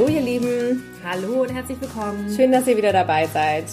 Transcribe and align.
Hallo 0.00 0.12
ihr 0.12 0.22
Lieben. 0.22 0.82
Hallo 1.04 1.42
und 1.42 1.50
herzlich 1.50 1.78
willkommen. 1.78 2.34
Schön, 2.34 2.50
dass 2.50 2.66
ihr 2.66 2.74
wieder 2.74 2.90
dabei 2.90 3.26
seid. 3.26 3.66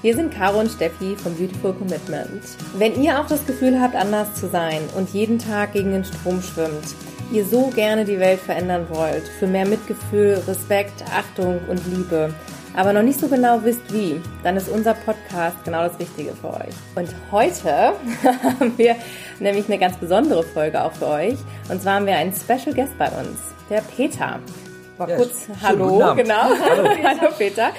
Wir 0.00 0.14
sind 0.14 0.32
Caro 0.32 0.60
und 0.60 0.70
Steffi 0.70 1.16
vom 1.16 1.34
Beautiful 1.34 1.72
Commitment. 1.72 2.40
Wenn 2.78 3.02
ihr 3.02 3.20
auch 3.20 3.26
das 3.26 3.44
Gefühl 3.44 3.80
habt, 3.80 3.96
anders 3.96 4.32
zu 4.34 4.46
sein 4.46 4.80
und 4.96 5.10
jeden 5.10 5.40
Tag 5.40 5.72
gegen 5.72 5.90
den 5.90 6.04
Strom 6.04 6.40
schwimmt, 6.40 6.94
ihr 7.32 7.44
so 7.44 7.66
gerne 7.74 8.04
die 8.04 8.20
Welt 8.20 8.38
verändern 8.38 8.86
wollt, 8.90 9.26
für 9.26 9.48
mehr 9.48 9.66
Mitgefühl, 9.66 10.40
Respekt, 10.46 11.02
Achtung 11.12 11.58
und 11.68 11.84
Liebe, 11.88 12.32
aber 12.76 12.92
noch 12.92 13.02
nicht 13.02 13.18
so 13.18 13.26
genau 13.26 13.64
wisst 13.64 13.92
wie, 13.92 14.20
dann 14.44 14.56
ist 14.56 14.68
unser 14.68 14.94
Podcast 14.94 15.56
genau 15.64 15.88
das 15.88 15.98
Richtige 15.98 16.32
für 16.34 16.54
euch. 16.54 16.74
Und 16.94 17.08
heute 17.32 17.72
haben 18.44 18.78
wir 18.78 18.94
nämlich 19.40 19.66
eine 19.66 19.80
ganz 19.80 19.96
besondere 19.96 20.44
Folge 20.44 20.80
auch 20.80 20.92
für 20.92 21.08
euch. 21.08 21.38
Und 21.68 21.82
zwar 21.82 21.96
haben 21.96 22.06
wir 22.06 22.14
einen 22.14 22.32
Special 22.32 22.72
Guest 22.72 22.96
bei 22.98 23.08
uns, 23.08 23.40
der 23.68 23.80
Peter. 23.96 24.38
Mal 25.02 25.10
ja, 25.10 25.16
kurz 25.16 25.48
Hallo, 25.60 26.14
genau. 26.14 26.42
Hallo. 26.42 26.88
Hallo 27.02 27.32
Peter. 27.36 27.70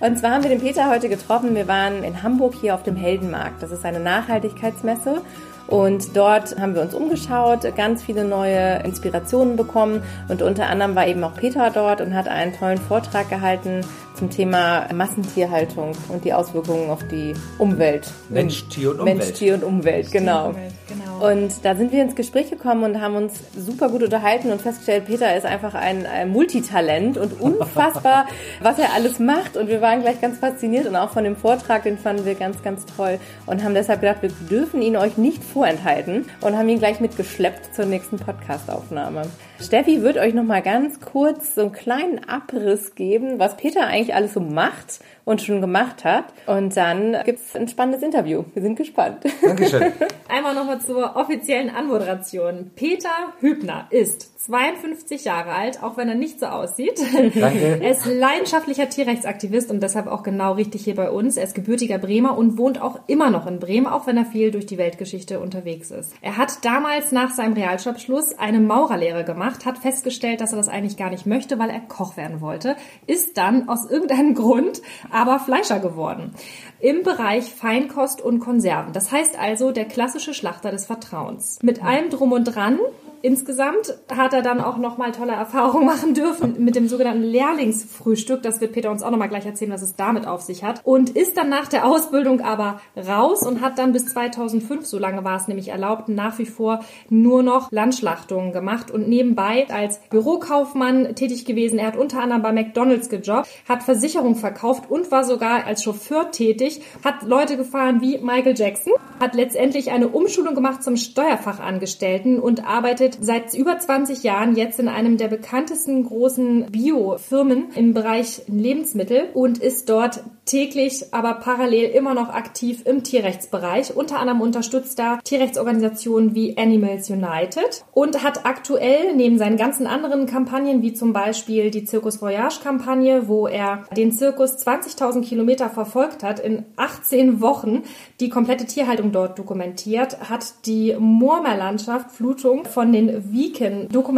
Und 0.00 0.18
zwar 0.18 0.30
haben 0.30 0.42
wir 0.42 0.48
den 0.48 0.60
Peter 0.60 0.88
heute 0.88 1.10
getroffen. 1.10 1.54
Wir 1.54 1.68
waren 1.68 2.02
in 2.02 2.22
Hamburg 2.22 2.54
hier 2.58 2.74
auf 2.74 2.82
dem 2.82 2.96
Heldenmarkt. 2.96 3.62
Das 3.62 3.70
ist 3.72 3.84
eine 3.84 4.00
Nachhaltigkeitsmesse. 4.00 5.20
Und 5.66 6.16
dort 6.16 6.58
haben 6.58 6.74
wir 6.74 6.80
uns 6.80 6.94
umgeschaut, 6.94 7.60
ganz 7.76 8.02
viele 8.02 8.24
neue 8.24 8.82
Inspirationen 8.84 9.56
bekommen. 9.56 10.02
Und 10.28 10.40
unter 10.40 10.66
anderem 10.68 10.96
war 10.96 11.06
eben 11.06 11.22
auch 11.24 11.34
Peter 11.34 11.70
dort 11.70 12.00
und 12.00 12.14
hat 12.14 12.26
einen 12.26 12.54
tollen 12.54 12.78
Vortrag 12.78 13.28
gehalten 13.28 13.82
zum 14.14 14.30
Thema 14.30 14.86
Massentierhaltung 14.92 15.92
und 16.08 16.24
die 16.24 16.32
Auswirkungen 16.32 16.90
auf 16.90 17.06
die 17.08 17.34
Umwelt. 17.58 18.08
Mensch, 18.28 18.68
Tier 18.68 18.90
und 18.90 19.00
Umwelt. 19.00 19.18
Mensch, 19.18 19.32
Tier 19.32 19.54
und 19.54 19.64
Umwelt, 19.64 20.10
genau. 20.10 20.48
Umwelt, 20.50 20.72
genau. 20.88 21.30
Und 21.30 21.64
da 21.64 21.74
sind 21.74 21.92
wir 21.92 22.02
ins 22.02 22.14
Gespräch 22.14 22.50
gekommen 22.50 22.84
und 22.84 23.00
haben 23.00 23.14
uns 23.14 23.34
super 23.56 23.88
gut 23.88 24.02
unterhalten 24.02 24.50
und 24.50 24.60
festgestellt, 24.60 25.06
Peter 25.06 25.36
ist 25.36 25.46
einfach 25.46 25.74
ein, 25.74 26.06
ein 26.06 26.30
Multitalent 26.30 27.16
und 27.16 27.40
unfassbar, 27.40 28.26
was 28.60 28.78
er 28.78 28.92
alles 28.94 29.18
macht. 29.18 29.56
Und 29.56 29.68
wir 29.68 29.80
waren 29.80 30.02
gleich 30.02 30.20
ganz 30.20 30.38
fasziniert 30.38 30.86
und 30.86 30.96
auch 30.96 31.10
von 31.10 31.24
dem 31.24 31.36
Vortrag, 31.36 31.84
den 31.84 31.98
fanden 31.98 32.24
wir 32.24 32.34
ganz, 32.34 32.62
ganz 32.62 32.84
toll 32.86 33.18
und 33.46 33.62
haben 33.62 33.74
deshalb 33.74 34.00
gedacht, 34.00 34.22
wir 34.22 34.30
dürfen 34.50 34.82
ihn 34.82 34.96
euch 34.96 35.16
nicht 35.16 35.42
vorenthalten 35.42 36.26
und 36.40 36.56
haben 36.56 36.68
ihn 36.68 36.78
gleich 36.78 37.00
mitgeschleppt 37.00 37.74
zur 37.74 37.86
nächsten 37.86 38.16
Podcastaufnahme. 38.16 39.22
Steffi 39.62 40.02
wird 40.02 40.18
euch 40.18 40.34
noch 40.34 40.44
mal 40.44 40.60
ganz 40.60 41.00
kurz 41.00 41.54
so 41.54 41.62
einen 41.62 41.72
kleinen 41.72 42.28
Abriss 42.28 42.94
geben, 42.94 43.38
was 43.38 43.56
Peter 43.56 43.86
eigentlich 43.86 44.14
alles 44.14 44.34
so 44.34 44.40
macht 44.40 45.00
und 45.24 45.40
schon 45.40 45.60
gemacht 45.60 46.04
hat. 46.04 46.24
Und 46.46 46.76
dann 46.76 47.16
gibt's 47.24 47.54
ein 47.54 47.68
spannendes 47.68 48.02
Interview. 48.02 48.44
Wir 48.54 48.62
sind 48.62 48.76
gespannt. 48.76 49.24
Dankeschön. 49.40 49.92
Einmal 50.28 50.54
nochmal 50.54 50.80
zur 50.80 51.16
offiziellen 51.16 51.70
Anmoderation. 51.70 52.72
Peter 52.74 53.32
Hübner 53.40 53.86
ist 53.90 54.31
52 54.44 55.24
Jahre 55.24 55.52
alt, 55.52 55.82
auch 55.84 55.96
wenn 55.96 56.08
er 56.08 56.16
nicht 56.16 56.40
so 56.40 56.46
aussieht. 56.46 57.00
Danke. 57.12 57.78
Er 57.80 57.90
ist 57.92 58.06
leidenschaftlicher 58.06 58.88
Tierrechtsaktivist 58.88 59.70
und 59.70 59.80
deshalb 59.80 60.08
auch 60.08 60.24
genau 60.24 60.54
richtig 60.54 60.82
hier 60.82 60.96
bei 60.96 61.10
uns. 61.10 61.36
Er 61.36 61.44
ist 61.44 61.54
gebürtiger 61.54 61.98
Bremer 61.98 62.36
und 62.36 62.58
wohnt 62.58 62.82
auch 62.82 62.98
immer 63.06 63.30
noch 63.30 63.46
in 63.46 63.60
Bremen, 63.60 63.86
auch 63.86 64.08
wenn 64.08 64.16
er 64.16 64.24
viel 64.24 64.50
durch 64.50 64.66
die 64.66 64.78
Weltgeschichte 64.78 65.38
unterwegs 65.38 65.92
ist. 65.92 66.12
Er 66.22 66.38
hat 66.38 66.64
damals 66.64 67.12
nach 67.12 67.30
seinem 67.30 67.52
Realschulabschluss 67.52 68.36
eine 68.36 68.58
Maurerlehre 68.58 69.24
gemacht, 69.24 69.64
hat 69.64 69.78
festgestellt, 69.78 70.40
dass 70.40 70.52
er 70.52 70.56
das 70.56 70.68
eigentlich 70.68 70.96
gar 70.96 71.10
nicht 71.10 71.24
möchte, 71.24 71.60
weil 71.60 71.70
er 71.70 71.80
Koch 71.80 72.16
werden 72.16 72.40
wollte, 72.40 72.74
ist 73.06 73.36
dann 73.36 73.68
aus 73.68 73.88
irgendeinem 73.88 74.34
Grund 74.42 74.82
aber 75.10 75.38
Fleischer 75.38 75.78
geworden. 75.78 76.34
Im 76.80 77.04
Bereich 77.04 77.44
Feinkost 77.44 78.20
und 78.20 78.40
Konserven. 78.40 78.92
Das 78.92 79.12
heißt 79.12 79.38
also 79.38 79.70
der 79.70 79.84
klassische 79.84 80.34
Schlachter 80.34 80.72
des 80.72 80.86
Vertrauens. 80.86 81.60
Mit 81.62 81.84
allem 81.84 82.10
drum 82.10 82.32
und 82.32 82.44
dran 82.44 82.80
Insgesamt 83.22 83.94
hat 84.12 84.31
er 84.32 84.42
dann 84.42 84.60
auch 84.60 84.78
nochmal 84.78 85.12
tolle 85.12 85.32
Erfahrungen 85.32 85.86
machen 85.86 86.14
dürfen 86.14 86.56
mit 86.58 86.76
dem 86.76 86.88
sogenannten 86.88 87.22
Lehrlingsfrühstück. 87.22 88.42
Das 88.42 88.60
wird 88.60 88.72
Peter 88.72 88.90
uns 88.90 89.02
auch 89.02 89.10
nochmal 89.10 89.28
gleich 89.28 89.46
erzählen, 89.46 89.72
was 89.72 89.82
es 89.82 89.96
damit 89.96 90.26
auf 90.26 90.40
sich 90.42 90.64
hat. 90.64 90.80
Und 90.84 91.10
ist 91.10 91.36
dann 91.36 91.48
nach 91.48 91.68
der 91.68 91.86
Ausbildung 91.86 92.40
aber 92.40 92.80
raus 92.96 93.42
und 93.42 93.60
hat 93.60 93.78
dann 93.78 93.92
bis 93.92 94.06
2005, 94.06 94.86
so 94.86 94.98
lange 94.98 95.24
war 95.24 95.36
es 95.36 95.48
nämlich 95.48 95.68
erlaubt, 95.68 96.08
nach 96.08 96.38
wie 96.38 96.46
vor 96.46 96.80
nur 97.08 97.42
noch 97.42 97.70
Landschlachtungen 97.70 98.52
gemacht 98.52 98.90
und 98.90 99.08
nebenbei 99.08 99.66
als 99.70 100.00
Bürokaufmann 100.10 101.14
tätig 101.14 101.44
gewesen. 101.44 101.78
Er 101.78 101.88
hat 101.88 101.96
unter 101.96 102.20
anderem 102.20 102.42
bei 102.42 102.52
McDonalds 102.52 103.08
gejobbt, 103.08 103.48
hat 103.68 103.82
Versicherung 103.82 104.36
verkauft 104.36 104.90
und 104.90 105.10
war 105.10 105.24
sogar 105.24 105.64
als 105.66 105.82
Chauffeur 105.82 106.30
tätig, 106.30 106.82
hat 107.04 107.22
Leute 107.22 107.56
gefahren 107.56 108.00
wie 108.00 108.18
Michael 108.18 108.54
Jackson, 108.56 108.92
hat 109.20 109.34
letztendlich 109.34 109.90
eine 109.90 110.08
Umschulung 110.08 110.54
gemacht 110.54 110.82
zum 110.82 110.96
Steuerfachangestellten 110.96 112.38
und 112.38 112.66
arbeitet 112.66 113.02
arbeitet 113.02 113.18
seit 113.20 113.54
über 113.54 113.78
20 113.78 114.21
Jahren 114.22 114.56
jetzt 114.56 114.78
in 114.78 114.88
einem 114.88 115.16
der 115.16 115.28
bekanntesten 115.28 116.04
großen 116.04 116.66
Biofirmen 116.70 117.66
im 117.74 117.94
Bereich 117.94 118.42
Lebensmittel 118.46 119.28
und 119.34 119.58
ist 119.58 119.88
dort 119.88 120.22
täglich, 120.44 121.04
aber 121.12 121.34
parallel 121.34 121.90
immer 121.90 122.14
noch 122.14 122.28
aktiv 122.28 122.82
im 122.84 123.04
Tierrechtsbereich. 123.04 123.94
Unter 123.96 124.18
anderem 124.18 124.40
unterstützt 124.40 124.98
er 124.98 125.20
Tierrechtsorganisationen 125.22 126.34
wie 126.34 126.58
Animals 126.58 127.10
United 127.10 127.84
und 127.92 128.22
hat 128.22 128.44
aktuell 128.44 129.14
neben 129.14 129.38
seinen 129.38 129.56
ganzen 129.56 129.86
anderen 129.86 130.26
Kampagnen, 130.26 130.82
wie 130.82 130.92
zum 130.92 131.12
Beispiel 131.12 131.70
die 131.70 131.86
Circus 131.86 132.20
Voyage 132.20 132.60
Kampagne, 132.62 133.28
wo 133.28 133.46
er 133.46 133.84
den 133.96 134.12
Zirkus 134.12 134.56
20.000 134.66 135.22
Kilometer 135.22 135.70
verfolgt 135.70 136.22
hat, 136.22 136.40
in 136.40 136.64
18 136.76 137.40
Wochen 137.40 137.82
die 138.20 138.28
komplette 138.28 138.66
Tierhaltung 138.66 139.12
dort 139.12 139.38
dokumentiert, 139.38 140.28
hat 140.28 140.66
die 140.66 140.96
Moormeerlandschaft 140.98 142.10
Flutung 142.10 142.64
von 142.64 142.92
den 142.92 143.32
Wiken 143.32 143.88
dokumentiert 143.88 144.11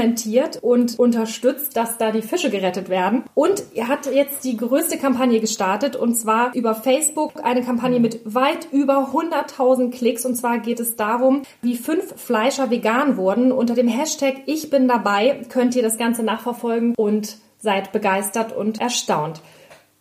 und 0.62 0.98
unterstützt, 0.98 1.76
dass 1.76 1.98
da 1.98 2.10
die 2.10 2.22
Fische 2.22 2.50
gerettet 2.50 2.88
werden. 2.88 3.24
Und 3.34 3.62
er 3.74 3.88
hat 3.88 4.06
jetzt 4.06 4.44
die 4.44 4.56
größte 4.56 4.98
Kampagne 4.98 5.40
gestartet 5.40 5.96
und 5.96 6.14
zwar 6.14 6.54
über 6.54 6.74
Facebook 6.74 7.32
eine 7.42 7.62
Kampagne 7.62 8.00
mit 8.00 8.20
weit 8.24 8.68
über 8.72 9.10
100.000 9.12 9.90
Klicks. 9.90 10.24
Und 10.24 10.36
zwar 10.36 10.58
geht 10.58 10.80
es 10.80 10.96
darum, 10.96 11.42
wie 11.62 11.76
fünf 11.76 12.20
Fleischer 12.20 12.70
vegan 12.70 13.16
wurden. 13.16 13.52
Unter 13.52 13.74
dem 13.74 13.88
Hashtag 13.88 14.42
Ich 14.46 14.70
bin 14.70 14.88
dabei 14.88 15.42
könnt 15.48 15.74
ihr 15.76 15.82
das 15.82 15.98
Ganze 15.98 16.22
nachverfolgen 16.22 16.94
und 16.96 17.36
seid 17.58 17.92
begeistert 17.92 18.54
und 18.54 18.80
erstaunt. 18.80 19.40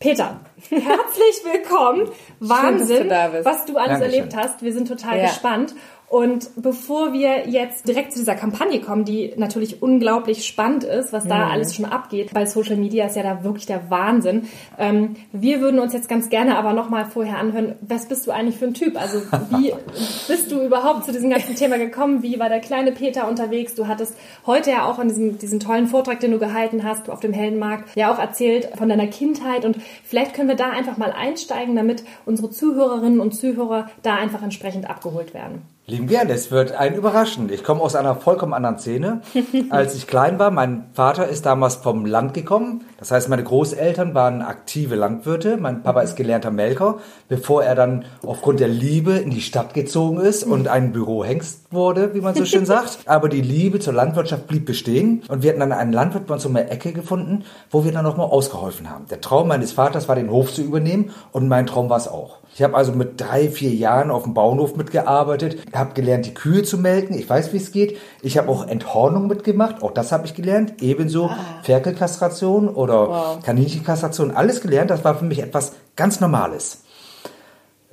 Peter, 0.03 0.41
herzlich 0.69 1.45
willkommen. 1.45 2.09
Wahnsinn, 2.41 3.07
du 3.07 3.45
was 3.45 3.63
du 3.63 3.77
alles 3.77 3.99
Dankeschön. 3.99 4.01
erlebt 4.01 4.35
hast. 4.35 4.61
Wir 4.61 4.73
sind 4.73 4.89
total 4.89 5.17
ja. 5.17 5.27
gespannt. 5.27 5.73
Und 6.13 6.51
bevor 6.57 7.11
wir 7.11 7.49
jetzt 7.49 7.87
direkt 7.87 8.13
zu 8.13 8.19
dieser 8.19 8.35
Kampagne 8.35 8.79
kommen, 8.81 9.03
die 9.03 9.33
natürlich 9.35 9.81
unglaublich 9.81 10.45
spannend 10.45 10.83
ist, 10.83 11.11
was 11.11 11.27
da 11.27 11.37
mhm. 11.37 11.51
alles 11.51 11.73
schon 11.73 11.85
abgeht, 11.85 12.35
weil 12.35 12.45
Social 12.45 12.75
Media 12.75 13.07
ist 13.07 13.15
ja 13.15 13.23
da 13.23 13.43
wirklich 13.43 13.65
der 13.65 13.89
Wahnsinn. 13.89 14.47
Ähm, 14.77 15.15
wir 15.31 15.59
würden 15.59 15.79
uns 15.79 15.91
jetzt 15.91 16.07
ganz 16.07 16.29
gerne 16.29 16.55
aber 16.55 16.73
nochmal 16.73 17.05
vorher 17.05 17.39
anhören, 17.39 17.73
was 17.81 18.07
bist 18.07 18.27
du 18.27 18.31
eigentlich 18.31 18.57
für 18.57 18.65
ein 18.65 18.75
Typ? 18.75 18.95
Also 18.95 19.23
wie 19.49 19.73
bist 20.27 20.51
du 20.51 20.61
überhaupt 20.61 21.05
zu 21.05 21.11
diesem 21.11 21.31
ganzen 21.31 21.55
Thema 21.55 21.79
gekommen? 21.79 22.21
Wie 22.21 22.37
war 22.37 22.47
der 22.47 22.59
kleine 22.59 22.91
Peter 22.91 23.27
unterwegs? 23.27 23.73
Du 23.73 23.87
hattest 23.87 24.15
heute 24.45 24.69
ja 24.69 24.85
auch 24.85 24.99
an 24.99 25.07
diesem, 25.07 25.39
diesen 25.39 25.59
tollen 25.59 25.87
Vortrag, 25.87 26.19
den 26.19 26.29
du 26.29 26.37
gehalten 26.37 26.83
hast 26.83 27.09
auf 27.09 27.21
dem 27.21 27.33
Heldenmarkt, 27.33 27.89
ja 27.95 28.13
auch 28.13 28.19
erzählt 28.19 28.69
von 28.77 28.87
deiner 28.87 29.07
Kindheit 29.07 29.65
und 29.65 29.77
vielleicht 30.03 30.35
können 30.35 30.49
wir 30.49 30.55
da 30.55 30.69
einfach 30.69 30.97
mal 30.97 31.11
einsteigen, 31.11 31.75
damit 31.75 32.03
unsere 32.27 32.51
Zuhörerinnen 32.51 33.19
und 33.19 33.33
Zuhörer 33.33 33.89
da 34.03 34.13
einfach 34.13 34.43
entsprechend 34.43 34.87
abgeholt 34.87 35.33
werden. 35.33 35.72
Lieben 35.85 36.07
gern, 36.07 36.29
es 36.29 36.49
wird 36.49 36.71
einen 36.71 36.95
überraschen. 36.95 37.51
Ich 37.51 37.61
komme 37.61 37.81
aus 37.81 37.97
einer 37.97 38.15
vollkommen 38.15 38.53
anderen 38.53 38.79
Szene. 38.79 39.19
Als 39.69 39.95
ich 39.95 40.07
klein 40.07 40.39
war, 40.39 40.49
mein 40.49 40.85
Vater 40.93 41.27
ist 41.27 41.45
damals 41.45 41.75
vom 41.75 42.05
Land 42.05 42.33
gekommen. 42.33 42.85
Das 42.99 43.11
heißt, 43.11 43.27
meine 43.27 43.43
Großeltern 43.43 44.13
waren 44.13 44.41
aktive 44.41 44.95
Landwirte. 44.95 45.57
Mein 45.57 45.83
Papa 45.83 45.99
ist 45.99 46.15
gelernter 46.15 46.51
Melker, 46.51 46.99
bevor 47.27 47.65
er 47.65 47.75
dann 47.75 48.05
aufgrund 48.25 48.61
der 48.61 48.69
Liebe 48.69 49.17
in 49.17 49.29
die 49.29 49.41
Stadt 49.41 49.73
gezogen 49.73 50.21
ist 50.21 50.45
und 50.45 50.69
ein 50.69 50.93
Bürohengst 50.93 51.73
wurde, 51.73 52.13
wie 52.13 52.21
man 52.21 52.33
so 52.33 52.45
schön 52.45 52.65
sagt. 52.65 52.99
Aber 53.05 53.27
die 53.27 53.41
Liebe 53.41 53.79
zur 53.79 53.91
Landwirtschaft 53.91 54.47
blieb 54.47 54.65
bestehen 54.65 55.23
und 55.27 55.43
wir 55.43 55.49
hatten 55.49 55.59
dann 55.59 55.73
einen 55.73 55.91
Landwirt 55.91 56.27
bei 56.27 56.35
uns 56.35 56.45
um 56.45 56.53
der 56.53 56.71
Ecke 56.71 56.93
gefunden, 56.93 57.43
wo 57.69 57.83
wir 57.83 57.91
dann 57.91 58.05
nochmal 58.05 58.27
ausgeholfen 58.27 58.89
haben. 58.89 59.07
Der 59.09 59.19
Traum 59.19 59.49
meines 59.49 59.73
Vaters 59.73 60.07
war, 60.07 60.15
den 60.15 60.31
Hof 60.31 60.53
zu 60.53 60.61
übernehmen 60.61 61.11
und 61.33 61.49
mein 61.49 61.65
Traum 61.65 61.89
war 61.89 61.97
es 61.97 62.07
auch. 62.07 62.37
Ich 62.55 62.61
habe 62.61 62.75
also 62.75 62.91
mit 62.91 63.19
drei, 63.19 63.49
vier 63.49 63.71
Jahren 63.71 64.11
auf 64.11 64.23
dem 64.23 64.35
Bauernhof 64.35 64.75
mitgearbeitet, 64.75 65.57
habe 65.73 65.93
gelernt, 65.93 66.27
die 66.27 66.35
Kühe 66.35 66.61
zu 66.61 66.77
melken. 66.77 67.17
Ich 67.17 67.27
weiß, 67.27 67.51
wie 67.51 67.57
es 67.57 67.71
geht. 67.71 67.97
Ich 68.21 68.37
habe 68.37 68.49
auch 68.49 68.67
Enthornung 68.67 69.27
mitgemacht. 69.27 69.81
Auch 69.81 69.91
das 69.91 70.11
habe 70.11 70.27
ich 70.27 70.35
gelernt. 70.35 70.81
Ebenso 70.81 71.29
ah. 71.29 71.37
Ferkelkastration 71.63 72.69
oder 72.69 73.09
wow. 73.09 73.43
Kaninchenkastration. 73.43 74.31
Alles 74.31 74.61
gelernt. 74.61 74.91
Das 74.91 75.03
war 75.03 75.15
für 75.15 75.25
mich 75.25 75.41
etwas 75.41 75.73
ganz 75.95 76.19
Normales. 76.19 76.83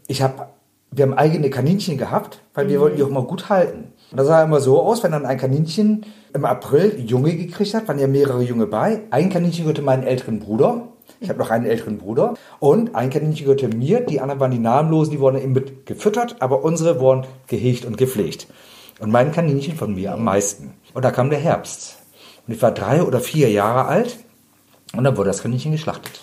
Ich 0.06 0.20
habe, 0.20 0.48
wir 0.90 1.04
haben 1.06 1.14
eigene 1.14 1.48
Kaninchen 1.48 1.96
gehabt, 1.96 2.42
weil 2.52 2.68
wir 2.68 2.78
mhm. 2.78 2.82
wollten 2.82 2.96
die 2.96 3.02
auch 3.02 3.10
mal 3.10 3.24
gut 3.24 3.48
halten. 3.48 3.92
Und 4.10 4.18
das 4.18 4.26
sah 4.26 4.42
immer 4.42 4.60
so 4.60 4.82
aus, 4.82 5.02
wenn 5.02 5.12
dann 5.12 5.24
ein 5.24 5.38
Kaninchen 5.38 6.04
im 6.34 6.44
April 6.44 7.00
Junge 7.00 7.34
gekriegt 7.34 7.72
hat, 7.72 7.88
waren 7.88 7.98
ja 7.98 8.08
mehrere 8.08 8.42
Junge 8.42 8.66
bei. 8.66 9.02
Ein 9.10 9.30
Kaninchen 9.30 9.64
gehörte 9.64 9.82
meinen 9.82 10.02
älteren 10.02 10.38
Bruder. 10.38 10.88
Ich 11.20 11.28
habe 11.28 11.38
noch 11.38 11.50
einen 11.50 11.66
älteren 11.66 11.98
Bruder 11.98 12.34
und 12.60 12.94
ein 12.94 13.10
Kaninchen 13.10 13.44
gehörte 13.44 13.68
mir, 13.68 14.00
die 14.00 14.20
anderen 14.20 14.40
waren 14.40 14.50
die 14.50 14.58
namenlosen, 14.58 15.12
die 15.12 15.20
wurden 15.20 15.40
eben 15.40 15.52
mit 15.52 15.84
gefüttert, 15.84 16.36
aber 16.40 16.64
unsere 16.64 16.98
wurden 16.98 17.26
gehegt 17.46 17.84
und 17.84 17.98
gepflegt. 17.98 18.46
Und 19.00 19.10
mein 19.10 19.30
Kaninchen 19.30 19.76
von 19.76 19.94
mir 19.94 20.14
am 20.14 20.24
meisten. 20.24 20.72
Und 20.94 21.04
da 21.04 21.10
kam 21.10 21.30
der 21.30 21.38
Herbst. 21.38 21.98
Und 22.46 22.54
ich 22.54 22.62
war 22.62 22.72
drei 22.72 23.02
oder 23.02 23.20
vier 23.20 23.50
Jahre 23.50 23.86
alt 23.86 24.18
Und 24.96 25.04
dann 25.04 25.16
wurde 25.16 25.28
das 25.28 25.42
Kaninchen 25.42 25.72
geschlachtet. 25.72 26.20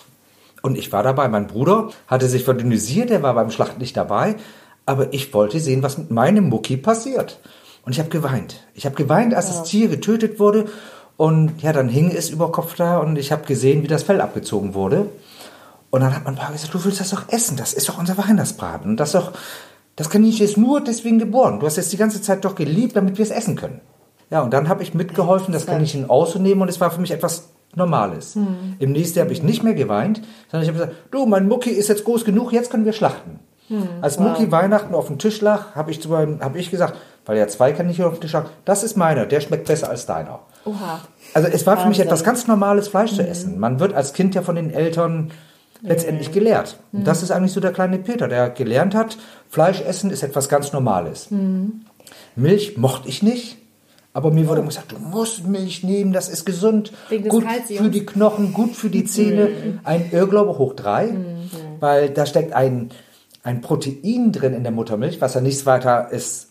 Und 0.62 0.76
ich 0.76 0.92
war 0.92 1.02
dabei. 1.02 1.28
Mein 1.28 1.46
Bruder 1.46 1.90
hatte 2.06 2.26
sich 2.26 2.44
verdünnisiert, 2.44 3.10
der 3.10 3.22
war 3.22 3.34
beim 3.34 3.50
Schlachten 3.50 3.80
nicht 3.80 3.96
dabei. 3.96 4.36
Aber 4.84 5.12
ich 5.12 5.32
wollte 5.32 5.60
sehen, 5.60 5.82
was 5.82 5.98
mit 5.98 6.10
meinem 6.10 6.48
Mucki 6.48 6.76
passiert. 6.76 7.40
Und 7.84 7.92
ich 7.92 8.00
habe 8.00 8.10
geweint. 8.10 8.66
Ich 8.74 8.84
habe 8.84 8.96
geweint, 8.96 9.34
als 9.34 9.48
das 9.48 9.62
Tier 9.64 9.88
getötet 9.88 10.38
wurde. 10.38 10.66
Und 11.18 11.62
ja, 11.62 11.72
dann 11.72 11.88
hing 11.88 12.12
es 12.12 12.30
über 12.30 12.52
Kopf 12.52 12.76
da 12.76 12.98
und 12.98 13.18
ich 13.18 13.32
habe 13.32 13.44
gesehen, 13.44 13.82
wie 13.82 13.88
das 13.88 14.04
Fell 14.04 14.20
abgezogen 14.20 14.74
wurde. 14.74 15.06
Und 15.90 16.00
dann 16.00 16.14
hat 16.14 16.24
mein 16.24 16.36
Papa 16.36 16.52
gesagt, 16.52 16.72
du 16.72 16.84
willst 16.84 17.00
das 17.00 17.10
doch 17.10 17.24
essen, 17.28 17.56
das 17.56 17.72
ist 17.72 17.88
doch 17.88 17.98
unser 17.98 18.16
Weihnachtsbraten. 18.16 18.92
Und 18.92 19.00
das 19.00 19.12
doch, 19.12 19.32
das 19.96 20.10
Kaninchen 20.10 20.46
ist 20.46 20.56
nur 20.56 20.80
deswegen 20.80 21.18
geboren. 21.18 21.58
Du 21.58 21.66
hast 21.66 21.76
es 21.76 21.88
die 21.88 21.96
ganze 21.96 22.22
Zeit 22.22 22.44
doch 22.44 22.54
geliebt, 22.54 22.94
damit 22.94 23.18
wir 23.18 23.24
es 23.24 23.32
essen 23.32 23.56
können. 23.56 23.80
Ja, 24.30 24.42
und 24.42 24.52
dann 24.52 24.68
habe 24.68 24.84
ich 24.84 24.94
mitgeholfen, 24.94 25.52
das 25.52 25.66
Kaninchen 25.66 26.08
auszunehmen 26.08 26.62
und 26.62 26.68
es 26.68 26.80
war 26.80 26.92
für 26.92 27.00
mich 27.00 27.10
etwas 27.10 27.48
Normales. 27.74 28.36
Mhm. 28.36 28.76
Im 28.78 28.92
nächsten 28.92 29.18
Jahr 29.18 29.26
habe 29.26 29.34
ich 29.34 29.42
nicht 29.42 29.64
mehr 29.64 29.74
geweint, 29.74 30.22
sondern 30.52 30.62
ich 30.62 30.68
habe 30.68 30.78
gesagt, 30.78 30.94
du, 31.10 31.26
mein 31.26 31.48
Mucki 31.48 31.70
ist 31.70 31.88
jetzt 31.88 32.04
groß 32.04 32.24
genug, 32.24 32.52
jetzt 32.52 32.70
können 32.70 32.84
wir 32.84 32.92
schlachten. 32.92 33.40
Mhm. 33.68 33.88
Als 34.02 34.18
wow. 34.18 34.28
Mucki 34.28 34.52
Weihnachten 34.52 34.94
auf 34.94 35.08
dem 35.08 35.18
Tisch 35.18 35.40
lag, 35.40 35.74
habe 35.74 35.90
ich, 35.90 35.98
hab 36.08 36.54
ich 36.54 36.70
gesagt, 36.70 36.96
weil 37.28 37.36
ja 37.36 37.46
zwei 37.46 37.72
Kaninchen 37.72 38.06
auf 38.06 38.14
dem 38.14 38.22
Tisch 38.22 38.32
lagen, 38.32 38.48
das 38.64 38.82
ist 38.82 38.96
meiner, 38.96 39.26
der 39.26 39.40
schmeckt 39.40 39.66
besser 39.66 39.90
als 39.90 40.06
deiner. 40.06 40.40
Oha. 40.64 41.00
Also 41.34 41.48
es 41.48 41.66
war 41.66 41.74
Wahnsinn. 41.74 41.82
für 41.82 41.88
mich 41.90 42.00
etwas 42.00 42.24
ganz 42.24 42.46
normales, 42.46 42.88
Fleisch 42.88 43.12
mhm. 43.12 43.16
zu 43.16 43.28
essen. 43.28 43.60
Man 43.60 43.78
wird 43.80 43.92
als 43.92 44.14
Kind 44.14 44.34
ja 44.34 44.40
von 44.40 44.56
den 44.56 44.70
Eltern 44.70 45.30
letztendlich 45.82 46.32
gelehrt. 46.32 46.78
Und 46.90 47.06
das 47.06 47.22
ist 47.22 47.30
eigentlich 47.30 47.52
so 47.52 47.60
der 47.60 47.72
kleine 47.72 47.98
Peter, 47.98 48.28
der 48.28 48.48
gelernt 48.48 48.94
hat, 48.94 49.18
Fleisch 49.50 49.82
essen 49.82 50.10
ist 50.10 50.22
etwas 50.22 50.48
ganz 50.48 50.72
Normales. 50.72 51.30
Mhm. 51.30 51.82
Milch 52.34 52.78
mochte 52.78 53.08
ich 53.08 53.22
nicht, 53.22 53.58
aber 54.14 54.30
mir 54.30 54.48
wurde 54.48 54.60
immer 54.60 54.70
gesagt, 54.70 54.92
du 54.92 54.98
musst 54.98 55.46
Milch 55.46 55.84
nehmen, 55.84 56.14
das 56.14 56.30
ist 56.30 56.46
gesund, 56.46 56.92
gut 57.28 57.44
Kalziums. 57.44 57.82
für 57.84 57.90
die 57.90 58.06
Knochen, 58.06 58.54
gut 58.54 58.74
für 58.74 58.88
die 58.88 59.04
Zähne. 59.04 59.48
Mhm. 59.48 59.80
Ein 59.84 60.10
Irrglaube 60.12 60.56
hoch 60.56 60.72
drei, 60.72 61.08
mhm. 61.08 61.50
weil 61.78 62.08
da 62.08 62.24
steckt 62.24 62.54
ein, 62.54 62.88
ein 63.42 63.60
Protein 63.60 64.32
drin 64.32 64.54
in 64.54 64.62
der 64.62 64.72
Muttermilch, 64.72 65.20
was 65.20 65.34
ja 65.34 65.42
nichts 65.42 65.66
weiter 65.66 66.10
ist 66.10 66.47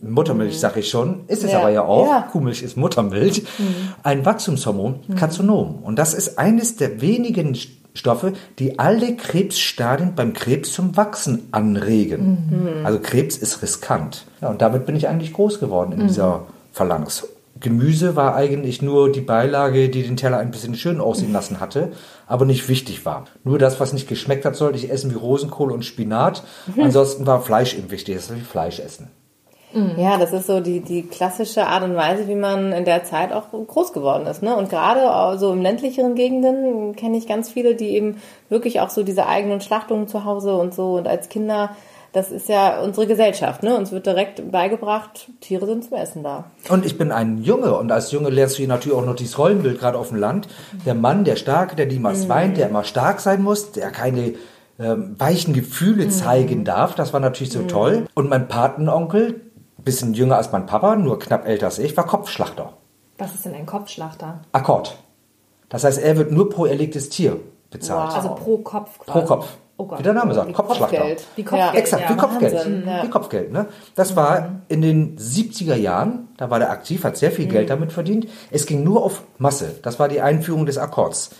Muttermilch, 0.00 0.54
mhm. 0.54 0.58
sag 0.58 0.76
ich 0.76 0.88
schon, 0.88 1.22
ist 1.26 1.44
es 1.44 1.52
ja. 1.52 1.58
aber 1.58 1.70
ja 1.70 1.82
auch. 1.82 2.06
Ja. 2.06 2.28
Kuhmilch 2.30 2.62
ist 2.62 2.76
Muttermilch. 2.76 3.42
Mhm. 3.58 3.94
Ein 4.02 4.24
Wachstumshormon, 4.24 5.00
Karzinom. 5.16 5.82
Und 5.82 5.98
das 5.98 6.14
ist 6.14 6.38
eines 6.38 6.76
der 6.76 7.00
wenigen 7.00 7.56
Stoffe, 7.94 8.32
die 8.58 8.78
alle 8.78 9.16
Krebsstadien 9.16 10.14
beim 10.14 10.32
Krebs 10.32 10.72
zum 10.72 10.96
Wachsen 10.96 11.48
anregen. 11.50 12.78
Mhm. 12.78 12.86
Also 12.86 13.00
Krebs 13.00 13.36
ist 13.36 13.62
riskant. 13.62 14.26
Ja, 14.40 14.48
und 14.48 14.62
damit 14.62 14.86
bin 14.86 14.96
ich 14.96 15.08
eigentlich 15.08 15.32
groß 15.32 15.60
geworden 15.60 15.92
in 15.92 16.02
mhm. 16.02 16.08
dieser 16.08 16.46
Phalanx. 16.72 17.26
Gemüse 17.58 18.16
war 18.16 18.36
eigentlich 18.36 18.80
nur 18.80 19.12
die 19.12 19.20
Beilage, 19.20 19.90
die 19.90 20.02
den 20.02 20.16
Teller 20.16 20.38
ein 20.38 20.50
bisschen 20.50 20.74
schön 20.76 20.98
aussehen 21.00 21.32
lassen 21.32 21.60
hatte, 21.60 21.92
aber 22.26 22.46
nicht 22.46 22.68
wichtig 22.68 23.04
war. 23.04 23.26
Nur 23.44 23.58
das, 23.58 23.80
was 23.80 23.92
nicht 23.92 24.08
geschmeckt 24.08 24.46
hat, 24.46 24.56
sollte 24.56 24.78
ich 24.78 24.90
essen 24.90 25.10
wie 25.10 25.16
Rosenkohl 25.16 25.70
und 25.70 25.84
Spinat. 25.84 26.42
Mhm. 26.74 26.82
Ansonsten 26.84 27.26
war 27.26 27.42
Fleisch 27.42 27.76
eben 27.76 27.90
wichtig, 27.90 28.14
das 28.14 28.34
wie 28.34 28.40
Fleisch 28.40 28.80
essen. 28.80 29.08
Mhm. 29.72 29.94
Ja, 29.96 30.18
das 30.18 30.32
ist 30.32 30.46
so 30.46 30.60
die, 30.60 30.80
die 30.80 31.02
klassische 31.02 31.66
Art 31.66 31.82
und 31.82 31.96
Weise, 31.96 32.28
wie 32.28 32.34
man 32.34 32.72
in 32.72 32.84
der 32.84 33.04
Zeit 33.04 33.32
auch 33.32 33.50
groß 33.50 33.92
geworden 33.92 34.26
ist. 34.26 34.42
Ne? 34.42 34.56
Und 34.56 34.68
gerade 34.68 35.38
so 35.38 35.52
im 35.52 35.62
ländlicheren 35.62 36.14
Gegenden 36.14 36.96
kenne 36.96 37.16
ich 37.16 37.26
ganz 37.26 37.50
viele, 37.50 37.74
die 37.74 37.90
eben 37.90 38.16
wirklich 38.48 38.80
auch 38.80 38.90
so 38.90 39.02
diese 39.02 39.26
eigenen 39.26 39.60
Schlachtungen 39.60 40.08
zu 40.08 40.24
Hause 40.24 40.54
und 40.54 40.74
so 40.74 40.96
und 40.96 41.06
als 41.06 41.28
Kinder 41.28 41.70
das 42.12 42.32
ist 42.32 42.48
ja 42.48 42.80
unsere 42.80 43.06
Gesellschaft. 43.06 43.62
Ne? 43.62 43.76
Uns 43.76 43.92
wird 43.92 44.06
direkt 44.06 44.50
beigebracht, 44.50 45.28
Tiere 45.40 45.66
sind 45.66 45.84
zum 45.84 45.96
Essen 45.96 46.22
da. 46.22 46.50
Und 46.68 46.84
ich 46.84 46.98
bin 46.98 47.12
ein 47.12 47.38
Junge 47.42 47.76
und 47.76 47.92
als 47.92 48.10
Junge 48.10 48.30
lernst 48.30 48.58
du 48.58 48.66
natürlich 48.66 48.98
auch 48.98 49.04
noch 49.04 49.14
dieses 49.14 49.38
Rollenbild, 49.38 49.78
gerade 49.78 49.96
auf 49.96 50.08
dem 50.08 50.18
Land. 50.18 50.48
Der 50.84 50.94
Mann, 50.94 51.24
der 51.24 51.36
Starke, 51.36 51.76
der 51.76 51.86
niemals 51.86 52.24
mhm. 52.24 52.28
weint, 52.28 52.56
der 52.56 52.68
immer 52.68 52.84
stark 52.84 53.20
sein 53.20 53.42
muss, 53.42 53.72
der 53.72 53.90
keine 53.90 54.34
ähm, 54.80 55.14
weichen 55.18 55.54
Gefühle 55.54 56.06
mhm. 56.06 56.10
zeigen 56.10 56.64
darf. 56.64 56.94
Das 56.94 57.12
war 57.12 57.20
natürlich 57.20 57.52
so 57.52 57.60
mhm. 57.60 57.68
toll. 57.68 58.06
Und 58.14 58.28
mein 58.28 58.48
Patenonkel, 58.48 59.42
bisschen 59.82 60.14
jünger 60.14 60.36
als 60.36 60.52
mein 60.52 60.66
Papa, 60.66 60.96
nur 60.96 61.18
knapp 61.18 61.46
älter 61.46 61.66
als 61.66 61.78
ich, 61.78 61.96
war 61.96 62.06
Kopfschlachter. 62.06 62.72
Was 63.18 63.34
ist 63.34 63.44
denn 63.44 63.54
ein 63.54 63.66
Kopfschlachter? 63.66 64.40
Akkord. 64.52 64.96
Das 65.68 65.84
heißt, 65.84 65.98
er 65.98 66.16
wird 66.16 66.32
nur 66.32 66.50
pro 66.50 66.66
erlegtes 66.66 67.10
Tier 67.10 67.38
bezahlt. 67.70 68.10
Wow. 68.10 68.16
Also 68.16 68.34
pro 68.34 68.58
Kopf 68.58 68.98
quasi. 68.98 69.10
Pro 69.10 69.24
Kopf. 69.26 69.48
Oh 69.76 69.86
Gott. 69.86 69.98
Wie 69.98 70.02
der 70.02 70.12
Name 70.12 70.34
sagt, 70.34 70.48
wie 70.48 70.52
Kopfschlachter. 70.52 70.96
Kopfgeld. 70.96 71.26
Wie 71.36 71.42
Kopfgeld. 71.42 71.74
Ja. 71.74 71.78
Exakt, 71.78 72.02
ja. 72.02 72.10
wie 72.10 72.18
Kopfgeld. 72.18 72.54
Wahnsinn. 72.54 72.90
Wie 73.02 73.08
Kopfgeld. 73.08 73.52
Ne? 73.52 73.66
Das 73.94 74.14
war 74.14 74.40
mhm. 74.42 74.62
in 74.68 74.82
den 74.82 75.16
70er 75.16 75.76
Jahren, 75.76 76.28
da 76.36 76.50
war 76.50 76.58
der 76.58 76.70
aktiv, 76.70 77.04
hat 77.04 77.16
sehr 77.16 77.30
viel 77.30 77.46
mhm. 77.46 77.50
Geld 77.50 77.70
damit 77.70 77.92
verdient. 77.92 78.26
Es 78.50 78.66
ging 78.66 78.84
nur 78.84 79.02
auf 79.02 79.22
Masse. 79.38 79.76
Das 79.82 79.98
war 79.98 80.08
die 80.08 80.20
Einführung 80.20 80.66
des 80.66 80.76
Akkords. 80.76 81.30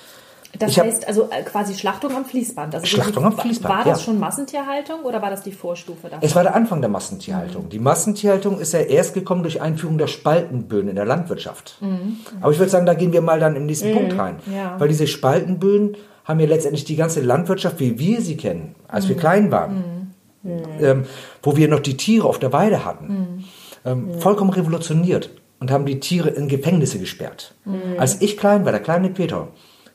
Das 0.58 0.72
ich 0.72 0.80
heißt 0.80 1.06
also 1.06 1.28
äh, 1.30 1.42
quasi 1.42 1.74
Schlachtung 1.74 2.14
am 2.16 2.24
Fließband. 2.24 2.74
Also 2.74 2.86
Schlachtung 2.86 3.24
am 3.24 3.38
Fließband. 3.38 3.74
War 3.74 3.84
das 3.84 4.00
ja. 4.00 4.04
schon 4.06 4.18
Massentierhaltung 4.18 5.02
oder 5.02 5.22
war 5.22 5.30
das 5.30 5.42
die 5.42 5.52
Vorstufe 5.52 6.08
davon? 6.08 6.18
Es 6.22 6.34
war 6.34 6.42
der 6.42 6.54
Anfang 6.54 6.80
der 6.80 6.90
Massentierhaltung. 6.90 7.64
Mhm. 7.64 7.68
Die 7.68 7.78
Massentierhaltung 7.78 8.58
ist 8.58 8.72
ja 8.72 8.80
erst 8.80 9.14
gekommen 9.14 9.42
durch 9.42 9.62
Einführung 9.62 9.96
der 9.96 10.08
Spaltenböen 10.08 10.88
in 10.88 10.96
der 10.96 11.04
Landwirtschaft. 11.04 11.76
Mhm. 11.80 12.18
Aber 12.40 12.50
ich 12.50 12.58
würde 12.58 12.70
sagen, 12.70 12.84
da 12.84 12.94
gehen 12.94 13.12
wir 13.12 13.22
mal 13.22 13.38
dann 13.38 13.54
im 13.54 13.66
nächsten 13.66 13.90
mhm. 13.90 13.94
Punkt 13.94 14.18
rein. 14.18 14.36
Ja. 14.52 14.78
Weil 14.78 14.88
diese 14.88 15.06
Spaltenböen 15.06 15.96
haben 16.24 16.40
ja 16.40 16.46
letztendlich 16.46 16.84
die 16.84 16.96
ganze 16.96 17.20
Landwirtschaft, 17.20 17.78
wie 17.78 17.98
wir 17.98 18.20
sie 18.20 18.36
kennen, 18.36 18.74
als 18.88 19.08
wir 19.08 19.16
mhm. 19.16 19.20
klein 19.20 19.50
waren, 19.52 20.12
mhm. 20.42 20.62
ähm, 20.80 21.04
wo 21.42 21.56
wir 21.56 21.68
noch 21.68 21.80
die 21.80 21.96
Tiere 21.96 22.26
auf 22.26 22.40
der 22.40 22.52
Weide 22.52 22.84
hatten, 22.84 23.06
mhm. 23.06 23.44
ähm, 23.84 24.20
vollkommen 24.20 24.50
revolutioniert 24.50 25.30
und 25.60 25.70
haben 25.70 25.86
die 25.86 26.00
Tiere 26.00 26.30
in 26.30 26.48
Gefängnisse 26.48 26.98
gesperrt. 26.98 27.54
Als 27.98 28.20
ich 28.22 28.36
klein 28.36 28.64
war, 28.64 28.72
der 28.72 28.80
kleine 28.80 29.10
Peter, 29.10 29.48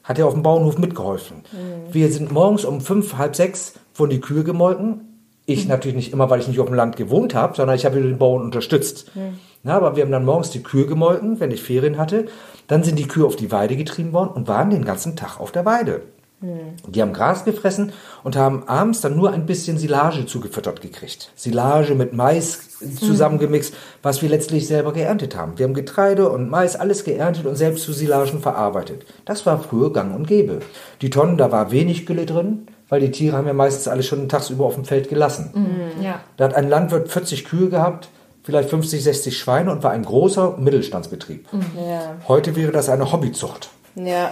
hat 0.05 0.19
er 0.19 0.27
auf 0.27 0.33
dem 0.33 0.43
Bauernhof 0.43 0.77
mitgeholfen. 0.77 1.37
Mhm. 1.51 1.93
Wir 1.93 2.11
sind 2.11 2.31
morgens 2.31 2.63
um 2.63 2.79
fünf, 2.79 3.17
halb 3.17 3.35
sechs 3.35 3.73
wurden 3.95 4.11
die 4.11 4.21
Kühe 4.21 4.43
gemolken. 4.43 5.01
Ich 5.45 5.63
mhm. 5.63 5.71
natürlich 5.71 5.95
nicht 5.95 6.13
immer, 6.13 6.29
weil 6.29 6.39
ich 6.39 6.47
nicht 6.47 6.59
auf 6.59 6.67
dem 6.67 6.75
Land 6.75 6.95
gewohnt 6.95 7.35
habe, 7.35 7.55
sondern 7.55 7.75
ich 7.75 7.85
habe 7.85 8.01
den 8.01 8.17
Bauern 8.17 8.43
unterstützt. 8.43 9.11
Mhm. 9.15 9.39
Na, 9.63 9.75
aber 9.75 9.95
wir 9.95 10.03
haben 10.03 10.11
dann 10.11 10.25
morgens 10.25 10.51
die 10.51 10.61
Kühe 10.61 10.85
gemolken, 10.85 11.39
wenn 11.39 11.49
ich 11.49 11.63
Ferien 11.63 11.97
hatte. 11.97 12.27
Dann 12.67 12.83
sind 12.83 12.99
die 12.99 13.07
Kühe 13.07 13.25
auf 13.25 13.35
die 13.35 13.51
Weide 13.51 13.75
getrieben 13.75 14.13
worden 14.13 14.29
und 14.29 14.47
waren 14.47 14.69
den 14.69 14.85
ganzen 14.85 15.15
Tag 15.15 15.39
auf 15.39 15.51
der 15.51 15.65
Weide. 15.65 16.03
Mhm. 16.41 16.75
Die 16.87 17.01
haben 17.01 17.13
Gras 17.13 17.45
gefressen 17.45 17.93
und 18.23 18.35
haben 18.35 18.67
abends 18.67 19.01
dann 19.01 19.15
nur 19.15 19.31
ein 19.31 19.45
bisschen 19.45 19.77
Silage 19.77 20.25
zugefüttert 20.25 20.81
gekriegt. 20.81 21.31
Silage 21.35 21.95
mit 21.95 22.13
Mais 22.13 22.59
zusammengemixt, 22.99 23.73
was 24.03 24.21
wir 24.21 24.29
letztlich 24.29 24.67
selber 24.67 24.93
geerntet 24.93 25.35
haben. 25.35 25.57
Wir 25.57 25.65
haben 25.65 25.73
Getreide 25.73 26.29
und 26.29 26.49
Mais 26.49 26.75
alles 26.75 27.03
geerntet 27.03 27.45
und 27.45 27.55
selbst 27.55 27.83
zu 27.83 27.93
Silagen 27.93 28.41
verarbeitet. 28.41 29.05
Das 29.25 29.45
war 29.45 29.59
früher 29.59 29.93
gang 29.93 30.15
und 30.15 30.27
gäbe. 30.27 30.59
Die 31.01 31.09
Tonnen, 31.09 31.37
da 31.37 31.51
war 31.51 31.71
wenig 31.71 32.05
Gülle 32.05 32.25
drin, 32.25 32.67
weil 32.89 33.01
die 33.01 33.11
Tiere 33.11 33.37
haben 33.37 33.47
ja 33.47 33.53
meistens 33.53 33.87
alles 33.87 34.05
schon 34.05 34.29
tagsüber 34.29 34.65
auf 34.65 34.75
dem 34.75 34.85
Feld 34.85 35.09
gelassen. 35.09 35.51
Mhm, 35.53 36.03
ja. 36.03 36.19
Da 36.37 36.45
hat 36.45 36.53
ein 36.53 36.69
Landwirt 36.69 37.09
40 37.09 37.45
Kühe 37.45 37.69
gehabt, 37.69 38.09
vielleicht 38.43 38.69
50, 38.69 39.03
60 39.03 39.37
Schweine 39.37 39.71
und 39.71 39.83
war 39.83 39.91
ein 39.91 40.03
großer 40.03 40.57
Mittelstandsbetrieb. 40.57 41.51
Mhm. 41.51 41.65
Ja. 41.89 42.15
Heute 42.27 42.55
wäre 42.55 42.71
das 42.71 42.89
eine 42.89 43.11
Hobbyzucht. 43.11 43.69
Ja. 43.95 44.31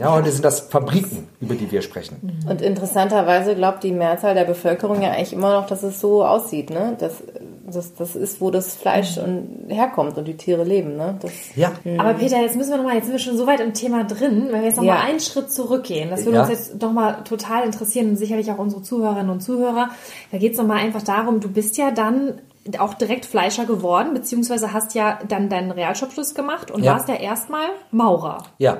Ja, 0.00 0.12
heute 0.12 0.30
sind 0.30 0.44
das 0.46 0.60
Fabriken, 0.60 1.28
über 1.40 1.54
die 1.54 1.70
wir 1.70 1.82
sprechen. 1.82 2.42
Und 2.48 2.62
interessanterweise 2.62 3.54
glaubt 3.54 3.84
die 3.84 3.92
Mehrzahl 3.92 4.34
der 4.34 4.44
Bevölkerung 4.44 5.02
ja 5.02 5.10
eigentlich 5.10 5.34
immer 5.34 5.60
noch, 5.60 5.66
dass 5.66 5.82
es 5.82 6.00
so 6.00 6.24
aussieht, 6.24 6.70
ne? 6.70 6.96
Das, 6.98 7.22
das, 7.66 7.94
das 7.94 8.16
ist, 8.16 8.40
wo 8.40 8.50
das 8.50 8.76
Fleisch 8.76 9.18
und 9.18 9.66
herkommt 9.68 10.16
und 10.16 10.26
die 10.26 10.38
Tiere 10.38 10.64
leben, 10.64 10.96
ne? 10.96 11.18
Das, 11.20 11.32
ja. 11.54 11.72
Mh. 11.84 12.00
Aber 12.00 12.14
Peter, 12.14 12.40
jetzt 12.40 12.56
müssen 12.56 12.70
wir 12.70 12.78
nochmal, 12.78 12.94
jetzt 12.94 13.04
sind 13.04 13.12
wir 13.12 13.18
schon 13.18 13.36
so 13.36 13.46
weit 13.46 13.60
im 13.60 13.74
Thema 13.74 14.04
drin, 14.04 14.48
wenn 14.50 14.60
wir 14.60 14.68
jetzt 14.68 14.76
nochmal 14.76 14.96
ja. 14.96 15.04
einen 15.04 15.20
Schritt 15.20 15.52
zurückgehen. 15.52 16.08
Das 16.08 16.24
würde 16.24 16.36
ja. 16.36 16.42
uns 16.44 16.50
jetzt 16.50 16.80
nochmal 16.80 17.22
total 17.24 17.66
interessieren 17.66 18.08
und 18.08 18.16
sicherlich 18.16 18.50
auch 18.50 18.58
unsere 18.58 18.80
Zuhörerinnen 18.80 19.28
und 19.28 19.40
Zuhörer. 19.40 19.90
Da 20.32 20.38
geht 20.38 20.52
es 20.52 20.58
nochmal 20.58 20.78
einfach 20.78 21.02
darum, 21.02 21.40
du 21.40 21.50
bist 21.50 21.76
ja 21.76 21.90
dann 21.90 22.40
auch 22.78 22.94
direkt 22.94 23.26
Fleischer 23.26 23.66
geworden, 23.66 24.14
beziehungsweise 24.14 24.72
hast 24.72 24.94
ja 24.94 25.18
dann 25.28 25.50
deinen 25.50 25.70
Realschulabschluss 25.70 26.34
gemacht 26.34 26.70
und 26.70 26.84
ja. 26.84 26.94
warst 26.94 27.08
ja 27.08 27.16
erstmal 27.16 27.66
Maurer. 27.90 28.44
Ja. 28.58 28.78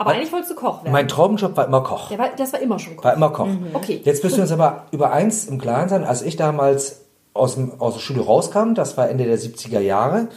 Aber 0.00 0.12
eigentlich 0.12 0.32
wolltest 0.32 0.52
du 0.52 0.54
Koch 0.54 0.82
werden. 0.82 0.92
Mein 0.92 1.08
Traumjob 1.08 1.54
war 1.58 1.66
immer 1.66 1.82
Koch. 1.82 2.10
War, 2.16 2.30
das 2.34 2.54
war 2.54 2.60
immer 2.60 2.78
schon 2.78 2.96
Koch. 2.96 3.04
War 3.04 3.12
immer 3.12 3.28
Koch. 3.28 3.44
Mhm. 3.44 3.66
Okay. 3.74 4.00
Jetzt 4.02 4.24
müssen 4.24 4.36
wir 4.36 4.44
uns 4.44 4.52
aber 4.52 4.86
über 4.92 5.12
eins 5.12 5.44
im 5.44 5.60
Klaren 5.60 5.90
sein. 5.90 6.04
Als 6.04 6.22
ich 6.22 6.36
damals 6.36 7.02
aus, 7.34 7.56
dem, 7.56 7.78
aus 7.78 7.94
der 7.94 8.00
Schule 8.00 8.22
rauskam, 8.22 8.72
das 8.72 8.96
war 8.96 9.10
Ende 9.10 9.26
der 9.26 9.38
70er 9.38 9.80
Jahre, 9.80 10.28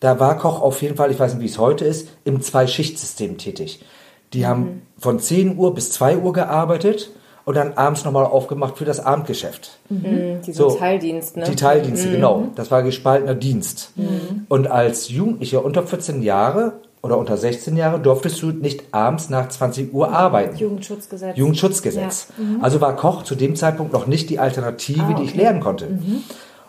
da 0.00 0.18
war 0.18 0.36
Koch 0.38 0.60
auf 0.60 0.82
jeden 0.82 0.96
Fall, 0.96 1.12
ich 1.12 1.20
weiß 1.20 1.34
nicht, 1.34 1.42
wie 1.42 1.46
es 1.46 1.58
heute 1.58 1.84
ist, 1.84 2.08
im 2.24 2.42
Zwei-Schicht-System 2.42 3.38
tätig. 3.38 3.84
Die 4.32 4.40
mhm. 4.40 4.46
haben 4.46 4.82
von 4.98 5.20
10 5.20 5.56
Uhr 5.56 5.72
bis 5.72 5.92
2 5.92 6.16
Uhr 6.16 6.32
gearbeitet 6.32 7.12
und 7.44 7.56
dann 7.56 7.74
abends 7.74 8.04
nochmal 8.04 8.24
aufgemacht 8.24 8.76
für 8.76 8.84
das 8.84 8.98
Abendgeschäft. 8.98 9.78
Mhm. 9.88 10.40
Diese 10.44 10.58
so, 10.64 10.70
Teildienst, 10.70 11.36
ne? 11.36 11.44
Die 11.44 11.54
Teildienste, 11.54 12.08
mhm. 12.08 12.12
genau. 12.12 12.48
Das 12.56 12.72
war 12.72 12.82
gespaltener 12.82 13.36
Dienst. 13.36 13.92
Mhm. 13.94 14.46
Und 14.48 14.68
als 14.68 15.10
Jugendlicher 15.10 15.64
unter 15.64 15.84
14 15.84 16.22
Jahre 16.22 16.80
oder 17.02 17.18
unter 17.18 17.36
16 17.36 17.76
Jahre 17.76 17.98
durftest 17.98 18.40
du 18.42 18.52
nicht 18.52 18.84
abends 18.92 19.28
nach 19.28 19.48
20 19.48 19.92
Uhr 19.92 20.12
arbeiten. 20.12 20.56
Jugendschutzgesetz. 20.56 21.36
Jugendschutzgesetz. 21.36 22.28
Ja. 22.38 22.44
Mhm. 22.44 22.64
Also 22.64 22.80
war 22.80 22.94
Koch 22.94 23.24
zu 23.24 23.34
dem 23.34 23.56
Zeitpunkt 23.56 23.92
noch 23.92 24.06
nicht 24.06 24.30
die 24.30 24.38
Alternative, 24.38 25.02
ah, 25.02 25.10
okay. 25.10 25.14
die 25.18 25.24
ich 25.24 25.34
lernen 25.34 25.60
konnte. 25.60 25.86
Mhm. 25.86 26.22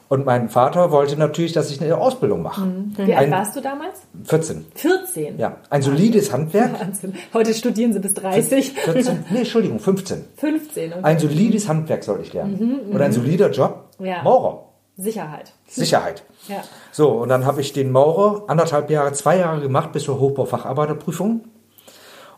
Und 0.10 0.25
mein 0.25 0.50
Vater 0.50 0.92
wollte 0.92 1.18
natürlich, 1.18 1.54
dass 1.54 1.72
ich 1.72 1.82
eine 1.82 1.98
Ausbildung 1.98 2.42
mache. 2.44 2.68
Wie 2.98 3.16
alt 3.16 3.32
warst 3.32 3.56
du 3.56 3.62
damals? 3.62 4.02
14. 4.25 4.66
14. 4.75 5.40
Ja, 5.40 5.58
ein 5.70 5.82
solides 5.82 6.32
Handwerk. 6.32 6.80
Wahnsinn. 6.80 7.13
Heute 7.34 7.54
studieren 7.54 7.94
sie 7.94 8.00
bis 8.00 8.13
30. 8.16 8.74
14, 8.74 9.25
nee, 9.32 9.40
Entschuldigung, 9.40 9.80
15. 9.80 10.25
15. 10.38 10.94
Okay. 10.94 11.00
Ein 11.04 11.20
solides 11.20 11.68
Handwerk 11.68 12.04
sollte 12.04 12.24
ich 12.24 12.34
lernen. 12.34 12.82
Und 12.92 13.02
ein 13.02 13.12
solider 13.12 13.50
Job, 13.50 13.90
Ja. 14.00 14.22
Maurer. 14.24 14.73
Sicherheit. 14.98 15.54
Sicherheit. 15.68 16.24
Ja. 16.48 16.64
So, 16.92 17.10
und 17.10 17.30
dann 17.30 17.46
habe 17.46 17.62
ich 17.62 17.74
den 17.74 17.92
Maurer 17.92 18.44
anderthalb 18.48 18.90
Jahre, 18.90 19.12
zwei 19.14 19.38
Jahre 19.38 19.62
gemacht 19.62 19.92
bis 19.92 20.04
zur 20.04 20.20
Hochbaufacharbeiterprüfung. 20.20 21.42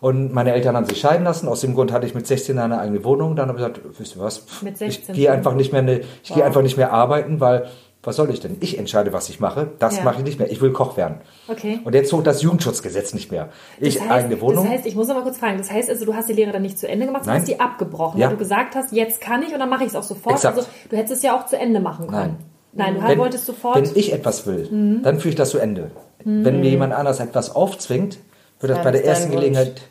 Und 0.01 0.33
meine 0.33 0.53
Eltern 0.53 0.75
haben 0.75 0.85
sich 0.85 0.99
scheiden 0.99 1.23
lassen. 1.23 1.47
Aus 1.47 1.61
dem 1.61 1.73
Grund 1.73 1.91
hatte 1.91 2.05
ich 2.05 2.13
mit 2.13 2.27
16 2.27 2.59
eine 2.59 2.79
eigene 2.79 3.03
Wohnung. 3.03 3.35
Dann 3.35 3.47
habe 3.49 3.59
ich 3.59 3.65
gesagt, 3.65 3.99
wisst 3.99 4.15
ihr 4.15 4.21
was? 4.21 4.39
Pff, 4.39 4.61
Mit 4.61 4.77
16 4.77 5.15
ich 5.15 5.21
gehe 5.21 5.31
einfach 5.31 5.53
nicht 5.53 5.71
mehr, 5.71 5.83
ich 5.87 6.05
gehe 6.23 6.37
Wow. 6.37 6.43
einfach 6.43 6.61
nicht 6.61 6.77
mehr 6.77 6.91
arbeiten, 6.91 7.39
weil 7.39 7.67
was 8.05 8.15
soll 8.15 8.29
ich 8.29 8.39
denn? 8.39 8.57
Ich 8.61 8.77
entscheide, 8.77 9.11
was 9.13 9.29
ich 9.29 9.39
mache. 9.39 9.71
Das 9.79 9.97
Ja. 9.97 10.03
mache 10.03 10.19
ich 10.19 10.23
nicht 10.23 10.39
mehr. 10.39 10.51
Ich 10.51 10.61
will 10.61 10.71
Koch 10.71 10.95
werden. 10.97 11.17
Okay. 11.47 11.79
Und 11.83 11.93
jetzt 11.95 12.09
zog 12.09 12.23
das 12.23 12.41
Jugendschutzgesetz 12.41 13.13
nicht 13.13 13.31
mehr. 13.31 13.49
Ich 13.79 13.95
Das 13.95 14.03
heißt, 14.03 14.11
eigene 14.11 14.39
Wohnung. 14.41 14.63
Das 14.65 14.73
heißt, 14.73 14.85
ich 14.85 14.95
muss 14.95 15.09
aber 15.09 15.21
kurz 15.23 15.37
fragen, 15.37 15.57
das 15.57 15.71
heißt 15.71 15.89
also, 15.89 16.05
du 16.05 16.13
hast 16.13 16.29
die 16.29 16.33
Lehre 16.33 16.51
dann 16.51 16.61
nicht 16.61 16.77
zu 16.79 16.87
Ende 16.87 17.05
gemacht, 17.07 17.23
du 17.25 17.29
Nein. 17.29 17.39
hast 17.39 17.47
die 17.47 17.59
abgebrochen, 17.59 18.19
Ja. 18.19 18.27
weil 18.27 18.33
du 18.35 18.39
gesagt 18.39 18.75
hast, 18.75 18.91
jetzt 18.93 19.19
kann 19.21 19.41
ich 19.43 19.53
und 19.53 19.59
dann 19.59 19.69
mache 19.69 19.83
ich 19.83 19.89
es 19.89 19.95
auch 19.95 20.03
sofort. 20.03 20.35
Exakt. 20.35 20.57
Also 20.57 20.69
du 20.89 20.95
hättest 20.95 21.15
es 21.15 21.21
ja 21.23 21.37
auch 21.37 21.45
zu 21.47 21.57
Ende 21.57 21.79
machen 21.79 22.07
können. 22.07 22.37
Nein, 22.73 22.95
du 22.95 23.07
wenn, 23.07 23.17
wolltest 23.19 23.45
sofort. 23.45 23.77
Mhm. 23.81 23.85
wenn 23.89 23.95
ich 23.95 24.13
etwas 24.13 24.45
will, 24.45 24.99
dann 25.01 25.19
führe 25.19 25.29
ich 25.29 25.35
das 25.35 25.49
zu 25.49 25.57
Ende. 25.59 25.91
Wenn 26.23 26.59
mir 26.59 26.69
jemand 26.69 26.93
anders 26.93 27.19
etwas 27.19 27.55
aufzwingt, 27.55 28.17
wird 28.59 28.69
das 28.71 28.77
Dann 28.77 28.83
bei 28.85 28.91
der 28.91 29.05
ersten. 29.05 29.31
Gelegenheit 29.31 29.81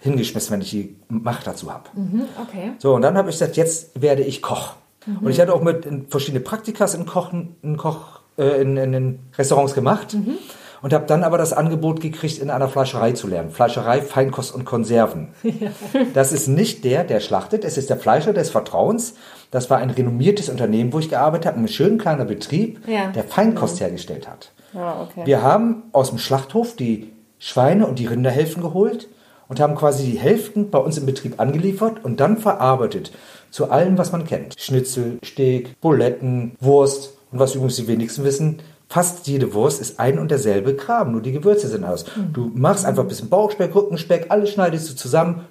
hingeschmissen, 0.00 0.52
wenn 0.52 0.60
ich 0.60 0.70
die 0.70 0.96
Macht 1.08 1.46
dazu 1.46 1.72
habe. 1.72 1.84
Mhm, 1.94 2.22
okay. 2.42 2.72
So, 2.78 2.94
und 2.94 3.02
dann 3.02 3.16
habe 3.16 3.30
ich 3.30 3.36
gesagt, 3.38 3.56
jetzt 3.56 4.00
werde 4.00 4.22
ich 4.22 4.42
Koch. 4.42 4.74
Und 5.20 5.30
ich 5.30 5.40
hatte 5.40 5.52
auch 5.54 5.62
mit 5.62 5.86
verschiedene 6.08 6.40
Praktikas 6.40 6.94
in 6.94 7.06
Kochen, 7.06 7.56
in 7.62 7.76
Koch, 7.76 8.20
äh, 8.38 8.60
in, 8.62 8.76
in, 8.76 8.94
in 8.94 9.18
Restaurants 9.36 9.74
gemacht. 9.74 10.16
Und 10.82 10.92
habe 10.92 11.06
dann 11.06 11.22
aber 11.22 11.38
das 11.38 11.52
Angebot 11.52 12.00
gekriegt, 12.00 12.38
in 12.38 12.50
einer 12.50 12.68
Fleischerei 12.68 13.12
zu 13.12 13.28
lernen. 13.28 13.50
Fleischerei, 13.50 14.02
Feinkost 14.02 14.52
und 14.54 14.64
Konserven. 14.64 15.28
Das 16.14 16.32
ist 16.32 16.48
nicht 16.48 16.84
der, 16.84 17.04
der 17.04 17.20
schlachtet, 17.20 17.64
es 17.64 17.78
ist 17.78 17.88
der 17.88 17.96
Fleischer 17.98 18.32
des 18.32 18.50
Vertrauens. 18.50 19.14
Das 19.52 19.70
war 19.70 19.78
ein 19.78 19.90
renommiertes 19.90 20.48
Unternehmen, 20.48 20.92
wo 20.92 20.98
ich 20.98 21.08
gearbeitet 21.08 21.46
habe, 21.46 21.60
ein 21.60 21.68
schön 21.68 21.98
kleiner 21.98 22.24
Betrieb, 22.24 22.80
Ja. 22.88 23.08
der 23.12 23.22
Feinkost 23.24 23.80
hergestellt 23.80 24.26
hat. 24.28 24.50
Ah, 24.74 25.02
okay. 25.02 25.22
Wir 25.24 25.42
haben 25.42 25.84
aus 25.92 26.08
dem 26.10 26.18
Schlachthof 26.18 26.74
die 26.74 27.12
Schweine 27.38 27.86
und 27.86 27.98
die 27.98 28.06
Rinderhälften 28.06 28.62
geholt 28.62 29.08
und 29.52 29.60
haben 29.60 29.74
quasi 29.74 30.10
die 30.10 30.18
Hälften 30.18 30.70
bei 30.70 30.78
uns 30.78 30.96
im 30.96 31.04
Betrieb 31.04 31.38
angeliefert 31.38 32.02
und 32.02 32.20
dann 32.20 32.38
verarbeitet 32.38 33.12
zu 33.50 33.70
allem, 33.70 33.98
was 33.98 34.10
man 34.10 34.24
kennt. 34.24 34.58
Schnitzel, 34.58 35.18
Steak, 35.22 35.78
Buletten, 35.82 36.56
Wurst 36.58 37.18
und 37.30 37.38
was 37.38 37.54
übrigens 37.54 37.76
die 37.76 37.86
wenigsten 37.86 38.24
wissen, 38.24 38.60
fast 38.88 39.26
jede 39.26 39.52
Wurst 39.52 39.82
ist 39.82 40.00
ein 40.00 40.18
und 40.18 40.30
derselbe 40.30 40.74
Kram, 40.74 41.12
nur 41.12 41.20
die 41.20 41.32
Gewürze 41.32 41.68
sind 41.68 41.84
anders. 41.84 42.06
Du 42.32 42.50
machst 42.54 42.86
einfach 42.86 43.02
ein 43.02 43.08
bisschen 43.08 43.28
Bauchspeck, 43.28 43.74
Rückenspeck, 43.74 44.30
alles 44.30 44.48
schneidest 44.48 44.88
du 44.88 44.96
zusammen, 44.96 45.42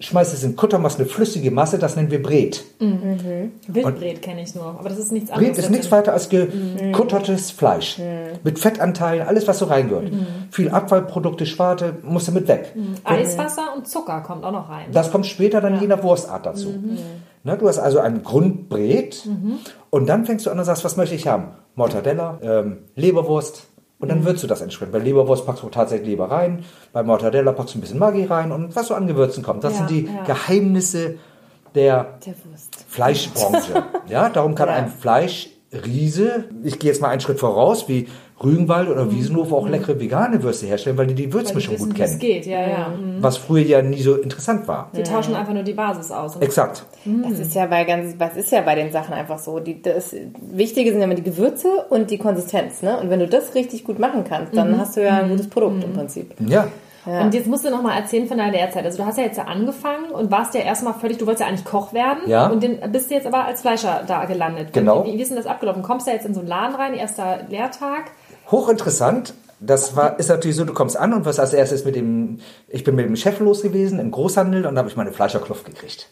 schmeißt 0.00 0.32
es 0.34 0.42
in 0.42 0.56
Kutter, 0.56 0.78
machst 0.78 0.98
eine 0.98 1.08
flüssige 1.08 1.50
Masse, 1.50 1.78
das 1.78 1.94
nennen 1.94 2.10
wir 2.10 2.22
Bret. 2.22 2.64
Wildbret 2.78 4.22
kenne 4.22 4.42
ich 4.42 4.54
nur, 4.54 4.64
aber 4.64 4.88
das 4.88 4.98
ist 4.98 5.12
nichts 5.12 5.30
anderes. 5.30 5.50
Bret 5.52 5.58
ist 5.58 5.70
nichts 5.70 5.92
weiter 5.92 6.12
als 6.12 6.28
gekuttertes 6.28 7.50
Fleisch. 7.50 8.00
Mit 8.42 8.58
Fettanteilen, 8.58 9.26
alles 9.26 9.46
was 9.46 9.58
so 9.58 9.66
reingehört. 9.66 10.10
Viel 10.50 10.70
Abfallprodukte, 10.70 11.46
Schwarte, 11.46 11.96
muss 12.02 12.26
damit 12.26 12.48
weg. 12.48 12.74
Eiswasser 13.04 13.74
und 13.76 13.86
Zucker 13.86 14.20
kommt 14.22 14.44
auch 14.44 14.52
noch 14.52 14.68
rein. 14.70 14.86
Das 14.92 15.12
kommt 15.12 15.26
später 15.26 15.60
dann 15.60 15.80
je 15.80 15.86
nach 15.86 16.02
Wurstart 16.02 16.46
dazu. 16.46 16.74
Ne, 17.42 17.56
du 17.56 17.68
hast 17.68 17.78
also 17.78 18.00
ein 18.00 18.22
Grundbret 18.22 19.26
und 19.88 20.06
dann 20.08 20.26
fängst 20.26 20.44
du 20.46 20.50
an 20.50 20.58
und 20.58 20.64
sagst, 20.64 20.84
was 20.84 20.96
möchte 20.96 21.14
ich 21.14 21.26
haben? 21.26 21.48
Mortadella, 21.74 22.38
ähm, 22.42 22.78
Leberwurst 22.96 23.68
und 24.00 24.08
dann 24.08 24.24
würzt 24.24 24.42
du 24.42 24.46
das 24.46 24.60
entsprechend. 24.62 24.92
Bei 24.92 24.98
Leberwurst 24.98 25.46
packst 25.46 25.62
du 25.62 25.68
tatsächlich 25.68 26.08
Leber 26.08 26.30
rein, 26.30 26.64
bei 26.92 27.02
Mortadella 27.02 27.52
packst 27.52 27.74
du 27.74 27.78
ein 27.78 27.82
bisschen 27.82 27.98
Maggi 27.98 28.24
rein 28.24 28.50
und 28.52 28.74
was 28.74 28.88
so 28.88 28.94
an 28.94 29.06
Gewürzen 29.06 29.42
kommt. 29.42 29.62
Das 29.62 29.74
Ja, 29.74 29.78
sind 29.78 29.90
die 29.90 30.06
ja. 30.06 30.24
Geheimnisse 30.24 31.16
der 31.74 32.18
Der. 32.24 32.34
Fleischbranche. 32.88 33.84
ja, 34.08 34.28
darum 34.28 34.54
kann 34.54 34.68
Ja. 34.68 34.74
ein 34.74 34.88
Fleischriese, 34.88 36.44
ich 36.64 36.78
gehe 36.78 36.90
jetzt 36.90 37.00
mal 37.00 37.08
einen 37.08 37.20
Schritt 37.20 37.38
voraus, 37.38 37.88
wie 37.88 38.08
Rügenwald 38.42 38.88
oder 38.88 39.10
Wiesenhof 39.10 39.52
auch 39.52 39.68
leckere 39.68 40.00
vegane 40.00 40.42
Würste 40.42 40.66
herstellen, 40.66 40.96
weil 40.96 41.06
die 41.06 41.14
die 41.14 41.26
Mhm. 41.26 41.32
Weil 41.34 41.40
die 41.40 41.44
Würzmischung 41.46 41.74
wissen, 41.74 41.88
gut 41.90 41.96
kennen. 41.96 42.18
geht, 42.18 42.46
ja, 42.46 42.60
ja. 42.60 42.88
Mhm. 42.88 43.22
Was 43.22 43.36
früher 43.36 43.62
ja 43.64 43.82
nie 43.82 44.00
so 44.00 44.14
interessant 44.16 44.66
war. 44.66 44.90
Die 44.96 45.02
tauschen 45.02 45.34
einfach 45.34 45.52
nur 45.52 45.62
die 45.62 45.74
Basis 45.74 46.10
aus. 46.10 46.36
Exakt. 46.36 46.84
Das 47.04 47.38
ist 47.38 47.54
ja 47.54 47.66
bei 47.66 47.84
ganz, 47.84 48.14
was 48.18 48.36
ist 48.36 48.50
ja 48.50 48.62
bei 48.62 48.74
den 48.74 48.90
Sachen 48.92 49.12
einfach 49.14 49.38
so. 49.38 49.60
Die, 49.60 49.82
das 49.82 50.14
Wichtige 50.50 50.90
sind 50.90 51.00
ja 51.00 51.04
immer 51.06 51.14
die 51.14 51.22
Gewürze 51.22 51.68
und 51.90 52.10
die 52.10 52.18
Konsistenz, 52.18 52.82
ne? 52.82 52.98
Und 52.98 53.10
wenn 53.10 53.20
du 53.20 53.28
das 53.28 53.54
richtig 53.54 53.84
gut 53.84 53.98
machen 53.98 54.24
kannst, 54.28 54.56
dann 54.56 54.78
hast 54.78 54.96
du 54.96 55.02
ja 55.04 55.18
ein 55.18 55.28
gutes 55.30 55.48
Produkt 55.48 55.84
im 55.84 55.92
Prinzip. 55.92 56.34
Ja. 56.46 56.68
Ja. 57.06 57.22
Und 57.22 57.32
jetzt 57.32 57.46
musst 57.46 57.64
du 57.64 57.70
noch 57.70 57.80
mal 57.82 57.96
erzählen 57.96 58.26
von 58.28 58.36
deiner 58.36 58.52
Lehrzeit. 58.52 58.84
Also 58.84 58.98
du 58.98 59.06
hast 59.06 59.16
ja 59.16 59.24
jetzt 59.24 59.38
ja 59.38 59.44
angefangen 59.44 60.10
und 60.10 60.30
warst 60.30 60.54
ja 60.54 60.60
erstmal 60.60 60.92
völlig, 60.92 61.16
du 61.16 61.24
wolltest 61.26 61.40
ja 61.40 61.46
eigentlich 61.46 61.64
Koch 61.64 61.94
werden 61.94 62.18
Ja. 62.26 62.48
und 62.48 62.62
den, 62.62 62.78
bist 62.92 63.10
jetzt 63.10 63.26
aber 63.26 63.46
als 63.46 63.62
Fleischer 63.62 64.02
da 64.06 64.26
gelandet. 64.26 64.74
Genau. 64.74 65.06
Wie, 65.06 65.16
wie 65.16 65.22
ist 65.22 65.28
denn 65.30 65.38
das 65.38 65.46
abgelaufen? 65.46 65.82
Kommst 65.82 66.06
du 66.06 66.10
ja 66.10 66.16
jetzt 66.16 66.26
in 66.26 66.34
so 66.34 66.40
einen 66.40 66.48
Laden 66.50 66.74
rein, 66.76 66.92
erster 66.92 67.38
Lehrtag? 67.48 68.10
Hochinteressant. 68.50 69.34
Das 69.62 69.94
war, 69.94 70.18
ist 70.18 70.28
natürlich 70.30 70.56
so, 70.56 70.64
du 70.64 70.72
kommst 70.72 70.96
an 70.96 71.12
und 71.12 71.26
was 71.26 71.38
als 71.38 71.52
erstes 71.52 71.84
mit 71.84 71.94
dem, 71.94 72.38
ich 72.68 72.82
bin 72.82 72.94
mit 72.94 73.04
dem 73.04 73.16
Chef 73.16 73.38
los 73.40 73.60
gewesen 73.60 73.98
im 74.00 74.10
Großhandel 74.10 74.64
und 74.64 74.74
da 74.74 74.78
habe 74.78 74.88
ich 74.88 74.96
meine 74.96 75.12
Fleischerkluft 75.12 75.66
gekriegt. 75.66 76.08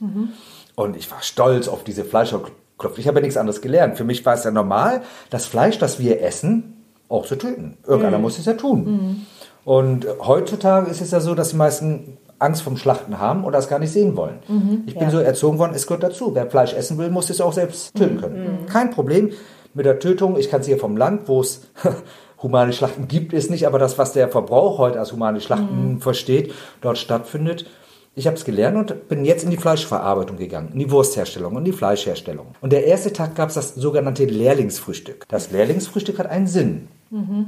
Und 0.74 0.96
ich 0.96 1.10
war 1.10 1.22
stolz 1.22 1.66
auf 1.66 1.82
diese 1.82 2.04
Fleischerkluft. 2.04 2.98
Ich 2.98 3.08
habe 3.08 3.18
ja 3.18 3.22
nichts 3.22 3.38
anderes 3.38 3.62
gelernt. 3.62 3.96
Für 3.96 4.04
mich 4.04 4.24
war 4.26 4.34
es 4.34 4.44
ja 4.44 4.50
normal, 4.50 5.00
das 5.30 5.46
Fleisch, 5.46 5.78
das 5.78 5.98
wir 5.98 6.20
essen, 6.22 6.84
auch 7.08 7.24
zu 7.26 7.36
töten. 7.36 7.78
Irgendeiner 7.86 8.18
muss 8.18 8.38
es 8.38 8.44
ja 8.44 8.52
tun. 8.52 9.24
Und 9.64 10.06
heutzutage 10.20 10.90
ist 10.90 11.00
es 11.00 11.10
ja 11.10 11.20
so, 11.20 11.34
dass 11.34 11.48
die 11.50 11.56
meisten 11.56 12.18
Angst 12.38 12.60
vom 12.62 12.76
Schlachten 12.76 13.18
haben 13.18 13.44
oder 13.44 13.58
es 13.58 13.68
gar 13.68 13.78
nicht 13.78 13.92
sehen 13.92 14.14
wollen. 14.14 14.40
Ich 14.86 14.92
bin 14.94 15.04
Ja. 15.04 15.10
so 15.10 15.18
erzogen 15.20 15.58
worden, 15.58 15.72
es 15.74 15.86
gehört 15.86 16.02
dazu. 16.02 16.34
Wer 16.34 16.50
Fleisch 16.50 16.74
essen 16.74 16.98
will, 16.98 17.08
muss 17.10 17.30
es 17.30 17.40
auch 17.40 17.54
selbst 17.54 17.94
töten 17.96 18.20
können. 18.20 18.66
Kein 18.70 18.90
Problem 18.90 19.30
mit 19.72 19.86
der 19.86 19.98
Tötung. 19.98 20.36
Ich 20.36 20.50
kann 20.50 20.60
es 20.60 20.66
hier 20.66 20.78
vom 20.78 20.96
Land, 20.98 21.28
wo 21.28 21.40
es 21.40 21.62
humane 22.42 22.72
Schlachten 22.72 23.08
gibt, 23.08 23.32
es 23.32 23.50
nicht, 23.50 23.66
aber 23.66 23.78
das, 23.78 23.98
was 23.98 24.12
der 24.12 24.28
Verbrauch 24.28 24.78
heute 24.78 24.98
als 24.98 25.12
humane 25.12 25.40
Schlachten 25.40 26.00
versteht, 26.00 26.52
dort 26.80 26.98
stattfindet. 26.98 27.66
Ich 28.14 28.26
habe 28.26 28.36
es 28.36 28.44
gelernt 28.44 28.90
und 28.90 29.08
bin 29.08 29.24
jetzt 29.24 29.44
in 29.44 29.50
die 29.50 29.56
Fleischverarbeitung 29.56 30.36
gegangen, 30.36 30.70
in 30.72 30.80
die 30.80 30.90
Wurstherstellung 30.90 31.54
und 31.54 31.64
die 31.64 31.72
Fleischherstellung. 31.72 32.46
Und 32.60 32.72
der 32.72 32.84
erste 32.84 33.12
Tag 33.12 33.36
gab 33.36 33.48
es 33.48 33.54
das 33.54 33.74
sogenannte 33.76 34.24
Lehrlingsfrühstück. 34.24 35.24
Das 35.28 35.52
Lehrlingsfrühstück 35.52 36.18
hat 36.18 36.26
einen 36.26 36.48
Sinn. 36.48 36.88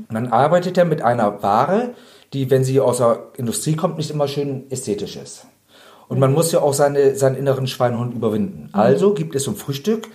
Man 0.09 0.28
arbeitet 0.28 0.76
ja 0.76 0.85
mit 0.85 1.02
einer 1.02 1.42
Ware, 1.42 1.94
die, 2.32 2.50
wenn 2.50 2.64
sie 2.64 2.80
aus 2.80 2.99
der 2.99 3.25
Industrie 3.37 3.75
kommt, 3.75 3.99
nicht 3.99 4.11
immer 4.11 4.28
schön 4.28 4.70
ästhetisch 4.70 5.16
ist. 5.16 5.47
Und 6.09 6.18
man 6.18 6.32
muss 6.32 6.52
ja 6.52 6.61
auch 6.61 6.75
seine, 6.75 7.16
seinen 7.16 7.37
inneren 7.37 7.66
Schweinhund 7.66 8.14
überwinden. 8.14 8.68
Also 8.73 9.12
gibt 9.12 9.35
es 9.35 9.44
zum 9.44 9.56
Frühstück 9.56 10.09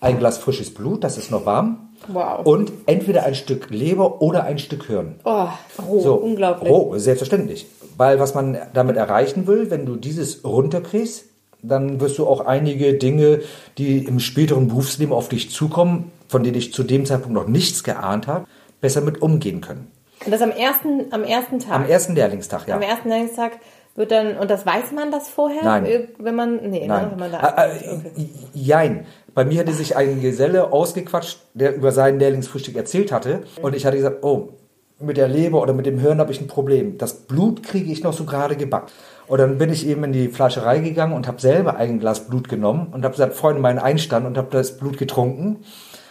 ein 0.00 0.18
Glas 0.18 0.38
frisches 0.38 0.72
Blut, 0.72 1.04
das 1.04 1.18
ist 1.18 1.30
noch 1.30 1.44
warm. 1.44 1.87
Wow. 2.06 2.46
Und 2.46 2.72
entweder 2.86 3.24
ein 3.24 3.34
Stück 3.34 3.70
Leber 3.70 4.22
oder 4.22 4.44
ein 4.44 4.58
Stück 4.58 4.86
Hirn. 4.86 5.16
Oh, 5.24 5.46
roh, 5.86 6.00
So, 6.00 6.14
unglaublich. 6.14 6.70
Roh, 6.70 6.96
selbstverständlich. 6.96 7.66
Weil 7.96 8.20
was 8.20 8.34
man 8.34 8.56
damit 8.74 8.96
erreichen 8.96 9.46
will, 9.46 9.70
wenn 9.70 9.84
du 9.84 9.96
dieses 9.96 10.44
runterkriegst, 10.44 11.24
dann 11.62 12.00
wirst 12.00 12.18
du 12.18 12.26
auch 12.26 12.46
einige 12.46 12.94
Dinge, 12.94 13.40
die 13.78 14.04
im 14.04 14.20
späteren 14.20 14.68
Berufsleben 14.68 15.12
auf 15.12 15.28
dich 15.28 15.50
zukommen, 15.50 16.12
von 16.28 16.44
denen 16.44 16.56
ich 16.56 16.72
zu 16.72 16.84
dem 16.84 17.04
Zeitpunkt 17.04 17.34
noch 17.34 17.48
nichts 17.48 17.82
geahnt 17.82 18.26
habe, 18.28 18.46
besser 18.80 19.00
mit 19.00 19.20
umgehen 19.20 19.60
können. 19.60 19.90
Und 20.24 20.32
das 20.32 20.40
am 20.42 20.50
ersten, 20.50 21.12
am 21.12 21.24
ersten 21.24 21.58
Tag. 21.58 21.72
Am 21.74 21.84
ersten 21.86 22.14
Lehrlingstag, 22.14 22.68
ja. 22.68 22.76
Am 22.76 22.82
ersten 22.82 23.08
Lehrlingstag 23.08 23.52
wird 23.96 24.12
dann, 24.12 24.36
und 24.38 24.48
das 24.50 24.64
weiß 24.64 24.92
man 24.94 25.10
das 25.10 25.28
vorher? 25.28 25.64
Nein. 25.64 26.08
Wenn 26.18 26.34
man, 26.36 26.56
nee, 26.70 26.80
Ne, 26.82 26.86
Nein. 26.86 27.10
wenn 27.12 27.18
man 27.18 27.32
da 27.32 27.64
Äh, 27.64 27.76
äh, 27.78 28.00
Jein. 28.54 29.06
Bei 29.38 29.44
mir 29.44 29.60
hatte 29.60 29.72
sich 29.72 29.94
ein 29.94 30.20
Geselle 30.20 30.72
ausgequatscht, 30.72 31.38
der 31.54 31.76
über 31.76 31.92
sein 31.92 32.18
Lehrlingsfrühstück 32.18 32.74
erzählt 32.74 33.12
hatte. 33.12 33.44
Und 33.62 33.76
ich 33.76 33.86
hatte 33.86 33.96
gesagt, 33.96 34.24
oh, 34.24 34.48
mit 34.98 35.16
der 35.16 35.28
Leber 35.28 35.62
oder 35.62 35.74
mit 35.74 35.86
dem 35.86 36.00
Hirn 36.00 36.18
habe 36.18 36.32
ich 36.32 36.40
ein 36.40 36.48
Problem. 36.48 36.98
Das 36.98 37.14
Blut 37.14 37.62
kriege 37.62 37.92
ich 37.92 38.02
noch 38.02 38.12
so 38.12 38.24
gerade 38.24 38.56
gebackt. 38.56 38.92
Und 39.28 39.38
dann 39.38 39.56
bin 39.56 39.70
ich 39.70 39.86
eben 39.86 40.02
in 40.02 40.12
die 40.12 40.26
Fleischerei 40.26 40.80
gegangen 40.80 41.12
und 41.12 41.28
habe 41.28 41.40
selber 41.40 41.76
ein 41.76 42.00
Glas 42.00 42.26
Blut 42.26 42.48
genommen 42.48 42.88
und 42.90 43.04
habe 43.04 43.12
gesagt, 43.12 43.34
Freunde, 43.34 43.60
meinen 43.60 43.78
Einstand 43.78 44.26
und 44.26 44.36
habe 44.36 44.48
das 44.50 44.76
Blut 44.76 44.98
getrunken. 44.98 45.58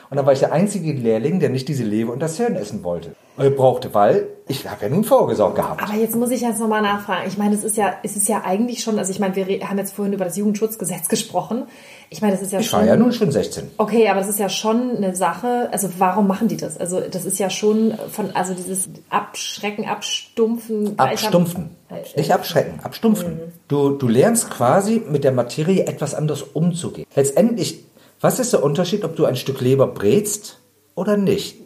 Und 0.10 0.16
dann 0.16 0.26
war 0.26 0.32
ich 0.32 0.40
der 0.40 0.54
einzige 0.54 0.94
Lehrling, 0.94 1.42
der 1.42 1.50
nicht 1.50 1.68
diese 1.68 1.84
Leber 1.84 2.14
und 2.14 2.22
das 2.22 2.38
Hirn 2.38 2.56
essen 2.56 2.86
wollte. 2.86 3.14
Äh, 3.38 3.50
brauchte, 3.50 3.94
weil 3.94 4.30
ich 4.48 4.68
habe 4.68 4.86
ja 4.86 4.90
nun 4.90 5.04
vorgesorgt 5.04 5.58
gehabt. 5.58 5.84
Aber 5.84 5.94
jetzt 5.94 6.16
muss 6.16 6.32
ich 6.32 6.42
jetzt 6.42 6.60
nochmal 6.60 6.82
nachfragen. 6.82 7.28
Ich 7.28 7.38
meine, 7.38 7.54
es 7.54 7.64
ist 7.64 7.76
ja, 7.76 7.94
es 8.04 8.16
ist 8.16 8.30
ja 8.30 8.44
eigentlich 8.46 8.82
schon, 8.82 8.98
also 8.98 9.12
ich 9.12 9.20
meine, 9.20 9.36
wir 9.36 9.46
haben 9.70 9.78
jetzt 9.78 9.94
vorhin 9.94 10.14
über 10.14 10.26
das 10.26 10.38
Jugendschutzgesetz 10.38 11.10
gesprochen. 11.10 11.66
Ich 12.10 12.22
meine, 12.22 12.34
das 12.34 12.42
ist 12.42 12.54
ja 12.54 12.60
Ich 12.60 12.68
schon. 12.68 12.80
war 12.80 12.86
ja 12.86 12.96
nun 12.96 13.12
schon 13.12 13.32
16. 13.32 13.72
Okay, 13.78 14.08
aber 14.08 14.22
das 14.22 14.30
ist 14.30 14.40
ja 14.40 14.48
schon 14.48 14.96
eine 14.96 15.16
Sache. 15.16 15.70
Also 15.72 15.90
warum 15.98 16.28
machen 16.28 16.48
die 16.48 16.56
das? 16.58 16.78
Also 16.78 17.02
das 17.02 17.26
ist 17.26 17.38
ja 17.38 17.50
schon 17.50 17.98
von, 18.12 18.32
also 18.36 18.54
dieses 18.54 18.90
Abschrecken, 19.10 19.86
Abstumpfen. 19.86 20.98
Abstumpfen. 20.98 21.70
Nicht 22.16 22.32
abschrecken, 22.32 22.80
abstumpfen. 22.84 23.40
Du, 23.68 23.90
du 23.92 24.08
lernst 24.08 24.50
quasi 24.50 25.02
mit 25.08 25.24
der 25.24 25.32
Materie 25.34 25.86
etwas 25.86 26.14
anders 26.16 26.44
umzugehen. 26.44 27.08
Letztendlich, 27.16 27.84
was 28.22 28.40
ist 28.40 28.54
der 28.54 28.64
Unterschied, 28.64 29.04
ob 29.04 29.16
du 29.16 29.26
ein 29.26 29.36
Stück 29.36 29.60
Leber 29.62 29.88
brätst 29.88 30.60
oder 30.96 31.18
nicht. 31.18 31.58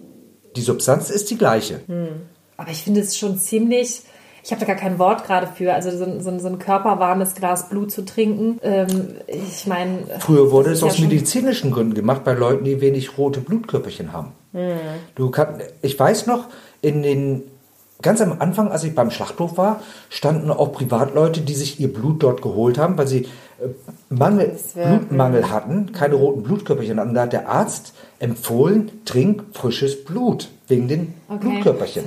Die 0.56 0.62
Substanz 0.62 1.10
ist 1.10 1.30
die 1.30 1.38
gleiche. 1.38 1.82
Aber 2.58 2.72
ich 2.72 2.84
finde 2.84 3.02
es 3.02 3.18
schon 3.18 3.38
ziemlich. 3.38 4.02
Ich 4.44 4.52
habe 4.52 4.60
da 4.60 4.66
gar 4.66 4.76
kein 4.76 4.98
Wort 5.00 5.26
gerade 5.26 5.48
für. 5.48 5.74
Also 5.74 5.92
so, 5.96 6.04
ein- 6.06 6.22
so, 6.22 6.38
so 6.40 6.48
ein 6.48 6.58
körperwarmes 6.60 7.36
Glas 7.36 7.70
Blut 7.70 7.92
zu 7.92 8.04
trinken. 8.06 8.60
Ähm, 8.64 8.88
ich 9.28 9.68
meine. 9.68 10.00
Früher 10.20 10.52
wurde 10.52 10.72
es 10.72 10.82
aus 10.84 10.98
ja 10.98 11.06
medizinischen 11.08 11.72
Gründen 11.72 11.94
gemacht, 11.94 12.24
bei 12.24 12.34
Leuten, 12.34 12.64
die 12.64 12.82
wenig 12.82 13.18
rote 13.18 13.40
Blutkörperchen 13.40 14.14
haben. 14.14 14.30
Du 15.16 15.30
kann, 15.30 15.62
ich 15.82 15.98
weiß 15.98 16.28
noch, 16.28 16.46
in 16.82 17.04
den 17.04 17.44
ganz 18.02 18.20
am 18.20 18.36
Anfang, 18.40 18.72
als 18.72 18.84
ich 18.84 18.96
beim 18.96 19.12
Schlachthof 19.12 19.58
war, 19.58 19.80
standen 20.10 20.50
auch 20.50 20.72
Privatleute, 20.74 21.42
die 21.42 21.54
sich 21.54 21.80
ihr 21.80 21.94
Blut 21.94 22.24
dort 22.24 22.42
geholt 22.42 22.78
haben, 22.80 22.98
weil 22.98 23.08
sie 23.08 23.26
äh, 23.62 23.68
Mangel, 24.10 24.58
Blutmangel 24.74 25.52
hatten, 25.52 25.92
keine 25.92 26.16
roten 26.16 26.42
Blutkörperchen 26.44 27.00
hatten. 27.00 27.14
Da 27.14 27.22
hat 27.22 27.34
der 27.34 27.48
Arzt 27.48 27.94
empfohlen, 28.20 28.92
trink 29.06 29.44
frisches 29.54 30.04
Blut 30.04 30.50
wegen 30.68 30.88
den 30.88 31.14
Okay. 31.30 31.40
Blutkörperchen. 31.48 32.06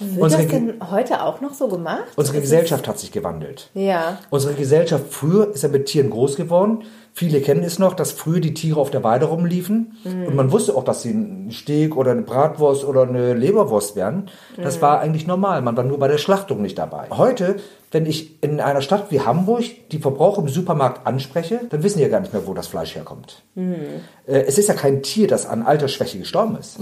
Wird 0.00 0.20
Unsere, 0.22 0.42
das 0.42 0.50
denn 0.50 0.74
heute 0.90 1.22
auch 1.22 1.40
noch 1.40 1.54
so 1.54 1.68
gemacht? 1.68 2.04
unsere 2.16 2.36
Ist 2.38 2.44
es- 2.44 2.50
Gesellschaft 2.50 2.88
hat 2.88 2.98
sich 2.98 3.12
gewandelt. 3.12 3.70
Ja. 3.74 4.18
Unsere 4.30 4.54
Gesellschaft 4.54 5.04
früher 5.10 5.52
ist 5.54 5.62
ja 5.62 5.68
mit 5.68 5.86
Tieren 5.86 6.10
groß 6.10 6.36
geworden. 6.36 6.82
Viele 7.16 7.40
kennen 7.40 7.62
es 7.62 7.78
noch, 7.78 7.94
dass 7.94 8.10
früher 8.10 8.40
die 8.40 8.54
Tiere 8.54 8.80
auf 8.80 8.90
der 8.90 9.04
Weide 9.04 9.26
rumliefen. 9.26 9.96
Und 10.04 10.34
man 10.34 10.50
wusste 10.50 10.74
auch, 10.74 10.82
dass 10.82 11.02
sie 11.02 11.10
ein 11.10 11.52
Steak 11.52 11.96
oder 11.96 12.10
eine 12.10 12.22
Bratwurst 12.22 12.84
oder 12.84 13.02
eine 13.02 13.34
Leberwurst 13.34 13.94
wären. 13.94 14.30
Das 14.60 14.82
war 14.82 14.98
eigentlich 14.98 15.24
normal. 15.28 15.62
Man 15.62 15.76
war 15.76 15.84
nur 15.84 16.00
bei 16.00 16.08
der 16.08 16.18
Schlachtung 16.18 16.60
nicht 16.60 16.76
dabei. 16.76 17.06
Heute, 17.10 17.54
wenn 17.92 18.04
ich 18.06 18.42
in 18.42 18.58
einer 18.60 18.80
Stadt 18.80 19.12
wie 19.12 19.20
Hamburg 19.20 19.62
die 19.92 20.00
Verbraucher 20.00 20.42
im 20.42 20.48
Supermarkt 20.48 21.06
anspreche, 21.06 21.60
dann 21.70 21.84
wissen 21.84 21.98
die 21.98 22.02
ja 22.02 22.08
gar 22.10 22.18
nicht 22.18 22.32
mehr, 22.32 22.48
wo 22.48 22.52
das 22.52 22.66
Fleisch 22.66 22.96
herkommt. 22.96 23.42
Äh, 23.56 24.40
Es 24.48 24.58
ist 24.58 24.66
ja 24.68 24.74
kein 24.74 25.04
Tier, 25.04 25.28
das 25.28 25.46
an 25.46 25.62
Altersschwäche 25.62 26.18
gestorben 26.18 26.56
ist. 26.58 26.78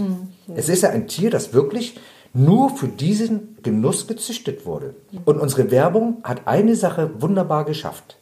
Es 0.55 0.71
ist 0.71 0.83
ja 0.83 0.89
ein 0.89 1.09
Tier, 1.09 1.29
das 1.29 1.53
wirklich 1.53 2.01
nur 2.35 2.71
für 2.71 2.89
diesen 2.89 3.59
Genuss 3.63 4.07
gezüchtet 4.07 4.65
wurde. 4.67 4.95
Und 5.25 5.39
unsere 5.39 5.71
Werbung 5.71 6.19
hat 6.25 6.47
eine 6.47 6.77
Sache 6.77 7.11
wunderbar 7.19 7.65
geschafft. 7.65 8.19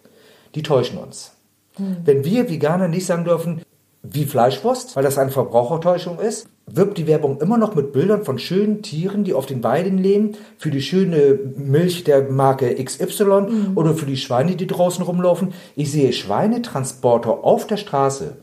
Die 0.54 0.62
täuschen 0.62 0.98
uns. 0.98 1.32
Wenn 1.78 2.24
wir 2.24 2.50
Veganer 2.50 2.88
nicht 2.88 3.06
sagen 3.06 3.24
dürfen, 3.24 3.62
wie 4.02 4.24
Fleischwurst, 4.24 4.96
weil 4.96 5.04
das 5.04 5.18
eine 5.18 5.30
Verbrauchertäuschung 5.30 6.18
ist, 6.18 6.48
wirbt 6.66 6.98
die 6.98 7.06
Werbung 7.06 7.40
immer 7.40 7.58
noch 7.58 7.74
mit 7.74 7.92
Bildern 7.92 8.24
von 8.24 8.38
schönen 8.38 8.82
Tieren, 8.82 9.24
die 9.24 9.34
auf 9.34 9.46
den 9.46 9.62
Weiden 9.62 9.98
leben, 9.98 10.32
für 10.56 10.70
die 10.70 10.80
schöne 10.80 11.38
Milch 11.56 12.04
der 12.04 12.30
Marke 12.30 12.74
XY 12.82 13.72
oder 13.74 13.94
für 13.94 14.06
die 14.06 14.16
Schweine, 14.16 14.56
die 14.56 14.66
draußen 14.66 15.04
rumlaufen. 15.04 15.52
Ich 15.76 15.90
sehe 15.90 16.12
Schweinetransporter 16.12 17.44
auf 17.44 17.66
der 17.66 17.76
Straße, 17.76 18.36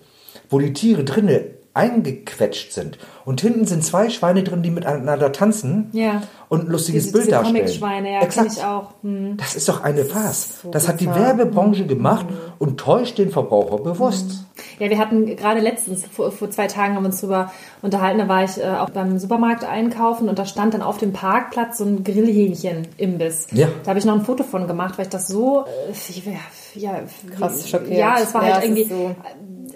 wo 0.50 0.60
die 0.60 0.74
Tiere 0.74 1.04
drinnen 1.04 1.57
eingequetscht 1.78 2.74
sind. 2.74 2.98
Und 3.24 3.42
hinten 3.42 3.66
sind 3.66 3.84
zwei 3.84 4.10
Schweine 4.10 4.44
drin, 4.44 4.64
die 4.64 4.72
miteinander 4.72 5.32
tanzen 5.32 5.90
Ja. 5.92 6.22
und 6.50 6.66
ein 6.66 6.72
lustiges 6.72 7.04
Diese- 7.04 7.14
Bild 7.14 7.26
diese 7.26 7.32
darstellen. 7.38 7.56
Comic-Schweine, 7.66 8.14
ja, 8.14 8.26
kenn 8.26 8.46
ich 8.48 8.64
auch. 8.64 8.92
Hm. 9.04 9.38
Das 9.38 9.56
ist 9.56 9.68
doch 9.70 9.84
eine 9.84 10.04
Farce. 10.06 10.62
so 10.64 10.72
Das 10.72 10.88
hat 10.88 11.00
die. 11.02 11.08
Werbebranche 11.08 11.86
gemacht 11.86 12.26
und 12.60 12.78
täuscht 12.80 13.18
den 13.18 13.30
Verbraucher 13.32 13.78
bewusst. 13.80 14.46
Ja, 14.80 14.90
wir 14.90 14.98
hatten 14.98 15.26
gerade 15.36 15.60
letztens, 15.60 16.06
vor, 16.06 16.32
vor 16.32 16.50
zwei 16.50 16.68
Tagen 16.68 16.96
haben 16.96 17.04
wir 17.04 17.08
uns 17.08 17.22
drüber 17.22 17.52
unterhalten, 17.82 18.20
da 18.20 18.28
war 18.28 18.44
ich 18.44 18.58
äh, 18.58 18.64
auch 18.68 18.90
beim 18.90 19.18
Supermarkt 19.20 19.64
einkaufen 19.64 20.30
und 20.30 20.38
da 20.40 20.46
stand 20.46 20.74
dann 20.74 20.82
auf 20.82 20.98
dem 20.98 21.14
Parkplatz 21.14 21.78
so 21.80 21.86
ein 21.86 22.04
Grillhähnchen-Imbiss. 22.04 23.48
Ja. 23.52 23.68
Da 23.84 23.90
habe 23.90 24.00
ich 24.00 24.06
noch 24.06 24.16
ein 24.16 24.22
Foto 24.26 24.44
von 24.44 24.68
gemacht, 24.68 24.98
weil 24.98 25.06
ich 25.06 25.10
das 25.12 25.28
so, 25.28 25.66
äh, 25.66 26.80
ja, 26.80 27.02
Krass 27.38 27.70
schockiert. 27.70 27.98
Ja, 27.98 28.16
es 28.22 28.34
war 28.34 28.48
Ja, 28.48 28.54
halt 28.56 28.64
es 28.64 28.70
ist 28.70 28.78
irgendwie, 28.78 28.94
so 28.94 29.16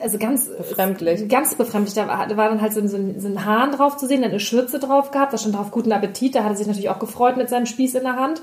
also 0.01 0.17
ganz 0.17 0.47
befremdlich. 0.47 1.27
Ganz 1.29 1.55
befremdlich. 1.55 1.93
Da 1.95 2.07
war, 2.07 2.27
da 2.27 2.37
war 2.37 2.49
dann 2.49 2.61
halt 2.61 2.73
so 2.73 2.79
ein, 2.79 2.87
so, 2.87 2.97
ein, 2.97 3.19
so 3.19 3.27
ein 3.27 3.45
Hahn 3.45 3.71
drauf 3.71 3.97
zu 3.97 4.07
sehen, 4.07 4.21
dann 4.21 4.31
eine 4.31 4.39
Schürze 4.39 4.79
drauf 4.79 5.11
gehabt, 5.11 5.33
da 5.33 5.37
stand 5.37 5.55
drauf 5.55 5.71
guten 5.71 5.91
Appetit, 5.91 6.35
da 6.35 6.43
hat 6.43 6.51
er 6.51 6.55
sich 6.57 6.67
natürlich 6.67 6.89
auch 6.89 6.99
gefreut 6.99 7.37
mit 7.37 7.49
seinem 7.49 7.65
Spieß 7.65 7.95
in 7.95 8.03
der 8.03 8.15
Hand. 8.15 8.41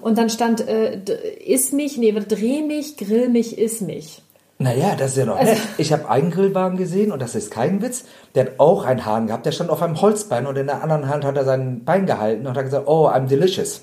Und 0.00 0.16
dann 0.16 0.30
stand, 0.30 0.66
äh, 0.66 0.98
iss 1.44 1.72
mich, 1.72 1.98
nee, 1.98 2.12
dreh 2.12 2.62
mich, 2.62 2.96
grill 2.96 3.28
mich, 3.28 3.58
iss 3.58 3.80
mich. 3.80 4.22
Naja, 4.58 4.94
das 4.94 5.12
ist 5.12 5.16
ja 5.16 5.24
noch 5.24 5.38
Also- 5.38 5.52
nett. 5.52 5.60
Ich 5.78 5.92
habe 5.92 6.08
einen 6.10 6.30
Grillwagen 6.30 6.76
gesehen 6.76 7.12
und 7.12 7.22
das 7.22 7.34
ist 7.34 7.50
kein 7.50 7.80
Witz. 7.80 8.04
Der 8.34 8.44
hat 8.44 8.52
auch 8.58 8.84
einen 8.84 9.06
Hahn 9.06 9.26
gehabt. 9.26 9.46
Der 9.46 9.52
stand 9.52 9.70
auf 9.70 9.82
einem 9.82 10.00
Holzbein 10.00 10.46
und 10.46 10.56
in 10.58 10.66
der 10.66 10.82
anderen 10.82 11.08
Hand 11.08 11.24
hat 11.24 11.36
er 11.36 11.44
sein 11.44 11.84
Bein 11.84 12.04
gehalten 12.04 12.46
und 12.46 12.56
hat 12.56 12.64
gesagt, 12.64 12.86
oh, 12.86 13.08
I'm 13.08 13.26
delicious. 13.26 13.82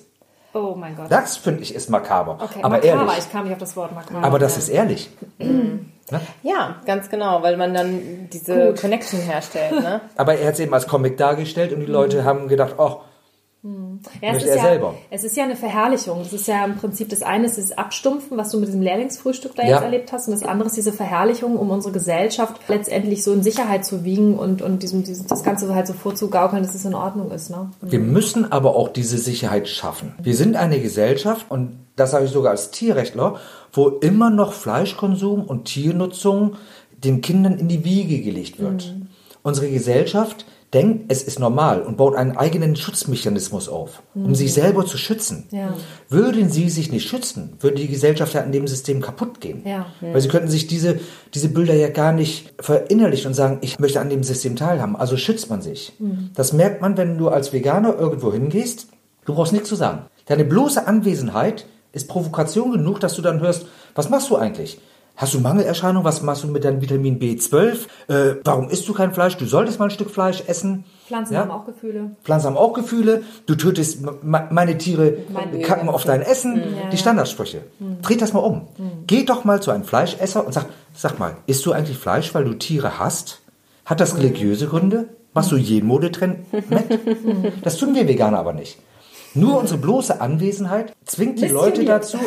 Oh 0.54 0.76
mein 0.76 0.96
Gott. 0.96 1.08
Das 1.10 1.36
finde 1.38 1.64
ich 1.64 1.74
ist 1.74 1.90
makaber. 1.90 2.38
Okay, 2.42 2.60
aber 2.62 2.76
makaber, 2.78 2.86
ehrlich. 2.86 3.18
ich 3.26 3.32
kam 3.32 3.44
nicht 3.46 3.54
auf 3.54 3.60
das 3.60 3.76
Wort 3.76 3.94
makaber. 3.94 4.24
Aber 4.24 4.40
das 4.40 4.58
ist 4.58 4.70
ehrlich. 4.70 5.10
Ja, 6.44 6.82
ganz 6.86 7.10
genau, 7.10 7.44
weil 7.44 7.58
man 7.58 7.74
dann 7.74 8.30
diese 8.32 8.68
Gut. 8.68 8.82
Connection 8.82 9.20
herstellt. 9.20 9.72
Ne? 9.72 10.02
Aber 10.16 10.36
er 10.36 10.48
hat 10.48 10.54
es 10.54 10.60
eben 10.60 10.74
als 10.74 10.88
Comic 10.88 11.18
dargestellt 11.18 11.74
und 11.74 11.82
die 11.82 11.86
Leute 11.86 12.24
haben 12.24 12.48
gedacht, 12.48 12.76
ach, 14.06 14.22
Ja, 14.22 14.30
es, 14.36 14.44
ist 14.44 14.56
ja, 14.56 14.62
selber. 14.62 14.94
es 15.10 15.24
ist 15.24 15.36
ja 15.38 15.44
eine 15.44 15.56
Verherrlichung. 15.56 16.20
Das 16.24 16.34
ist 16.34 16.48
ja 16.48 16.64
im 16.66 16.76
Prinzip 16.78 17.10
das 17.10 17.22
eine 17.22 17.46
ist 17.46 17.58
dieses 17.58 17.78
Abstumpfen, 17.78 18.38
was 18.38 18.52
du 18.52 18.60
mit 18.60 18.68
diesem 18.68 18.82
Lehrlingsfrühstück 18.82 19.56
da 19.56 19.64
Ja. 19.64 19.70
jetzt 19.70 19.82
erlebt 19.84 20.12
hast. 20.12 20.28
Und 20.28 20.34
das 20.34 20.44
andere 20.44 20.68
ist 20.70 20.78
diese 20.78 20.94
Verherrlichung, 20.94 21.58
um 21.58 21.70
unsere 21.70 21.94
Gesellschaft 21.94 22.60
letztendlich 22.68 23.24
so 23.24 23.34
in 23.34 23.44
Sicherheit 23.44 23.86
zu 23.86 24.04
wiegen 24.04 24.38
und, 24.38 24.62
und 24.62 24.84
diesem, 24.84 25.04
diesem, 25.04 25.28
das 25.28 25.44
Ganze 25.44 25.74
halt 25.74 25.88
so 25.88 25.94
vorzugaukeln, 25.94 26.64
dass 26.64 26.76
es 26.76 26.86
in 26.86 26.94
Ordnung 26.94 27.32
ist. 27.32 27.50
Ne? 27.50 27.72
Wir 27.82 28.00
müssen 28.00 28.52
aber 28.52 28.76
auch 28.76 28.90
diese 28.90 29.18
Sicherheit 29.18 29.68
schaffen. 29.68 30.14
Wir 30.22 30.36
sind 30.36 30.56
eine 30.56 30.80
Gesellschaft, 30.80 31.46
und 31.50 31.80
das 31.96 32.12
sage 32.12 32.26
ich 32.26 32.32
sogar 32.32 32.52
als 32.52 32.72
Tierrechtler, 32.72 33.36
wo 33.74 33.88
immer 33.90 34.30
noch 34.30 34.54
Fleischkonsum 34.54 35.44
und 35.44 35.66
Tiernutzung 35.66 36.56
den 37.04 37.22
Kindern 37.22 37.58
in 37.58 37.68
die 37.68 37.84
Wiege 37.84 38.22
gelegt 38.22 38.60
wird. 38.60 38.96
Unsere 39.44 39.70
Gesellschaft 39.70 40.46
denkt, 40.74 41.06
es 41.08 41.24
ist 41.24 41.40
normal 41.40 41.82
und 41.82 41.96
baut 41.96 42.16
einen 42.16 42.36
eigenen 42.36 42.76
Schutzmechanismus 42.76 43.70
auf, 43.70 44.04
um 44.14 44.36
sich 44.36 44.54
selber 44.54 44.86
zu 44.86 44.98
schützen. 44.98 45.46
Ja. 45.52 45.74
Würden 46.10 46.50
sie 46.50 46.70
sich 46.70 46.92
nicht 46.92 47.08
schützen, 47.08 47.54
würde 47.62 47.78
die 47.78 47.88
Gesellschaft 47.88 48.34
ja 48.34 48.42
in 48.42 48.52
dem 48.52 48.68
System 48.68 49.02
kaputt 49.02 49.40
gehen. 49.40 49.64
Ja. 49.66 49.86
Weil 50.02 50.20
sie 50.20 50.28
könnten 50.28 50.50
sich 50.50 50.68
diese, 50.68 51.00
diese 51.34 51.50
Bilder 51.50 51.74
ja 51.74 51.88
gar 51.88 52.12
nicht 52.12 52.54
verinnerlichen 52.60 53.30
und 53.30 53.34
sagen, 53.34 53.60
ich 53.62 53.80
möchte 53.80 54.02
an 54.02 54.10
dem 54.10 54.24
System 54.24 54.58
teilhaben. 54.58 54.98
Also 54.98 55.16
schützt 55.16 55.50
man 55.50 55.62
sich. 55.62 55.94
Das 56.36 56.52
merkt 56.52 56.82
man, 56.82 56.98
wenn 56.98 57.18
du 57.18 57.30
als 57.30 57.54
Veganer 57.54 57.98
irgendwo 57.98 58.34
hingehst. 58.34 58.88
Du 59.26 59.36
brauchst 59.36 59.54
nichts 59.54 59.70
zu 59.70 59.76
sagen. 59.76 60.06
Deine 60.26 60.44
bloße 60.44 60.86
Anwesenheit 60.86 61.66
ist 61.94 62.10
Provokation 62.10 62.74
genug, 62.74 63.00
dass 63.00 63.16
du 63.16 63.22
dann 63.22 63.40
hörst, 63.40 63.66
was 63.96 64.10
machst 64.10 64.30
du 64.30 64.36
eigentlich? 64.36 64.80
Hast 65.18 65.34
du 65.34 65.40
Mangelerscheinung? 65.40 66.04
Was 66.04 66.22
machst 66.22 66.44
du 66.44 66.48
mit 66.48 66.64
deinem 66.64 66.80
Vitamin 66.80 67.20
B12? 67.20 67.88
Äh, 68.08 68.36
warum 68.44 68.70
isst 68.70 68.88
du 68.88 68.94
kein 68.94 69.14
Fleisch? 69.14 69.36
Du 69.36 69.46
solltest 69.46 69.80
mal 69.80 69.86
ein 69.86 69.92
Stück 69.92 70.12
Fleisch 70.12 70.44
essen. 70.46 70.86
Pflanzen 71.08 71.34
Ja? 71.34 71.40
haben 71.42 71.50
auch 71.52 71.66
Gefühle. 71.66 72.12
Pflanzen 72.24 72.48
haben 72.48 72.58
auch 72.58 72.74
Gefühle. 72.74 73.24
Du 73.48 73.56
tötest 73.56 74.00
meine 74.22 74.78
Tiere, 74.78 75.18
Mein- 75.34 75.62
kacken 75.64 75.90
auf 75.90 76.04
dein 76.04 76.22
Essen. 76.22 76.58
Ja, 76.58 76.90
Die. 76.92 76.98
Standardsprüche. 76.98 77.62
Dreht 78.04 78.22
das 78.22 78.34
mal 78.34 78.40
um. 78.42 78.68
Geh 79.08 79.24
doch 79.26 79.44
mal 79.44 79.60
zu 79.62 79.72
einem 79.72 79.84
Fleischesser 79.86 80.46
und 80.46 80.54
sag, 80.54 80.66
sag 80.94 81.18
mal, 81.18 81.36
isst 81.48 81.66
du 81.66 81.72
eigentlich 81.72 81.98
Fleisch, 81.98 82.36
weil 82.36 82.44
du 82.46 82.54
Tiere 82.54 83.00
hast? 83.00 83.42
Hat 83.86 84.00
das 84.00 84.18
religiöse 84.18 84.68
Gründe? 84.68 85.10
Machst 85.34 85.52
du 85.52 85.58
jeden 85.58 85.88
Modetrend 85.88 86.52
mit? 86.52 86.64
Das 87.64 87.78
tun 87.78 87.96
wir 87.96 88.08
Veganer 88.08 88.38
aber 88.38 88.54
nicht. 88.54 88.78
Nur 89.34 89.60
unsere 89.60 89.80
bloße 89.80 90.20
Anwesenheit 90.22 90.94
zwingt 91.06 91.40
die 91.40 91.48
Leute 91.48 91.86
dazu, 91.86 92.18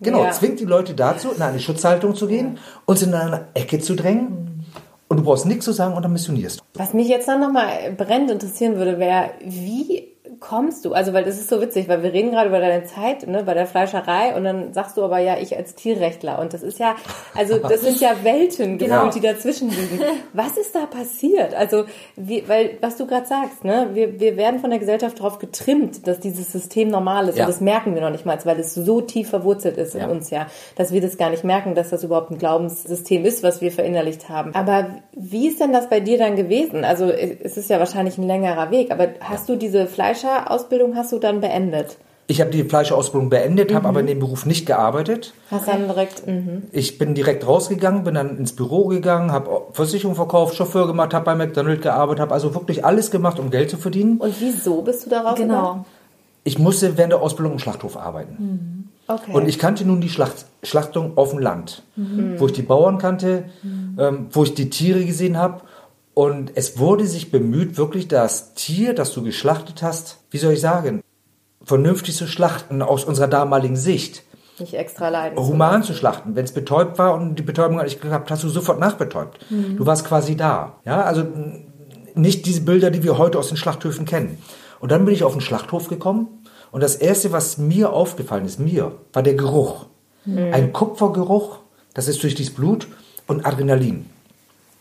genau, 0.00 0.24
Ja. 0.24 0.30
zwingt 0.32 0.60
die 0.60 0.64
Leute 0.64 0.94
dazu, 0.94 1.30
in 1.34 1.42
eine 1.42 1.60
Schutzhaltung 1.60 2.14
zu 2.14 2.26
gehen, 2.26 2.58
uns 2.84 3.02
in 3.02 3.14
eine 3.14 3.46
Ecke 3.54 3.78
zu 3.78 3.94
drängen. 3.94 4.64
Und 5.08 5.18
du 5.18 5.24
brauchst 5.24 5.44
nichts 5.46 5.64
zu 5.66 5.72
sagen 5.72 5.94
und 5.94 6.02
dann 6.02 6.12
missionierst 6.12 6.60
du. 6.60 6.64
Was 6.74 6.94
mich 6.94 7.06
jetzt 7.08 7.28
dann 7.28 7.40
nochmal 7.40 7.92
brennend 7.96 8.30
interessieren 8.30 8.76
würde, 8.76 8.98
wäre, 8.98 9.30
wie 9.44 10.11
kommst 10.42 10.84
du? 10.84 10.92
Also, 10.92 11.14
weil 11.14 11.24
das 11.24 11.36
ist 11.38 11.48
so 11.48 11.60
witzig, 11.62 11.88
weil 11.88 12.02
wir 12.02 12.12
reden 12.12 12.32
gerade 12.32 12.48
über 12.48 12.58
deine 12.60 12.84
Zeit 12.84 13.26
ne, 13.26 13.42
bei 13.44 13.54
der 13.54 13.66
Fleischerei 13.66 14.36
und 14.36 14.44
dann 14.44 14.74
sagst 14.74 14.96
du 14.98 15.02
aber 15.04 15.18
ja, 15.18 15.38
ich 15.38 15.56
als 15.56 15.74
Tierrechtler. 15.74 16.38
Und 16.38 16.52
das 16.52 16.62
ist 16.62 16.78
ja, 16.78 16.96
also 17.34 17.56
das 17.58 17.80
sind 17.80 18.00
ja 18.00 18.10
Welten 18.22 18.76
Genau. 18.82 19.08
die 19.10 19.20
dazwischen 19.20 19.70
liegen. 19.70 20.00
Was 20.34 20.56
ist 20.58 20.74
da 20.74 20.86
passiert? 20.86 21.54
Also, 21.54 21.84
wie, 22.16 22.46
weil, 22.48 22.78
was 22.80 22.96
du 22.96 23.06
gerade 23.06 23.26
sagst, 23.26 23.64
ne, 23.64 23.90
wir, 23.94 24.20
wir 24.20 24.36
werden 24.36 24.60
von 24.60 24.70
der 24.70 24.78
Gesellschaft 24.78 25.18
darauf 25.20 25.38
getrimmt, 25.38 26.06
dass 26.06 26.20
dieses 26.20 26.52
System 26.52 26.88
normal 26.88 27.28
ist. 27.28 27.38
Ja. 27.38 27.44
Und 27.44 27.50
das 27.50 27.60
merken 27.60 27.94
wir 27.94 28.02
noch 28.02 28.10
nicht 28.10 28.26
mal, 28.26 28.36
weil 28.44 28.58
es 28.58 28.74
so 28.74 29.00
tief 29.00 29.30
verwurzelt 29.30 29.78
ist 29.78 29.94
Ja. 29.94 30.04
in 30.04 30.10
uns 30.10 30.30
ja, 30.30 30.46
dass 30.76 30.92
wir 30.92 31.00
das 31.00 31.16
gar 31.16 31.30
nicht 31.30 31.44
merken, 31.44 31.74
dass 31.74 31.90
das 31.90 32.02
überhaupt 32.04 32.30
ein 32.32 32.38
Glaubenssystem 32.38 33.24
ist, 33.24 33.42
was 33.42 33.60
wir 33.60 33.70
verinnerlicht 33.70 34.28
haben. 34.28 34.54
Aber 34.54 34.88
wie 35.16 35.46
ist 35.48 35.60
denn 35.60 35.72
das 35.72 35.88
bei 35.88 36.00
dir 36.00 36.18
dann 36.18 36.34
gewesen? 36.36 36.84
Also 36.84 37.08
es 37.10 37.56
ist 37.56 37.70
ja 37.70 37.78
wahrscheinlich 37.78 38.18
ein 38.18 38.26
längerer 38.26 38.70
Weg, 38.70 38.90
aber 38.90 39.08
hast 39.20 39.48
du 39.48 39.56
diese 39.56 39.86
Fleischerausbildung 40.32 40.96
hast 40.96 41.12
du 41.12 41.18
dann 41.18 41.40
beendet? 41.40 41.96
Ich 42.28 42.40
habe 42.40 42.50
die 42.50 42.62
Fleischausbildung 42.62 43.28
beendet, 43.28 43.74
habe 43.74 43.88
aber 43.88 44.00
in 44.00 44.06
dem 44.06 44.20
Beruf 44.20 44.46
nicht 44.46 44.64
gearbeitet. 44.64 45.34
Hast 45.50 45.68
dann 45.68 45.88
direkt, 45.88 46.26
mhm. 46.26 46.62
Ich 46.70 46.96
bin 46.96 47.14
direkt 47.14 47.46
rausgegangen, 47.46 48.04
bin 48.04 48.14
dann 48.14 48.38
ins 48.38 48.54
Büro 48.54 48.86
gegangen, 48.86 49.32
habe 49.32 49.62
Versicherung 49.72 50.14
verkauft, 50.14 50.54
Chauffeur 50.54 50.86
gemacht, 50.86 51.12
habe 51.12 51.26
bei 51.26 51.34
McDonald's 51.34 51.82
gearbeitet, 51.82 52.20
habe 52.20 52.32
also 52.32 52.54
wirklich 52.54 52.84
alles 52.84 53.10
gemacht, 53.10 53.38
um 53.38 53.50
Geld 53.50 53.70
zu 53.70 53.76
verdienen. 53.76 54.18
Und 54.18 54.34
wieso 54.40 54.82
bist 54.82 55.06
du 55.06 55.10
darauf 55.10 55.34
Genau. 55.34 55.84
Ich 56.44 56.58
musste 56.58 56.96
während 56.96 57.12
der 57.12 57.20
Ausbildung 57.20 57.54
im 57.54 57.58
Schlachthof 57.58 57.96
arbeiten. 57.96 58.90
Okay. 59.06 59.32
Und 59.32 59.48
ich 59.48 59.58
kannte 59.58 59.84
nun 59.84 60.00
die 60.00 60.08
Schlacht, 60.08 60.46
Schlachtung 60.62 61.16
auf 61.16 61.30
dem 61.30 61.38
Land, 61.38 61.82
wo 62.38 62.46
ich 62.46 62.52
die 62.52 62.62
Bauern 62.62 62.98
kannte, 62.98 63.44
ähm, 63.98 64.26
wo 64.30 64.44
ich 64.44 64.54
die 64.54 64.70
Tiere 64.70 65.04
gesehen 65.04 65.36
habe. 65.36 65.62
Und 66.14 66.52
es 66.54 66.78
wurde 66.78 67.06
sich 67.06 67.30
bemüht, 67.30 67.76
wirklich 67.76 68.08
das 68.08 68.54
Tier, 68.54 68.94
das 68.94 69.12
du 69.12 69.22
geschlachtet 69.22 69.82
hast, 69.82 70.21
wie 70.32 70.38
soll 70.38 70.54
ich 70.54 70.60
sagen, 70.60 71.02
vernünftig 71.62 72.16
zu 72.16 72.26
schlachten 72.26 72.82
aus 72.82 73.04
unserer 73.04 73.28
damaligen 73.28 73.76
Sicht. 73.76 74.24
Nicht 74.58 74.74
extra 74.74 75.08
leiden. 75.08 75.38
Human 75.38 75.82
zu 75.82 75.94
schlachten. 75.94 76.34
Wenn 76.34 76.44
es 76.44 76.52
betäubt 76.52 76.98
war 76.98 77.14
und 77.14 77.36
die 77.36 77.42
Betäubung 77.42 77.78
hat 77.78 77.84
nicht 77.84 78.00
geklappt, 78.00 78.30
hast 78.30 78.42
du 78.42 78.48
sofort 78.48 78.80
nachbetäubt. 78.80 79.38
Mhm. 79.50 79.76
Du 79.76 79.86
warst 79.86 80.04
quasi 80.04 80.36
da. 80.36 80.78
Ja, 80.84 81.02
also 81.02 81.24
nicht 82.14 82.46
diese 82.46 82.62
Bilder, 82.62 82.90
die 82.90 83.02
wir 83.02 83.18
heute 83.18 83.38
aus 83.38 83.48
den 83.48 83.56
Schlachthöfen 83.56 84.04
kennen. 84.04 84.38
Und 84.80 84.90
dann 84.90 85.04
bin 85.04 85.14
ich 85.14 85.22
auf 85.22 85.32
den 85.32 85.40
Schlachthof 85.40 85.88
gekommen 85.88 86.42
und 86.70 86.82
das 86.82 86.96
erste, 86.96 87.32
was 87.32 87.58
mir 87.58 87.92
aufgefallen 87.92 88.46
ist, 88.46 88.58
mir, 88.58 88.92
war 89.12 89.22
der 89.22 89.34
Geruch. 89.34 89.86
Mhm. 90.24 90.52
Ein 90.52 90.72
Kupfergeruch, 90.72 91.58
das 91.94 92.08
ist 92.08 92.22
durch 92.22 92.34
dieses 92.34 92.54
Blut 92.54 92.88
und 93.26 93.46
Adrenalin. 93.46 94.06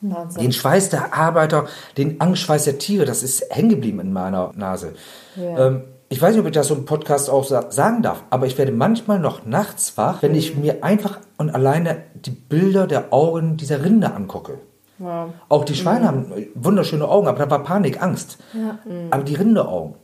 Wahnsinn. 0.02 0.42
Den 0.42 0.52
Schweiß 0.52 0.90
der 0.90 1.14
Arbeiter, 1.14 1.68
den 1.98 2.20
Angstschweiß 2.20 2.66
der 2.66 2.80
Tiere, 2.80 3.06
das 3.06 3.24
ist 3.24 3.46
hängen 3.50 3.70
geblieben 3.70 4.00
in 4.00 4.14
meiner 4.14 4.52
Nase. 4.56 4.94
Ja. 5.36 5.68
Ähm, 5.68 5.84
ich 6.10 6.22
weiß 6.22 6.34
nicht, 6.34 6.42
ob 6.42 6.48
ich 6.48 6.52
das 6.52 6.68
so 6.68 6.76
im 6.76 6.84
Podcast 6.84 7.30
auch 7.30 7.46
sagen 7.46 8.02
darf, 8.02 8.24
aber 8.32 8.46
ich 8.46 8.58
werde 8.58 8.74
manchmal 8.74 9.18
noch 9.18 9.46
nachts 9.46 9.98
wach, 9.98 10.22
wenn 10.22 10.36
ich 10.36 10.58
mir 10.58 10.84
einfach 10.84 11.20
und 11.38 11.52
alleine 11.52 12.04
die 12.16 12.32
Bilder 12.32 12.86
der 12.86 13.14
Augen 13.14 13.56
dieser 13.56 13.82
Rinde 13.82 14.14
angucke. 14.14 14.60
Wow. 14.98 15.30
Auch 15.48 15.64
die 15.64 15.74
Schweine 15.74 16.02
mhm. 16.02 16.06
haben 16.06 16.48
wunderschöne 16.54 17.08
Augen, 17.08 17.28
aber 17.28 17.40
da 17.40 17.50
war 17.50 17.64
Panik, 17.64 18.04
Angst. 18.04 18.40
Ja. 18.54 18.80
Mhm. 18.84 19.08
Aber 19.10 19.24
die 19.24 19.36
Rinderaugen, 19.36 19.96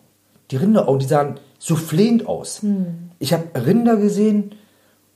die 0.49 0.55
Rinderaugen, 0.55 0.99
die 0.99 1.07
sahen 1.07 1.39
so 1.59 1.75
flehend 1.75 2.25
aus. 2.25 2.63
Mhm. 2.63 3.11
Ich 3.19 3.33
habe 3.33 3.43
Rinder 3.53 3.97
gesehen 3.97 4.55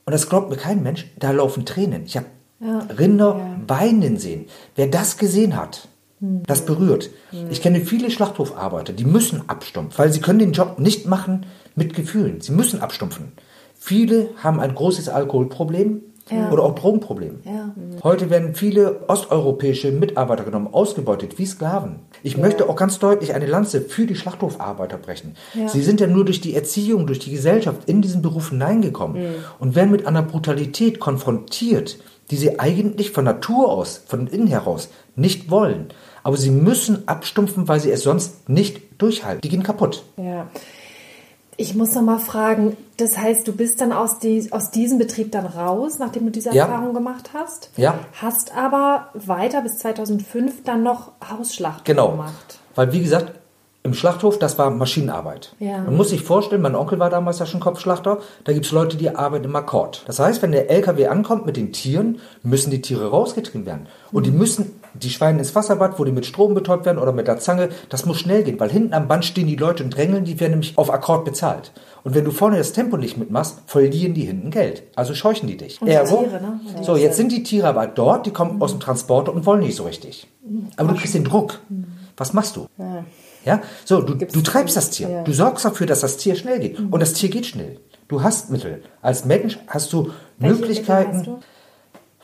und 0.04 0.12
das 0.12 0.28
glaubt 0.28 0.50
mir 0.50 0.56
kein 0.56 0.82
Mensch, 0.82 1.10
da 1.18 1.30
laufen 1.30 1.64
Tränen. 1.64 2.04
Ich 2.04 2.18
habe 2.18 2.26
ja. 2.62 2.78
Rinder 2.98 3.36
ja. 3.38 3.60
weinen 3.66 4.18
sehen. 4.18 4.46
Wer 4.76 4.86
das 4.86 5.18
gesehen 5.18 5.56
hat, 5.56 5.88
hm. 6.20 6.42
das 6.46 6.64
berührt. 6.64 7.10
Hm. 7.30 7.50
Ich 7.50 7.62
kenne 7.62 7.80
viele 7.80 8.10
Schlachthofarbeiter, 8.10 8.92
die 8.92 9.04
müssen 9.04 9.48
abstumpfen, 9.48 9.98
weil 9.98 10.12
sie 10.12 10.20
können 10.20 10.38
den 10.38 10.52
Job 10.52 10.78
nicht 10.78 11.06
machen 11.06 11.46
mit 11.74 11.94
Gefühlen. 11.94 12.40
Sie 12.40 12.52
müssen 12.52 12.80
abstumpfen. 12.80 13.32
Viele 13.74 14.28
haben 14.42 14.60
ein 14.60 14.74
großes 14.74 15.08
Alkoholproblem, 15.08 16.02
ja. 16.30 16.50
oder 16.50 16.62
auch 16.62 16.74
Drogenproblem. 16.74 17.40
Ja. 17.44 17.74
Heute 18.02 18.30
werden 18.30 18.54
viele 18.54 19.08
osteuropäische 19.08 19.90
Mitarbeiter 19.90 20.44
genommen, 20.44 20.68
ausgebeutet 20.72 21.38
wie 21.38 21.46
Sklaven. 21.46 22.00
Ich 22.22 22.34
ja. 22.34 22.40
möchte 22.40 22.68
auch 22.68 22.76
ganz 22.76 22.98
deutlich 22.98 23.34
eine 23.34 23.46
Lanze 23.46 23.80
für 23.80 24.06
die 24.06 24.14
Schlachthofarbeiter 24.14 24.98
brechen. 24.98 25.34
Sie 25.66 25.82
sind 25.82 26.00
ja 26.00 26.06
nur 26.06 26.24
durch 26.24 26.40
die 26.40 26.54
Erziehung, 26.54 27.06
durch 27.06 27.18
die 27.18 27.32
Gesellschaft 27.32 27.88
in 27.88 28.02
diesen 28.02 28.22
Beruf 28.22 28.50
hineingekommen 28.50 29.22
mhm. 29.22 29.34
und 29.58 29.74
werden 29.74 29.90
mit 29.90 30.06
einer 30.06 30.22
Brutalität 30.22 31.00
konfrontiert, 31.00 31.98
die 32.30 32.36
sie 32.36 32.58
eigentlich 32.58 33.10
von 33.10 33.24
Natur 33.24 33.70
aus, 33.70 34.02
von 34.06 34.26
innen 34.26 34.46
heraus 34.46 34.88
nicht 35.16 35.50
wollen. 35.50 35.88
Aber 36.22 36.36
sie 36.36 36.50
müssen 36.50 37.08
abstumpfen, 37.08 37.68
weil 37.68 37.80
sie 37.80 37.90
es 37.90 38.02
sonst 38.02 38.48
nicht 38.48 38.80
durchhalten. 38.98 39.40
Die 39.40 39.48
gehen 39.48 39.62
kaputt. 39.62 40.04
Ja. 40.16 40.46
Ich 41.58 41.74
muss 41.74 41.94
noch 41.94 42.02
mal 42.02 42.18
fragen, 42.18 42.76
das 42.96 43.18
heißt, 43.18 43.46
du 43.46 43.52
bist 43.52 43.80
dann 43.80 43.92
aus, 43.92 44.18
die, 44.18 44.48
aus 44.52 44.70
diesem 44.70 44.98
Betrieb 44.98 45.32
dann 45.32 45.44
raus, 45.44 45.98
nachdem 45.98 46.24
du 46.24 46.30
diese 46.30 46.54
ja. 46.54 46.64
Erfahrung 46.64 46.94
gemacht 46.94 47.30
hast? 47.34 47.70
Ja. 47.76 47.98
Hast 48.20 48.56
aber 48.56 49.10
weiter 49.12 49.60
bis 49.60 49.78
2005 49.78 50.64
dann 50.64 50.82
noch 50.82 51.12
Hausschlacht 51.30 51.84
genau. 51.84 52.12
gemacht? 52.12 52.32
Genau. 52.48 52.60
Weil, 52.74 52.92
wie 52.92 53.00
gesagt, 53.00 53.32
im 53.84 53.94
Schlachthof, 53.94 54.38
das 54.38 54.58
war 54.58 54.70
Maschinenarbeit. 54.70 55.54
Ja. 55.58 55.78
Man 55.78 55.96
muss 55.96 56.10
sich 56.10 56.22
vorstellen, 56.22 56.62
mein 56.62 56.76
Onkel 56.76 57.00
war 57.00 57.10
damals 57.10 57.40
ja 57.40 57.46
schon 57.46 57.58
Kopfschlachter, 57.58 58.18
da 58.44 58.52
gibt 58.52 58.66
es 58.66 58.70
Leute, 58.72 58.96
die 58.96 59.14
arbeiten 59.14 59.44
im 59.44 59.56
Akkord. 59.56 60.04
Das 60.06 60.20
heißt, 60.20 60.40
wenn 60.40 60.52
der 60.52 60.70
LKW 60.70 61.08
ankommt 61.08 61.46
mit 61.46 61.56
den 61.56 61.72
Tieren, 61.72 62.20
müssen 62.44 62.70
die 62.70 62.80
Tiere 62.80 63.10
rausgetrieben 63.10 63.66
werden. 63.66 63.88
Und 64.12 64.26
die 64.26 64.30
müssen, 64.30 64.78
die 64.94 65.10
Schweine 65.10 65.40
ins 65.40 65.56
Wasserbad, 65.56 65.98
wo 65.98 66.04
die 66.04 66.12
mit 66.12 66.26
Strom 66.26 66.54
betäubt 66.54 66.86
werden 66.86 66.98
oder 66.98 67.12
mit 67.12 67.26
der 67.26 67.40
Zange, 67.40 67.70
das 67.88 68.06
muss 68.06 68.20
schnell 68.20 68.44
gehen, 68.44 68.60
weil 68.60 68.70
hinten 68.70 68.94
am 68.94 69.08
Band 69.08 69.24
stehen 69.24 69.48
die 69.48 69.56
Leute 69.56 69.82
und 69.82 69.90
drängeln, 69.90 70.24
die 70.24 70.38
werden 70.38 70.52
nämlich 70.52 70.78
auf 70.78 70.92
Akkord 70.92 71.24
bezahlt. 71.24 71.72
Und 72.04 72.14
wenn 72.14 72.24
du 72.24 72.30
vorne 72.30 72.58
das 72.58 72.72
Tempo 72.72 72.96
nicht 72.96 73.16
mitmachst, 73.16 73.62
verlieren 73.66 74.14
die 74.14 74.24
hinten 74.26 74.52
Geld. 74.52 74.84
Also 74.94 75.14
scheuchen 75.14 75.48
die 75.48 75.56
dich. 75.56 75.80
Und 75.82 75.88
die 75.88 75.94
Tiere, 75.94 76.40
ne? 76.40 76.60
So, 76.82 76.96
jetzt 76.96 77.16
sind 77.16 77.32
die 77.32 77.42
Tiere 77.42 77.66
aber 77.66 77.88
dort, 77.88 78.26
die 78.26 78.30
kommen 78.30 78.56
mhm. 78.56 78.62
aus 78.62 78.70
dem 78.70 78.80
Transporter 78.80 79.34
und 79.34 79.44
wollen 79.44 79.60
nicht 79.60 79.76
so 79.76 79.84
richtig. 79.84 80.28
Aber 80.76 80.92
du 80.92 80.98
kriegst 80.98 81.14
den 81.14 81.24
Druck. 81.24 81.58
Mhm. 81.68 81.86
Was 82.16 82.32
machst 82.32 82.56
du? 82.56 82.66
Ja. 82.78 83.04
Ja, 83.44 83.62
so, 83.84 84.00
du, 84.02 84.14
du 84.14 84.40
treibst 84.40 84.76
das 84.76 84.90
Tier. 84.90 85.08
Ja. 85.08 85.22
Du 85.22 85.32
sorgst 85.32 85.64
dafür, 85.64 85.86
dass 85.86 86.00
das 86.00 86.16
Tier 86.16 86.34
schnell 86.34 86.60
geht. 86.60 86.78
Mhm. 86.78 86.92
Und 86.92 87.00
das 87.00 87.12
Tier 87.12 87.28
geht 87.28 87.46
schnell. 87.46 87.78
Du 88.08 88.22
hast 88.22 88.50
Mittel. 88.50 88.82
Als 89.00 89.24
Mensch 89.24 89.58
hast 89.66 89.92
du 89.92 90.10
Welche 90.38 90.56
Möglichkeiten. 90.56 91.18
Hast 91.18 91.26
du? 91.26 91.38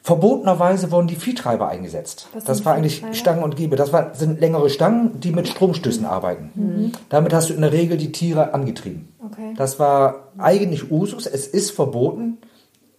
Verbotenerweise 0.03 0.91
wurden 0.91 1.07
die 1.07 1.17
Viehtreiber 1.17 1.69
eingesetzt. 1.69 2.29
Was 2.33 2.45
das 2.45 2.65
war 2.65 2.75
eigentlich 2.75 3.05
Stangen 3.13 3.43
und 3.43 3.57
Gebe. 3.57 3.77
Das 3.77 3.93
war, 3.93 4.15
sind 4.15 4.41
längere 4.41 4.71
Stangen, 4.71 5.21
die 5.21 5.33
mit 5.33 5.49
Stromstößen 5.49 6.07
arbeiten. 6.07 6.51
Mhm. 6.55 6.93
Damit 7.11 7.35
hast 7.35 7.51
du 7.51 7.55
in 7.55 7.61
der 7.61 7.73
Regel 7.73 7.99
die 7.99 8.11
Tiere 8.11 8.55
angetrieben. 8.55 9.09
Okay. 9.23 9.53
Das 9.57 9.79
war 9.79 10.33
eigentlich 10.39 10.91
Usus. 10.91 11.27
Es 11.27 11.47
ist 11.47 11.73
verboten, 11.73 12.39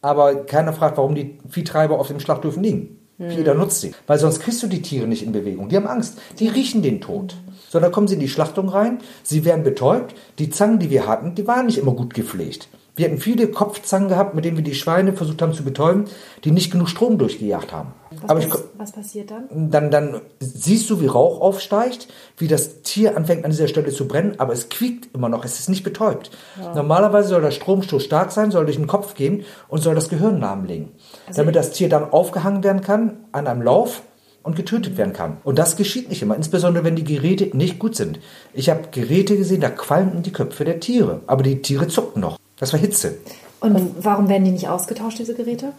aber 0.01 0.45
keiner 0.45 0.71
fragt, 0.71 0.97
warum 0.97 1.15
die 1.15 1.39
Viehtreiber 1.49 1.99
auf 1.99 2.09
dem 2.09 2.19
Schlachthöfen 2.19 2.61
liegen. 2.61 2.98
Mhm. 3.19 3.31
Jeder 3.31 3.53
nutzt 3.53 3.81
sie. 3.81 3.91
Weil 4.07 4.17
sonst 4.17 4.39
kriegst 4.39 4.63
du 4.63 4.67
die 4.67 4.81
Tiere 4.81 5.07
nicht 5.07 5.23
in 5.23 5.31
Bewegung. 5.31 5.69
Die 5.69 5.75
haben 5.75 5.87
Angst. 5.87 6.17
Die 6.39 6.47
riechen 6.47 6.81
den 6.81 7.01
Tod. 7.01 7.35
So, 7.69 7.79
dann 7.79 7.91
kommen 7.91 8.07
sie 8.07 8.15
in 8.15 8.19
die 8.19 8.29
Schlachtung 8.29 8.69
rein, 8.69 8.97
sie 9.21 9.45
werden 9.45 9.63
betäubt. 9.63 10.15
Die 10.39 10.49
Zangen, 10.49 10.79
die 10.79 10.89
wir 10.89 11.05
hatten, 11.05 11.35
die 11.35 11.45
waren 11.45 11.67
nicht 11.67 11.77
immer 11.77 11.91
gut 11.91 12.15
gepflegt. 12.15 12.67
Wir 12.95 13.05
hatten 13.05 13.19
viele 13.19 13.47
Kopfzangen 13.47 14.09
gehabt, 14.09 14.35
mit 14.35 14.43
denen 14.43 14.57
wir 14.57 14.63
die 14.63 14.75
Schweine 14.75 15.13
versucht 15.13 15.41
haben 15.41 15.53
zu 15.53 15.63
betäuben, 15.63 16.05
die 16.43 16.51
nicht 16.51 16.69
genug 16.69 16.89
Strom 16.89 17.17
durchgejagt 17.17 17.71
haben. 17.71 17.93
Was, 18.11 18.29
Aber 18.29 18.39
ich, 18.41 18.49
was 18.77 18.91
passiert 18.91 19.31
dann? 19.31 19.71
dann? 19.71 19.89
Dann 19.89 20.21
siehst 20.41 20.89
du, 20.89 20.99
wie 20.99 21.05
Rauch 21.05 21.39
aufsteigt, 21.39 22.09
wie 22.35 22.49
das 22.49 22.81
Tier 22.81 23.15
anfängt 23.15 23.45
an 23.45 23.51
dieser 23.51 23.69
Stelle 23.69 23.91
zu 23.91 24.05
brennen, 24.05 24.33
aber 24.37 24.51
es 24.51 24.67
quiekt 24.67 25.15
immer 25.15 25.29
noch, 25.29 25.45
es 25.45 25.59
ist 25.59 25.69
nicht 25.69 25.83
betäubt. 25.83 26.31
Ja. 26.59 26.75
Normalerweise 26.75 27.29
soll 27.29 27.41
der 27.41 27.51
Stromstoß 27.51 28.03
stark 28.03 28.33
sein, 28.33 28.51
soll 28.51 28.65
durch 28.65 28.75
den 28.75 28.87
Kopf 28.87 29.13
gehen 29.13 29.45
und 29.69 29.81
soll 29.81 29.95
das 29.95 30.09
Gehirn 30.09 30.41
lahmlegen. 30.41 30.91
Also 31.29 31.41
damit 31.41 31.55
das 31.55 31.71
Tier 31.71 31.89
dann 31.89 32.11
aufgehangen 32.11 32.63
werden 32.63 32.81
kann 32.81 33.17
an 33.31 33.47
einem 33.47 33.61
Lauf 33.61 34.01
und 34.43 34.55
getötet 34.55 34.97
werden 34.97 35.13
kann. 35.13 35.37
Und 35.43 35.59
das 35.59 35.75
geschieht 35.75 36.09
nicht 36.09 36.21
immer, 36.21 36.35
insbesondere 36.35 36.83
wenn 36.83 36.95
die 36.95 37.03
Geräte 37.03 37.55
nicht 37.55 37.79
gut 37.79 37.95
sind. 37.95 38.19
Ich 38.53 38.69
habe 38.69 38.89
Geräte 38.91 39.37
gesehen, 39.37 39.61
da 39.61 39.69
qualmten 39.69 40.23
die 40.23 40.31
Köpfe 40.31 40.65
der 40.65 40.79
Tiere, 40.79 41.21
aber 41.27 41.43
die 41.43 41.61
Tiere 41.61 41.87
zuckten 41.87 42.21
noch. 42.21 42.37
Das 42.57 42.73
war 42.73 42.79
Hitze. 42.79 43.17
Und, 43.59 43.75
und 43.75 43.95
warum 44.03 44.29
werden 44.29 44.45
die 44.45 44.51
nicht 44.51 44.67
ausgetauscht, 44.67 45.19
diese 45.19 45.35
Geräte? 45.35 45.73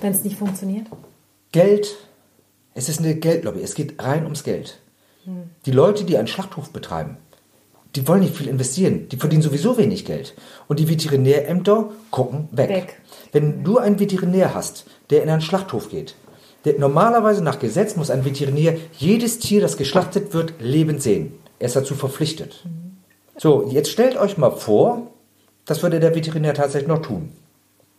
Wenn 0.00 0.12
es 0.12 0.24
nicht 0.24 0.36
funktioniert? 0.36 0.86
Geld. 1.52 1.96
Es 2.74 2.88
ist 2.88 3.00
eine 3.00 3.14
Geldlobby. 3.14 3.60
Es 3.62 3.74
geht 3.74 4.02
rein 4.02 4.24
ums 4.24 4.44
Geld. 4.44 4.78
Hm. 5.24 5.50
Die 5.66 5.72
Leute, 5.72 6.04
die 6.04 6.16
einen 6.16 6.26
Schlachthof 6.26 6.70
betreiben, 6.70 7.16
die 7.94 8.08
wollen 8.08 8.20
nicht 8.20 8.36
viel 8.36 8.48
investieren. 8.48 9.08
Die 9.10 9.16
verdienen 9.16 9.42
sowieso 9.42 9.76
wenig 9.76 10.04
Geld. 10.04 10.34
Und 10.66 10.78
die 10.78 10.88
Veterinärämter 10.88 11.90
gucken 12.10 12.48
weg. 12.50 12.68
weg. 12.70 13.00
Wenn 13.32 13.64
du 13.64 13.78
einen 13.78 13.98
Veterinär 13.98 14.54
hast, 14.54 14.84
der 15.10 15.22
in 15.22 15.30
einen 15.30 15.40
Schlachthof 15.40 15.88
geht, 15.88 16.14
Normalerweise 16.78 17.42
nach 17.42 17.58
Gesetz 17.58 17.96
muss 17.96 18.10
ein 18.10 18.24
Veterinär 18.24 18.76
jedes 18.96 19.38
Tier, 19.40 19.60
das 19.60 19.76
geschlachtet 19.76 20.32
wird, 20.32 20.54
lebend 20.60 21.02
sehen. 21.02 21.34
Er 21.58 21.66
ist 21.66 21.76
dazu 21.76 21.94
verpflichtet. 21.94 22.64
So, 23.36 23.68
jetzt 23.68 23.90
stellt 23.90 24.16
euch 24.16 24.38
mal 24.38 24.50
vor, 24.50 25.08
das 25.64 25.82
würde 25.82 26.00
der 26.00 26.14
Veterinär 26.14 26.54
tatsächlich 26.54 26.88
noch 26.88 27.02
tun. 27.02 27.32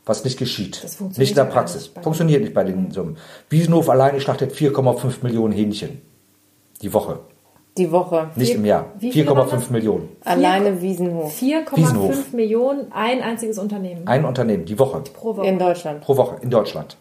Was 0.06 0.24
nicht 0.24 0.38
geschieht. 0.38 0.86
nicht 1.18 1.30
in 1.30 1.36
der 1.36 1.46
Praxis. 1.46 1.92
Nicht 1.94 2.04
funktioniert 2.04 2.42
nicht 2.42 2.54
bei 2.54 2.64
den 2.64 2.92
Summen. 2.92 3.18
Wiesenhof 3.50 3.90
alleine 3.90 4.20
schlachtet 4.20 4.54
4,5 4.54 5.24
Millionen 5.24 5.54
Hähnchen. 5.54 6.02
Die 6.82 6.94
Woche. 6.94 7.20
Die 7.78 7.92
Woche. 7.92 8.30
Nicht 8.36 8.50
Vier, 8.50 8.58
im 8.58 8.66
Jahr. 8.66 8.86
4,5 9.02 9.72
Millionen. 9.72 10.10
Alleine 10.24 10.82
Wiesenhof. 10.82 11.36
4,5 11.42 12.36
Millionen, 12.36 12.92
ein 12.92 13.22
einziges 13.22 13.58
Unternehmen. 13.58 14.08
Ein 14.08 14.26
Unternehmen, 14.26 14.66
die 14.66 14.78
Woche. 14.78 15.02
Pro 15.14 15.36
Woche. 15.38 15.48
In 15.48 15.58
Deutschland. 15.58 16.02
Pro 16.02 16.16
Woche, 16.18 16.36
in 16.42 16.52
Deutschland. 16.52 16.98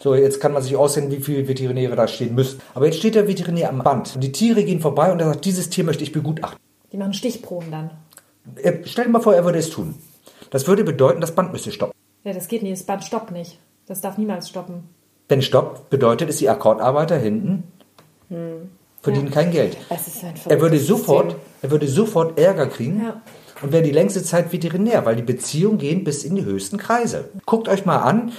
So, 0.00 0.14
jetzt 0.14 0.40
kann 0.40 0.52
man 0.52 0.62
sich 0.62 0.76
aussehen, 0.76 1.10
wie 1.10 1.20
viele 1.20 1.46
Veterinäre 1.46 1.96
da 1.96 2.08
stehen 2.08 2.34
müssen. 2.34 2.60
Aber 2.74 2.86
jetzt 2.86 2.98
steht 2.98 3.14
der 3.14 3.28
Veterinär 3.28 3.68
am 3.68 3.78
Band 3.78 4.14
und 4.14 4.22
die 4.22 4.32
Tiere 4.32 4.64
gehen 4.64 4.80
vorbei 4.80 5.12
und 5.12 5.20
er 5.20 5.26
sagt, 5.26 5.44
dieses 5.44 5.70
Tier 5.70 5.84
möchte 5.84 6.02
ich 6.02 6.12
begutachten. 6.12 6.58
Die 6.92 6.96
machen 6.96 7.14
Stichproben 7.14 7.70
dann. 7.70 7.90
Er, 8.62 8.80
stell 8.84 9.04
dir 9.04 9.10
mal 9.10 9.20
vor, 9.20 9.34
er 9.34 9.44
würde 9.44 9.58
es 9.58 9.70
tun. 9.70 9.96
Das 10.50 10.66
würde 10.66 10.84
bedeuten, 10.84 11.20
das 11.20 11.34
Band 11.34 11.52
müsste 11.52 11.72
stoppen. 11.72 11.92
Ja, 12.24 12.32
das 12.32 12.48
geht 12.48 12.62
nicht. 12.62 12.74
Das 12.74 12.84
Band 12.84 13.04
stoppt 13.04 13.32
nicht. 13.32 13.58
Das 13.86 14.00
darf 14.00 14.18
niemals 14.18 14.48
stoppen. 14.48 14.88
Wenn 15.28 15.42
stoppt, 15.42 15.90
bedeutet 15.90 16.30
es, 16.30 16.38
die 16.38 16.48
Akkordarbeiter 16.48 17.18
hinten 17.18 17.64
hm. 18.28 18.70
Verdienen 19.02 19.28
ja. 19.28 19.32
kein 19.32 19.50
Geld. 19.50 19.76
er 20.48 20.60
würde 20.60 20.78
sofort, 20.78 21.36
er 21.62 21.70
würde 21.70 21.88
sofort 21.88 22.38
Ärger 22.38 22.66
kriegen. 22.66 23.02
Ja. 23.02 23.22
Und 23.60 23.72
wäre 23.72 23.82
die 23.82 23.90
längste 23.90 24.22
Zeit 24.22 24.52
Veterinär, 24.52 25.04
weil 25.04 25.16
die 25.16 25.22
Beziehungen 25.22 25.78
gehen 25.78 26.04
bis 26.04 26.22
in 26.22 26.36
die 26.36 26.44
höchsten 26.44 26.78
Kreise. 26.78 27.30
Guckt 27.44 27.68
euch 27.68 27.84
mal 27.84 27.98
an, 27.98 28.32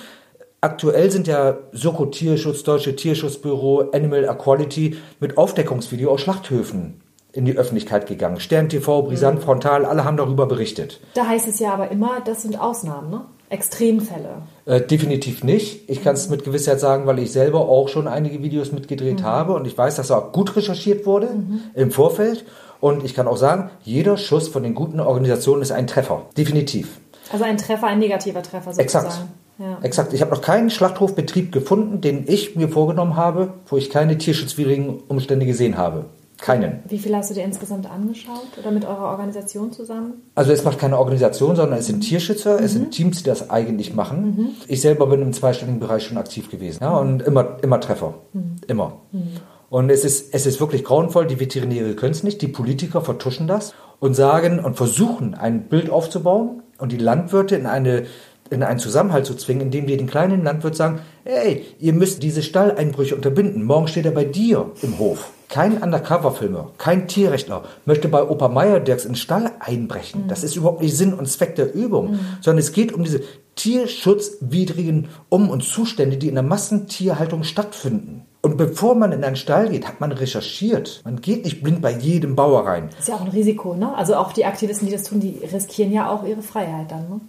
Aktuell 0.61 1.09
sind 1.09 1.25
ja 1.25 1.57
Soko 1.71 2.07
Tierschutz, 2.07 2.63
Deutsche 2.63 2.93
Tierschutzbüro, 2.93 3.91
Animal 3.93 4.25
Equality 4.25 4.97
mit 5.21 5.37
Aufdeckungsvideo 5.37 6.11
aus 6.11 6.19
Schlachthöfen 6.19 6.99
in 7.31 7.45
die 7.45 7.57
Öffentlichkeit 7.57 8.07
gegangen. 8.07 8.41
Stern 8.41 8.67
TV, 8.67 9.03
Brisant, 9.03 9.39
mhm. 9.39 9.43
Frontal, 9.43 9.85
alle 9.85 10.03
haben 10.03 10.17
darüber 10.17 10.47
berichtet. 10.47 10.99
Da 11.13 11.27
heißt 11.27 11.47
es 11.47 11.59
ja 11.59 11.73
aber 11.73 11.89
immer, 11.91 12.19
das 12.25 12.41
sind 12.41 12.59
Ausnahmen, 12.59 13.09
ne? 13.09 13.25
Extremfälle? 13.49 14.43
Äh, 14.65 14.81
definitiv 14.81 15.43
nicht. 15.43 15.89
Ich 15.89 16.03
kann 16.03 16.13
es 16.13 16.29
mit 16.29 16.43
Gewissheit 16.43 16.79
sagen, 16.79 17.07
weil 17.07 17.19
ich 17.19 17.31
selber 17.31 17.67
auch 17.67 17.89
schon 17.89 18.07
einige 18.07 18.43
Videos 18.43 18.71
mitgedreht 18.71 19.21
mhm. 19.21 19.23
habe 19.23 19.53
und 19.53 19.65
ich 19.65 19.77
weiß, 19.77 19.95
dass 19.95 20.11
auch 20.11 20.31
gut 20.31 20.55
recherchiert 20.55 21.05
wurde 21.05 21.27
mhm. 21.27 21.61
im 21.73 21.91
Vorfeld. 21.91 22.45
Und 22.79 23.03
ich 23.03 23.13
kann 23.13 23.27
auch 23.27 23.37
sagen, 23.37 23.71
jeder 23.83 24.17
Schuss 24.17 24.47
von 24.47 24.63
den 24.63 24.73
guten 24.73 24.99
Organisationen 24.99 25.61
ist 25.61 25.71
ein 25.71 25.87
Treffer. 25.87 26.27
Definitiv. 26.37 26.99
Also 27.31 27.43
ein 27.43 27.57
Treffer, 27.57 27.87
ein 27.87 27.99
negativer 27.99 28.41
Treffer 28.41 28.71
sozusagen. 28.71 29.07
Exakt. 29.07 29.25
Ja. 29.57 29.77
Exakt. 29.81 30.13
Ich 30.13 30.21
habe 30.21 30.31
noch 30.31 30.41
keinen 30.41 30.69
Schlachthofbetrieb 30.69 31.51
gefunden, 31.51 31.99
den 31.99 32.23
ich 32.27 32.55
mir 32.55 32.69
vorgenommen 32.69 33.17
habe, 33.17 33.53
wo 33.67 33.75
ich 33.75 33.89
keine 33.89 34.17
tierschutzwidrigen 34.17 35.01
Umstände 35.09 35.45
gesehen 35.45 35.77
habe. 35.77 36.05
Keinen. 36.41 36.79
Wie 36.87 36.99
viel 36.99 37.13
hast 37.15 37.29
du 37.29 37.33
dir 37.33 37.43
insgesamt 37.43 37.89
angeschaut 37.89 38.57
oder 38.57 38.71
mit 38.71 38.85
eurer 38.85 39.11
Organisation 39.11 39.73
zusammen? 39.73 40.13
Also 40.35 40.53
es 40.53 40.63
macht 40.63 40.79
keine 40.79 40.97
Organisation, 40.97 41.55
sondern 41.57 41.77
es 41.77 41.87
sind 41.87 41.99
Tierschützer, 42.01 42.57
mhm. 42.57 42.63
es 42.63 42.71
sind 42.73 42.91
Teams, 42.91 43.17
die 43.17 43.23
das 43.23 43.49
eigentlich 43.49 43.93
machen. 43.93 44.21
Mhm. 44.21 44.49
Ich 44.67 44.79
selber 44.79 45.07
bin 45.07 45.21
im 45.21 45.33
zweistelligen 45.33 45.79
Bereich 45.81 46.03
schon 46.03 46.17
aktiv 46.17 46.49
gewesen 46.49 46.79
ja, 46.81 46.95
und 46.95 47.21
immer, 47.23 47.57
immer 47.61 47.81
Treffer. 47.81 48.15
Mhm. 48.31 48.55
Immer. 48.67 49.01
Mhm. 49.11 49.27
Und 49.69 49.89
es 49.89 50.05
ist, 50.05 50.33
es 50.33 50.45
ist 50.45 50.59
wirklich 50.59 50.83
grauenvoll, 50.83 51.27
die 51.27 51.39
Veterinäre 51.39 51.93
können 51.93 52.11
es 52.11 52.23
nicht, 52.23 52.41
die 52.41 52.47
Politiker 52.47 53.01
vertuschen 53.01 53.45
das 53.45 53.73
und 53.99 54.15
sagen 54.15 54.59
und 54.59 54.75
versuchen, 54.75 55.35
ein 55.35 55.67
Bild 55.67 55.89
aufzubauen 55.89 56.63
und 56.79 56.91
die 56.91 56.97
Landwirte 56.97 57.55
in 57.55 57.65
eine 57.65 58.05
in 58.49 58.63
einen 58.63 58.79
Zusammenhalt 58.79 59.25
zu 59.25 59.35
zwingen, 59.35 59.63
indem 59.63 59.87
wir 59.87 59.97
den 59.97 60.07
kleinen 60.07 60.43
Landwirt 60.43 60.75
sagen, 60.75 60.99
hey, 61.23 61.65
ihr 61.79 61.93
müsst 61.93 62.23
diese 62.23 62.41
Stalleinbrüche 62.41 63.15
unterbinden. 63.15 63.63
Morgen 63.63 63.87
steht 63.87 64.05
er 64.05 64.11
bei 64.11 64.25
dir 64.25 64.71
im 64.81 64.97
Hof. 64.99 65.31
Kein 65.49 65.81
Undercover-Filmer, 65.81 66.71
kein 66.77 67.07
Tierrechtler 67.07 67.63
möchte 67.85 68.07
bei 68.07 68.23
Opa 68.23 68.49
Meyerdirks 68.49 69.05
in 69.05 69.13
den 69.13 69.17
Stall 69.17 69.51
einbrechen. 69.59 70.25
Mhm. 70.25 70.27
Das 70.27 70.43
ist 70.43 70.55
überhaupt 70.55 70.81
nicht 70.81 70.95
Sinn 70.95 71.13
und 71.13 71.27
Zweck 71.27 71.55
der 71.55 71.73
Übung, 71.73 72.11
mhm. 72.11 72.19
sondern 72.41 72.59
es 72.59 72.71
geht 72.71 72.93
um 72.93 73.03
diese 73.03 73.21
tierschutzwidrigen 73.55 75.07
Um- 75.29 75.49
und 75.49 75.63
Zustände, 75.63 76.17
die 76.17 76.27
in 76.27 76.35
der 76.35 76.43
Massentierhaltung 76.43 77.43
stattfinden. 77.43 78.25
Und 78.41 78.55
bevor 78.55 78.95
man 78.95 79.11
in 79.11 79.23
einen 79.23 79.35
Stall 79.35 79.69
geht, 79.69 79.85
hat 79.85 79.99
man 79.99 80.13
recherchiert. 80.13 81.01
Man 81.03 81.19
geht 81.19 81.43
nicht 81.43 81.61
blind 81.61 81.81
bei 81.81 81.91
jedem 81.91 82.35
Bauer 82.35 82.65
rein. 82.65 82.89
Das 82.91 82.99
ist 83.01 83.07
ja 83.09 83.15
auch 83.15 83.21
ein 83.21 83.31
Risiko, 83.31 83.73
ne? 83.73 83.93
Also 83.95 84.15
auch 84.15 84.31
die 84.31 84.45
Aktivisten, 84.45 84.87
die 84.87 84.93
das 84.93 85.03
tun, 85.03 85.19
die 85.19 85.39
riskieren 85.51 85.91
ja 85.91 86.09
auch 86.09 86.25
ihre 86.25 86.41
Freiheit 86.41 86.89
dann, 86.89 87.09
ne? 87.09 87.19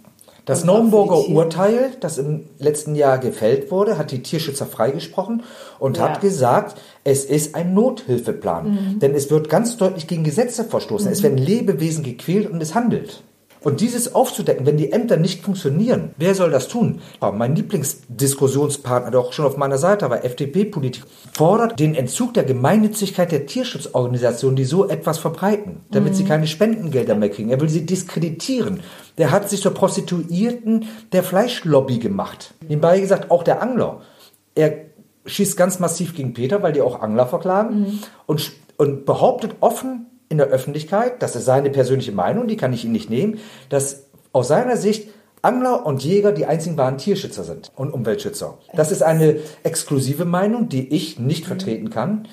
Das 0.45 0.63
Naumburger 0.63 1.29
Urteil, 1.29 1.91
das 1.99 2.17
im 2.17 2.45
letzten 2.57 2.95
Jahr 2.95 3.19
gefällt 3.19 3.69
wurde, 3.69 3.97
hat 3.97 4.11
die 4.11 4.23
Tierschützer 4.23 4.65
freigesprochen 4.65 5.43
und 5.79 5.97
ja. 5.97 6.09
hat 6.09 6.21
gesagt, 6.21 6.81
es 7.03 7.25
ist 7.25 7.53
ein 7.55 7.73
Nothilfeplan. 7.73 8.69
Mhm. 8.69 8.99
Denn 8.99 9.13
es 9.13 9.29
wird 9.29 9.49
ganz 9.49 9.77
deutlich 9.77 10.07
gegen 10.07 10.23
Gesetze 10.23 10.63
verstoßen. 10.63 11.07
Mhm. 11.07 11.13
Es 11.13 11.23
werden 11.23 11.37
Lebewesen 11.37 12.03
gequält 12.03 12.49
und 12.49 12.57
misshandelt. 12.57 13.23
Und 13.63 13.79
dieses 13.79 14.15
aufzudecken, 14.15 14.65
wenn 14.65 14.77
die 14.77 14.91
Ämter 14.91 15.17
nicht 15.17 15.43
funktionieren, 15.43 16.15
wer 16.17 16.33
soll 16.33 16.49
das 16.49 16.67
tun? 16.67 17.01
Mein 17.19 17.55
Lieblingsdiskussionspartner, 17.55 19.11
der 19.11 19.19
auch 19.19 19.33
schon 19.33 19.45
auf 19.45 19.55
meiner 19.55 19.77
Seite 19.77 20.09
war, 20.09 20.25
FDP-Politiker, 20.25 21.05
fordert 21.33 21.79
den 21.79 21.93
Entzug 21.93 22.33
der 22.33 22.43
Gemeinnützigkeit 22.43 23.31
der 23.31 23.45
Tierschutzorganisationen, 23.45 24.55
die 24.55 24.65
so 24.65 24.89
etwas 24.89 25.19
verbreiten, 25.19 25.81
damit 25.91 26.13
mhm. 26.13 26.17
sie 26.17 26.25
keine 26.25 26.47
Spendengelder 26.47 27.13
mehr 27.13 27.29
kriegen. 27.29 27.51
Er 27.51 27.61
will 27.61 27.69
sie 27.69 27.85
diskreditieren. 27.85 28.79
Der 29.19 29.29
hat 29.29 29.47
sich 29.47 29.61
zur 29.61 29.75
Prostituierten 29.75 30.85
der 31.11 31.21
Fleischlobby 31.21 31.99
gemacht. 31.99 32.55
Nebenbei 32.67 32.99
gesagt, 32.99 33.29
auch 33.29 33.43
der 33.43 33.61
Angler. 33.61 34.01
Er 34.55 34.73
schießt 35.27 35.55
ganz 35.55 35.79
massiv 35.79 36.15
gegen 36.15 36.33
Peter, 36.33 36.63
weil 36.63 36.73
die 36.73 36.81
auch 36.81 36.99
Angler 36.99 37.27
verklagen 37.27 37.79
mhm. 37.79 37.99
und, 38.25 38.51
und 38.77 39.05
behauptet 39.05 39.57
offen, 39.59 40.07
in 40.31 40.37
der 40.37 40.47
Öffentlichkeit, 40.47 41.21
das 41.21 41.35
ist 41.35 41.45
seine 41.45 41.69
persönliche 41.69 42.13
Meinung, 42.13 42.47
die 42.47 42.57
kann 42.57 42.73
ich 42.73 42.85
ihm 42.85 42.91
nicht 42.91 43.09
nehmen, 43.09 43.39
dass 43.69 44.03
aus 44.31 44.47
seiner 44.47 44.77
Sicht 44.77 45.09
Angler 45.41 45.85
und 45.85 46.03
Jäger 46.03 46.31
die 46.31 46.45
einzigen 46.45 46.77
wahren 46.77 46.97
Tierschützer 46.97 47.43
sind 47.43 47.71
und 47.75 47.91
Umweltschützer. 47.91 48.57
Das 48.73 48.91
ist 48.91 49.03
eine 49.03 49.37
exklusive 49.63 50.25
Meinung, 50.25 50.69
die 50.69 50.93
ich 50.93 51.19
nicht 51.19 51.45
vertreten 51.45 51.89
kann. 51.89 52.27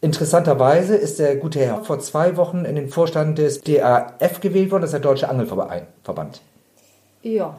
Interessanterweise 0.00 0.96
ist 0.96 1.18
der 1.18 1.36
gute 1.36 1.60
Herr 1.60 1.84
vor 1.84 1.98
zwei 2.00 2.36
Wochen 2.36 2.64
in 2.64 2.74
den 2.74 2.88
Vorstand 2.88 3.38
des 3.38 3.60
DAF 3.60 4.40
gewählt 4.40 4.70
worden, 4.70 4.82
das 4.82 4.90
ist 4.90 4.94
der 4.94 5.00
Deutsche 5.00 5.28
Angelverband. 5.28 6.40
Ja. 7.22 7.58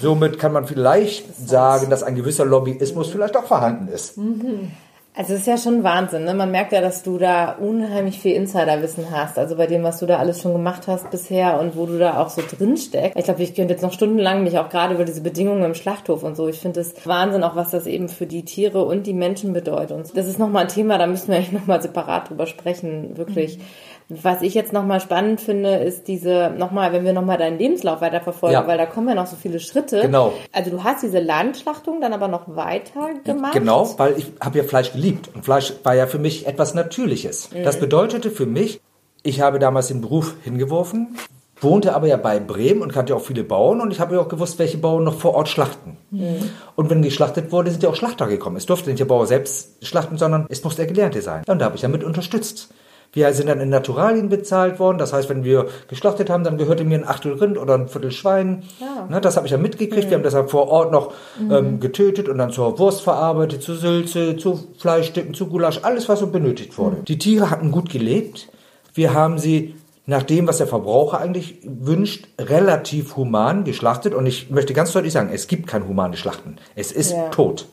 Somit 0.00 0.38
kann 0.38 0.52
man 0.52 0.66
vielleicht 0.66 1.34
sagen, 1.36 1.88
dass 1.88 2.02
ein 2.02 2.16
gewisser 2.16 2.44
Lobbyismus 2.44 3.08
vielleicht 3.08 3.36
auch 3.36 3.44
vorhanden 3.44 3.88
ist. 3.88 4.18
Mhm. 4.18 4.72
Also 5.18 5.32
es 5.32 5.40
ist 5.40 5.46
ja 5.46 5.56
schon 5.56 5.82
Wahnsinn, 5.82 6.24
ne? 6.24 6.34
Man 6.34 6.50
merkt 6.50 6.72
ja, 6.72 6.82
dass 6.82 7.02
du 7.02 7.16
da 7.16 7.52
unheimlich 7.52 8.20
viel 8.20 8.34
Insiderwissen 8.34 9.10
hast. 9.10 9.38
Also 9.38 9.56
bei 9.56 9.66
dem, 9.66 9.82
was 9.82 9.98
du 9.98 10.04
da 10.04 10.18
alles 10.18 10.42
schon 10.42 10.52
gemacht 10.52 10.82
hast 10.88 11.10
bisher 11.10 11.58
und 11.58 11.74
wo 11.74 11.86
du 11.86 11.98
da 11.98 12.20
auch 12.20 12.28
so 12.28 12.42
drin 12.42 12.76
steckst. 12.76 13.18
Ich 13.18 13.24
glaube, 13.24 13.42
ich 13.42 13.54
könnte 13.54 13.72
jetzt 13.72 13.82
noch 13.82 13.94
stundenlang 13.94 14.44
mich 14.44 14.58
auch 14.58 14.68
gerade 14.68 14.94
über 14.94 15.06
diese 15.06 15.22
Bedingungen 15.22 15.64
im 15.64 15.74
Schlachthof 15.74 16.22
und 16.22 16.36
so. 16.36 16.48
Ich 16.48 16.60
finde 16.60 16.80
es 16.80 16.94
Wahnsinn, 17.06 17.44
auch 17.44 17.56
was 17.56 17.70
das 17.70 17.86
eben 17.86 18.10
für 18.10 18.26
die 18.26 18.44
Tiere 18.44 18.84
und 18.84 19.06
die 19.06 19.14
Menschen 19.14 19.54
bedeutet. 19.54 19.96
Und 19.96 20.14
das 20.18 20.26
ist 20.26 20.38
nochmal 20.38 20.64
ein 20.64 20.68
Thema, 20.68 20.98
da 20.98 21.06
müssen 21.06 21.28
wir 21.28 21.36
eigentlich 21.36 21.52
nochmal 21.52 21.80
separat 21.80 22.28
drüber 22.28 22.46
sprechen, 22.46 23.16
wirklich. 23.16 23.56
Mhm 23.56 23.62
was 24.08 24.42
ich 24.42 24.54
jetzt 24.54 24.72
nochmal 24.72 25.00
spannend 25.00 25.40
finde, 25.40 25.76
ist 25.76 26.06
diese, 26.06 26.50
nochmal, 26.56 26.92
wenn 26.92 27.04
wir 27.04 27.12
nochmal 27.12 27.38
deinen 27.38 27.58
Lebenslauf 27.58 28.00
weiterverfolgen, 28.00 28.60
ja. 28.60 28.66
weil 28.66 28.78
da 28.78 28.86
kommen 28.86 29.08
ja 29.08 29.16
noch 29.16 29.26
so 29.26 29.34
viele 29.34 29.58
Schritte. 29.58 30.00
Genau. 30.00 30.32
Also 30.52 30.70
du 30.70 30.84
hast 30.84 31.02
diese 31.02 31.18
Landschlachtung 31.18 32.00
dann 32.00 32.12
aber 32.12 32.28
noch 32.28 32.54
weiter 32.54 33.08
gemacht. 33.24 33.54
Genau, 33.54 33.92
weil 33.98 34.16
ich 34.16 34.30
habe 34.40 34.58
ja 34.58 34.64
Fleisch 34.64 34.92
geliebt. 34.92 35.30
Und 35.34 35.44
Fleisch 35.44 35.72
war 35.82 35.94
ja 35.94 36.06
für 36.06 36.20
mich 36.20 36.46
etwas 36.46 36.74
Natürliches. 36.74 37.50
Mhm. 37.52 37.64
Das 37.64 37.80
bedeutete 37.80 38.30
für 38.30 38.46
mich, 38.46 38.80
ich 39.24 39.40
habe 39.40 39.58
damals 39.58 39.88
den 39.88 40.02
Beruf 40.02 40.34
hingeworfen, 40.44 41.16
wohnte 41.60 41.92
aber 41.92 42.06
ja 42.06 42.16
bei 42.16 42.38
Bremen 42.38 42.82
und 42.82 42.92
kannte 42.92 43.16
auch 43.16 43.22
viele 43.22 43.42
Bauern 43.42 43.80
und 43.80 43.90
ich 43.90 43.98
habe 43.98 44.14
ja 44.14 44.20
auch 44.20 44.28
gewusst, 44.28 44.60
welche 44.60 44.78
Bauern 44.78 45.02
noch 45.02 45.18
vor 45.18 45.34
Ort 45.34 45.48
schlachten. 45.48 45.96
Mhm. 46.12 46.50
Und 46.76 46.90
wenn 46.90 47.02
geschlachtet 47.02 47.50
wurde, 47.50 47.72
sind 47.72 47.82
ja 47.82 47.88
auch 47.88 47.96
Schlachter 47.96 48.28
gekommen. 48.28 48.56
Es 48.56 48.66
durfte 48.66 48.90
nicht 48.90 49.00
der 49.00 49.06
Bauer 49.06 49.26
selbst 49.26 49.84
schlachten, 49.84 50.16
sondern 50.16 50.46
es 50.48 50.62
musste 50.62 50.82
der 50.82 50.92
Gelernte 50.92 51.22
sein. 51.22 51.42
Und 51.48 51.58
da 51.58 51.64
habe 51.64 51.74
ich 51.74 51.82
damit 51.82 52.04
unterstützt. 52.04 52.68
Wir 53.16 53.32
sind 53.32 53.48
dann 53.48 53.62
in 53.62 53.70
Naturalien 53.70 54.28
bezahlt 54.28 54.78
worden. 54.78 54.98
Das 54.98 55.14
heißt, 55.14 55.30
wenn 55.30 55.42
wir 55.42 55.68
geschlachtet 55.88 56.28
haben, 56.28 56.44
dann 56.44 56.58
gehörte 56.58 56.84
mir 56.84 56.98
ein 56.98 57.08
Achtel 57.08 57.32
Rind 57.32 57.56
oder 57.56 57.72
ein 57.72 57.88
Viertel 57.88 58.10
Schwein. 58.10 58.64
Ja. 58.78 59.06
Ne, 59.08 59.22
das 59.22 59.38
habe 59.38 59.46
ich 59.46 59.52
ja 59.52 59.56
mitgekriegt. 59.56 60.04
Mhm. 60.04 60.10
Wir 60.10 60.16
haben 60.18 60.22
das 60.22 60.34
dann 60.34 60.48
vor 60.48 60.68
Ort 60.68 60.92
noch 60.92 61.14
mhm. 61.40 61.50
ähm, 61.50 61.80
getötet 61.80 62.28
und 62.28 62.36
dann 62.36 62.50
zur 62.50 62.78
Wurst 62.78 63.00
verarbeitet, 63.00 63.62
zu 63.62 63.74
Sülze, 63.74 64.36
zu 64.36 64.68
Fleischstücken, 64.76 65.32
zu 65.32 65.46
Gulasch, 65.46 65.80
alles, 65.82 66.10
was 66.10 66.20
so 66.20 66.26
benötigt 66.26 66.76
wurde. 66.76 66.96
Mhm. 66.96 67.04
Die 67.06 67.16
Tiere 67.16 67.50
hatten 67.50 67.70
gut 67.70 67.88
gelebt. 67.88 68.48
Wir 68.92 69.14
haben 69.14 69.38
sie 69.38 69.76
nach 70.04 70.22
dem, 70.22 70.46
was 70.46 70.58
der 70.58 70.66
Verbraucher 70.66 71.18
eigentlich 71.18 71.60
wünscht, 71.64 72.28
relativ 72.38 73.16
human 73.16 73.64
geschlachtet. 73.64 74.12
Und 74.12 74.26
ich 74.26 74.50
möchte 74.50 74.74
ganz 74.74 74.92
deutlich 74.92 75.14
sagen, 75.14 75.30
es 75.32 75.48
gibt 75.48 75.66
kein 75.66 75.88
humanes 75.88 76.18
Schlachten. 76.18 76.56
Es 76.74 76.92
ist 76.92 77.12
ja. 77.12 77.30
tot 77.30 77.66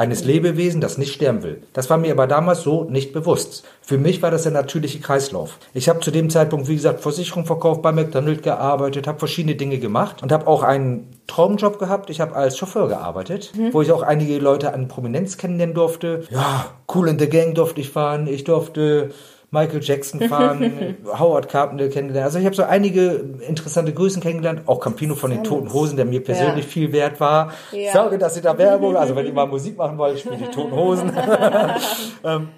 eines 0.00 0.24
Lebewesen, 0.24 0.80
das 0.80 0.96
nicht 0.96 1.12
sterben 1.12 1.42
will. 1.42 1.62
Das 1.74 1.90
war 1.90 1.98
mir 1.98 2.10
aber 2.10 2.26
damals 2.26 2.62
so 2.62 2.84
nicht 2.84 3.12
bewusst. 3.12 3.64
Für 3.82 3.98
mich 3.98 4.22
war 4.22 4.30
das 4.30 4.44
der 4.44 4.52
natürliche 4.52 4.98
Kreislauf. 4.98 5.58
Ich 5.74 5.90
habe 5.90 6.00
zu 6.00 6.10
dem 6.10 6.30
Zeitpunkt, 6.30 6.68
wie 6.68 6.74
gesagt, 6.74 7.00
Versicherung 7.00 7.44
verkauft, 7.44 7.82
bei 7.82 7.92
McDonald's 7.92 8.42
gearbeitet, 8.42 9.06
habe 9.06 9.18
verschiedene 9.18 9.56
Dinge 9.56 9.78
gemacht 9.78 10.22
und 10.22 10.32
habe 10.32 10.46
auch 10.46 10.62
einen 10.62 11.20
Traumjob 11.26 11.78
gehabt. 11.78 12.08
Ich 12.08 12.22
habe 12.22 12.34
als 12.34 12.56
Chauffeur 12.56 12.88
gearbeitet, 12.88 13.52
mhm. 13.54 13.74
wo 13.74 13.82
ich 13.82 13.92
auch 13.92 14.00
einige 14.00 14.38
Leute 14.38 14.72
an 14.72 14.88
Prominenz 14.88 15.36
kennenlernen 15.36 15.74
durfte. 15.74 16.24
Ja, 16.30 16.70
Cool 16.92 17.08
in 17.08 17.18
the 17.18 17.28
Gang 17.28 17.54
durfte 17.54 17.82
ich 17.82 17.90
fahren. 17.90 18.26
Ich 18.26 18.44
durfte 18.44 19.10
Michael 19.52 19.80
Jackson 19.82 20.20
fahren, 20.20 20.96
Howard 21.18 21.48
Carpenter 21.48 21.88
kennengelernt. 21.88 22.26
Also 22.26 22.38
ich 22.38 22.46
habe 22.46 22.54
so 22.54 22.62
einige 22.62 23.24
interessante 23.46 23.92
Größen 23.92 24.22
kennengelernt, 24.22 24.62
auch 24.66 24.78
Campino 24.78 25.16
von 25.16 25.30
den 25.30 25.42
Toten 25.42 25.72
Hosen, 25.72 25.96
der 25.96 26.04
mir 26.04 26.22
persönlich 26.22 26.66
ja. 26.66 26.70
viel 26.70 26.92
wert 26.92 27.18
war. 27.18 27.52
Ja. 27.72 27.92
Sorge, 27.92 28.18
dass 28.18 28.36
ihr 28.36 28.42
da 28.42 28.56
Werbung, 28.56 28.96
also 28.96 29.16
wenn 29.16 29.26
ihr 29.26 29.32
mal 29.32 29.46
Musik 29.48 29.76
machen 29.76 29.98
wollt, 29.98 30.20
spielt 30.20 30.40
die 30.40 30.50
Toten 30.50 30.72
Hosen. 30.72 31.12
ähm, 32.24 32.48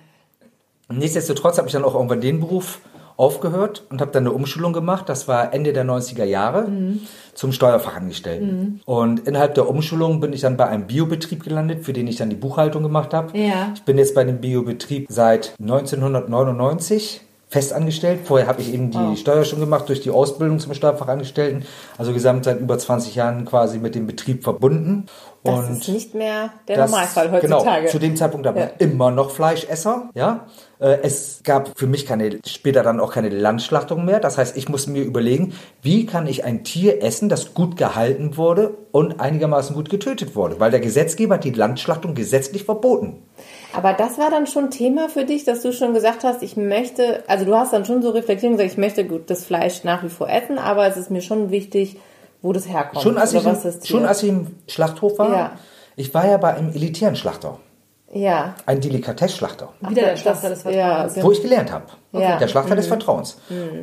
nichtsdestotrotz 0.91 1.57
habe 1.57 1.69
ich 1.69 1.73
dann 1.73 1.85
auch 1.85 1.95
irgendwann 1.95 2.21
den 2.21 2.41
Beruf 2.41 2.81
aufgehört 3.17 3.85
und 3.91 4.01
habe 4.01 4.11
dann 4.11 4.25
eine 4.25 4.33
Umschulung 4.33 4.73
gemacht. 4.73 5.09
Das 5.09 5.29
war 5.29 5.53
Ende 5.53 5.73
der 5.73 5.85
90er 5.85 6.25
Jahre 6.25 6.69
mhm. 6.69 7.01
zum 7.35 7.53
Steuerfachangestellten. 7.53 8.49
Mhm. 8.49 8.81
Und 8.85 9.27
innerhalb 9.27 9.55
der 9.55 9.69
Umschulung 9.69 10.21
bin 10.21 10.33
ich 10.33 10.41
dann 10.41 10.57
bei 10.57 10.67
einem 10.67 10.87
Biobetrieb 10.87 11.43
gelandet, 11.43 11.85
für 11.85 11.93
den 11.93 12.07
ich 12.07 12.17
dann 12.17 12.31
die 12.31 12.37
Buchhaltung 12.37 12.83
gemacht 12.83 13.15
habe. 13.15 13.37
Ja. 13.39 13.73
Ich 13.75 13.83
bin 13.83 13.99
jetzt 13.99 14.15
bei 14.15 14.25
dem 14.25 14.41
Biobetrieb 14.41 15.07
seit 15.09 15.55
1999 15.61 17.23
festangestellt. 17.53 18.21
Vorher 18.25 18.47
habe 18.47 18.63
ich 18.63 18.73
eben 18.73 18.91
die 18.91 18.97
oh. 18.97 19.15
Steuer 19.15 19.45
schon 19.45 19.61
gemacht 19.61 19.87
durch 19.91 20.01
die 20.01 20.11
Ausbildung 20.11 20.59
zum 20.59 20.73
Steuerfachangestellten. 20.73 21.65
Also 21.99 22.15
gesamt 22.15 22.47
seit 22.47 22.59
über 22.61 22.79
20 22.79 23.15
Jahren 23.15 23.45
quasi 23.45 23.79
mit 23.79 23.95
dem 23.95 24.07
Betrieb 24.07 24.43
verbunden. 24.43 25.05
Das 25.45 25.69
und 25.69 25.73
ist 25.73 25.89
nicht 25.89 26.15
mehr 26.15 26.51
der 26.69 26.77
das, 26.77 26.91
Normalfall 26.91 27.33
heutzutage. 27.33 27.81
Genau, 27.81 27.91
zu 27.91 27.99
dem 27.99 28.15
Zeitpunkt 28.15 28.47
aber 28.47 28.61
ja. 28.61 28.71
immer 28.79 29.11
noch 29.11 29.33
Fleischesser. 29.33 30.09
Ja, 30.15 30.47
äh, 30.79 30.99
es 31.03 31.41
gab 31.43 31.77
für 31.77 31.89
mich 31.89 32.07
keine, 32.07 32.39
später 32.47 32.85
dann 32.85 33.01
auch 33.01 33.13
keine 33.13 33.29
Landschlachtung 33.29 34.05
mehr. 34.05 34.21
Das 34.21 34.39
heißt, 34.39 34.57
ich 34.57 34.69
musste 34.69 34.93
mir 34.93 35.03
überlegen, 35.03 35.55
wie 35.83 36.07
kann 36.07 36.29
ich 36.29 36.45
ein 36.45 36.63
Tier 36.63 37.03
essen, 37.03 37.29
das 37.29 37.55
gut 37.55 37.77
gehalten 37.77 38.37
wurde 38.37 38.75
und 38.93 39.19
einigermaßen 39.19 39.75
gut 39.75 39.91
getötet 39.91 40.37
wurde. 40.37 40.61
Weil 40.61 40.71
der 40.71 40.81
Gesetzgeber 40.81 41.35
hat 41.35 41.45
die 41.45 41.51
Landschlachtung 41.51 42.15
gesetzlich 42.15 42.63
verboten. 42.63 43.25
Aber 43.73 43.95
das 43.95 44.19
war 44.19 44.31
dann 44.31 44.47
schon 44.47 44.71
Thema 44.71 45.09
für 45.09 45.25
dich, 45.25 45.43
dass 45.43 45.63
du 45.63 45.73
schon 45.73 45.93
gesagt 45.93 46.23
hast, 46.23 46.45
ich 46.45 46.57
möchte, 46.57 47.25
also 47.27 47.45
du 47.45 47.57
hast 47.57 47.73
dann 47.73 47.85
schon 47.85 48.01
so 48.03 48.11
reflektiert 48.11 48.53
und 48.53 48.59
gesagt, 48.59 48.75
ich 48.75 48.79
möchte 48.79 49.05
gut 49.05 49.29
das 49.29 49.45
Fleisch 49.45 49.83
nach 49.83 50.05
wie 50.05 50.09
vor 50.09 50.29
essen, 50.29 50.59
aber 50.59 50.87
es 50.87 50.97
ist 50.97 51.11
mir 51.11 51.23
schon 51.23 51.51
wichtig, 51.51 51.97
wo 52.43 52.53
das 52.53 52.69
herkommt. 52.69 53.03
Schon 53.03 53.17
als, 53.19 53.33
ich, 53.33 53.45
im, 53.45 53.57
schon 53.85 54.05
als 54.05 54.23
ich 54.23 54.29
im 54.29 54.57
Schlachthof 54.69 55.19
war, 55.19 55.31
Ja. 55.31 55.53
ich 55.97 56.13
war 56.13 56.27
ja 56.27 56.37
bei 56.37 56.55
einem 56.55 56.71
elitären 56.71 57.17
Schlachter, 57.17 57.59
Ja. 58.13 58.55
ein 58.67 58.81
Delikatessschlachter. 58.81 59.71
Wieder 59.81 60.03
der 60.03 60.17
Schlachter 60.17 60.49
des 60.51 60.65
ja, 60.65 60.71
Vertrauens. 60.73 61.15
genau. 61.15 61.27
Wo 61.27 61.33
ich 61.33 61.43
gelernt 61.43 61.73
habe. 61.73 61.85
Ja. 62.13 62.37
Der 62.39 62.49
Schlachter 62.49 62.77
des 62.77 62.87
Vertrauens. 62.87 63.39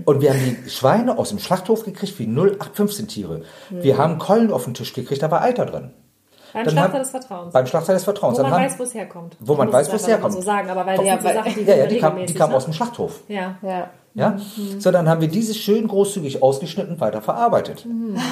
Und 0.06 0.22
wir 0.22 0.30
haben 0.32 0.40
die 0.64 0.70
Schweine 0.70 1.18
aus 1.18 1.30
dem 1.30 1.40
Schlachthof 1.40 1.84
gekriegt 1.84 2.20
wie 2.20 2.28
0815 2.28 3.08
Tiere. 3.08 3.42
Wir 3.70 3.98
haben 3.98 4.18
Keulen 4.20 4.52
auf 4.52 4.66
den 4.66 4.74
Tisch 4.76 4.94
gekriegt, 4.94 5.24
da 5.24 5.32
war 5.32 5.42
Eiter 5.42 5.66
drin. 5.66 5.92
Beim 6.52 6.64
Dann 6.66 6.72
Schlachter 6.74 6.94
haben- 6.94 7.00
des 7.00 7.10
Vertrauens. 7.12 7.54
Beim 7.54 7.68
Schlachter 7.68 7.94
des 7.94 8.04
Vertrauens. 8.04 8.38
Wo 8.40 8.42
man 8.42 8.52
Dann 8.52 8.60
haben- 8.62 8.70
weiß, 8.72 8.80
wo 8.80 8.84
es 8.84 8.94
herkommt. 8.96 9.38
Wo 9.40 9.54
man 9.56 9.72
weiß, 9.72 9.92
wo 9.92 9.96
es 9.96 10.08
herkommt. 10.08 10.34
so 10.34 10.42
sagen, 10.42 10.68
aber 10.72 10.84
weil 10.86 10.98
das 10.98 11.06
Ja, 11.06 11.20
so 11.22 11.28
die 11.52 11.62
ja, 11.64 11.76
ja, 11.76 11.86
die, 11.86 12.00
kam, 12.00 12.26
die 12.26 12.34
kamen 12.34 12.50
ne? 12.52 12.58
aus 12.58 12.64
dem 12.66 12.74
Schlachthof. 12.74 13.20
Ja. 13.28 13.56
Ja. 13.62 13.92
Ja? 14.14 14.38
So, 14.80 14.92
dann 14.92 15.08
haben 15.08 15.22
wir 15.22 15.28
dieses 15.28 15.58
schön 15.58 15.88
großzügig 15.88 16.42
ausgeschnitten 16.44 17.00
weiter 17.00 17.22
verarbeitet. 17.22 17.86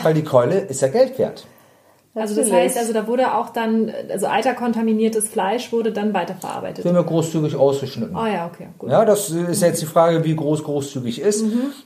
Weil 0.03 0.13
die 0.13 0.23
Keule 0.23 0.59
ist 0.59 0.81
ja 0.81 0.87
Geld 0.87 1.17
wert. 1.19 1.45
Also 2.19 2.35
das 2.35 2.51
heißt, 2.51 2.79
also 2.79 2.93
da 2.93 3.05
wurde 3.05 3.35
auch 3.35 3.49
dann, 3.49 3.91
also 4.11 4.25
eiterkontaminiertes 4.25 5.27
Fleisch 5.27 5.71
wurde 5.71 5.91
dann 5.91 6.15
weiterverarbeitet. 6.15 6.83
Wir 6.83 6.89
haben 6.89 6.95
ja 6.95 7.03
großzügig 7.03 7.55
ausgeschnitten. 7.55 8.15
Ah 8.15 8.27
ja, 8.27 8.47
okay, 8.47 8.69
gut. 8.79 8.89
Ja, 8.89 9.05
das 9.05 9.29
ist 9.29 9.61
jetzt 9.61 9.83
die 9.83 9.85
Frage, 9.85 10.23
wie 10.23 10.35
groß 10.35 10.63
großzügig 10.63 11.21
ist. 11.21 11.45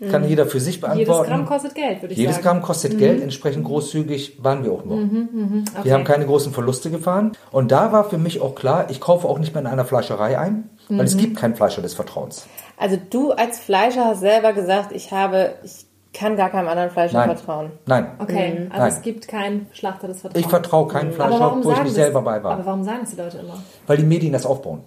Kann 0.10 0.26
jeder 0.26 0.46
für 0.46 0.62
sich 0.62 0.76
Jedes 0.76 0.90
beantworten. 0.90 1.30
Gramm 1.30 1.46
kostet 1.46 1.76
Geld, 1.76 2.02
würde 2.02 2.14
ich 2.14 2.18
Jedes 2.18 2.36
sagen. 2.36 2.46
Gramm 2.46 2.62
kostet 2.62 2.98
Geld, 2.98 3.22
entsprechend 3.22 3.66
großzügig 3.66 4.42
waren 4.42 4.64
wir 4.64 4.72
auch 4.72 4.86
nur. 4.86 5.00
Okay. 5.00 5.84
Wir 5.84 5.94
haben 5.94 6.06
keine 6.06 6.26
großen 6.26 6.54
Verluste 6.54 6.92
gefahren. 6.92 7.34
Und 7.52 7.74
da 7.74 7.92
war 7.92 8.10
für 8.10 8.18
mich 8.18 8.40
auch 8.40 8.56
klar, 8.56 8.86
ich 8.90 9.02
kaufe 9.02 9.28
auch 9.28 9.38
nicht 9.38 9.54
mehr 9.54 9.62
in 9.62 9.68
einer 9.68 9.84
Fleischerei 9.84 10.40
ein, 10.40 10.70
weil 10.98 11.06
es 11.06 11.18
gibt 11.18 11.38
keinen 11.38 11.56
Fleischer 11.56 11.82
des 11.82 11.94
Vertrauens. 11.94 12.46
Also 12.78 12.98
du 13.10 13.32
als 13.32 13.60
Fleischer 13.60 14.06
hast 14.06 14.22
selber 14.22 14.54
gesagt, 14.54 14.92
ich 14.92 15.12
habe, 15.12 15.56
ich 15.64 15.86
kann 16.14 16.36
gar 16.36 16.50
keinem 16.50 16.68
anderen 16.68 16.90
Fleischer 16.90 17.26
Nein. 17.26 17.38
vertrauen. 17.38 17.72
Nein. 17.86 18.08
Okay, 18.20 18.68
also 18.70 18.84
Nein. 18.84 18.94
es 18.94 19.02
gibt 19.02 19.28
keinen 19.28 19.68
Schlachter 19.72 20.08
des 20.08 20.22
Vertrauens. 20.22 20.46
Ich 20.46 20.50
vertraue 20.50 20.88
keinem 20.88 21.14
aber 21.14 21.16
Fleischer, 21.16 21.64
wo 21.64 21.72
ich 21.72 21.84
nicht 21.84 21.94
selber 21.94 22.22
bei 22.22 22.44
war. 22.44 22.54
Aber 22.54 22.66
warum 22.66 22.84
sagen 22.84 23.02
es 23.04 23.12
die 23.12 23.18
Leute 23.18 23.38
immer? 23.38 23.62
Weil 23.88 23.98
die 23.98 24.04
Medien 24.04 24.34
das 24.34 24.46
aufbauen. 24.46 24.84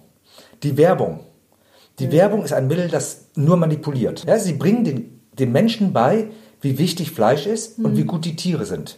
Die 0.63 0.77
Werbung. 0.77 1.21
Die 1.99 2.11
Werbung 2.11 2.43
ist 2.43 2.53
ein 2.53 2.67
Mittel, 2.67 2.89
das 2.89 3.29
nur 3.35 3.57
manipuliert. 3.57 4.25
Ja, 4.25 4.37
sie 4.37 4.53
bringen 4.53 4.83
den, 4.83 5.21
den 5.33 5.51
Menschen 5.51 5.93
bei, 5.93 6.27
wie 6.61 6.77
wichtig 6.77 7.11
Fleisch 7.11 7.45
ist 7.45 7.79
und 7.79 7.95
wie 7.97 8.03
gut 8.03 8.25
die 8.25 8.35
Tiere 8.35 8.65
sind. 8.65 8.97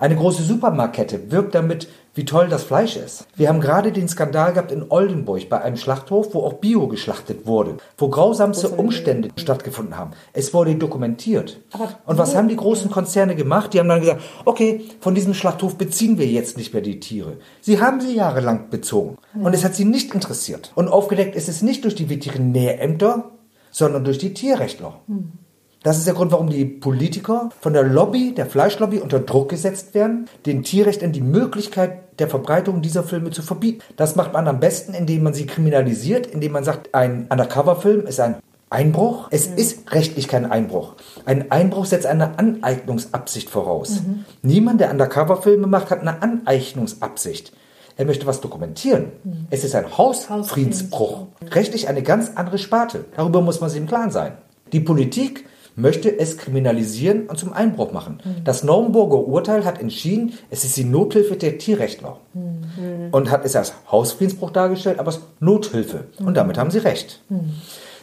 Eine 0.00 0.14
große 0.14 0.44
Supermarktkette 0.44 1.32
wirkt 1.32 1.56
damit, 1.56 1.88
wie 2.14 2.24
toll 2.24 2.48
das 2.48 2.62
Fleisch 2.62 2.96
ist. 2.96 3.26
Wir 3.34 3.48
haben 3.48 3.60
gerade 3.60 3.90
den 3.90 4.08
Skandal 4.08 4.52
gehabt 4.52 4.70
in 4.70 4.86
Oldenburg 4.90 5.48
bei 5.48 5.60
einem 5.60 5.76
Schlachthof, 5.76 6.34
wo 6.34 6.44
auch 6.44 6.54
Bio 6.54 6.86
geschlachtet 6.86 7.46
wurde, 7.46 7.78
wo 7.96 8.08
grausamste 8.08 8.68
Umstände 8.68 9.30
stattgefunden 9.36 9.96
haben. 9.96 10.12
Es 10.32 10.54
wurde 10.54 10.76
dokumentiert. 10.76 11.60
und 12.06 12.16
was 12.16 12.36
haben 12.36 12.46
die 12.46 12.54
großen 12.54 12.92
Konzerne 12.92 13.34
gemacht? 13.34 13.74
Die 13.74 13.80
haben 13.80 13.88
dann 13.88 13.98
gesagt, 13.98 14.22
okay, 14.44 14.84
von 15.00 15.16
diesem 15.16 15.34
Schlachthof 15.34 15.74
beziehen 15.76 16.16
wir 16.16 16.26
jetzt 16.26 16.56
nicht 16.56 16.72
mehr 16.72 16.82
die 16.82 17.00
Tiere. 17.00 17.38
Sie 17.60 17.80
haben 17.80 18.00
sie 18.00 18.14
jahrelang 18.14 18.70
bezogen. 18.70 19.18
Und 19.34 19.52
es 19.52 19.64
hat 19.64 19.74
sie 19.74 19.84
nicht 19.84 20.14
interessiert. 20.14 20.70
Und 20.76 20.86
aufgedeckt 20.86 21.34
ist 21.34 21.48
es 21.48 21.60
nicht 21.62 21.82
durch 21.82 21.96
die 21.96 22.08
Veterinärämter, 22.08 23.32
sondern 23.72 24.04
durch 24.04 24.18
die 24.18 24.32
Tierrechtler. 24.32 25.00
Das 25.82 25.96
ist 25.96 26.06
der 26.06 26.14
Grund, 26.14 26.32
warum 26.32 26.48
die 26.48 26.64
Politiker 26.64 27.50
von 27.60 27.72
der 27.72 27.84
Lobby, 27.84 28.34
der 28.34 28.46
Fleischlobby, 28.46 28.98
unter 28.98 29.20
Druck 29.20 29.48
gesetzt 29.48 29.94
werden, 29.94 30.28
den 30.44 30.64
Tierrechtern 30.64 31.12
die 31.12 31.20
Möglichkeit 31.20 32.18
der 32.18 32.28
Verbreitung 32.28 32.82
dieser 32.82 33.04
Filme 33.04 33.30
zu 33.30 33.42
verbieten. 33.42 33.82
Das 33.96 34.16
macht 34.16 34.32
man 34.32 34.48
am 34.48 34.58
besten, 34.58 34.92
indem 34.92 35.22
man 35.22 35.34
sie 35.34 35.46
kriminalisiert, 35.46 36.26
indem 36.26 36.52
man 36.52 36.64
sagt, 36.64 36.94
ein 36.94 37.28
Undercover-Film 37.30 38.06
ist 38.06 38.18
ein 38.18 38.36
Einbruch. 38.70 39.28
Es 39.30 39.46
ist 39.46 39.92
rechtlich 39.92 40.26
kein 40.28 40.50
Einbruch. 40.50 40.94
Ein 41.24 41.50
Einbruch 41.52 41.86
setzt 41.86 42.06
eine 42.06 42.38
Aneignungsabsicht 42.38 43.48
voraus. 43.48 44.02
Niemand, 44.42 44.80
der 44.80 44.90
Undercover-Filme 44.90 45.68
macht, 45.68 45.90
hat 45.90 46.00
eine 46.00 46.20
Aneignungsabsicht. 46.22 47.52
Er 47.96 48.04
möchte 48.04 48.26
was 48.26 48.40
dokumentieren. 48.40 49.12
Es 49.50 49.64
ist 49.64 49.74
ein 49.74 49.96
Hausfriedensbruch. 49.96 51.28
Rechtlich 51.50 51.88
eine 51.88 52.02
ganz 52.02 52.32
andere 52.34 52.58
Sparte. 52.58 53.04
Darüber 53.16 53.42
muss 53.42 53.60
man 53.60 53.70
sich 53.70 53.80
im 53.80 53.86
Klaren 53.86 54.10
sein. 54.10 54.32
Die 54.72 54.80
Politik 54.80 55.46
möchte 55.78 56.18
es 56.18 56.36
kriminalisieren 56.36 57.26
und 57.26 57.38
zum 57.38 57.52
Einbruch 57.52 57.92
machen. 57.92 58.18
Das 58.44 58.64
Naumburger 58.64 59.18
Urteil 59.26 59.64
hat 59.64 59.80
entschieden, 59.80 60.32
es 60.50 60.64
ist 60.64 60.76
die 60.76 60.84
Nothilfe 60.84 61.36
der 61.36 61.58
Tierrechtler. 61.58 62.18
Und 63.12 63.30
hat 63.30 63.44
es 63.44 63.56
als 63.56 63.72
Hausfriedensbruch 63.90 64.50
dargestellt, 64.50 64.98
aber 64.98 65.08
als 65.08 65.20
Nothilfe. 65.40 66.04
Und 66.18 66.36
damit 66.36 66.58
haben 66.58 66.70
sie 66.70 66.78
recht. 66.78 67.22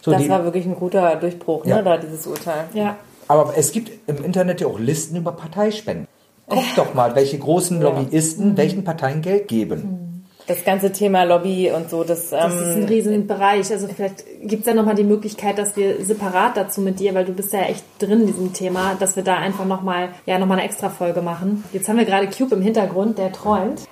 So, 0.01 0.11
Das 0.11 0.21
die, 0.21 0.29
war 0.29 0.43
wirklich 0.43 0.65
ein 0.65 0.75
guter 0.75 1.15
Durchbruch, 1.17 1.65
Ja. 1.65 1.77
ne, 1.77 1.83
da 1.83 1.97
dieses 1.97 2.25
Urteil. 2.27 2.65
Ja. 2.73 2.95
aber 3.27 3.53
es 3.57 3.71
gibt 3.71 3.91
im 4.07 4.23
Internet 4.23 4.61
ja 4.61 4.67
auch 4.67 4.79
Listen 4.79 5.15
über 5.15 5.31
Parteispenden. 5.31 6.07
Guckt 6.47 6.77
doch 6.77 6.93
mal, 6.93 7.15
welche 7.15 7.39
großen 7.39 7.81
Lobbyisten 7.81 8.55
welchen 8.55 8.83
Parteien 8.83 9.21
Geld 9.23 9.47
geben. 9.47 10.04
Das 10.47 10.63
ganze 10.63 10.91
Thema 10.91 11.23
Lobby 11.23 11.71
und 11.71 11.89
so, 11.89 12.03
das, 12.03 12.29
Das 12.29 12.53
ist 12.53 12.75
ein 12.75 12.81
ähm, 12.84 12.88
riesen 12.88 13.27
Bereich. 13.27 13.71
Also 13.71 13.88
vielleicht 13.88 14.23
gibt 14.41 14.62
es 14.62 14.67
ja 14.67 14.73
nochmal 14.73 14.95
die 14.95 15.03
Möglichkeit, 15.03 15.58
dass 15.58 15.75
wir 15.75 16.03
separat 16.05 16.55
dazu 16.55 16.81
mit 16.81 16.99
dir, 16.99 17.15
weil 17.15 17.25
du 17.25 17.34
bist 17.34 17.51
ja 17.53 17.62
echt 17.62 17.84
drin 17.99 18.21
in 18.21 18.27
diesem 18.27 18.53
Thema, 18.53 18.95
dass 18.99 19.15
wir 19.15 19.23
da 19.23 19.38
einfach 19.38 19.65
nochmal 19.65 20.10
ja, 20.25 20.38
noch 20.38 20.45
mal 20.45 20.55
eine 20.55 20.63
extra 20.63 20.89
Folge 20.89 21.21
machen. 21.21 21.63
Jetzt 21.73 21.89
haben 21.89 21.97
wir 21.97 22.05
gerade 22.05 22.27
Cube 22.27 22.55
im 22.55 22.62
Hintergrund, 22.62 23.17
der 23.17 23.31
träumt. 23.31 23.86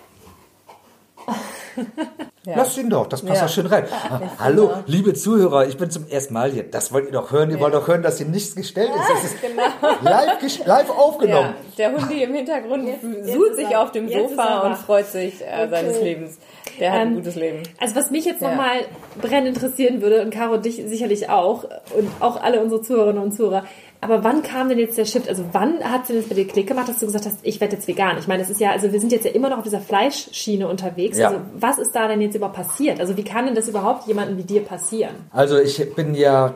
Ja. 2.46 2.58
Lasst 2.58 2.78
ihn 2.78 2.90
doch, 2.90 3.08
das 3.08 3.22
passt 3.22 3.40
Ja. 3.40 3.48
doch 3.48 3.54
schön 3.54 3.68
rein. 3.68 3.86
Ah, 4.10 4.20
Hallo, 4.38 4.72
liebe 4.86 5.14
Zuhörer, 5.14 5.66
ich 5.66 5.78
bin 5.78 5.90
zum 5.90 6.10
ersten 6.10 6.34
Mal 6.34 6.52
hier. 6.52 6.64
Das 6.64 6.92
wollt 6.92 7.06
ihr 7.06 7.14
doch 7.14 7.32
hören. 7.32 7.50
Ihr 7.52 7.60
wollt 7.62 7.74
doch 7.74 7.88
hören, 7.88 8.04
dass 8.04 8.18
hier 8.18 8.28
nichts 8.28 8.54
gestellt 8.54 8.90
ist. 8.94 9.10
Das 9.10 9.24
ist 9.24 9.42
genau. 9.42 9.64
live, 10.02 10.66
live 10.66 10.90
aufgenommen. 10.90 11.54
Ja, 11.78 11.90
der 11.90 11.98
Hundi 11.98 12.22
im 12.22 12.34
Hintergrund 12.34 12.86
suhlt 13.24 13.52
ist 13.52 13.56
sich 13.56 13.74
auf 13.78 13.94
dem 13.94 14.10
jetzt 14.10 14.32
Sofa 14.32 14.60
und 14.68 14.76
freut 14.76 15.08
sich 15.08 15.42
äh, 15.42 15.70
seines 15.70 16.02
Lebens. 16.02 16.38
Der 16.82 16.92
hat 16.92 17.00
ein 17.00 17.08
Ähm, 17.12 17.16
gutes 17.16 17.36
Leben. 17.36 17.64
Also 17.80 17.96
was 17.96 18.12
mich 18.12 18.26
jetzt 18.26 18.42
Ja. 18.42 18.50
nochmal 18.50 18.80
brennend 19.22 19.48
interessieren 19.56 20.02
würde, 20.02 20.22
und 20.22 20.34
Caro 20.34 20.58
dich 20.58 20.84
sicherlich 20.86 21.30
auch, 21.30 21.64
und 21.98 22.10
auch 22.20 22.42
alle 22.44 22.60
unsere 22.60 22.82
Zuhörerinnen 22.82 23.24
und 23.24 23.32
Zuhörer, 23.32 23.64
aber 24.04 24.24
wann 24.24 24.44
kam 24.44 24.70
denn 24.70 24.80
jetzt 24.80 24.98
der 24.98 25.06
Shift? 25.06 25.30
Also 25.30 25.46
wann 25.52 25.84
hat 25.84 26.10
denn 26.10 26.18
jetzt 26.18 26.30
bei 26.30 26.36
dir 26.36 26.48
Klick 26.48 26.68
gemacht, 26.68 26.89
dass 26.89 27.00
du 27.00 27.06
gesagt 27.06 27.26
hast, 27.26 27.38
ich 27.44 27.60
werde 27.62 27.76
jetzt 27.76 27.88
vegan? 27.88 28.18
Ich 28.20 28.28
meine, 28.28 28.44
es 28.44 28.50
ist 28.50 28.60
ja, 28.60 28.72
also 28.72 28.92
wir 28.92 29.00
sind 29.00 29.12
jetzt 29.12 29.26
ja 29.26 29.32
immer 29.32 29.50
noch 29.50 29.58
auf 29.58 29.63
dieser 29.63 29.82
Fleischschiene 29.82 30.68
unterwegs. 30.68 31.18
Ja. 31.18 31.30
Also 31.30 31.42
was 31.56 31.78
ist 31.78 31.94
da 31.94 32.08
denn 32.08 32.22
jetzt 32.22 32.36
überhaupt 32.36 32.56
passiert? 32.56 33.00
Also 33.00 33.18
wie 33.18 33.24
kann 33.24 33.46
denn 33.46 33.56
das 33.56 33.68
überhaupt 33.68 34.08
jemandem 34.08 34.38
wie 34.38 34.44
dir 34.44 34.62
passieren? 34.62 35.16
Also 35.32 35.58
ich 35.58 35.96
bin 35.96 36.16
ja 36.16 36.54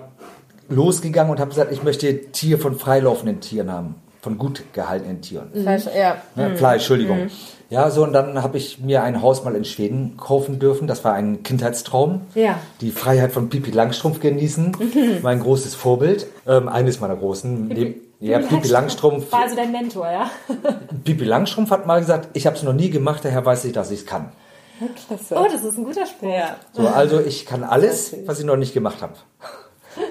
losgegangen 0.70 1.32
und 1.32 1.40
habe 1.40 1.50
gesagt, 1.50 1.72
ich 1.72 1.84
möchte 1.84 2.32
Tier 2.32 2.60
von 2.60 2.76
freilaufenden 2.76 3.40
Tieren 3.40 3.72
haben. 3.72 3.96
Von 4.22 4.38
gut 4.38 4.64
gehaltenen 4.74 5.22
Tieren. 5.22 5.52
Fleisch, 5.54 5.86
ja. 5.96 6.18
Ne? 6.36 6.56
Fleisch, 6.58 6.82
Entschuldigung. 6.82 7.30
Ja, 7.70 7.90
so 7.90 8.04
und 8.04 8.14
dann 8.14 8.42
habe 8.44 8.58
ich 8.58 8.80
mir 8.80 9.04
ein 9.04 9.22
Haus 9.22 9.44
mal 9.44 9.56
in 9.56 9.66
Schweden 9.66 10.16
kaufen 10.18 10.58
dürfen. 10.60 10.88
Das 10.88 11.04
war 11.04 11.14
ein 11.14 11.44
Kindheitstraum. 11.44 12.22
Ja. 12.34 12.60
Die 12.82 12.92
Freiheit 12.92 13.32
von 13.34 13.50
Pipi 13.50 13.72
Langstrumpf 13.72 14.20
genießen. 14.22 14.76
mein 15.22 15.40
großes 15.42 15.76
Vorbild. 15.76 16.28
Ähm, 16.48 16.70
eines 16.70 17.00
meiner 17.02 17.16
großen. 17.16 17.68
Neben- 17.68 18.02
ja, 18.20 18.40
Pipi 18.40 18.68
Langstrumpf. 18.68 19.32
War 19.32 19.42
also 19.42 19.56
dein 19.56 19.72
Mentor, 19.72 20.10
ja? 20.10 20.32
Pipi 21.04 21.24
Langstrumpf 21.24 21.70
hat 21.70 21.86
mal 21.86 22.00
gesagt, 22.00 22.30
ich 22.34 22.48
habe 22.48 22.56
es 22.56 22.64
noch 22.64 22.74
nie 22.74 22.90
gemacht, 22.90 23.24
daher 23.24 23.46
weiß 23.46 23.66
ich, 23.66 23.74
dass 23.74 23.92
ich 23.92 24.00
es 24.00 24.06
kann. 24.08 24.32
Klasse. 25.08 25.36
Oh, 25.36 25.46
das 25.52 25.64
ist 25.64 25.78
ein 25.78 25.84
guter 25.84 26.06
Spruch. 26.06 26.30
ja. 26.34 26.56
So, 26.72 26.88
also 26.88 27.20
ich 27.20 27.46
kann 27.46 27.64
alles, 27.64 28.16
was 28.26 28.40
ich 28.40 28.46
noch 28.46 28.58
nicht 28.58 28.74
gemacht 28.74 29.02
habe. 29.02 29.14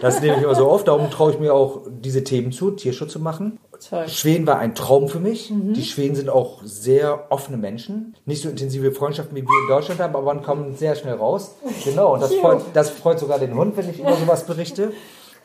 Das 0.00 0.20
nehme 0.20 0.36
ich 0.36 0.42
immer 0.42 0.54
so 0.56 0.68
auf, 0.68 0.82
darum 0.84 1.10
traue 1.10 1.32
ich 1.32 1.38
mir 1.38 1.54
auch 1.54 1.82
diese 1.88 2.24
Themen 2.24 2.50
zu, 2.52 2.72
Tierschutz 2.72 3.12
zu 3.12 3.20
machen. 3.20 3.58
Toll. 3.88 4.08
Schweden 4.08 4.46
war 4.46 4.58
ein 4.58 4.74
Traum 4.74 5.08
für 5.08 5.20
mich. 5.20 5.50
Mhm. 5.50 5.74
Die 5.74 5.84
Schweden 5.84 6.16
sind 6.16 6.28
auch 6.28 6.60
sehr 6.64 7.30
offene 7.30 7.56
Menschen. 7.56 8.14
Nicht 8.24 8.42
so 8.42 8.48
intensive 8.48 8.90
Freundschaften, 8.92 9.36
wie 9.36 9.42
wir 9.42 9.62
in 9.62 9.68
Deutschland 9.68 10.00
haben, 10.00 10.14
aber 10.14 10.34
man 10.34 10.42
kommt 10.42 10.78
sehr 10.78 10.96
schnell 10.96 11.14
raus. 11.14 11.52
Genau, 11.84 12.14
und 12.14 12.20
das 12.20 12.34
freut, 12.34 12.62
das 12.74 12.90
freut 12.90 13.20
sogar 13.20 13.38
den 13.38 13.54
Hund, 13.54 13.76
wenn 13.76 13.88
ich 13.88 14.00
über 14.00 14.16
sowas 14.16 14.44
berichte. 14.44 14.92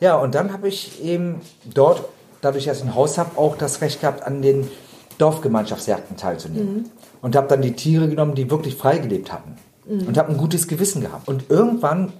Ja, 0.00 0.16
und 0.16 0.34
dann 0.34 0.52
habe 0.52 0.66
ich 0.66 1.04
eben 1.04 1.40
dort, 1.72 2.04
dadurch, 2.40 2.64
dass 2.64 2.78
ich 2.78 2.84
ein 2.84 2.94
Haus 2.96 3.18
habe, 3.18 3.38
auch 3.38 3.56
das 3.56 3.80
Recht 3.80 4.00
gehabt, 4.00 4.24
an 4.24 4.42
den 4.42 4.68
Dorfgemeinschaftsjagden 5.18 6.16
teilzunehmen. 6.16 6.74
Mhm. 6.74 6.84
Und 7.20 7.36
habe 7.36 7.46
dann 7.46 7.62
die 7.62 7.74
Tiere 7.74 8.08
genommen, 8.08 8.34
die 8.34 8.50
wirklich 8.50 8.74
frei 8.74 8.98
gelebt 8.98 9.32
hatten. 9.32 9.56
Mhm. 9.86 10.08
Und 10.08 10.18
habe 10.18 10.30
ein 10.30 10.38
gutes 10.38 10.66
Gewissen 10.66 11.02
gehabt. 11.02 11.28
Und 11.28 11.44
irgendwann 11.48 12.12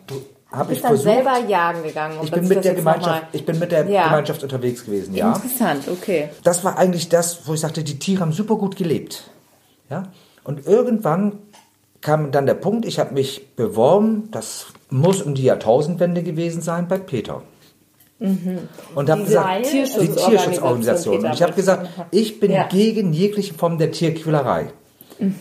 habe 0.53 0.72
ich 0.72 0.80
dann 0.80 0.90
versucht... 0.90 1.14
selber 1.14 1.38
jagen 1.48 1.82
gegangen. 1.82 2.18
ich 2.22 2.30
bin 2.30 2.46
mit 2.48 2.64
der 2.64 2.74
Gemeinschaft, 2.74 3.26
ich 3.32 3.46
bin 3.46 3.59
mit 3.59 3.72
der 3.72 3.88
Ja. 3.88 4.05
Gemeinschaft 4.05 4.42
unterwegs 4.42 4.84
gewesen, 4.84 5.14
ja. 5.14 5.34
Interessant, 5.34 5.88
okay. 5.88 6.28
Das 6.44 6.62
war 6.64 6.78
eigentlich 6.78 7.09
das, 7.09 7.46
wo 7.46 7.55
ich 7.55 7.61
sagte, 7.61 7.82
die 7.82 7.98
Tiere 7.98 8.20
haben 8.20 8.32
super 8.32 8.57
gut 8.57 8.76
gelebt. 8.76 9.24
Ja? 9.90 10.05
Und 10.44 10.66
irgendwann 10.66 11.38
kam 12.00 12.32
dann 12.32 12.46
der 12.46 12.55
Punkt, 12.55 12.84
ich 12.84 12.98
habe 12.98 13.14
mich 13.14 13.55
beworben, 13.57 14.28
das 14.30 14.66
muss 14.90 15.22
um 15.22 15.34
die 15.34 15.44
Jahrtausendwende 15.44 16.22
gewesen 16.22 16.61
sein, 16.61 16.88
bei 16.88 16.98
Peter. 16.98 17.42
Und 18.94 19.11
habe 19.11 19.24
gesagt, 19.24 19.66
die 19.66 19.70
Tierschutzorganisation. 19.70 21.16
Peter 21.16 21.28
Und 21.28 21.34
ich 21.34 21.42
habe 21.42 21.53
gesagt, 21.55 21.88
ich 22.11 22.22
ich 22.32 22.40
bin 22.40 22.53
Ja. 22.53 22.64
gegen 22.68 23.12
jegliche 23.12 23.55
Form 23.55 23.78
der 23.78 23.90
Tierquälerei. 23.90 24.72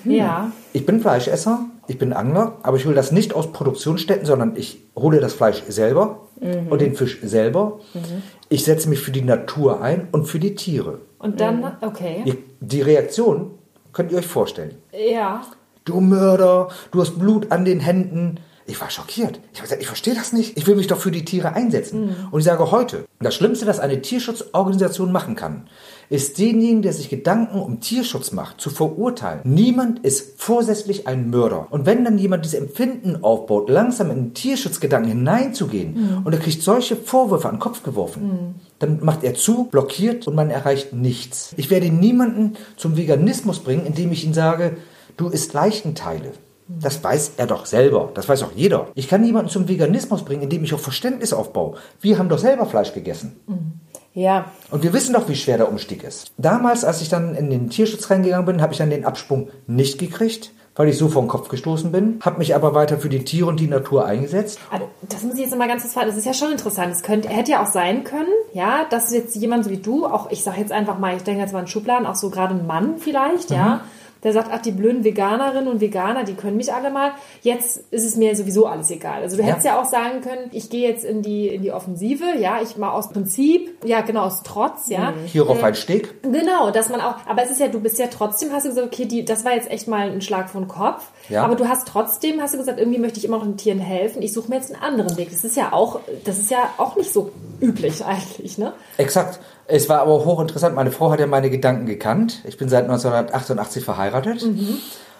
Ja. 0.03 0.51
Ich 0.73 0.85
bin 0.85 0.99
Fleischesser, 0.99 1.65
ich 1.87 1.97
bin 1.97 2.13
Angler, 2.13 2.57
aber 2.63 2.77
ich 2.77 2.85
will 2.85 2.93
das 2.93 3.11
nicht 3.11 3.33
aus 3.33 3.51
Produktionsstätten, 3.51 4.25
sondern 4.25 4.55
ich 4.55 4.83
hole 4.95 5.19
das 5.19 5.33
Fleisch 5.33 5.63
selber 5.67 6.27
mhm. 6.39 6.67
und 6.69 6.81
den 6.81 6.95
Fisch 6.95 7.19
selber. 7.21 7.79
Mhm. 7.93 8.23
Ich 8.49 8.63
setze 8.63 8.89
mich 8.89 8.99
für 8.99 9.11
die 9.11 9.21
Natur 9.21 9.81
ein 9.81 10.07
und 10.11 10.25
für 10.25 10.39
die 10.39 10.55
Tiere. 10.55 10.99
Und 11.19 11.39
dann, 11.39 11.77
okay. 11.81 12.37
Die 12.59 12.81
Reaktion 12.81 13.51
könnt 13.93 14.11
ihr 14.11 14.17
euch 14.17 14.27
vorstellen. 14.27 14.75
Ja. 14.91 15.41
Du 15.85 15.99
Mörder, 15.99 16.69
du 16.91 17.01
hast 17.01 17.17
Blut 17.17 17.51
an 17.51 17.65
den 17.65 17.79
Händen. 17.79 18.39
Ich 18.67 18.79
war 18.79 18.89
schockiert. 18.89 19.39
Ich 19.51 19.59
habe 19.59 19.63
gesagt, 19.63 19.81
ich 19.81 19.87
verstehe 19.87 20.13
das 20.13 20.33
nicht. 20.33 20.57
Ich 20.57 20.67
will 20.67 20.75
mich 20.75 20.87
doch 20.87 20.99
für 20.99 21.11
die 21.11 21.25
Tiere 21.25 21.53
einsetzen. 21.53 22.05
Mhm. 22.05 22.15
Und 22.31 22.39
ich 22.39 22.45
sage 22.45 22.71
heute, 22.71 23.05
das 23.19 23.35
Schlimmste, 23.35 23.67
was 23.67 23.79
eine 23.79 24.01
Tierschutzorganisation 24.01 25.11
machen 25.11 25.35
kann, 25.35 25.67
ist 26.11 26.37
denjenigen, 26.39 26.81
der 26.81 26.91
sich 26.91 27.09
Gedanken 27.09 27.57
um 27.61 27.79
Tierschutz 27.79 28.33
macht, 28.33 28.59
zu 28.59 28.69
verurteilen. 28.69 29.39
Niemand 29.45 29.99
ist 29.99 30.33
vorsätzlich 30.41 31.07
ein 31.07 31.29
Mörder. 31.29 31.67
Und 31.69 31.85
wenn 31.85 32.03
dann 32.03 32.17
jemand 32.17 32.43
diese 32.43 32.57
Empfinden 32.57 33.23
aufbaut, 33.23 33.69
langsam 33.69 34.11
in 34.11 34.17
den 34.17 34.33
Tierschutzgedanken 34.33 35.09
hineinzugehen 35.09 35.93
mhm. 35.93 36.25
und 36.25 36.33
er 36.33 36.39
kriegt 36.39 36.61
solche 36.61 36.97
Vorwürfe 36.97 37.47
an 37.47 37.55
den 37.55 37.61
Kopf 37.61 37.83
geworfen, 37.83 38.23
mhm. 38.23 38.55
dann 38.79 38.99
macht 39.03 39.23
er 39.23 39.35
zu, 39.35 39.69
blockiert 39.71 40.27
und 40.27 40.35
man 40.35 40.49
erreicht 40.49 40.91
nichts. 40.91 41.53
Ich 41.55 41.69
werde 41.69 41.89
niemanden 41.89 42.57
zum 42.75 42.97
Veganismus 42.97 43.59
bringen, 43.59 43.85
indem 43.85 44.11
ich 44.11 44.25
ihm 44.25 44.33
sage, 44.33 44.75
du 45.15 45.29
isst 45.29 45.53
Leichenteile. 45.53 46.31
Das 46.79 47.03
weiß 47.03 47.33
er 47.37 47.47
doch 47.47 47.65
selber. 47.65 48.11
Das 48.13 48.29
weiß 48.29 48.43
auch 48.43 48.51
jeder. 48.55 48.87
Ich 48.95 49.07
kann 49.07 49.21
niemanden 49.21 49.49
zum 49.49 49.67
Veganismus 49.67 50.23
bringen, 50.23 50.43
indem 50.43 50.63
ich 50.63 50.73
auch 50.73 50.79
Verständnis 50.79 51.33
aufbaue. 51.33 51.77
Wir 51.99 52.17
haben 52.17 52.29
doch 52.29 52.37
selber 52.37 52.65
Fleisch 52.65 52.93
gegessen. 52.93 53.39
Mhm. 53.47 53.73
Ja. 54.13 54.51
Und 54.71 54.83
wir 54.83 54.93
wissen 54.93 55.13
doch, 55.13 55.29
wie 55.29 55.35
schwer 55.35 55.57
der 55.57 55.69
Umstieg 55.69 56.03
ist. 56.03 56.31
Damals, 56.37 56.83
als 56.83 57.01
ich 57.01 57.09
dann 57.09 57.35
in 57.35 57.49
den 57.49 57.69
Tierschutz 57.69 58.09
reingegangen 58.09 58.45
bin, 58.45 58.61
habe 58.61 58.73
ich 58.73 58.79
dann 58.79 58.89
den 58.89 59.05
Absprung 59.05 59.49
nicht 59.67 59.99
gekriegt 59.99 60.51
weil 60.75 60.87
ich 60.87 60.97
so 60.97 61.09
vor 61.09 61.21
den 61.21 61.27
Kopf 61.27 61.49
gestoßen 61.49 61.91
bin, 61.91 62.19
habe 62.23 62.37
mich 62.37 62.55
aber 62.55 62.73
weiter 62.73 62.97
für 62.97 63.09
die 63.09 63.23
Tiere 63.23 63.47
und 63.47 63.59
die 63.59 63.67
Natur 63.67 64.05
eingesetzt. 64.05 64.59
Also, 64.71 64.87
das 65.01 65.23
muss 65.23 65.35
ich 65.35 65.41
jetzt 65.41 65.57
mal 65.57 65.67
ganz 65.67 65.81
kurz 65.83 65.93
fragen. 65.93 66.07
Das 66.07 66.17
ist 66.17 66.25
ja 66.25 66.33
schon 66.33 66.51
interessant. 66.51 66.93
Es 66.93 67.03
könnte, 67.03 67.29
hätte 67.29 67.51
ja 67.51 67.63
auch 67.63 67.67
sein 67.71 68.03
können, 68.03 68.31
ja, 68.53 68.85
dass 68.89 69.13
jetzt 69.13 69.35
jemand 69.35 69.65
so 69.65 69.69
wie 69.69 69.77
du, 69.77 70.05
auch 70.05 70.31
ich 70.31 70.43
sage 70.43 70.59
jetzt 70.59 70.71
einfach 70.71 70.97
mal, 70.97 71.15
ich 71.15 71.23
denke 71.23 71.41
jetzt 71.41 71.53
mal 71.53 71.59
an 71.59 71.67
Schubladen, 71.67 72.07
auch 72.07 72.15
so 72.15 72.29
gerade 72.29 72.55
ein 72.55 72.67
Mann 72.67 72.97
vielleicht, 72.99 73.49
mhm. 73.49 73.55
ja, 73.55 73.81
der 74.23 74.33
sagt, 74.33 74.49
ach, 74.51 74.61
die 74.61 74.71
blöden 74.71 75.03
Veganerinnen 75.03 75.67
und 75.67 75.81
Veganer, 75.81 76.23
die 76.23 76.33
können 76.33 76.57
mich 76.57 76.73
alle 76.73 76.91
mal. 76.91 77.11
Jetzt 77.41 77.83
ist 77.91 78.05
es 78.05 78.15
mir 78.15 78.35
sowieso 78.35 78.67
alles 78.67 78.91
egal. 78.91 79.21
Also 79.21 79.37
du 79.37 79.43
hättest 79.43 79.65
ja, 79.65 79.75
ja 79.75 79.81
auch 79.81 79.85
sagen 79.85 80.21
können, 80.21 80.49
ich 80.51 80.69
gehe 80.69 80.87
jetzt 80.87 81.03
in 81.03 81.21
die, 81.21 81.47
in 81.47 81.61
die 81.61 81.71
Offensive, 81.71 82.25
ja, 82.39 82.61
ich 82.61 82.77
mal 82.77 82.91
aus 82.91 83.09
Prinzip, 83.09 83.83
ja, 83.83 84.01
genau, 84.01 84.21
aus 84.23 84.43
Trotz, 84.43 84.89
ja. 84.89 85.11
Mhm. 85.11 85.25
Hierauf 85.25 85.63
ein 85.63 85.75
Steg. 85.75 86.21
Genau, 86.23 86.71
dass 86.71 86.89
man 86.89 87.01
auch, 87.01 87.15
aber 87.27 87.43
es 87.43 87.51
ist 87.51 87.59
ja, 87.59 87.67
du 87.67 87.79
bist 87.79 87.97
ja 87.99 88.07
trotzdem, 88.07 88.51
hast 88.51 88.65
du 88.65 88.69
gesagt, 88.69 88.87
okay, 88.87 89.05
die, 89.05 89.25
das 89.25 89.45
war 89.45 89.53
jetzt 89.53 89.69
echt 89.69 89.87
mal 89.87 90.09
ein 90.09 90.21
Schlag 90.21 90.49
von 90.49 90.67
Kopf. 90.67 91.09
Ja. 91.31 91.43
Aber 91.43 91.55
du 91.55 91.67
hast 91.67 91.87
trotzdem, 91.87 92.41
hast 92.41 92.53
du 92.53 92.57
gesagt, 92.57 92.79
irgendwie 92.79 92.99
möchte 92.99 93.19
ich 93.19 93.25
immer 93.25 93.37
noch 93.37 93.45
den 93.45 93.57
Tieren 93.57 93.79
helfen. 93.79 94.21
Ich 94.21 94.33
suche 94.33 94.49
mir 94.49 94.55
jetzt 94.55 94.73
einen 94.73 94.83
anderen 94.83 95.17
Weg. 95.17 95.31
Das 95.31 95.43
ist 95.43 95.55
ja 95.55 95.71
auch, 95.71 95.99
das 96.25 96.39
ist 96.39 96.51
ja 96.51 96.69
auch 96.77 96.95
nicht 96.95 97.11
so 97.11 97.31
üblich 97.59 98.05
eigentlich, 98.05 98.57
ne? 98.57 98.73
Exakt. 98.97 99.39
Es 99.67 99.87
war 99.87 100.01
aber 100.01 100.25
hochinteressant. 100.25 100.75
Meine 100.75 100.91
Frau 100.91 101.11
hat 101.11 101.19
ja 101.19 101.27
meine 101.27 101.49
Gedanken 101.49 101.85
gekannt. 101.85 102.41
Ich 102.45 102.57
bin 102.57 102.67
seit 102.67 102.83
1988 102.83 103.85
verheiratet. 103.85 104.43
Mhm. 104.43 104.77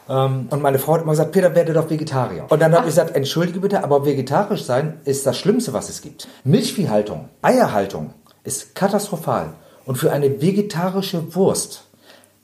Ähm, 0.10 0.48
und 0.50 0.62
meine 0.62 0.80
Frau 0.80 0.96
hat 0.96 1.04
immer 1.04 1.12
gesagt, 1.12 1.32
Peter, 1.32 1.56
werde 1.56 1.74
doch 1.74 1.90
Vegetarier. 1.90 2.46
Und 2.50 2.62
dann 2.62 2.74
habe 2.74 2.82
ich 2.82 2.94
gesagt, 2.94 3.16
entschuldige 3.16 3.60
bitte, 3.60 3.84
aber 3.84 4.06
vegetarisch 4.06 4.64
sein 4.64 5.00
ist 5.06 5.26
das 5.26 5.38
Schlimmste, 5.38 5.74
was 5.74 5.90
es 5.90 6.02
gibt. 6.02 6.28
Milchviehhaltung, 6.44 7.30
Eierhaltung 7.42 8.14
ist 8.44 8.76
katastrophal. 8.76 9.54
Und 9.86 9.98
für 9.98 10.12
eine 10.12 10.42
vegetarische 10.42 11.36
Wurst 11.36 11.86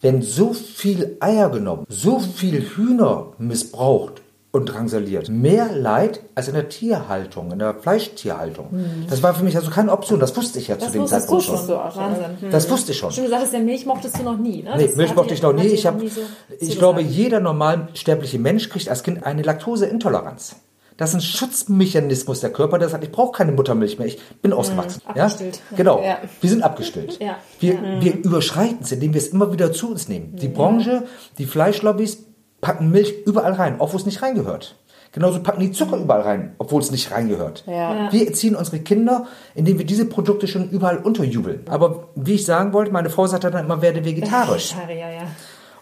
werden 0.07 0.21
so 0.21 0.53
viel 0.53 1.17
Eier 1.19 1.49
genommen, 1.49 1.85
so 1.89 2.19
viel 2.19 2.61
Hühner 2.61 3.33
missbraucht, 3.37 4.21
und 4.53 4.65
drangsaliert. 4.65 5.29
Mehr 5.29 5.71
Leid 5.71 6.21
als 6.33 6.47
in 6.47 6.53
der 6.55 6.69
Tierhaltung, 6.69 7.51
in 7.51 7.59
der 7.59 7.75
Fleischtierhaltung. 7.75 8.67
Mhm. 8.71 9.05
Das 9.09 9.21
war 9.21 9.33
für 9.35 9.43
mich 9.43 9.55
also 9.55 9.69
keine 9.69 9.91
Option. 9.91 10.19
Das 10.19 10.35
wusste 10.35 10.57
ich 10.57 10.69
ja 10.69 10.75
das 10.75 10.87
zu 10.87 10.93
dem 10.93 11.05
Zeitpunkt 11.05 11.43
schon. 11.43 11.67
Du 11.67 11.75
auch, 11.75 11.95
Wahnsinn. 11.95 12.37
Mhm. 12.41 12.49
Das 12.49 12.69
wusste 12.69 12.93
ich 12.93 12.97
schon. 12.97 13.11
Schon 13.11 13.25
gesagt, 13.25 13.43
dass 13.43 13.51
der 13.51 13.59
Milch 13.59 13.85
mochtest 13.85 14.17
du 14.17 14.23
noch 14.23 14.37
nie. 14.37 14.63
Ne? 14.63 14.73
Nee, 14.77 14.89
Milch 14.95 15.13
mochte 15.13 15.33
ich 15.33 15.41
noch 15.41 15.53
nie. 15.53 15.67
Ich, 15.67 15.85
hab, 15.85 15.99
nie 15.99 16.07
so 16.07 16.21
ich 16.59 16.79
glaube, 16.79 17.01
jeder 17.01 17.39
normal 17.39 17.89
sterbliche 17.93 18.39
Mensch 18.39 18.69
kriegt 18.69 18.89
als 18.89 19.03
Kind 19.03 19.23
eine 19.23 19.43
Laktoseintoleranz. 19.43 20.55
Das 20.97 21.11
ist 21.11 21.15
ein 21.15 21.21
Schutzmechanismus 21.21 22.39
der 22.39 22.51
Körper, 22.51 22.79
der 22.79 22.89
sagt, 22.89 23.03
ich 23.03 23.11
brauche 23.11 23.31
keine 23.31 23.51
Muttermilch 23.51 23.99
mehr, 23.99 24.07
ich 24.07 24.19
bin 24.41 24.51
mhm. 24.51 24.57
ausgewachsen. 24.57 25.01
Mhm, 25.05 25.11
abgestillt. 25.11 25.61
Ja? 25.71 25.77
Genau, 25.77 26.03
ja. 26.03 26.17
wir 26.41 26.49
sind 26.49 26.63
abgestillt. 26.63 27.19
Ja. 27.21 27.37
Wir, 27.59 27.75
ja. 27.75 28.01
wir 28.01 28.15
überschreiten 28.15 28.79
es, 28.81 28.91
indem 28.91 29.13
wir 29.13 29.21
es 29.21 29.27
immer 29.27 29.53
wieder 29.53 29.71
zu 29.71 29.91
uns 29.91 30.07
nehmen. 30.07 30.35
Die 30.35 30.47
Branche, 30.47 31.03
die 31.37 31.45
Fleischlobbys 31.45 32.25
packen 32.61 32.89
Milch 32.89 33.13
überall 33.25 33.53
rein, 33.53 33.75
obwohl 33.79 33.99
es 33.99 34.05
nicht 34.05 34.21
reingehört. 34.21 34.75
Genauso 35.11 35.41
packen 35.41 35.61
die 35.61 35.71
Zucker 35.71 35.97
überall 35.97 36.21
rein, 36.21 36.55
obwohl 36.57 36.81
es 36.81 36.91
nicht 36.91 37.11
reingehört. 37.11 37.63
Ja. 37.65 38.11
Wir 38.11 38.27
erziehen 38.27 38.55
unsere 38.55 38.79
Kinder, 38.79 39.25
indem 39.55 39.77
wir 39.77 39.85
diese 39.85 40.05
Produkte 40.05 40.47
schon 40.47 40.69
überall 40.69 40.97
unterjubeln. 40.97 41.61
Aber 41.69 42.09
wie 42.15 42.35
ich 42.35 42.45
sagen 42.45 42.73
wollte, 42.73 42.91
meine 42.91 43.09
Frau 43.09 43.25
sagt 43.25 43.43
dann 43.43 43.65
immer, 43.65 43.81
werde 43.81 44.03
vegetarisch. 44.05 44.75
Vegetarier, 44.75 45.11
ja. 45.11 45.27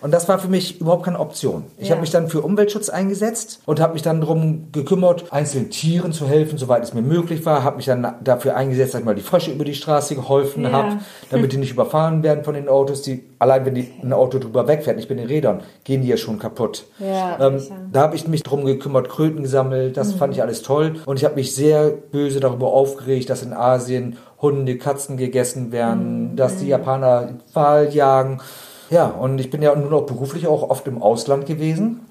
Und 0.02 0.12
das 0.12 0.28
war 0.28 0.40
für 0.40 0.48
mich 0.48 0.82
überhaupt 0.82 1.04
keine 1.04 1.20
Option. 1.20 1.64
Ich 1.78 1.88
ja. 1.88 1.92
habe 1.92 2.02
mich 2.02 2.12
dann 2.12 2.30
für 2.30 2.42
Umweltschutz 2.42 2.90
eingesetzt 2.90 3.62
und 3.66 3.80
habe 3.80 3.94
mich 3.94 4.02
dann 4.02 4.22
darum 4.22 4.68
gekümmert, 4.72 5.32
einzelnen 5.32 5.70
Tieren 5.70 6.14
zu 6.14 6.28
helfen, 6.28 6.58
soweit 6.58 6.84
es 6.84 6.94
mir 6.94 7.02
möglich 7.02 7.46
war. 7.46 7.64
Habe 7.64 7.78
mich 7.78 7.86
dann 7.86 8.16
dafür 8.24 8.56
eingesetzt, 8.56 8.94
dass 8.94 9.00
ich 9.00 9.06
mal 9.06 9.16
die 9.16 9.22
Frösche 9.22 9.52
über 9.52 9.66
die 9.66 9.74
Straße 9.74 10.16
geholfen 10.16 10.64
ja. 10.64 10.72
habe, 10.72 10.98
damit 11.30 11.54
die 11.54 11.58
nicht 11.58 11.72
überfahren 11.72 12.24
werden 12.24 12.44
von 12.44 12.54
den 12.54 12.70
Autos. 12.70 13.02
Die, 13.02 13.24
allein 13.40 13.66
wenn 13.66 13.76
die, 13.76 13.92
ein 14.02 14.14
Auto 14.14 14.40
drüber 14.40 14.68
wegfährt, 14.68 14.98
nicht 14.98 15.10
mit 15.10 15.20
den 15.20 15.28
Rädern, 15.28 15.62
gehen 15.84 16.02
die 16.02 16.08
ja 16.08 16.18
schon 16.18 16.40
kaputt. 16.40 16.86
Ja, 17.00 17.40
ähm, 17.40 17.62
da 17.92 18.02
habe 18.02 18.16
ich 18.16 18.28
mich 18.28 18.44
darum 18.44 18.66
gekümmert, 18.66 19.10
Kröten 19.10 19.44
gesammelt. 19.44 19.98
Das 19.98 20.14
mhm. 20.14 20.18
fand 20.18 20.34
ich 20.34 20.42
alles 20.42 20.62
toll. 20.62 20.96
Und 21.06 21.18
ich 21.18 21.26
habe 21.26 21.36
mich 21.36 21.56
sehr 21.56 21.90
böse 21.90 22.40
darüber 22.40 22.68
aufgeregt, 22.68 23.30
dass 23.30 23.44
in 23.44 23.54
Asien 23.54 24.18
Hunde, 24.42 24.78
Katzen 24.78 25.18
gegessen 25.18 25.72
werden, 25.72 26.32
mhm. 26.32 26.36
dass 26.36 26.58
die 26.58 26.68
Japaner 26.68 27.30
Wal 27.54 27.94
jagen. 27.94 28.42
Ja, 28.90 29.08
und 29.08 29.40
ich 29.40 29.50
bin 29.50 29.62
ja 29.62 29.76
nun 29.76 29.94
auch 29.94 30.06
beruflich 30.06 30.48
auch 30.48 30.70
oft 30.70 30.88
im 30.88 31.02
Ausland 31.02 31.46
gewesen 31.46 32.02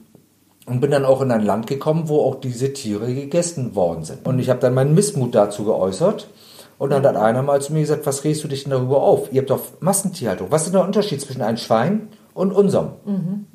und 0.67 0.81
bin 0.81 0.91
dann 0.91 1.05
auch 1.05 1.21
in 1.21 1.31
ein 1.31 1.45
Land 1.45 1.67
gekommen, 1.67 2.09
wo 2.09 2.21
auch 2.21 2.37
diese 2.37 2.73
Tiere 2.73 3.13
gegessen 3.15 3.75
worden 3.75 4.05
sind. 4.05 4.27
Und 4.27 4.39
ich 4.39 4.51
habe 4.51 4.61
dann 4.61 4.75
meinen 4.75 4.95
Missmut 4.95 5.35
dazu 5.35 5.65
geäußert. 5.65 6.29
Und 6.77 6.91
dann 6.91 7.07
hat 7.07 7.17
einer 7.17 7.43
mal 7.43 7.63
zu 7.63 7.73
mir 7.73 7.81
gesagt, 7.81 8.05
was 8.05 8.25
regst 8.25 8.43
du 8.43 8.49
dich 8.49 8.65
denn 8.65 8.73
darüber 8.73 9.03
auf? 9.03 9.33
Ihr 9.33 9.41
habt 9.43 9.51
doch 9.51 9.63
Massentierhaltung. 9.81 10.51
Was 10.51 10.67
ist 10.67 10.75
der 10.75 10.85
Unterschied 10.85 11.21
zwischen 11.21 11.43
einem 11.43 11.57
Schwein 11.57 12.09
und 12.35 12.53
unserem? 12.53 12.89
Mhm. 13.05 13.47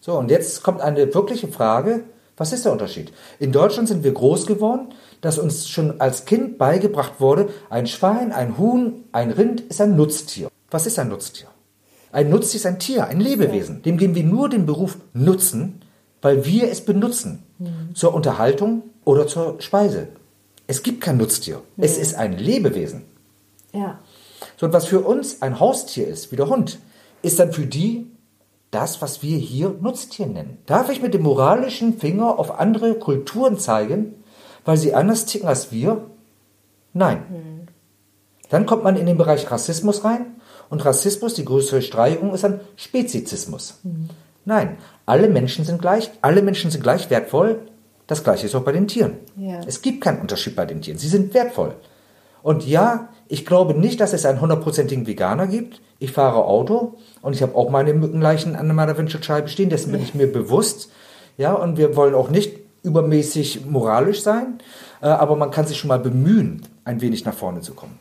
So, 0.00 0.16
und 0.16 0.30
jetzt 0.30 0.62
kommt 0.62 0.80
eine 0.80 1.12
wirkliche 1.12 1.48
Frage. 1.48 2.04
Was 2.36 2.52
ist 2.52 2.64
der 2.64 2.72
Unterschied? 2.72 3.12
In 3.40 3.50
Deutschland 3.50 3.88
sind 3.88 4.04
wir 4.04 4.12
groß 4.12 4.46
geworden, 4.46 4.94
dass 5.20 5.40
uns 5.40 5.68
schon 5.68 6.00
als 6.00 6.24
Kind 6.24 6.56
beigebracht 6.56 7.14
wurde, 7.18 7.48
ein 7.68 7.88
Schwein, 7.88 8.30
ein 8.30 8.56
Huhn, 8.56 9.04
ein 9.10 9.32
Rind 9.32 9.62
ist 9.62 9.80
ein 9.80 9.96
Nutztier. 9.96 10.48
Was 10.70 10.86
ist 10.86 11.00
ein 11.00 11.08
Nutztier? 11.08 11.48
Ein 12.12 12.30
Nutztier 12.30 12.58
ist 12.58 12.66
ein 12.66 12.78
Tier, 12.78 13.06
ein 13.06 13.20
Lebewesen. 13.20 13.82
Dem 13.82 13.98
geben 13.98 14.14
wir 14.14 14.24
nur 14.24 14.48
den 14.48 14.66
Beruf 14.66 14.98
Nutzen, 15.12 15.82
weil 16.22 16.44
wir 16.44 16.70
es 16.70 16.80
benutzen. 16.80 17.42
Mhm. 17.58 17.94
Zur 17.94 18.14
Unterhaltung 18.14 18.82
oder 19.04 19.26
zur 19.26 19.60
Speise. 19.60 20.08
Es 20.66 20.82
gibt 20.82 21.00
kein 21.00 21.16
Nutztier. 21.16 21.62
Mhm. 21.76 21.84
Es 21.84 21.98
ist 21.98 22.14
ein 22.14 22.38
Lebewesen. 22.38 23.04
Ja. 23.72 23.98
So, 24.56 24.66
und 24.66 24.72
was 24.72 24.86
für 24.86 25.00
uns 25.00 25.42
ein 25.42 25.60
Haustier 25.60 26.06
ist, 26.06 26.32
wie 26.32 26.36
der 26.36 26.48
Hund, 26.48 26.78
ist 27.22 27.38
dann 27.38 27.52
für 27.52 27.66
die 27.66 28.06
das, 28.70 29.00
was 29.00 29.22
wir 29.22 29.38
hier 29.38 29.74
Nutztier 29.80 30.26
nennen. 30.26 30.58
Darf 30.66 30.90
ich 30.90 31.00
mit 31.00 31.14
dem 31.14 31.22
moralischen 31.22 31.98
Finger 31.98 32.38
auf 32.38 32.58
andere 32.58 32.94
Kulturen 32.94 33.58
zeigen, 33.58 34.14
weil 34.64 34.76
sie 34.76 34.94
anders 34.94 35.24
ticken 35.24 35.48
als 35.48 35.72
wir? 35.72 36.06
Nein. 36.92 37.22
Mhm. 37.30 37.68
Dann 38.50 38.66
kommt 38.66 38.84
man 38.84 38.96
in 38.96 39.06
den 39.06 39.18
Bereich 39.18 39.50
Rassismus 39.50 40.04
rein, 40.04 40.37
und 40.70 40.84
Rassismus, 40.84 41.34
die 41.34 41.44
größere 41.44 41.82
Streichung, 41.82 42.34
ist 42.34 42.44
ein 42.44 42.60
Spezizismus. 42.76 43.78
Mhm. 43.82 44.08
Nein, 44.44 44.78
alle 45.06 45.28
Menschen 45.28 45.64
sind 45.64 45.80
gleich, 45.80 46.10
alle 46.22 46.42
Menschen 46.42 46.70
sind 46.70 46.82
gleich 46.82 47.10
wertvoll. 47.10 47.60
Das 48.06 48.24
gleiche 48.24 48.46
ist 48.46 48.54
auch 48.54 48.62
bei 48.62 48.72
den 48.72 48.88
Tieren. 48.88 49.14
Ja. 49.36 49.60
Es 49.66 49.82
gibt 49.82 50.02
keinen 50.02 50.20
Unterschied 50.20 50.56
bei 50.56 50.64
den 50.64 50.80
Tieren. 50.80 50.98
Sie 50.98 51.08
sind 51.08 51.34
wertvoll. 51.34 51.74
Und 52.42 52.66
ja, 52.66 53.08
ich 53.26 53.44
glaube 53.44 53.74
nicht, 53.74 54.00
dass 54.00 54.14
es 54.14 54.24
einen 54.24 54.40
hundertprozentigen 54.40 55.06
Veganer 55.06 55.46
gibt. 55.46 55.82
Ich 55.98 56.12
fahre 56.12 56.44
Auto 56.44 56.94
und 57.20 57.34
ich 57.34 57.42
habe 57.42 57.54
auch 57.56 57.68
meine 57.68 57.92
Mückenleichen 57.92 58.56
an 58.56 58.74
meiner 58.74 58.96
Windschutzscheibe 58.96 59.48
stehen. 59.48 59.68
Dessen 59.68 59.92
bin 59.92 60.02
ich 60.02 60.14
mir 60.14 60.32
bewusst. 60.32 60.90
Ja, 61.36 61.52
und 61.52 61.76
wir 61.76 61.94
wollen 61.96 62.14
auch 62.14 62.30
nicht 62.30 62.58
übermäßig 62.82 63.66
moralisch 63.66 64.22
sein, 64.22 64.58
äh, 65.02 65.06
aber 65.06 65.36
man 65.36 65.50
kann 65.50 65.66
sich 65.66 65.78
schon 65.78 65.88
mal 65.88 65.98
bemühen, 65.98 66.62
ein 66.84 67.00
wenig 67.00 67.24
nach 67.24 67.34
vorne 67.34 67.60
zu 67.60 67.74
kommen. 67.74 67.98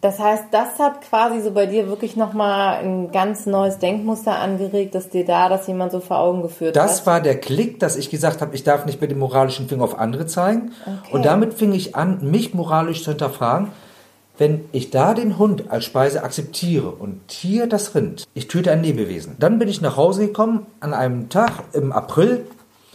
Das 0.00 0.18
heißt, 0.18 0.44
das 0.50 0.78
hat 0.78 1.02
quasi 1.02 1.42
so 1.42 1.50
bei 1.50 1.66
dir 1.66 1.86
wirklich 1.88 2.16
nochmal 2.16 2.82
ein 2.82 3.12
ganz 3.12 3.44
neues 3.44 3.78
Denkmuster 3.78 4.38
angeregt, 4.38 4.94
dass 4.94 5.10
dir 5.10 5.26
da 5.26 5.50
das 5.50 5.66
jemand 5.66 5.92
so 5.92 6.00
vor 6.00 6.18
Augen 6.18 6.40
geführt 6.40 6.74
das 6.74 6.82
hat. 6.82 6.90
Das 6.90 7.06
war 7.06 7.20
der 7.20 7.38
Klick, 7.38 7.80
dass 7.80 7.96
ich 7.96 8.08
gesagt 8.08 8.40
habe, 8.40 8.54
ich 8.54 8.64
darf 8.64 8.86
nicht 8.86 9.00
mit 9.00 9.10
dem 9.10 9.18
moralischen 9.18 9.68
Finger 9.68 9.84
auf 9.84 9.98
andere 9.98 10.26
zeigen. 10.26 10.72
Okay. 10.86 11.12
Und 11.12 11.26
damit 11.26 11.52
fing 11.52 11.74
ich 11.74 11.96
an, 11.96 12.30
mich 12.30 12.54
moralisch 12.54 13.04
zu 13.04 13.10
hinterfragen. 13.10 13.68
Wenn 14.38 14.64
ich 14.72 14.88
da 14.88 15.12
den 15.12 15.36
Hund 15.36 15.70
als 15.70 15.84
Speise 15.84 16.24
akzeptiere 16.24 16.88
und 16.88 17.28
Tier 17.28 17.66
das 17.66 17.94
Rind, 17.94 18.24
ich 18.32 18.48
töte 18.48 18.72
ein 18.72 18.82
Lebewesen. 18.82 19.36
Dann 19.38 19.58
bin 19.58 19.68
ich 19.68 19.82
nach 19.82 19.98
Hause 19.98 20.28
gekommen 20.28 20.64
an 20.80 20.94
einem 20.94 21.28
Tag 21.28 21.52
im 21.74 21.92
April 21.92 22.46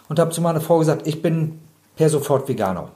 und 0.10 0.18
habe 0.18 0.32
zu 0.32 0.42
meiner 0.42 0.60
Frau 0.60 0.80
gesagt, 0.80 1.06
ich 1.06 1.22
bin 1.22 1.60
per 1.96 2.10
sofort 2.10 2.50
Veganer. 2.50 2.90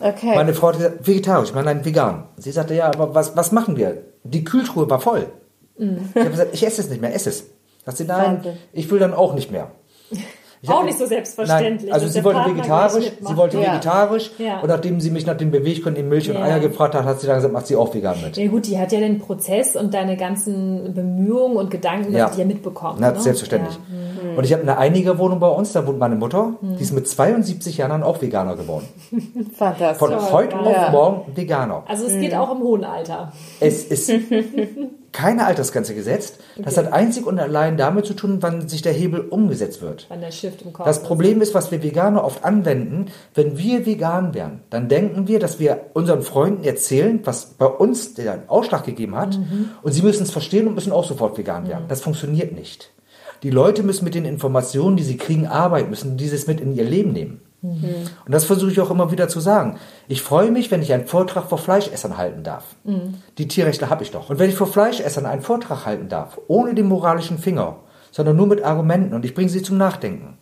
Okay. 0.00 0.34
Meine 0.34 0.54
Frau 0.54 0.68
hat 0.68 0.76
gesagt, 0.76 1.06
vegetarisch, 1.06 1.50
ich 1.50 1.54
meine 1.54 1.66
nein, 1.66 1.84
vegan. 1.84 2.24
Sie 2.36 2.50
sagte, 2.50 2.74
ja, 2.74 2.86
aber 2.86 3.14
was, 3.14 3.36
was 3.36 3.52
machen 3.52 3.76
wir? 3.76 4.02
Die 4.24 4.44
Kühltruhe 4.44 4.88
war 4.90 5.00
voll. 5.00 5.28
Mhm. 5.78 6.10
Ich 6.14 6.20
habe 6.20 6.30
gesagt, 6.30 6.54
ich 6.54 6.66
esse 6.66 6.80
es 6.82 6.88
nicht 6.88 7.00
mehr, 7.00 7.14
esse 7.14 7.30
es. 7.30 7.44
Sagt 7.84 7.98
sie, 7.98 8.04
nein, 8.04 8.36
Wahnsinn. 8.36 8.56
ich 8.72 8.90
will 8.90 8.98
dann 8.98 9.14
auch 9.14 9.34
nicht 9.34 9.50
mehr. 9.50 9.70
Ich 10.64 10.70
auch 10.70 10.82
nicht 10.82 10.98
so 10.98 11.04
selbstverständlich. 11.04 11.90
Nein, 11.90 11.92
also 11.92 12.08
sie 12.08 12.24
wollte 12.24 12.40
vegetarisch, 12.46 13.12
sie 13.20 13.36
wollte 13.36 13.60
ja. 13.60 13.72
vegetarisch 13.72 14.30
ja. 14.38 14.60
und 14.60 14.68
nachdem 14.68 14.98
sie 14.98 15.10
mich 15.10 15.26
nach 15.26 15.36
dem 15.36 15.50
Beweggrund 15.50 15.98
in 15.98 16.08
Milch 16.08 16.30
und 16.30 16.36
ja. 16.36 16.42
Eier 16.42 16.58
gefragt 16.58 16.94
hat, 16.94 17.04
hat 17.04 17.20
sie 17.20 17.26
dann 17.26 17.36
gesagt, 17.36 17.52
macht 17.52 17.66
sie 17.66 17.76
auch 17.76 17.94
vegan 17.94 18.16
mit. 18.22 18.38
Ja 18.38 18.48
gut, 18.48 18.66
die 18.66 18.78
hat 18.78 18.90
ja 18.90 18.98
den 18.98 19.18
Prozess 19.18 19.76
und 19.76 19.92
deine 19.92 20.16
ganzen 20.16 20.94
Bemühungen 20.94 21.58
und 21.58 21.70
Gedanken 21.70 22.12
ja. 22.12 22.30
die 22.30 22.40
ja 22.40 22.46
mitbekommen. 22.46 22.96
Na, 22.98 23.10
ne? 23.10 23.20
selbstverständlich. 23.20 23.78
Mhm. 23.78 24.38
Und 24.38 24.44
ich 24.44 24.52
habe 24.54 24.62
eine 24.62 24.78
Einigerwohnung 24.78 25.38
bei 25.38 25.48
uns, 25.48 25.72
da 25.72 25.86
wohnt 25.86 25.98
meine 25.98 26.16
Mutter, 26.16 26.54
mhm. 26.60 26.76
die 26.78 26.82
ist 26.82 26.92
mit 26.92 27.06
72 27.06 27.76
Jahren 27.76 28.02
auch 28.02 28.22
Veganer 28.22 28.56
geworden. 28.56 28.88
Fantastisch. 29.54 29.98
Von 29.98 30.32
heute 30.32 30.58
auf 30.58 30.90
morgen 30.90 31.36
Veganer. 31.36 31.82
Also 31.86 32.06
es 32.06 32.18
geht 32.18 32.32
mhm. 32.32 32.38
auch 32.38 32.52
im 32.52 32.62
hohen 32.62 32.84
Alter. 32.84 33.32
Es 33.60 33.84
ist 33.84 34.10
keine 35.14 35.46
Altersgrenze 35.46 35.94
gesetzt. 35.94 36.40
Das 36.58 36.76
okay. 36.76 36.86
hat 36.86 36.92
einzig 36.92 37.24
und 37.24 37.38
allein 37.38 37.76
damit 37.76 38.04
zu 38.04 38.14
tun, 38.14 38.38
wann 38.40 38.68
sich 38.68 38.82
der 38.82 38.92
Hebel 38.92 39.20
umgesetzt 39.20 39.80
wird. 39.80 40.06
Wann 40.08 40.20
der 40.20 40.32
Shift 40.32 40.62
im 40.62 40.72
Kopf 40.72 40.84
Das 40.84 41.02
Problem 41.04 41.40
ist, 41.40 41.54
was 41.54 41.70
wir 41.70 41.82
Veganer 41.82 42.24
oft 42.24 42.44
anwenden, 42.44 43.06
wenn 43.34 43.56
wir 43.56 43.86
vegan 43.86 44.34
wären, 44.34 44.60
dann 44.70 44.88
denken 44.88 45.28
wir, 45.28 45.38
dass 45.38 45.60
wir 45.60 45.86
unseren 45.94 46.22
Freunden 46.22 46.64
erzählen, 46.64 47.20
was 47.24 47.46
bei 47.46 47.66
uns 47.66 48.14
den 48.14 48.48
Ausschlag 48.48 48.84
gegeben 48.84 49.14
hat, 49.14 49.38
mhm. 49.38 49.70
und 49.82 49.92
sie 49.92 50.02
müssen 50.02 50.24
es 50.24 50.32
verstehen 50.32 50.66
und 50.66 50.74
müssen 50.74 50.92
auch 50.92 51.04
sofort 51.04 51.38
vegan 51.38 51.68
werden. 51.68 51.84
Mhm. 51.84 51.88
Das 51.88 52.00
funktioniert 52.00 52.52
nicht. 52.52 52.90
Die 53.44 53.50
Leute 53.50 53.82
müssen 53.84 54.04
mit 54.04 54.14
den 54.14 54.24
Informationen, 54.24 54.96
die 54.96 55.04
sie 55.04 55.16
kriegen, 55.16 55.46
arbeiten, 55.46 55.90
müssen 55.90 56.16
dieses 56.16 56.48
mit 56.48 56.60
in 56.60 56.74
ihr 56.74 56.84
Leben 56.84 57.12
nehmen. 57.12 57.40
Und 57.64 58.32
das 58.32 58.44
versuche 58.44 58.70
ich 58.70 58.80
auch 58.80 58.90
immer 58.90 59.10
wieder 59.10 59.28
zu 59.28 59.40
sagen. 59.40 59.78
Ich 60.06 60.22
freue 60.22 60.50
mich, 60.50 60.70
wenn 60.70 60.82
ich 60.82 60.92
einen 60.92 61.06
Vortrag 61.06 61.48
vor 61.48 61.58
Fleischessern 61.58 62.18
halten 62.18 62.42
darf. 62.42 62.64
Mhm. 62.84 63.14
Die 63.38 63.48
Tierrechte 63.48 63.88
habe 63.88 64.02
ich 64.02 64.10
doch. 64.10 64.28
Und 64.28 64.38
wenn 64.38 64.50
ich 64.50 64.56
vor 64.56 64.66
Fleischessern 64.66 65.24
einen 65.24 65.42
Vortrag 65.42 65.86
halten 65.86 66.08
darf, 66.08 66.38
ohne 66.46 66.74
den 66.74 66.86
moralischen 66.86 67.38
Finger, 67.38 67.78
sondern 68.10 68.36
nur 68.36 68.46
mit 68.46 68.62
Argumenten 68.62 69.14
und 69.14 69.24
ich 69.24 69.34
bringe 69.34 69.48
sie 69.48 69.62
zum 69.62 69.78
Nachdenken. 69.78 70.36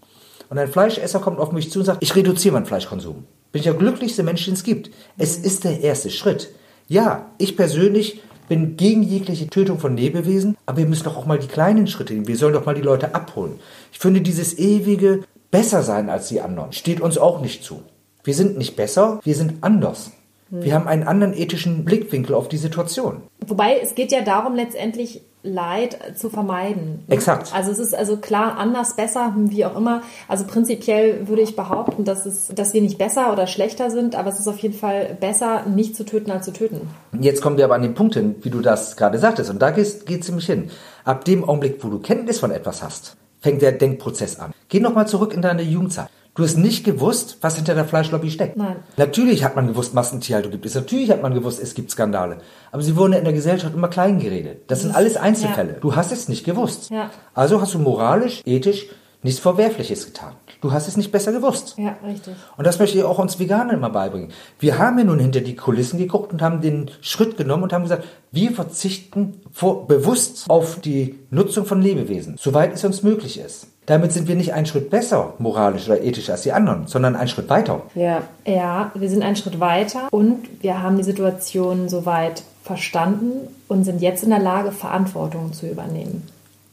Und 0.51 0.59
ein 0.59 0.69
Fleischesser 0.69 1.21
kommt 1.21 1.39
auf 1.39 1.53
mich 1.53 1.71
zu 1.71 1.79
und 1.79 1.85
sagt, 1.85 2.03
ich 2.03 2.15
reduziere 2.15 2.55
meinen 2.55 2.67
Fleischkonsum. 2.67 3.25
Bin 3.53 3.61
ich 3.61 3.65
der 3.65 3.75
glücklichste 3.75 4.23
Mensch, 4.23 4.45
den 4.45 4.55
es 4.55 4.65
gibt. 4.65 4.91
Es 5.17 5.37
ist 5.37 5.65
der 5.65 5.81
erste 5.81 6.11
Schritt. 6.11 6.51
Ja, 6.89 7.31
ich 7.39 7.57
persönlich 7.57 8.21
bin 8.49 8.77
gegen 8.77 9.03
jegliche 9.03 9.47
Tötung 9.47 9.79
von 9.79 9.97
Lebewesen, 9.97 10.57
aber 10.67 10.79
wir 10.79 10.87
müssen 10.87 11.05
doch 11.05 11.17
auch 11.17 11.25
mal 11.25 11.39
die 11.39 11.47
kleinen 11.47 11.87
Schritte 11.87 12.13
nehmen. 12.13 12.29
Wir 12.29 12.37
sollen 12.37 12.53
doch 12.53 12.67
mal 12.67 12.75
die 12.75 12.83
Leute 12.83 13.15
abholen. 13.15 13.61
Ich 13.93 13.99
finde 13.99 14.21
dieses 14.21 14.59
ewige 14.59 15.23
besser 15.53 15.85
sein 15.85 16.11
als 16.11 16.27
die 16.27 16.41
anderen. 16.41 16.73
Steht 16.73 17.01
uns 17.01 17.17
auch 17.17 17.41
nicht 17.41 17.63
zu. 17.63 17.83
Wir 18.25 18.35
sind 18.35 18.59
nicht 18.59 18.75
besser, 18.75 19.21
wir 19.23 19.37
sind 19.37 19.63
anders. 19.63 20.11
Hm. 20.51 20.65
Wir 20.65 20.75
haben 20.75 20.89
einen 20.89 21.05
anderen 21.05 21.37
ethischen 21.37 21.85
Blickwinkel 21.85 22.35
auf 22.35 22.49
die 22.49 22.57
Situation. 22.57 23.23
Wobei 23.47 23.79
es 23.81 23.95
geht 23.95 24.11
ja 24.11 24.23
darum, 24.23 24.57
letztendlich 24.57 25.23
Leid 25.45 25.99
zu 26.17 26.31
vermeiden. 26.31 27.05
Exakt. 27.09 27.53
Also 27.53 27.73
es 27.73 27.81
ist 27.81 27.97
also 27.97 28.17
klar 28.17 28.59
anders, 28.59 28.95
besser, 28.95 29.35
wie 29.37 29.65
auch 29.65 29.77
immer. 29.77 30.03
Also 30.29 30.45
prinzipiell 30.47 31.27
würde 31.27 31.43
ich 31.43 31.57
behaupten, 31.57 32.05
dass 32.05 32.27
es, 32.27 32.47
dass 32.55 32.75
wir 32.75 32.81
nicht 32.81 32.97
besser 32.97 33.33
oder 33.33 33.49
schlechter 33.49 33.91
sind, 33.91 34.15
aber 34.15 34.29
es 34.29 34.39
ist 34.39 34.47
auf 34.47 34.59
jeden 34.59 34.75
Fall 34.75 35.17
besser, 35.19 35.65
nicht 35.67 35.97
zu 35.97 36.05
töten 36.05 36.31
als 36.31 36.45
zu 36.45 36.53
töten. 36.53 36.89
Jetzt 37.19 37.43
kommen 37.43 37.57
wir 37.57 37.65
aber 37.65 37.75
an 37.75 37.83
den 37.83 37.95
Punkt 37.95 38.15
hin, 38.15 38.37
wie 38.43 38.51
du 38.51 38.61
das 38.61 38.97
gerade 38.97 39.19
sagtest, 39.19 39.51
und 39.51 39.61
da 39.61 39.73
geht 39.73 39.85
es 39.85 40.21
ziemlich 40.21 40.47
hin. 40.47 40.71
Ab 41.05 41.25
dem 41.25 41.43
Augenblick, 41.43 41.83
wo 41.83 41.89
du 41.89 41.99
Kenntnis 41.99 42.39
von 42.39 42.53
etwas 42.53 42.81
hast, 42.81 43.17
fängt 43.43 43.61
der 43.61 43.73
Denkprozess 43.73 44.39
an. 44.39 44.53
Geh 44.69 44.81
nochmal 44.81 45.07
zurück 45.07 45.35
in 45.35 45.43
deine 45.43 45.63
Jugendzeit. 45.63 46.09
Du 46.35 46.45
hast 46.45 46.57
nicht 46.57 46.85
gewusst, 46.85 47.37
was 47.43 47.57
hinter 47.57 47.75
der 47.75 47.85
Fleischlobby 47.85 48.31
steckt. 48.31 48.57
Nein. 48.57 48.77
Natürlich 48.97 49.45
hat 49.45 49.55
man 49.55 49.67
gewusst, 49.67 49.93
Massentierhaltung 49.93 50.51
gibt 50.51 50.65
es. 50.65 50.75
Natürlich 50.75 51.11
hat 51.11 51.21
man 51.21 51.35
gewusst, 51.35 51.61
es 51.63 51.75
gibt 51.75 51.91
Skandale. 51.91 52.39
Aber 52.71 52.81
sie 52.81 52.97
wurden 52.97 53.13
in 53.13 53.25
der 53.25 53.35
Gesellschaft 53.35 53.75
immer 53.75 53.89
klein 53.89 54.19
geredet. 54.19 54.63
Das 54.69 54.81
sind 54.81 54.97
alles 54.97 55.19
Einzelfälle. 55.19 55.75
Ja. 55.75 55.79
Du 55.81 55.95
hast 55.95 56.11
es 56.11 56.31
nicht 56.31 56.45
gewusst. 56.45 56.89
Ja. 56.89 57.11
Also 57.35 57.61
hast 57.61 57.75
du 57.75 57.79
moralisch, 57.81 58.41
ethisch 58.47 58.87
nichts 59.23 59.41
Verwerfliches 59.41 60.07
getan. 60.07 60.33
Du 60.61 60.73
hast 60.73 60.89
es 60.89 60.97
nicht 60.97 61.11
besser 61.11 61.33
gewusst. 61.33 61.75
Ja, 61.77 61.97
richtig. 62.07 62.35
Und 62.57 62.67
das 62.67 62.79
möchte 62.79 62.99
ich 62.99 63.05
auch 63.05 63.19
uns 63.19 63.39
Veganer 63.39 63.73
immer 63.75 63.91
beibringen. 63.91 64.33
Wir 64.59 64.79
haben 64.79 64.99
ja 64.99 65.05
nun 65.05 65.19
hinter 65.19 65.41
die 65.41 65.57
Kulissen 65.57 65.99
geguckt 65.99 66.33
und 66.33 66.43
haben 66.43 66.61
den 66.61 66.91
Schritt 67.01 67.37
genommen 67.37 67.65
und 67.65 67.73
haben 67.73 67.83
gesagt, 67.83 68.05
wir 68.31 68.53
verzichten 68.53 69.41
vor, 69.53 69.87
bewusst 69.87 70.49
auf 70.49 70.81
die 70.81 71.19
Nutzung 71.31 71.67
von 71.67 71.83
Lebewesen, 71.83 72.37
soweit 72.39 72.73
es 72.75 72.85
uns 72.85 73.03
möglich 73.03 73.39
ist. 73.39 73.67
Damit 73.87 74.13
sind 74.13 74.29
wir 74.29 74.37
nicht 74.37 74.55
einen 74.55 74.67
Schritt 74.67 74.91
besser, 74.91 75.35
moralisch 75.39 75.89
oder 75.89 76.01
ethisch 76.01 76.31
als 76.31 76.43
die 76.43 76.53
anderen, 76.53 76.87
sondern 76.87 77.17
einen 77.17 77.29
Schritt 77.29 77.49
weiter. 77.51 77.83
Ja, 77.97 78.23
ja, 78.47 78.93
wir 78.95 79.11
sind 79.11 79.25
einen 79.25 79.35
Schritt 79.35 79.59
weiter 79.59 80.09
und 80.13 80.63
wir 80.63 80.81
haben 80.81 80.97
die 80.97 81.03
Situation 81.03 81.89
soweit 81.89 82.45
verstanden 82.63 83.49
und 83.67 83.83
sind 83.83 84.01
jetzt 84.01 84.23
in 84.23 84.31
der 84.31 84.39
Lage, 84.39 84.71
Verantwortung 84.71 85.53
zu 85.53 85.69
übernehmen 85.69 86.29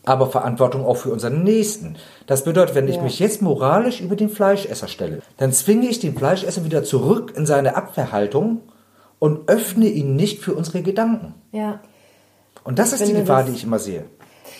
aber 0.09 0.31
Verantwortung 0.31 0.85
auch 0.85 0.97
für 0.97 1.11
unseren 1.11 1.43
Nächsten. 1.43 1.95
Das 2.25 2.43
bedeutet, 2.43 2.73
wenn 2.73 2.87
ich 2.87 2.95
ja. 2.95 3.03
mich 3.03 3.19
jetzt 3.19 3.43
moralisch 3.43 4.01
über 4.01 4.15
den 4.15 4.29
Fleischesser 4.29 4.87
stelle, 4.87 5.21
dann 5.37 5.53
zwinge 5.53 5.87
ich 5.87 5.99
den 5.99 6.17
Fleischesser 6.17 6.65
wieder 6.65 6.83
zurück 6.83 7.33
in 7.37 7.45
seine 7.45 7.75
Abwehrhaltung 7.75 8.61
und 9.19 9.47
öffne 9.47 9.85
ihn 9.85 10.15
nicht 10.15 10.41
für 10.41 10.55
unsere 10.55 10.81
Gedanken. 10.81 11.35
Ja. 11.51 11.79
Und 12.63 12.79
das 12.79 12.91
ich 12.93 13.01
ist 13.01 13.09
die 13.09 13.13
Gefahr, 13.13 13.43
die 13.43 13.51
ich 13.51 13.63
immer 13.63 13.77
sehe. 13.77 14.05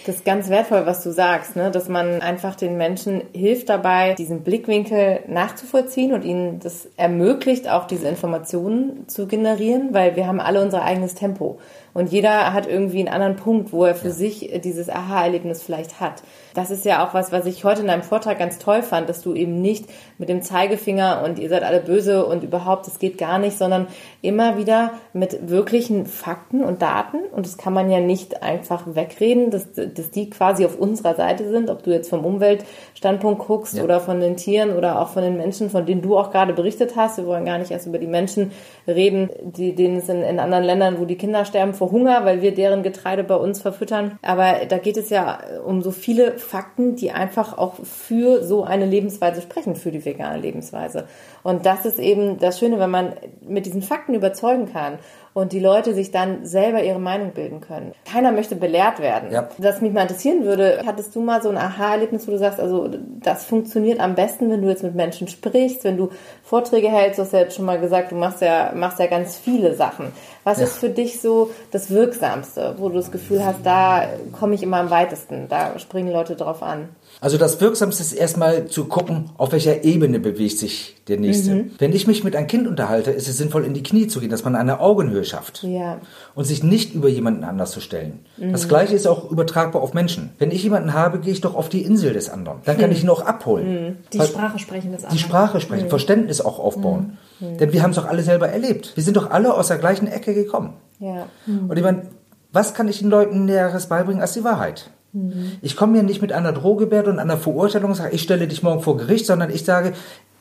Das 0.06 0.18
ist 0.18 0.26
ganz 0.26 0.50
wertvoll, 0.50 0.86
was 0.86 1.04
du 1.04 1.12
sagst, 1.12 1.56
ne? 1.56 1.72
dass 1.72 1.90
man 1.90 2.22
einfach 2.22 2.56
den 2.56 2.78
Menschen 2.78 3.24
hilft 3.34 3.70
dabei, 3.70 4.14
diesen 4.14 4.44
Blickwinkel 4.44 5.22
nachzuvollziehen 5.28 6.14
und 6.14 6.24
ihnen 6.24 6.60
das 6.60 6.88
ermöglicht, 6.96 7.68
auch 7.68 7.86
diese 7.86 8.08
Informationen 8.08 9.08
zu 9.08 9.28
generieren, 9.28 9.90
weil 9.94 10.16
wir 10.16 10.28
haben 10.28 10.40
alle 10.40 10.62
unser 10.62 10.84
eigenes 10.84 11.16
Tempo. 11.16 11.60
Und 11.94 12.12
jeder 12.12 12.54
hat 12.54 12.68
irgendwie 12.68 13.00
einen 13.00 13.08
anderen 13.08 13.36
Punkt, 13.36 13.74
wo 13.74 13.86
er 13.86 13.96
für 13.96 14.10
ja. 14.10 14.14
sich 14.14 14.54
äh, 14.54 14.60
dieses 14.60 14.90
Aha-Erlebnis 14.90 15.64
vielleicht 15.64 16.00
hat. 16.00 16.24
Das 16.60 16.72
ist 16.72 16.84
ja 16.84 17.08
auch 17.08 17.14
was, 17.14 17.32
was 17.32 17.46
ich 17.46 17.64
heute 17.64 17.80
in 17.80 17.88
deinem 17.88 18.04
Vortrag 18.04 18.38
ganz 18.38 18.60
toll 18.60 18.84
fand, 18.84 19.08
dass 19.08 19.22
du 19.22 19.34
eben 19.34 19.62
nicht 19.62 19.86
mit 20.18 20.28
dem 20.28 20.42
Zeigefinger 20.42 21.22
und 21.24 21.40
ihr 21.40 21.48
seid 21.48 21.64
alle 21.64 21.80
böse 21.80 22.26
und 22.26 22.44
überhaupt, 22.44 22.86
das 22.86 23.00
geht 23.00 23.18
gar 23.18 23.40
nicht, 23.40 23.58
sondern 23.58 23.88
immer 24.22 24.58
wieder 24.58 24.92
mit 25.14 25.50
wirklichen 25.50 26.06
Fakten 26.06 26.62
und 26.62 26.82
Daten. 26.82 27.20
Und 27.32 27.46
das 27.46 27.58
kann 27.58 27.72
man 27.72 27.90
ja 27.90 28.02
nicht 28.02 28.44
einfach 28.44 28.84
wegreden, 28.88 29.52
dass, 29.52 29.72
dass 29.72 30.12
die 30.12 30.30
quasi 30.30 30.66
auf 30.66 30.78
unserer 30.78 31.16
Seite 31.16 31.50
sind, 31.50 31.70
ob 31.70 31.84
du 31.84 31.92
jetzt 31.92 32.10
vom 32.10 32.26
Umweltstandpunkt 32.26 33.48
guckst 33.48 33.78
ja. 33.78 33.84
oder 33.86 34.02
von 34.02 34.20
den 34.20 34.36
Tieren 34.36 34.76
oder 34.76 35.00
auch 35.00 35.08
von 35.08 35.24
den 35.24 35.38
Menschen, 35.38 35.70
von 35.70 35.86
denen 35.86 36.02
du 36.02 36.18
auch 36.18 36.30
gerade 36.30 36.52
berichtet 36.52 36.98
hast. 36.98 37.20
Wir 37.20 37.26
wollen 37.26 37.46
gar 37.46 37.58
nicht 37.58 37.72
erst 37.72 37.88
über 37.88 38.00
die 38.00 38.08
Menschen 38.08 38.52
reden, 38.86 39.30
die, 39.42 39.76
denen 39.76 40.00
es 40.00 40.10
in, 40.10 40.24
in 40.24 40.42
anderen 40.42 40.66
Ländern, 40.66 41.00
wo 41.00 41.06
die 41.06 41.16
Kinder 41.16 41.46
sterben, 41.46 41.74
vor 41.74 41.92
Hunger, 41.92 42.26
weil 42.26 42.42
wir 42.42 42.54
deren 42.54 42.84
Getreide 42.84 43.24
bei 43.24 43.36
uns 43.36 43.62
verfüttern. 43.62 44.20
Aber 44.22 44.66
da 44.68 44.78
geht 44.78 44.98
es 44.98 45.10
ja 45.10 45.40
um 45.66 45.82
so 45.82 45.92
viele 45.92 46.38
Fakten, 46.50 46.96
die 46.96 47.12
einfach 47.12 47.58
auch 47.58 47.76
für 47.84 48.44
so 48.44 48.64
eine 48.64 48.88
Lebensweise 48.88 49.42
sprechen, 49.42 49.76
für 49.76 49.92
die 49.92 50.04
vegane 50.04 50.40
Lebensweise. 50.40 51.08
Und 51.44 51.66
das 51.66 51.86
ist 51.86 52.00
eben 52.00 52.40
das 52.40 52.60
Schöne, 52.60 52.80
wenn 52.80 52.90
man 52.90 53.14
mit 53.42 53.66
diesen 53.66 53.82
Fakten 53.82 54.14
überzeugen 54.14 54.72
kann 54.72 55.00
und 55.34 55.54
die 55.54 55.60
Leute 55.60 55.94
sich 55.94 56.12
dann 56.12 56.46
selber 56.46 56.84
ihre 56.84 57.00
Meinung 57.00 57.32
bilden 57.32 57.62
können. 57.62 57.94
Keiner 58.06 58.32
möchte 58.32 58.56
belehrt 58.56 59.00
werden. 59.00 59.32
Ja. 59.32 59.48
Was 59.58 59.82
mich 59.82 59.94
mal 59.94 60.02
interessieren 60.02 60.44
würde, 60.44 60.82
hattest 60.86 61.16
du 61.16 61.22
mal 61.22 61.42
so 61.42 61.50
ein 61.50 61.58
Aha-Erlebnis, 61.58 62.28
wo 62.28 62.32
du 62.32 62.38
sagst, 62.38 62.60
also 62.60 62.90
das 63.22 63.46
funktioniert 63.46 64.00
am 64.00 64.16
besten, 64.16 64.50
wenn 64.50 64.62
du 64.62 64.70
jetzt 64.70 64.84
mit 64.84 64.96
Menschen 64.96 65.28
sprichst, 65.28 65.84
wenn 65.84 65.98
du 65.98 66.10
Vorträge 66.44 66.90
hältst, 66.90 67.20
du 67.20 67.24
hast 67.24 67.34
ja 67.34 67.40
jetzt 67.40 67.56
schon 67.56 67.66
mal 67.66 67.80
gesagt, 67.80 68.12
du 68.12 68.16
machst 68.16 68.42
ja, 68.42 68.72
machst 68.76 69.00
ja 69.00 69.08
ganz 69.08 69.38
viele 69.38 69.76
Sachen. 69.76 70.12
Was 70.44 70.60
ja. 70.60 70.66
ist 70.66 70.78
für 70.78 70.90
dich 70.90 71.22
so 71.22 71.52
das 71.72 71.90
Wirksamste, 71.90 72.76
wo 72.78 72.90
du 72.90 72.96
das 72.96 73.12
Gefühl 73.12 73.46
hast, 73.46 73.60
da 73.64 74.08
komme 74.38 74.56
ich 74.56 74.64
immer 74.64 74.78
am 74.78 74.90
weitesten, 74.90 75.48
da 75.48 75.78
springen 75.80 76.12
Leute 76.12 76.36
drauf 76.36 76.64
an? 76.64 76.90
Also 77.22 77.38
das 77.38 77.60
Wirksamste 77.60 78.02
ist 78.02 78.14
erstmal 78.14 78.68
zu 78.68 78.86
gucken, 78.86 79.32
auf 79.38 79.52
welcher 79.52 79.84
Ebene 79.84 80.20
bewegt 80.20 80.58
sich 80.58 80.96
der 81.08 81.20
Nächste. 81.20 81.54
Mhm. 81.54 81.72
Wenn 81.78 81.92
ich 81.92 82.08
mich 82.08 82.24
mit 82.24 82.36
einem 82.36 82.48
Kind 82.48 82.66
unterhalte, 82.66 83.12
ist 83.12 83.28
es 83.28 83.38
sinnvoll, 83.38 83.66
in 83.66 83.74
die 83.74 83.84
Knie 83.84 84.08
zu 84.08 84.22
gehen, 84.22 84.30
dass 84.30 84.46
man 84.46 84.56
eine 84.56 84.80
Augenhöhe 84.80 85.26
schafft. 85.26 85.64
Ja. 85.64 86.00
Und 86.34 86.46
sich 86.46 86.64
nicht 86.64 86.94
über 86.94 87.10
jemanden 87.10 87.44
anders 87.44 87.72
zu 87.72 87.82
stellen. 87.82 88.20
Mhm. 88.38 88.54
Das 88.54 88.70
Gleiche 88.70 88.96
ist 88.96 89.06
auch 89.06 89.30
übertragbar 89.30 89.82
auf 89.82 89.94
Menschen. 89.94 90.32
Wenn 90.38 90.52
ich 90.52 90.64
jemanden 90.64 90.94
habe, 90.94 91.20
gehe 91.20 91.34
ich 91.34 91.42
doch 91.42 91.56
auf 91.56 91.68
die 91.68 91.82
Insel 91.82 92.14
des 92.14 92.30
anderen. 92.30 92.60
Dann 92.64 92.78
kann 92.78 92.90
mhm. 92.90 92.96
ich 92.96 93.04
ihn 93.04 93.10
auch 93.10 93.26
abholen. 93.26 93.88
Mhm. 93.88 93.98
Die 94.14 94.22
Sprache 94.22 94.60
sprechen 94.60 94.92
des 94.94 95.04
anderen. 95.04 95.18
Die 95.18 95.24
Sprache 95.24 95.60
sprechen, 95.60 95.86
mhm. 95.86 95.90
Verständnis 95.90 96.42
auch 96.42 96.60
aufbauen. 96.60 97.18
Denn 97.42 97.72
wir 97.72 97.84
haben 97.84 97.92
es 97.92 97.96
doch 97.96 98.06
alle 98.06 98.22
selber 98.22 98.50
erlebt. 98.50 98.92
Wir 98.96 99.04
sind 99.04 99.16
doch 99.16 99.32
alle 99.32 99.54
aus 99.54 99.70
der 99.70 99.78
gleichen 99.78 100.08
Ecke 100.08 100.34
gekommen. 100.34 100.74
Ja. 101.00 101.28
Und 101.48 101.76
ich 101.76 101.84
meine, 101.84 102.04
was 102.52 102.74
kann 102.74 102.88
ich 102.88 103.00
den 103.00 103.10
Leuten 103.10 103.46
Näheres 103.46 103.88
beibringen 103.88 104.22
als 104.22 104.34
die 104.34 104.44
Wahrheit? 104.44 104.90
Mhm. 105.14 105.54
Ich 105.62 105.76
komme 105.76 105.94
hier 105.94 106.04
nicht 106.04 106.22
mit 106.22 106.32
einer 106.32 106.52
Drohgebärde 106.52 107.10
und 107.10 107.20
einer 107.20 107.38
Verurteilung 107.38 107.92
und 107.92 107.96
sage, 107.96 108.16
ich 108.16 108.22
stelle 108.22 108.48
dich 108.48 108.64
morgen 108.64 108.82
vor 108.82 108.98
Gericht, 108.98 109.26
sondern 109.26 109.50
ich 109.50 109.66
sage, 109.66 109.94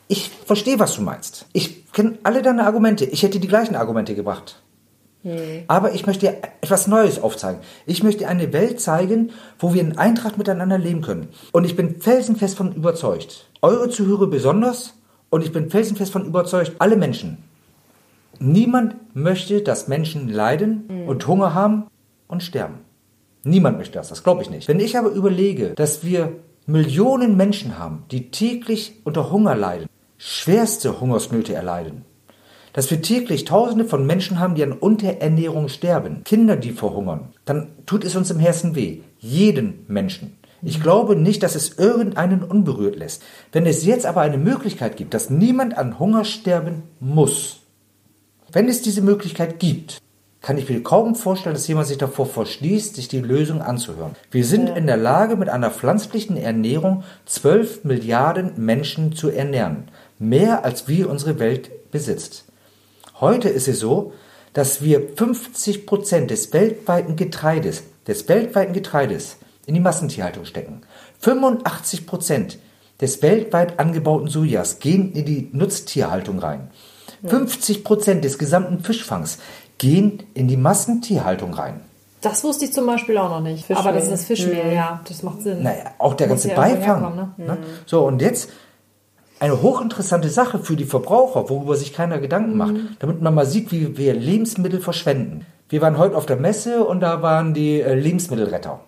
ich 0.09 0.31
verstehe, 0.31 0.79
was 0.79 0.95
du 0.95 1.03
meinst. 1.03 1.47
Ich 1.53 1.93
kenne 1.93 2.19
alle 2.23 2.43
deine 2.43 2.65
Argumente. 2.65 3.05
Ich 3.05 3.23
hätte 3.23 3.41
die 3.41 3.49
gleichen 3.49 3.77
Argumente 3.77 4.15
gebracht. 4.15 4.63
Mhm. 5.23 5.65
Aber 5.67 5.95
ich 5.95 6.07
möchte 6.07 6.27
dir 6.27 6.37
etwas 6.61 6.87
Neues 6.87 7.21
aufzeigen. 7.21 7.61
Ich 7.87 8.03
möchte 8.03 8.29
eine 8.29 8.53
Welt 8.53 8.81
zeigen, 8.81 9.33
wo 9.59 9.75
wir 9.75 9.83
in 9.83 9.99
Eintracht 9.99 10.39
miteinander 10.39 10.79
leben 10.79 11.03
können. 11.03 11.29
Und 11.53 11.65
ich 11.65 11.77
bin 11.77 12.01
felsenfest 12.01 12.57
von 12.57 12.73
überzeugt. 12.75 13.47
Eure 13.63 13.91
Zuhörer 13.91 14.29
besonders. 14.29 14.95
Und 15.31 15.45
ich 15.45 15.53
bin 15.53 15.69
felsenfest 15.69 16.13
von 16.13 16.25
überzeugt, 16.25 16.77
alle 16.79 16.97
Menschen 16.97 17.45
Niemand 18.41 18.95
möchte, 19.15 19.63
dass 19.63 19.89
Menschen 19.89 20.29
leiden 20.29 21.05
und 21.07 21.27
Hunger 21.27 21.55
haben 21.55 21.87
und 22.29 22.43
sterben. 22.43 22.79
Niemand 23.49 23.79
möchte 23.79 23.95
das, 23.95 24.09
das 24.09 24.23
glaube 24.23 24.43
ich 24.43 24.51
nicht. 24.51 24.69
Wenn 24.69 24.81
ich 24.81 24.97
aber 24.97 25.09
überlege, 25.09 25.71
dass 25.71 26.05
wir 26.05 26.33
Millionen 26.67 27.37
Menschen 27.37 27.79
haben, 27.79 28.05
die 28.11 28.31
täglich 28.31 29.01
unter 29.05 29.31
Hunger 29.31 29.55
leiden, 29.55 29.89
schwerste 30.19 31.01
Hungersnöte 31.01 31.55
erleiden, 31.55 32.05
dass 32.75 32.91
wir 32.91 33.01
täglich 33.01 33.45
Tausende 33.45 33.87
von 33.87 34.07
Menschen 34.07 34.39
haben, 34.39 34.55
die 34.55 34.63
an 34.63 34.73
Unterernährung 34.73 35.69
sterben, 35.69 36.23
Kinder, 36.25 36.57
die 36.57 36.73
verhungern, 36.73 37.33
dann 37.47 37.71
tut 37.87 38.05
es 38.05 38.15
uns 38.15 38.31
im 38.31 38.39
Herzen 38.39 38.75
weh. 38.75 39.01
Jeden 39.19 39.85
Menschen. 39.89 40.37
Ich 40.61 40.83
glaube 40.83 41.17
nicht, 41.17 41.43
dass 41.43 41.55
es 41.55 41.79
irgendeinen 41.79 42.43
unberührt 42.43 42.97
lässt. 42.97 43.23
Wenn 43.53 43.65
es 43.65 43.87
jetzt 43.87 44.07
aber 44.07 44.21
eine 44.21 44.39
Möglichkeit 44.39 44.97
gibt, 44.97 45.15
dass 45.15 45.31
niemand 45.31 45.79
an 45.79 45.99
Hunger 45.99 46.25
sterben 46.25 46.83
muss, 47.01 47.61
wenn 48.53 48.69
es 48.69 48.83
diese 48.83 49.03
Möglichkeit 49.03 49.59
gibt, 49.59 50.01
kann 50.41 50.57
ich 50.57 50.69
mir 50.69 50.83
kaum 50.83 51.15
vorstellen, 51.15 51.55
dass 51.55 51.67
jemand 51.67 51.89
sich 51.89 51.99
davor 51.99 52.27
verschließt, 52.27 52.95
sich 52.95 53.09
die 53.09 53.21
Lösung 53.21 53.61
anzuhören. 53.61 54.15
Wir 54.31 54.45
sind 54.45 54.69
in 54.69 54.87
der 54.87 54.97
Lage, 54.97 55.37
mit 55.37 55.49
einer 55.49 55.71
pflanzlichen 55.71 56.37
Ernährung 56.37 57.03
12 57.27 57.85
Milliarden 57.85 58.53
Menschen 58.57 59.13
zu 59.13 59.31
ernähren. 59.31 59.89
Mehr 60.19 60.65
als 60.65 60.87
wie 60.89 61.05
unsere 61.05 61.39
Welt 61.39 61.91
besitzt. 61.91 62.45
Heute 63.21 63.49
ist 63.49 63.67
es 63.67 63.81
so, 63.81 64.13
dass 64.53 64.83
wir 64.83 65.09
50 65.17 65.87
Prozent 65.87 66.31
des 66.31 66.53
weltweiten 66.53 67.17
Getreides, 67.17 67.83
des 68.07 68.29
weltweiten 68.29 68.73
Getreides 68.73 69.37
in 69.67 69.75
die 69.75 69.81
Massentierhaltung 69.81 70.45
stecken. 70.45 70.83
85 71.21 72.07
Prozent 72.07 72.59
des 73.01 73.23
weltweit 73.23 73.79
angebauten 73.79 74.29
Sojas 74.29 74.79
gehen 74.79 75.13
in 75.13 75.25
die 75.25 75.49
Nutztierhaltung 75.53 76.39
rein. 76.39 76.71
50 77.25 77.85
Prozent 77.85 78.25
des 78.25 78.39
gesamten 78.39 78.81
Fischfangs 78.81 79.39
gehen 79.79 80.23
in 80.35 80.49
die 80.49 80.57
Massentierhaltung 80.57 81.55
rein. 81.55 81.81
Das 82.21 82.43
wusste 82.43 82.65
ich 82.65 82.73
zum 82.73 82.87
Beispiel 82.87 83.17
auch 83.17 83.31
noch 83.31 83.41
nicht. 83.41 83.65
Fischmehl. 83.65 83.89
Aber 83.89 83.97
das 83.97 84.09
ist 84.09 84.25
Fischmehl, 84.25 84.73
ja, 84.75 85.01
das 85.09 85.23
macht 85.23 85.43
Sinn. 85.43 85.63
Naja, 85.63 85.85
auch 85.99 86.15
der 86.15 86.27
ganze 86.27 86.49
Beifang. 86.49 86.83
herkommen, 86.83 87.33
ne? 87.37 87.47
ne? 87.47 87.59
So, 87.87 88.05
und 88.05 88.21
jetzt 88.21 88.51
eine 89.41 89.63
hochinteressante 89.63 90.29
Sache 90.29 90.59
für 90.59 90.75
die 90.75 90.85
Verbraucher, 90.85 91.49
worüber 91.49 91.77
sich 91.77 91.93
keiner 91.93 92.19
Gedanken 92.19 92.57
macht, 92.57 92.75
damit 92.99 93.23
man 93.23 93.35
mal 93.35 93.47
sieht, 93.47 93.71
wie 93.71 93.97
wir 93.97 94.15
Lebensmittel 94.15 94.81
verschwenden. 94.81 95.47
Wir 95.69 95.81
waren 95.81 95.99
heute 95.99 96.17
auf 96.17 96.27
der 96.27 96.37
Messe 96.37 96.83
und 96.85 97.01
da 97.01 97.23
waren 97.23 97.55
die 97.55 97.81
äh, 97.81 97.95
Lebensmittelretter. 97.95 98.81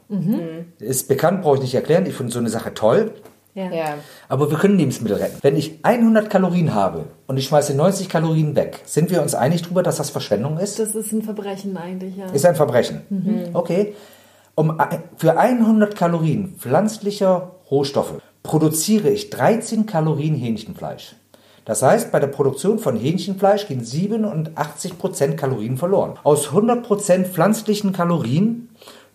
Ist 0.79 1.09
bekannt, 1.09 1.43
brauche 1.43 1.57
ich 1.57 1.63
nicht 1.63 1.75
erklären. 1.75 2.07
Ich 2.07 2.15
finde 2.15 2.33
so 2.33 2.39
eine 2.39 2.49
Sache 2.49 2.75
toll. 2.75 3.13
Ja. 3.55 3.71
Ja. 3.71 3.95
Aber 4.29 4.51
wir 4.51 4.59
können 4.59 4.79
Lebensmittel 4.79 5.17
retten. 5.17 5.39
Wenn 5.43 5.57
ich 5.57 5.81
100 5.83 6.31
Kalorien 6.31 6.75
habe 6.75 7.07
und 7.27 7.37
ich 7.37 7.47
schmeiße 7.47 7.75
90 7.75 8.09
Kalorien 8.09 8.55
weg, 8.55 8.81
sind 8.85 9.11
wir 9.11 9.23
uns 9.23 9.35
einig 9.35 9.63
darüber, 9.63 9.83
dass 9.83 9.97
das 9.97 10.11
Verschwendung 10.11 10.59
ist? 10.59 10.79
Das 10.79 10.95
ist 10.95 11.13
ein 11.13 11.23
Verbrechen 11.23 11.77
eigentlich, 11.77 12.17
ja. 12.17 12.27
Ist 12.27 12.47
ein 12.47 12.55
Verbrechen. 12.55 13.51
Okay. 13.53 13.95
Um, 14.55 14.81
für 15.17 15.39
100 15.39 15.97
Kalorien 15.97 16.55
pflanzlicher 16.59 17.53
Rohstoffe 17.71 18.21
produziere 18.43 19.09
ich 19.09 19.31
13 19.31 19.87
Kalorien 19.87 20.35
Hähnchenfleisch. 20.35 21.15
Das 21.65 21.83
heißt, 21.83 22.11
bei 22.11 22.19
der 22.19 22.27
Produktion 22.27 22.79
von 22.79 22.97
Hähnchenfleisch 22.97 23.69
gehen 23.69 23.85
87% 23.85 25.37
Kalorien 25.37 25.77
verloren. 25.77 26.15
Aus 26.25 26.49
100% 26.49 27.25
pflanzlichen 27.27 27.93
Kalorien 27.93 28.71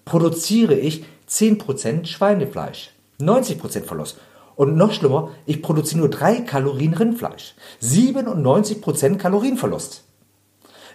produziere 0.06 0.76
ich 0.76 1.04
10% 1.30 2.06
Schweinefleisch. 2.06 2.92
90% 3.20 3.84
Verlust. 3.84 4.18
Und 4.56 4.78
noch 4.78 4.94
schlimmer, 4.94 5.32
ich 5.46 5.62
produziere 5.62 6.00
nur 6.00 6.10
3 6.10 6.42
Kalorien 6.42 6.94
Rindfleisch. 6.94 7.56
97% 7.82 9.18
Kalorienverlust. 9.18 10.04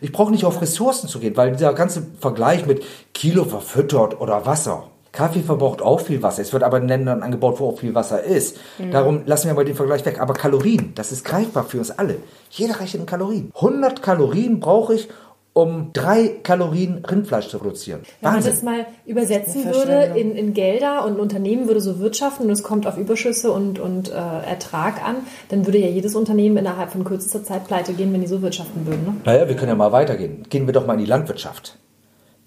Ich 0.01 0.13
brauche 0.13 0.31
nicht 0.31 0.47
auf 0.47 0.63
Ressourcen 0.63 1.09
zu 1.09 1.19
gehen, 1.19 1.37
weil 1.37 1.53
dieser 1.53 1.75
ganze 1.75 2.07
Vergleich 2.21 2.67
mit 2.67 2.83
Kilo 3.13 3.45
verfüttert 3.45 4.19
oder 4.19 4.47
Wasser. 4.47 4.85
Kaffee 5.13 5.41
verbraucht 5.41 5.83
auch 5.83 6.01
viel 6.01 6.23
Wasser. 6.23 6.41
Es 6.41 6.53
wird 6.53 6.63
aber 6.63 6.79
in 6.79 6.89
Ländern 6.89 7.23
angebaut, 7.23 7.59
wo 7.59 7.69
auch 7.69 7.81
viel 7.81 7.95
Wasser 7.95 8.23
ist. 8.23 8.59
Darum 8.93 9.23
lassen 9.27 9.49
wir 9.49 9.55
mal 9.55 9.65
den 9.65 9.75
Vergleich 9.75 10.07
weg. 10.07 10.21
Aber 10.21 10.35
Kalorien, 10.35 10.93
das 10.95 11.11
ist 11.11 11.25
greifbar 11.25 11.65
für 11.65 11.79
uns 11.79 11.91
alle. 11.91 12.17
Jeder 12.49 12.79
rechnet 12.79 13.03
in 13.03 13.07
Kalorien. 13.07 13.53
100 13.57 14.03
Kalorien 14.03 14.61
brauche 14.61 14.95
ich, 14.95 15.09
um 15.53 15.91
drei 15.93 16.29
Kalorien 16.43 17.05
Rindfleisch 17.05 17.49
zu 17.49 17.59
produzieren. 17.59 18.03
Wenn 18.21 18.33
man 18.35 18.45
das 18.45 18.63
mal 18.63 18.87
übersetzen 19.05 19.65
würde 19.67 20.19
in, 20.19 20.37
in 20.37 20.55
Gelder 20.55 21.05
und 21.05 21.15
ein 21.15 21.21
Unternehmen 21.21 21.67
würde 21.67 21.81
so 21.81 21.99
wirtschaften 21.99 22.45
und 22.45 22.51
es 22.51 22.63
kommt 22.63 22.87
auf 22.87 22.97
Überschüsse 22.97 23.51
und, 23.51 23.79
und 23.81 24.11
äh, 24.11 24.15
Ertrag 24.15 25.05
an, 25.05 25.17
dann 25.49 25.67
würde 25.67 25.79
ja 25.79 25.89
jedes 25.89 26.15
Unternehmen 26.15 26.57
innerhalb 26.57 26.93
von 26.93 27.05
kürzester 27.05 27.43
Zeit 27.43 27.67
pleite 27.67 27.95
gehen, 27.95 28.13
wenn 28.13 28.21
die 28.21 28.29
so 28.29 28.43
wirtschaften 28.43 28.87
würden. 28.87 29.05
Ne? 29.05 29.17
Naja, 29.25 29.49
wir 29.49 29.57
können 29.57 29.71
ja 29.71 29.75
mal 29.75 29.93
weitergehen. 29.93 30.45
Gehen 30.49 30.67
wir 30.67 30.73
doch 30.73 30.87
mal 30.87 30.95
in 30.95 31.01
die 31.01 31.07
Landwirtschaft. 31.07 31.77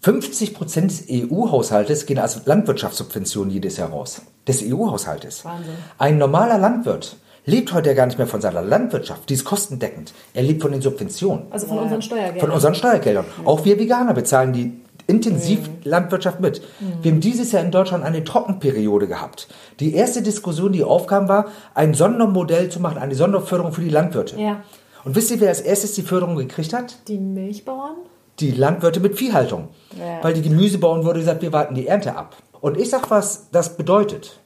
50 0.02 0.54
Prozent 0.54 0.92
des 0.92 1.06
EU-Haushaltes 1.10 2.06
gehen 2.06 2.20
als 2.20 2.46
Landwirtschaftssubventionen 2.46 3.52
jedes 3.52 3.78
Jahr 3.78 3.90
raus. 3.90 4.22
Des 4.48 4.62
EU-Haushaltes. 4.62 5.46
Wahnsinn. 5.46 5.76
Ein 5.98 6.18
normaler 6.18 6.58
Landwirt 6.58 7.16
lebt 7.46 7.74
heute 7.74 7.90
ja 7.90 7.96
gar 7.96 8.06
nicht 8.06 8.18
mehr 8.18 8.28
von 8.28 8.42
seiner 8.42 8.62
Landwirtschaft. 8.62 9.30
Die 9.30 9.34
ist 9.34 9.46
kostendeckend. 9.46 10.14
Er 10.34 10.44
lebt 10.44 10.62
von 10.62 10.72
den 10.72 10.82
Subventionen. 10.82 11.46
Also 11.50 11.68
von 11.68 11.80
unseren 11.80 12.02
Steuergeldern. 12.02 12.40
Von 12.40 12.52
unseren 12.52 12.76
Steuergeldern. 12.76 13.26
Auch 13.46 13.66
wir 13.66 13.80
Veganer 13.80 14.14
bezahlen 14.14 14.54
die 14.54 14.74
intensiv 15.06 15.70
Landwirtschaft 15.84 16.40
mit. 16.40 16.62
Wir 17.02 17.12
haben 17.12 17.20
dieses 17.20 17.52
Jahr 17.52 17.62
in 17.62 17.72
Deutschland 17.72 18.06
eine 18.06 18.24
Trockenperiode 18.24 19.08
gehabt. 19.08 19.50
Die 19.82 19.94
erste 19.94 20.22
Diskussion, 20.22 20.72
die 20.72 20.84
aufkam, 20.84 21.28
war, 21.28 21.48
ein 21.74 21.94
Sondermodell 21.94 22.70
zu 22.70 22.80
machen, 22.80 22.98
eine 22.98 23.16
Sonderförderung 23.16 23.74
für 23.74 23.82
die 23.82 23.90
Landwirte. 23.90 24.40
Ja. 24.40 24.64
Und 25.04 25.16
wisst 25.18 25.32
ihr, 25.32 25.42
wer 25.42 25.50
als 25.50 25.60
erstes 25.60 25.94
die 25.94 26.04
Förderung 26.04 26.38
gekriegt 26.38 26.72
hat? 26.72 26.96
Die 27.10 27.18
Milchbauern? 27.18 27.98
die 28.40 28.52
Landwirte 28.52 29.00
mit 29.00 29.18
Viehhaltung. 29.18 29.70
Ja. 29.98 30.24
Weil 30.24 30.34
die 30.34 30.42
Gemüsebauern 30.42 31.06
wurde 31.06 31.20
gesagt, 31.20 31.42
wir 31.42 31.54
warten 31.54 31.76
die 31.76 31.88
Ernte 31.88 32.16
ab. 32.16 32.36
Und 32.62 32.78
ich 32.78 32.90
sag, 32.90 33.10
was 33.12 33.50
das 33.52 33.78
bedeutet. 33.78 34.40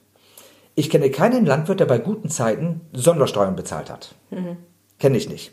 Ich 0.78 0.90
kenne 0.90 1.10
keinen 1.10 1.44
Landwirt, 1.44 1.80
der 1.80 1.86
bei 1.86 1.98
guten 1.98 2.28
Zeiten 2.28 2.82
Sondersteuern 2.92 3.56
bezahlt 3.56 3.90
hat. 3.90 4.14
Kenne 5.00 5.16
ich 5.16 5.28
nicht. 5.28 5.50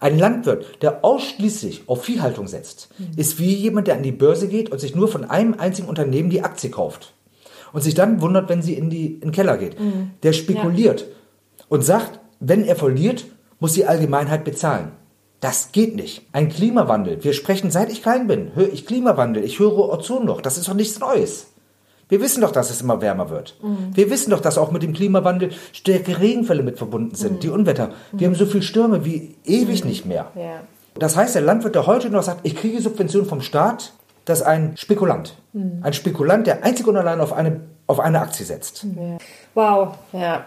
Ein 0.00 0.18
Landwirt, 0.18 0.82
der 0.82 1.04
ausschließlich 1.04 1.82
auf 1.86 2.04
Viehhaltung 2.04 2.48
setzt, 2.48 2.88
ist 3.16 3.38
wie 3.38 3.52
jemand, 3.54 3.88
der 3.88 3.96
an 3.96 4.02
die 4.02 4.10
Börse 4.10 4.48
geht 4.48 4.72
und 4.72 4.78
sich 4.78 4.94
nur 4.94 5.08
von 5.08 5.26
einem 5.26 5.52
einzigen 5.58 5.86
Unternehmen 5.86 6.30
die 6.30 6.42
Aktie 6.44 6.70
kauft. 6.70 7.12
Und 7.74 7.82
sich 7.82 7.92
dann 7.94 8.22
wundert, 8.22 8.48
wenn 8.48 8.62
sie 8.62 8.72
in, 8.72 8.88
die, 8.88 9.16
in 9.16 9.20
den 9.20 9.32
Keller 9.32 9.58
geht. 9.58 9.76
Der 10.22 10.32
spekuliert 10.32 11.04
und 11.68 11.84
sagt, 11.84 12.18
wenn 12.40 12.64
er 12.64 12.76
verliert, 12.76 13.26
muss 13.60 13.74
die 13.74 13.84
Allgemeinheit 13.84 14.44
bezahlen. 14.44 14.92
Das 15.40 15.72
geht 15.72 15.94
nicht. 15.94 16.22
Ein 16.32 16.48
Klimawandel. 16.48 17.22
Wir 17.22 17.34
sprechen, 17.34 17.70
seit 17.70 17.92
ich 17.92 18.02
klein 18.02 18.28
bin, 18.28 18.54
höre 18.54 18.72
ich 18.72 18.86
Klimawandel. 18.86 19.44
Ich 19.44 19.58
höre 19.58 19.90
Ozonloch. 19.90 20.40
Das 20.40 20.56
ist 20.56 20.68
doch 20.68 20.74
nichts 20.74 20.98
Neues. 21.00 21.47
Wir 22.08 22.20
wissen 22.20 22.40
doch, 22.40 22.52
dass 22.52 22.70
es 22.70 22.80
immer 22.80 23.00
wärmer 23.00 23.30
wird. 23.30 23.56
Wir 23.94 24.10
wissen 24.10 24.30
doch, 24.30 24.40
dass 24.40 24.58
auch 24.58 24.70
mit 24.70 24.82
dem 24.82 24.92
Klimawandel 24.92 25.50
stärkere 25.72 26.20
Regenfälle 26.20 26.62
mit 26.62 26.78
verbunden 26.78 27.14
sind, 27.14 27.42
die 27.42 27.50
Unwetter. 27.50 27.90
Wir 28.12 28.26
haben 28.26 28.34
so 28.34 28.46
viel 28.46 28.62
Stürme 28.62 29.04
wie 29.04 29.36
ewig 29.44 29.84
nicht 29.84 30.06
mehr. 30.06 30.30
Ja. 30.34 30.60
Das 30.98 31.16
heißt, 31.16 31.34
der 31.34 31.42
Landwirt, 31.42 31.74
der 31.74 31.86
heute 31.86 32.10
noch 32.10 32.22
sagt, 32.22 32.40
ich 32.44 32.56
kriege 32.56 32.80
Subventionen 32.80 33.28
vom 33.28 33.40
Staat, 33.40 33.92
das 34.24 34.40
ist 34.40 34.46
ein 34.46 34.76
Spekulant. 34.76 35.36
Ein 35.82 35.92
Spekulant, 35.92 36.46
der 36.46 36.64
einzig 36.64 36.86
und 36.86 36.96
allein 36.96 37.20
auf 37.20 37.32
eine, 37.32 37.60
auf 37.86 38.00
eine 38.00 38.20
Aktie 38.20 38.44
setzt. 38.44 38.86
Wow. 39.54 39.96
Ja. 40.12 40.44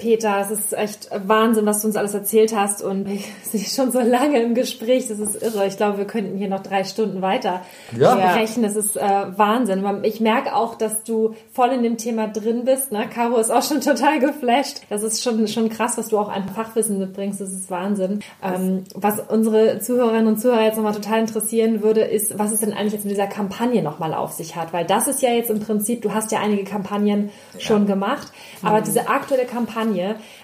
Peter, 0.00 0.40
es 0.40 0.50
ist 0.50 0.72
echt 0.72 1.10
Wahnsinn, 1.26 1.66
was 1.66 1.82
du 1.82 1.88
uns 1.88 1.96
alles 1.96 2.14
erzählt 2.14 2.56
hast 2.56 2.82
und 2.82 3.06
ich 3.08 3.30
sehe 3.44 3.60
schon 3.60 3.92
so 3.92 4.00
lange 4.00 4.40
im 4.42 4.54
Gespräch, 4.54 5.08
das 5.08 5.18
ist 5.18 5.40
irre. 5.42 5.66
Ich 5.66 5.76
glaube, 5.76 5.98
wir 5.98 6.06
könnten 6.06 6.36
hier 6.38 6.48
noch 6.48 6.62
drei 6.62 6.84
Stunden 6.84 7.22
weiter 7.22 7.60
Ja. 7.96 8.30
sprechen. 8.32 8.62
Das 8.62 8.76
ist 8.76 8.96
äh, 8.96 9.02
Wahnsinn. 9.36 9.84
Ich 10.02 10.20
merke 10.20 10.56
auch, 10.56 10.74
dass 10.74 11.04
du 11.04 11.34
voll 11.52 11.68
in 11.68 11.82
dem 11.82 11.98
Thema 11.98 12.28
drin 12.28 12.64
bist. 12.64 12.92
Ne? 12.92 13.06
Caro 13.12 13.36
ist 13.36 13.50
auch 13.50 13.62
schon 13.62 13.80
total 13.82 14.18
geflasht. 14.20 14.80
Das 14.88 15.02
ist 15.02 15.22
schon, 15.22 15.46
schon 15.48 15.68
krass, 15.68 15.98
was 15.98 16.08
du 16.08 16.18
auch 16.18 16.30
an 16.30 16.48
Fachwissen 16.48 16.98
mitbringst. 16.98 17.40
Das 17.40 17.52
ist 17.52 17.70
Wahnsinn. 17.70 18.20
Ähm, 18.42 18.84
was 18.94 19.20
unsere 19.28 19.78
Zuhörerinnen 19.80 20.26
und 20.28 20.40
Zuhörer 20.40 20.62
jetzt 20.64 20.76
nochmal 20.76 20.94
total 20.94 21.20
interessieren 21.20 21.82
würde, 21.82 22.00
ist, 22.00 22.38
was 22.38 22.52
es 22.52 22.60
denn 22.60 22.72
eigentlich 22.72 22.94
jetzt 22.94 23.04
mit 23.04 23.12
dieser 23.12 23.26
Kampagne 23.26 23.82
nochmal 23.82 24.14
auf 24.14 24.32
sich 24.32 24.56
hat. 24.56 24.72
Weil 24.72 24.86
das 24.86 25.06
ist 25.08 25.20
ja 25.22 25.30
jetzt 25.30 25.50
im 25.50 25.60
Prinzip, 25.60 26.00
du 26.02 26.14
hast 26.14 26.32
ja 26.32 26.40
einige 26.40 26.64
Kampagnen 26.64 27.30
schon 27.58 27.86
gemacht, 27.86 28.28
aber 28.62 28.80
diese 28.80 29.08
aktuelle 29.08 29.44
Kampagne, 29.44 29.89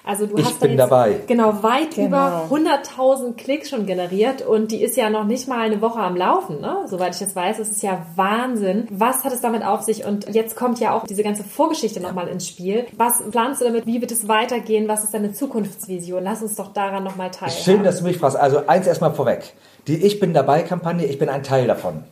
also 0.05 0.27
du 0.27 0.37
Ich 0.39 0.45
hast 0.45 0.61
bin 0.61 0.71
jetzt, 0.73 0.79
dabei. 0.81 1.21
Genau, 1.27 1.63
weit 1.63 1.95
Genau. 1.95 2.07
über 2.07 2.47
100.000 2.51 3.37
Klicks 3.37 3.71
schon 3.71 3.87
generiert 3.87 4.43
und 4.43 4.71
die 4.73 4.83
ist 4.83 4.97
ja 4.97 5.11
noch 5.11 5.25
nicht 5.25 5.49
mal 5.49 5.61
eine 5.61 5.81
Woche 5.81 5.99
am 6.01 6.17
Laufen, 6.17 6.61
ne? 6.61 6.79
Soweit 6.87 7.15
ich 7.15 7.21
das 7.21 7.35
weiß, 7.37 7.59
das 7.59 7.69
ist 7.71 7.83
ja 7.83 8.05
Wahnsinn. 8.17 8.87
Was 8.91 9.25
hat 9.25 9.33
es 9.33 9.41
damit 9.41 9.65
auf 9.65 9.83
sich? 9.83 10.05
Und 10.05 10.33
jetzt 10.35 10.57
kommt 10.57 10.81
ja 10.81 10.93
auch 10.93 11.05
diese 11.07 11.23
ganze 11.23 11.45
Vorgeschichte 11.45 12.01
nochmal 12.01 12.29
ins 12.29 12.47
Spiel. 12.49 12.87
Was 12.97 13.23
planst 13.31 13.61
du 13.61 13.65
damit? 13.67 13.87
Wie 13.87 14.01
wird 14.01 14.13
es 14.13 14.29
weitergehen? 14.29 14.89
Was 14.89 15.05
ist 15.05 15.15
deine 15.15 15.33
Zukunftsvision? 15.33 16.23
Lass 16.23 16.43
uns 16.43 16.57
doch 16.57 16.73
daran 16.73 17.05
nochmal 17.05 17.31
teilhaben. 17.31 17.63
Schön, 17.63 17.85
dass 17.85 17.99
du 17.99 18.05
mich 18.05 18.19
fragst. 18.19 18.37
Also 18.37 18.67
eins 18.67 18.87
erstmal 18.87 19.13
vorweg. 19.15 19.55
Die 19.87 19.97
Ich 20.05 20.21
bin 20.21 20.35
dabei 20.35 20.63
Kampagne, 20.63 21.07
ich 21.07 21.19
bin 21.19 21.29
ein 21.29 21.43
Teil 21.43 21.67
davon. 21.67 22.05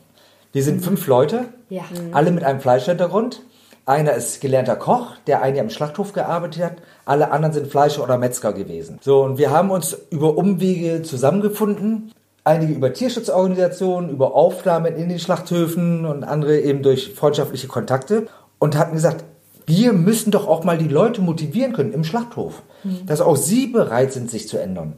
Wir 0.53 0.63
sind 0.63 0.83
fünf 0.83 1.07
Leute, 1.07 1.45
Ja. 1.69 1.83
alle 2.13 2.31
mit 2.31 2.43
einem 2.45 2.61
Fleischhintergrund. 2.61 3.41
Einer 3.85 4.13
ist 4.13 4.41
gelernter 4.41 4.75
Koch, 4.75 5.15
der 5.27 5.43
ein 5.43 5.55
Jahr 5.55 5.63
im 5.63 5.69
Schlachthof 5.69 6.13
gearbeitet 6.13 6.63
hat. 6.63 6.73
Alle 7.05 7.31
anderen 7.31 7.53
sind 7.53 7.67
Fleischer 7.67 8.03
oder 8.03 8.17
Metzger 8.17 8.51
gewesen. 8.51 8.97
So, 9.01 9.21
und 9.23 9.37
wir 9.37 9.51
haben 9.51 9.69
uns 9.69 9.95
über 10.09 10.37
Umwege 10.37 11.03
zusammengefunden. 11.03 12.11
Einige 12.43 12.73
über 12.73 12.93
Tierschutzorganisationen, 12.93 14.09
über 14.09 14.33
Aufnahmen 14.35 14.95
in 14.95 15.09
den 15.09 15.19
Schlachthöfen 15.19 16.05
und 16.05 16.23
andere 16.23 16.59
eben 16.59 16.81
durch 16.81 17.13
freundschaftliche 17.13 17.67
Kontakte 17.67 18.27
und 18.59 18.75
hatten 18.75 18.93
gesagt, 18.93 19.23
wir 19.67 19.93
müssen 19.93 20.31
doch 20.31 20.47
auch 20.47 20.63
mal 20.63 20.77
die 20.77 20.87
Leute 20.87 21.21
motivieren 21.21 21.73
können 21.73 21.93
im 21.93 22.03
Schlachthof, 22.03 22.63
mhm. 22.83 23.05
dass 23.05 23.21
auch 23.21 23.35
sie 23.35 23.67
bereit 23.67 24.13
sind, 24.13 24.29
sich 24.29 24.47
zu 24.47 24.57
ändern. 24.57 24.93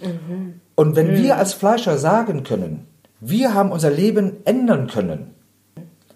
Mhm. 0.00 0.60
Und 0.74 0.96
wenn 0.96 1.12
mhm. 1.12 1.22
wir 1.22 1.36
als 1.38 1.54
Fleischer 1.54 1.98
sagen 1.98 2.44
können, 2.44 2.86
wir 3.20 3.54
haben 3.54 3.72
unser 3.72 3.90
Leben 3.90 4.38
ändern 4.44 4.88
können, 4.88 5.34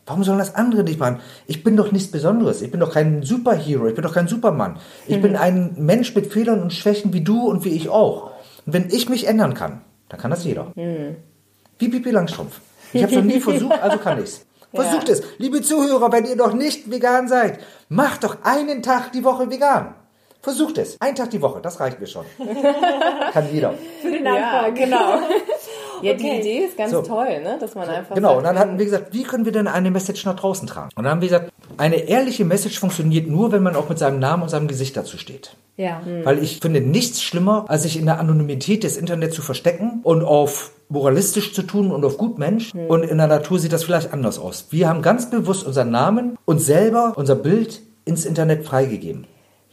warum 0.06 0.24
sollen 0.24 0.38
das 0.38 0.54
andere 0.54 0.84
nicht 0.84 0.98
machen? 0.98 1.20
Ich 1.46 1.62
bin 1.62 1.76
doch 1.76 1.92
nichts 1.92 2.10
Besonderes. 2.10 2.62
Ich 2.62 2.70
bin 2.70 2.80
doch 2.80 2.92
kein 2.92 3.22
Superhero. 3.22 3.88
Ich 3.88 3.94
bin 3.94 4.02
doch 4.02 4.14
kein 4.14 4.28
Supermann. 4.28 4.78
Ich 5.06 5.20
bin 5.20 5.36
ein 5.36 5.74
Mensch 5.76 6.14
mit 6.14 6.32
Fehlern 6.32 6.62
und 6.62 6.72
Schwächen 6.72 7.12
wie 7.12 7.22
du 7.22 7.48
und 7.48 7.64
wie 7.64 7.70
ich 7.70 7.88
auch. 7.88 8.30
Und 8.64 8.72
wenn 8.72 8.88
ich 8.90 9.08
mich 9.08 9.26
ändern 9.26 9.54
kann, 9.54 9.82
dann 10.08 10.20
kann 10.20 10.30
das 10.30 10.44
jeder. 10.44 10.72
Wie 10.74 11.88
Pipi 11.88 12.10
Langstrumpf. 12.10 12.60
Ich 12.92 13.02
habe 13.02 13.12
es 13.12 13.18
noch 13.18 13.24
nie 13.24 13.40
versucht, 13.40 13.80
also 13.82 13.98
kann 13.98 14.22
ich's. 14.22 14.46
Versucht 14.72 15.08
ja. 15.08 15.14
es. 15.14 15.22
Liebe 15.38 15.62
Zuhörer, 15.62 16.12
wenn 16.12 16.24
ihr 16.24 16.36
noch 16.36 16.52
nicht 16.52 16.90
vegan 16.90 17.28
seid, 17.28 17.58
macht 17.88 18.24
doch 18.24 18.38
einen 18.42 18.82
Tag 18.82 19.12
die 19.12 19.24
Woche 19.24 19.50
vegan. 19.50 19.94
Versucht 20.42 20.78
es. 20.78 21.00
Einen 21.00 21.16
Tag 21.16 21.30
die 21.30 21.42
Woche, 21.42 21.60
das 21.60 21.80
reicht 21.80 22.00
mir 22.00 22.06
schon. 22.06 22.24
Kann 23.32 23.52
jeder. 23.52 23.74
Für 24.00 24.10
den 24.10 24.26
Anfang. 24.26 24.42
Ja, 24.42 24.68
genau. 24.70 25.18
Ja, 26.02 26.12
okay. 26.12 26.16
die 26.22 26.40
Idee 26.40 26.64
ist 26.64 26.76
ganz 26.76 26.92
so. 26.92 27.02
toll, 27.02 27.42
ne? 27.42 27.56
dass 27.60 27.74
man 27.74 27.88
einfach. 27.88 28.14
Genau, 28.14 28.28
sagt, 28.28 28.38
und 28.38 28.44
dann 28.44 28.58
hatten 28.58 28.78
wir 28.78 28.84
gesagt, 28.84 29.12
wie 29.12 29.22
können 29.22 29.44
wir 29.44 29.52
denn 29.52 29.68
eine 29.68 29.90
Message 29.90 30.24
nach 30.24 30.36
draußen 30.36 30.66
tragen? 30.66 30.90
Und 30.94 31.04
dann 31.04 31.12
haben 31.12 31.20
wir 31.20 31.28
gesagt, 31.28 31.52
eine 31.78 31.96
ehrliche 31.96 32.44
Message 32.44 32.78
funktioniert 32.78 33.28
nur, 33.28 33.52
wenn 33.52 33.62
man 33.62 33.76
auch 33.76 33.88
mit 33.88 33.98
seinem 33.98 34.18
Namen 34.18 34.44
und 34.44 34.48
seinem 34.48 34.68
Gesicht 34.68 34.96
dazu 34.96 35.18
steht. 35.18 35.56
Ja. 35.76 36.00
Mhm. 36.04 36.24
Weil 36.24 36.42
ich 36.42 36.60
finde 36.60 36.80
nichts 36.80 37.22
schlimmer, 37.22 37.66
als 37.68 37.82
sich 37.82 37.98
in 37.98 38.06
der 38.06 38.18
Anonymität 38.18 38.84
des 38.84 38.96
Internets 38.96 39.34
zu 39.34 39.42
verstecken 39.42 40.00
und 40.02 40.24
auf 40.24 40.72
moralistisch 40.88 41.52
zu 41.52 41.62
tun 41.62 41.90
und 41.90 42.04
auf 42.04 42.16
Gutmensch. 42.16 42.74
Mhm. 42.74 42.86
Und 42.86 43.02
in 43.02 43.18
der 43.18 43.26
Natur 43.26 43.58
sieht 43.58 43.72
das 43.72 43.84
vielleicht 43.84 44.12
anders 44.12 44.38
aus. 44.38 44.66
Wir 44.70 44.88
haben 44.88 45.02
ganz 45.02 45.30
bewusst 45.30 45.66
unseren 45.66 45.90
Namen 45.90 46.38
und 46.44 46.58
selber 46.58 47.12
unser 47.16 47.34
Bild 47.34 47.80
ins 48.04 48.24
Internet 48.24 48.64
freigegeben. 48.64 49.26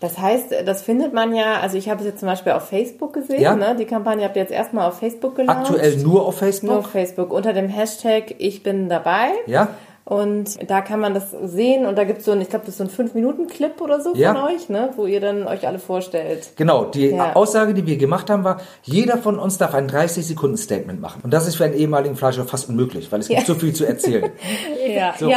Das 0.04 0.18
heißt, 0.18 0.54
das 0.66 0.82
findet 0.82 1.14
man 1.14 1.34
ja, 1.34 1.62
also 1.62 1.78
ich 1.78 1.88
habe 1.90 2.02
es 2.02 2.06
jetzt 2.06 2.20
zum 2.20 2.28
Beispiel 2.28 2.52
auf 2.52 2.68
Facebook 2.68 3.14
gesehen, 3.14 3.42
ja. 3.42 3.56
ne? 3.56 3.74
die 3.80 3.86
Kampagne 3.86 4.26
habt 4.26 4.36
ihr 4.36 4.42
jetzt 4.42 4.52
erstmal 4.52 4.86
auf 4.86 5.00
Facebook 5.00 5.38
gelauncht. 5.38 5.62
Aktuell 5.62 5.96
nur 5.96 6.26
auf 6.26 6.40
Facebook? 6.40 6.72
Nur 6.72 6.80
auf 6.80 6.88
Facebook, 6.88 7.32
unter 7.32 7.54
dem 7.54 7.70
Hashtag 7.70 8.36
Ich 8.38 8.64
bin 8.64 8.90
dabei. 8.90 9.30
Ja. 9.46 9.70
Und 10.06 10.70
da 10.70 10.82
kann 10.82 11.00
man 11.00 11.14
das 11.14 11.32
sehen 11.32 11.86
und 11.86 11.98
da 11.98 12.04
gibt 12.04 12.20
es 12.20 12.26
so 12.26 12.34
ein, 12.34 12.42
ich 12.42 12.50
glaube, 12.50 12.66
das 12.66 12.78
ist 12.78 12.94
so 12.94 13.02
ein 13.02 13.08
5-Minuten-Clip 13.08 13.80
oder 13.80 14.02
so 14.02 14.14
ja. 14.16 14.34
von 14.34 14.54
euch, 14.54 14.68
ne? 14.68 14.90
wo 14.98 15.06
ihr 15.06 15.22
dann 15.22 15.48
euch 15.48 15.66
alle 15.66 15.80
vorstellt. 15.80 16.52
Genau, 16.58 16.86
die 16.86 17.08
ja. 17.12 17.34
Aussage, 17.34 17.74
die 17.74 17.86
wir 17.86 17.96
gemacht 17.96 18.30
haben, 18.30 18.44
war, 18.44 18.60
jeder 18.82 19.18
von 19.18 19.40
uns 19.40 19.58
darf 19.58 19.74
ein 19.74 19.90
30-Sekunden-Statement 19.90 21.00
machen. 21.00 21.22
Und 21.24 21.34
das 21.34 21.48
ist 21.48 21.56
für 21.56 21.64
einen 21.64 21.74
ehemaligen 21.74 22.18
Fleischer 22.18 22.44
fast 22.44 22.68
unmöglich, 22.68 23.14
weil 23.14 23.22
es 23.22 23.30
gibt 23.30 23.40
ja. 23.40 23.46
so 23.46 23.56
viel 23.56 23.74
zu 23.74 23.86
erzählen. 23.86 24.32
ja. 24.88 25.14
So. 25.18 25.32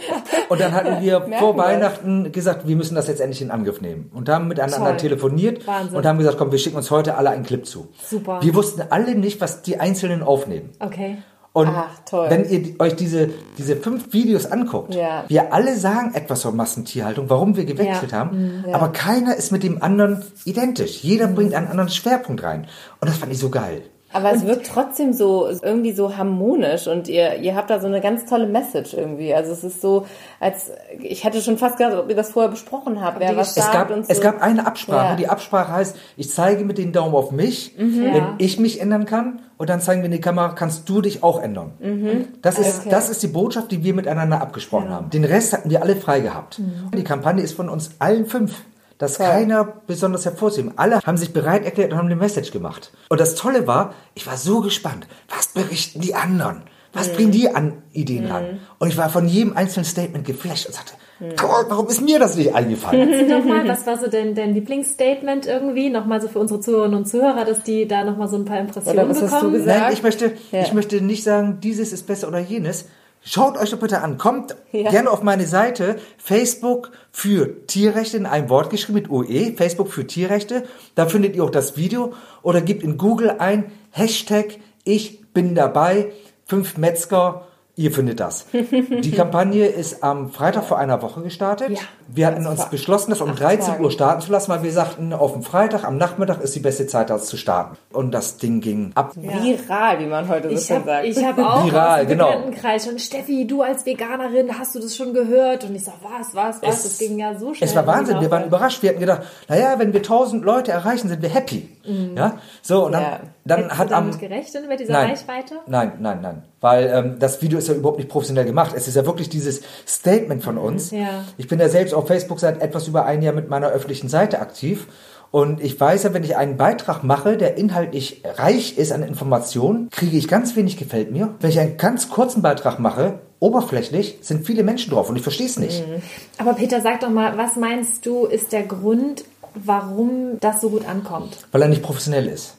und 0.48 0.60
dann 0.60 0.72
hatten 0.72 1.02
wir 1.02 1.20
vor 1.38 1.58
Weihnachten 1.58 2.32
gesagt, 2.32 2.66
wir 2.66 2.76
müssen 2.76 2.94
das 2.94 3.08
jetzt 3.08 3.20
endlich 3.20 3.42
in 3.42 3.50
Angriff 3.50 3.82
nehmen. 3.82 4.10
Und 4.14 4.30
haben 4.30 4.48
miteinander 4.48 4.92
Toll. 4.92 4.96
telefoniert 4.96 5.66
Wahnsinn. 5.66 5.94
und 5.94 6.06
haben 6.06 6.18
gesagt, 6.18 6.38
komm, 6.38 6.52
wir 6.52 6.58
schicken 6.58 6.76
uns 6.76 6.90
heute 6.90 7.16
alle 7.16 7.28
einen 7.28 7.44
Clip 7.44 7.66
zu. 7.66 7.88
Super. 8.02 8.40
Wir 8.42 8.54
wussten 8.54 8.82
alle 8.88 9.14
nicht, 9.14 9.42
was 9.42 9.60
die 9.60 9.78
Einzelnen 9.78 10.22
aufnehmen. 10.22 10.70
Okay. 10.80 11.18
Und 11.56 11.68
Ach, 11.68 11.88
wenn 12.28 12.46
ihr 12.50 12.78
euch 12.80 12.96
diese, 12.96 13.30
diese 13.56 13.76
fünf 13.76 14.12
Videos 14.12 14.44
anguckt, 14.44 14.94
ja. 14.94 15.24
wir 15.28 15.54
alle 15.54 15.74
sagen 15.74 16.12
etwas 16.12 16.42
zur 16.42 16.52
Massentierhaltung, 16.52 17.30
warum 17.30 17.56
wir 17.56 17.64
gewechselt 17.64 18.12
ja. 18.12 18.18
haben, 18.18 18.58
mhm. 18.58 18.68
ja. 18.68 18.74
aber 18.74 18.90
keiner 18.90 19.34
ist 19.36 19.52
mit 19.52 19.62
dem 19.62 19.82
anderen 19.82 20.22
identisch. 20.44 21.02
Jeder 21.02 21.28
bringt 21.28 21.54
einen 21.54 21.68
anderen 21.68 21.88
Schwerpunkt 21.88 22.42
rein. 22.42 22.66
Und 23.00 23.08
das 23.08 23.16
fand 23.16 23.32
ich 23.32 23.38
so 23.38 23.48
geil. 23.48 23.84
Aber 24.16 24.32
es 24.32 24.46
wirkt 24.46 24.66
trotzdem 24.66 25.12
so 25.12 25.48
irgendwie 25.62 25.92
so 25.92 26.16
harmonisch 26.16 26.86
und 26.86 27.08
ihr, 27.08 27.36
ihr 27.36 27.54
habt 27.54 27.70
da 27.70 27.80
so 27.80 27.86
eine 27.86 28.00
ganz 28.00 28.24
tolle 28.24 28.46
Message 28.46 28.94
irgendwie. 28.94 29.34
Also 29.34 29.52
es 29.52 29.62
ist 29.62 29.80
so, 29.80 30.06
als 30.40 30.72
ich 31.00 31.24
hätte 31.24 31.40
schon 31.42 31.58
fast 31.58 31.76
gedacht, 31.76 31.96
ob 31.96 32.08
ihr 32.08 32.16
das 32.16 32.30
vorher 32.30 32.50
besprochen 32.50 33.00
habt, 33.00 33.20
wer 33.20 33.36
was 33.36 33.56
es 33.56 33.70
gab, 33.70 33.90
und 33.90 34.06
so. 34.06 34.12
Es 34.12 34.20
gab 34.20 34.42
eine 34.42 34.66
Absprache. 34.66 35.10
Ja. 35.10 35.16
Die 35.16 35.28
Absprache 35.28 35.72
heißt, 35.72 35.96
ich 36.16 36.30
zeige 36.30 36.64
mit 36.64 36.78
den 36.78 36.92
Daumen 36.92 37.14
auf 37.14 37.30
mich, 37.30 37.74
mhm. 37.76 38.04
wenn 38.04 38.14
ja. 38.14 38.34
ich 38.38 38.58
mich 38.58 38.80
ändern 38.80 39.04
kann, 39.04 39.40
und 39.58 39.70
dann 39.70 39.80
zeigen 39.80 40.02
wir 40.02 40.06
in 40.06 40.12
die 40.12 40.20
Kamera, 40.20 40.50
kannst 40.50 40.88
du 40.88 41.00
dich 41.00 41.22
auch 41.22 41.40
ändern. 41.40 41.72
Mhm. 41.80 42.26
Das 42.42 42.58
ist 42.58 42.80
okay. 42.80 42.90
das 42.90 43.08
ist 43.08 43.22
die 43.22 43.28
Botschaft, 43.28 43.70
die 43.70 43.82
wir 43.82 43.94
miteinander 43.94 44.40
abgesprochen 44.40 44.88
ja. 44.88 44.96
haben. 44.96 45.10
Den 45.10 45.24
Rest 45.24 45.52
hatten 45.52 45.70
wir 45.70 45.82
alle 45.82 45.96
frei 45.96 46.20
gehabt. 46.20 46.58
Mhm. 46.58 46.90
Die 46.94 47.04
Kampagne 47.04 47.42
ist 47.42 47.54
von 47.54 47.68
uns 47.68 47.92
allen 47.98 48.26
fünf 48.26 48.54
dass 48.98 49.18
ja. 49.18 49.30
keiner 49.30 49.64
besonders 49.86 50.24
hervorzuheben. 50.24 50.72
Alle 50.76 51.00
haben 51.00 51.16
sich 51.16 51.32
bereit 51.32 51.64
erklärt 51.64 51.92
und 51.92 51.98
haben 51.98 52.06
eine 52.06 52.16
Message 52.16 52.50
gemacht. 52.50 52.92
Und 53.08 53.20
das 53.20 53.34
Tolle 53.34 53.66
war, 53.66 53.94
ich 54.14 54.26
war 54.26 54.36
so 54.36 54.60
gespannt. 54.60 55.06
Was 55.28 55.48
berichten 55.48 56.00
die 56.00 56.14
anderen? 56.14 56.62
Was 56.92 57.10
mhm. 57.10 57.12
bringen 57.14 57.30
die 57.30 57.54
an 57.54 57.82
Ideen 57.92 58.24
mhm. 58.24 58.30
ran? 58.30 58.60
Und 58.78 58.88
ich 58.88 58.96
war 58.96 59.10
von 59.10 59.28
jedem 59.28 59.54
einzelnen 59.54 59.84
Statement 59.84 60.24
geflasht 60.24 60.66
und 60.66 60.74
sagte, 60.74 60.94
mhm. 61.20 61.34
warum 61.68 61.88
ist 61.88 62.00
mir 62.00 62.18
das 62.18 62.36
nicht 62.36 62.54
eingefallen? 62.54 63.28
nochmal, 63.28 63.68
was 63.68 63.86
war 63.86 63.98
so 63.98 64.08
dein, 64.08 64.34
dein 64.34 64.54
Lieblingsstatement 64.54 65.46
irgendwie? 65.46 65.90
Nochmal 65.90 66.22
so 66.22 66.28
für 66.28 66.38
unsere 66.38 66.60
Zuhörerinnen 66.60 66.98
und 66.98 67.06
Zuhörer, 67.06 67.44
dass 67.44 67.62
die 67.62 67.86
da 67.86 68.04
nochmal 68.04 68.28
so 68.28 68.36
ein 68.36 68.46
paar 68.46 68.60
Impressionen 68.60 68.98
oder 68.98 69.08
was 69.10 69.20
bekommen? 69.20 69.32
Hast 69.32 69.42
du 69.42 69.50
gesagt? 69.52 69.80
Nein, 69.80 69.92
ich 69.92 70.02
möchte, 70.02 70.32
ja. 70.52 70.62
ich 70.62 70.72
möchte 70.72 71.02
nicht 71.02 71.22
sagen, 71.22 71.58
dieses 71.60 71.92
ist 71.92 72.06
besser 72.06 72.28
oder 72.28 72.38
jenes, 72.38 72.86
Schaut 73.28 73.58
euch 73.58 73.70
doch 73.70 73.80
bitte 73.80 74.02
an. 74.02 74.18
Kommt 74.18 74.54
ja. 74.70 74.88
gerne 74.88 75.10
auf 75.10 75.24
meine 75.24 75.48
Seite 75.48 75.96
Facebook 76.16 76.92
für 77.10 77.66
Tierrechte 77.66 78.16
in 78.16 78.24
einem 78.24 78.48
Wort 78.48 78.70
geschrieben 78.70 78.94
mit 78.94 79.10
OE. 79.10 79.52
Facebook 79.56 79.88
für 79.88 80.06
Tierrechte. 80.06 80.62
Da 80.94 81.06
findet 81.06 81.34
ihr 81.34 81.42
auch 81.42 81.50
das 81.50 81.76
Video. 81.76 82.14
Oder 82.42 82.60
gebt 82.60 82.84
in 82.84 82.98
Google 82.98 83.30
ein 83.38 83.72
Hashtag 83.90 84.58
Ich 84.84 85.32
bin 85.32 85.56
dabei. 85.56 86.12
Fünf 86.44 86.76
Metzger 86.76 87.48
Ihr 87.78 87.92
findet 87.92 88.20
das. 88.20 88.46
Die 88.52 89.10
Kampagne 89.16 89.66
ist 89.66 90.02
am 90.02 90.30
Freitag 90.30 90.64
vor 90.64 90.78
einer 90.78 91.02
Woche 91.02 91.20
gestartet. 91.20 91.72
Ja, 91.72 91.80
wir 92.08 92.26
hatten 92.26 92.46
uns 92.46 92.70
beschlossen, 92.70 93.10
das 93.10 93.20
um 93.20 93.36
13 93.36 93.74
Tage. 93.74 93.82
Uhr 93.82 93.90
starten 93.90 94.22
zu 94.22 94.32
lassen, 94.32 94.50
weil 94.50 94.62
wir 94.62 94.72
sagten, 94.72 95.12
auf 95.12 95.34
dem 95.34 95.42
Freitag, 95.42 95.84
am 95.84 95.98
Nachmittag 95.98 96.40
ist 96.40 96.54
die 96.54 96.60
beste 96.60 96.86
Zeit, 96.86 97.10
das 97.10 97.26
zu 97.26 97.36
starten. 97.36 97.76
Und 97.92 98.12
das 98.12 98.38
Ding 98.38 98.62
ging 98.62 98.92
ab. 98.94 99.12
Ja. 99.20 99.42
Viral, 99.42 100.00
wie 100.00 100.06
man 100.06 100.26
heute 100.26 100.48
so 100.56 100.74
schön 100.74 100.84
sagt. 100.86 101.04
Ich 101.06 101.22
habe 101.22 101.46
auch 101.46 101.66
Viral, 101.66 101.90
aus 101.90 101.98
dem 102.00 102.08
genau. 102.08 102.26
Bekanntenkreis 102.28 102.86
schon, 102.86 102.98
Steffi, 102.98 103.46
du 103.46 103.60
als 103.60 103.84
Veganerin, 103.84 104.58
hast 104.58 104.74
du 104.74 104.78
das 104.78 104.96
schon 104.96 105.12
gehört? 105.12 105.64
Und 105.64 105.74
ich 105.74 105.84
sag, 105.84 105.96
was, 106.02 106.34
was, 106.34 106.62
was? 106.62 106.76
Es, 106.76 106.82
das 106.84 106.98
ging 106.98 107.18
ja 107.18 107.38
so 107.38 107.52
schnell. 107.52 107.68
Es 107.68 107.76
war 107.76 107.86
Wahnsinn, 107.86 108.22
wir 108.22 108.30
waren 108.30 108.46
überrascht. 108.46 108.82
Wir 108.82 108.88
hatten 108.88 109.00
gedacht, 109.00 109.20
naja, 109.48 109.78
wenn 109.78 109.92
wir 109.92 110.00
1000 110.00 110.42
Leute 110.42 110.72
erreichen, 110.72 111.10
sind 111.10 111.20
wir 111.20 111.28
happy. 111.28 111.68
Mhm. 111.86 112.16
Ja, 112.16 112.38
so, 112.62 112.86
und 112.86 112.92
dann, 112.92 113.02
ja. 113.02 113.20
dann 113.44 113.60
Hättest 113.60 113.78
hat 113.78 113.86
du 113.86 113.90
damit 113.90 114.14
am... 114.14 114.20
gerechnet 114.20 114.66
mit 114.66 114.80
dieser 114.80 114.92
nein, 114.92 115.10
Reichweite? 115.10 115.54
Nein, 115.66 115.92
nein, 116.00 116.20
nein. 116.22 116.42
Weil 116.60 116.90
ähm, 116.92 117.16
das 117.18 117.42
Video 117.42 117.58
ist 117.58 117.68
ja 117.68 117.74
überhaupt 117.74 117.98
nicht 117.98 118.08
professionell 118.08 118.46
gemacht. 118.46 118.74
Es 118.74 118.88
ist 118.88 118.94
ja 118.94 119.04
wirklich 119.04 119.28
dieses 119.28 119.60
Statement 119.86 120.42
von 120.42 120.56
uns. 120.56 120.90
Ja. 120.90 121.24
Ich 121.36 121.48
bin 121.48 121.60
ja 121.60 121.68
selbst 121.68 121.92
auf 121.92 122.06
Facebook 122.06 122.40
seit 122.40 122.62
etwas 122.62 122.88
über 122.88 123.04
ein 123.04 123.22
Jahr 123.22 123.34
mit 123.34 123.50
meiner 123.50 123.68
öffentlichen 123.68 124.08
Seite 124.08 124.40
aktiv. 124.40 124.86
Und 125.30 125.60
ich 125.60 125.78
weiß 125.78 126.04
ja, 126.04 126.14
wenn 126.14 126.24
ich 126.24 126.36
einen 126.36 126.56
Beitrag 126.56 127.02
mache, 127.02 127.36
der 127.36 127.58
inhaltlich 127.58 128.22
reich 128.36 128.78
ist 128.78 128.92
an 128.92 129.02
Informationen, 129.02 129.90
kriege 129.90 130.16
ich 130.16 130.28
ganz 130.28 130.56
wenig 130.56 130.76
gefällt 130.76 131.10
mir. 131.10 131.34
Wenn 131.40 131.50
ich 131.50 131.60
einen 131.60 131.76
ganz 131.76 132.08
kurzen 132.08 132.42
Beitrag 132.42 132.78
mache, 132.78 133.18
oberflächlich, 133.38 134.18
sind 134.22 134.46
viele 134.46 134.62
Menschen 134.62 134.92
drauf 134.92 135.10
und 135.10 135.16
ich 135.16 135.22
verstehe 135.22 135.46
es 135.46 135.58
nicht. 135.58 135.86
Mhm. 135.86 136.02
Aber 136.38 136.54
Peter, 136.54 136.80
sag 136.80 137.00
doch 137.00 137.10
mal, 137.10 137.36
was 137.36 137.56
meinst 137.56 138.06
du, 138.06 138.24
ist 138.24 138.52
der 138.52 138.62
Grund, 138.62 139.24
warum 139.54 140.38
das 140.40 140.60
so 140.60 140.70
gut 140.70 140.88
ankommt? 140.88 141.36
Weil 141.52 141.62
er 141.62 141.68
nicht 141.68 141.82
professionell 141.82 142.28
ist. 142.28 142.54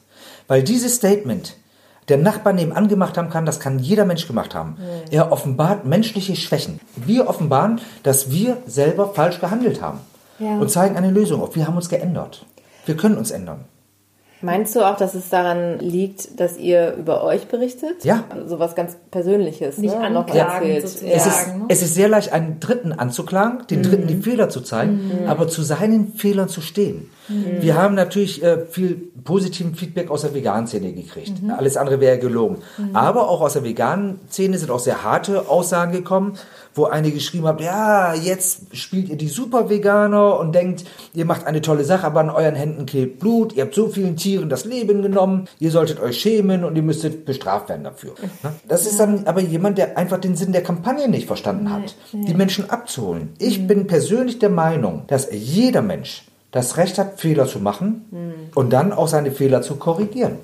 Weil 0.46 0.62
dieses 0.62 0.94
Statement 0.94 1.56
der 2.08 2.18
Nachbar 2.18 2.52
nebenan 2.52 2.88
gemacht 2.88 3.18
haben 3.18 3.30
kann, 3.30 3.46
das 3.46 3.60
kann 3.60 3.78
jeder 3.78 4.04
Mensch 4.04 4.26
gemacht 4.26 4.54
haben. 4.54 4.70
Mhm. 4.70 5.10
Er 5.10 5.32
offenbart 5.32 5.84
menschliche 5.84 6.36
Schwächen. 6.36 6.80
Wir 6.96 7.28
offenbaren, 7.28 7.80
dass 8.02 8.30
wir 8.30 8.58
selber 8.66 9.12
falsch 9.14 9.40
gehandelt 9.40 9.82
haben 9.82 10.00
ja. 10.38 10.58
und 10.58 10.70
zeigen 10.70 10.96
eine 10.96 11.10
Lösung 11.10 11.42
auf. 11.42 11.54
Wir 11.54 11.66
haben 11.66 11.76
uns 11.76 11.88
geändert. 11.88 12.46
Wir 12.86 12.96
können 12.96 13.16
uns 13.16 13.30
ändern. 13.30 13.64
Meinst 14.40 14.76
du 14.76 14.80
auch, 14.80 14.96
dass 14.96 15.14
es 15.14 15.30
daran 15.30 15.80
liegt, 15.80 16.38
dass 16.38 16.56
ihr 16.56 16.94
über 16.94 17.24
euch 17.24 17.48
berichtet? 17.48 18.04
Ja. 18.04 18.24
So 18.46 18.58
was 18.58 18.74
ganz 18.74 18.96
Persönliches, 19.10 19.78
Nicht 19.78 19.98
ne? 19.98 20.00
anklagen, 20.00 20.68
ja. 20.68 20.80
sozusagen. 20.80 21.12
Es 21.12 21.26
ist, 21.26 21.46
ne? 21.48 21.64
es 21.68 21.82
ist 21.82 21.94
sehr 21.94 22.08
leicht, 22.08 22.32
einen 22.32 22.60
Dritten 22.60 22.92
anzuklagen, 22.92 23.66
den 23.68 23.80
mhm. 23.80 23.82
Dritten 23.82 24.06
die 24.06 24.16
Fehler 24.16 24.48
zu 24.48 24.60
zeigen, 24.60 25.22
mhm. 25.22 25.28
aber 25.28 25.48
zu 25.48 25.62
seinen 25.62 26.14
Fehlern 26.14 26.48
zu 26.48 26.60
stehen. 26.60 27.10
Mhm. 27.28 27.60
Wir 27.60 27.76
haben 27.76 27.94
natürlich 27.94 28.42
äh, 28.42 28.64
viel 28.66 29.10
positiven 29.24 29.74
Feedback 29.74 30.10
aus 30.10 30.22
der 30.22 30.34
veganen 30.34 30.66
Szene 30.66 30.92
gekriegt. 30.92 31.42
Mhm. 31.42 31.50
Alles 31.50 31.76
andere 31.76 32.00
wäre 32.00 32.18
gelogen. 32.18 32.58
Mhm. 32.76 32.94
Aber 32.94 33.28
auch 33.28 33.40
aus 33.40 33.54
der 33.54 33.64
veganen 33.64 34.20
Szene 34.30 34.58
sind 34.58 34.70
auch 34.70 34.78
sehr 34.78 35.02
harte 35.02 35.48
Aussagen 35.48 35.92
gekommen, 35.92 36.34
wo 36.78 36.84
einige 36.84 37.16
geschrieben 37.16 37.46
haben, 37.46 37.62
ja, 37.62 38.14
jetzt 38.14 38.74
spielt 38.74 39.08
ihr 39.08 39.16
die 39.16 39.28
Super-Veganer 39.28 40.38
und 40.38 40.54
denkt, 40.54 40.84
ihr 41.12 41.26
macht 41.26 41.46
eine 41.46 41.60
tolle 41.60 41.84
Sache, 41.84 42.06
aber 42.06 42.20
an 42.20 42.30
euren 42.30 42.54
Händen 42.54 42.86
klebt 42.86 43.18
Blut, 43.18 43.52
ihr 43.54 43.64
habt 43.64 43.74
so 43.74 43.88
vielen 43.88 44.16
Tieren 44.16 44.48
das 44.48 44.64
Leben 44.64 45.02
genommen, 45.02 45.48
ihr 45.58 45.70
solltet 45.70 46.00
euch 46.00 46.18
schämen 46.18 46.64
und 46.64 46.76
ihr 46.76 46.82
müsstet 46.82 47.26
bestraft 47.26 47.68
werden 47.68 47.84
dafür. 47.84 48.14
Ne? 48.42 48.52
Das 48.66 48.86
ist 48.86 48.98
dann 48.98 49.26
aber 49.26 49.40
jemand, 49.40 49.76
der 49.76 49.98
einfach 49.98 50.18
den 50.18 50.36
Sinn 50.36 50.52
der 50.52 50.62
Kampagne 50.62 51.08
nicht 51.08 51.26
verstanden 51.26 51.70
hat, 51.70 51.94
die 52.12 52.34
Menschen 52.34 52.70
abzuholen. 52.70 53.34
Ich 53.38 53.66
bin 53.66 53.86
persönlich 53.86 54.38
der 54.38 54.50
Meinung, 54.50 55.02
dass 55.08 55.28
jeder 55.30 55.82
Mensch 55.82 56.24
das 56.50 56.76
Recht 56.76 56.98
hat, 56.98 57.20
Fehler 57.20 57.46
zu 57.46 57.58
machen 57.58 58.50
und 58.54 58.72
dann 58.72 58.92
auch 58.92 59.08
seine 59.08 59.32
Fehler 59.32 59.60
zu 59.60 59.76
korrigieren. 59.76 60.36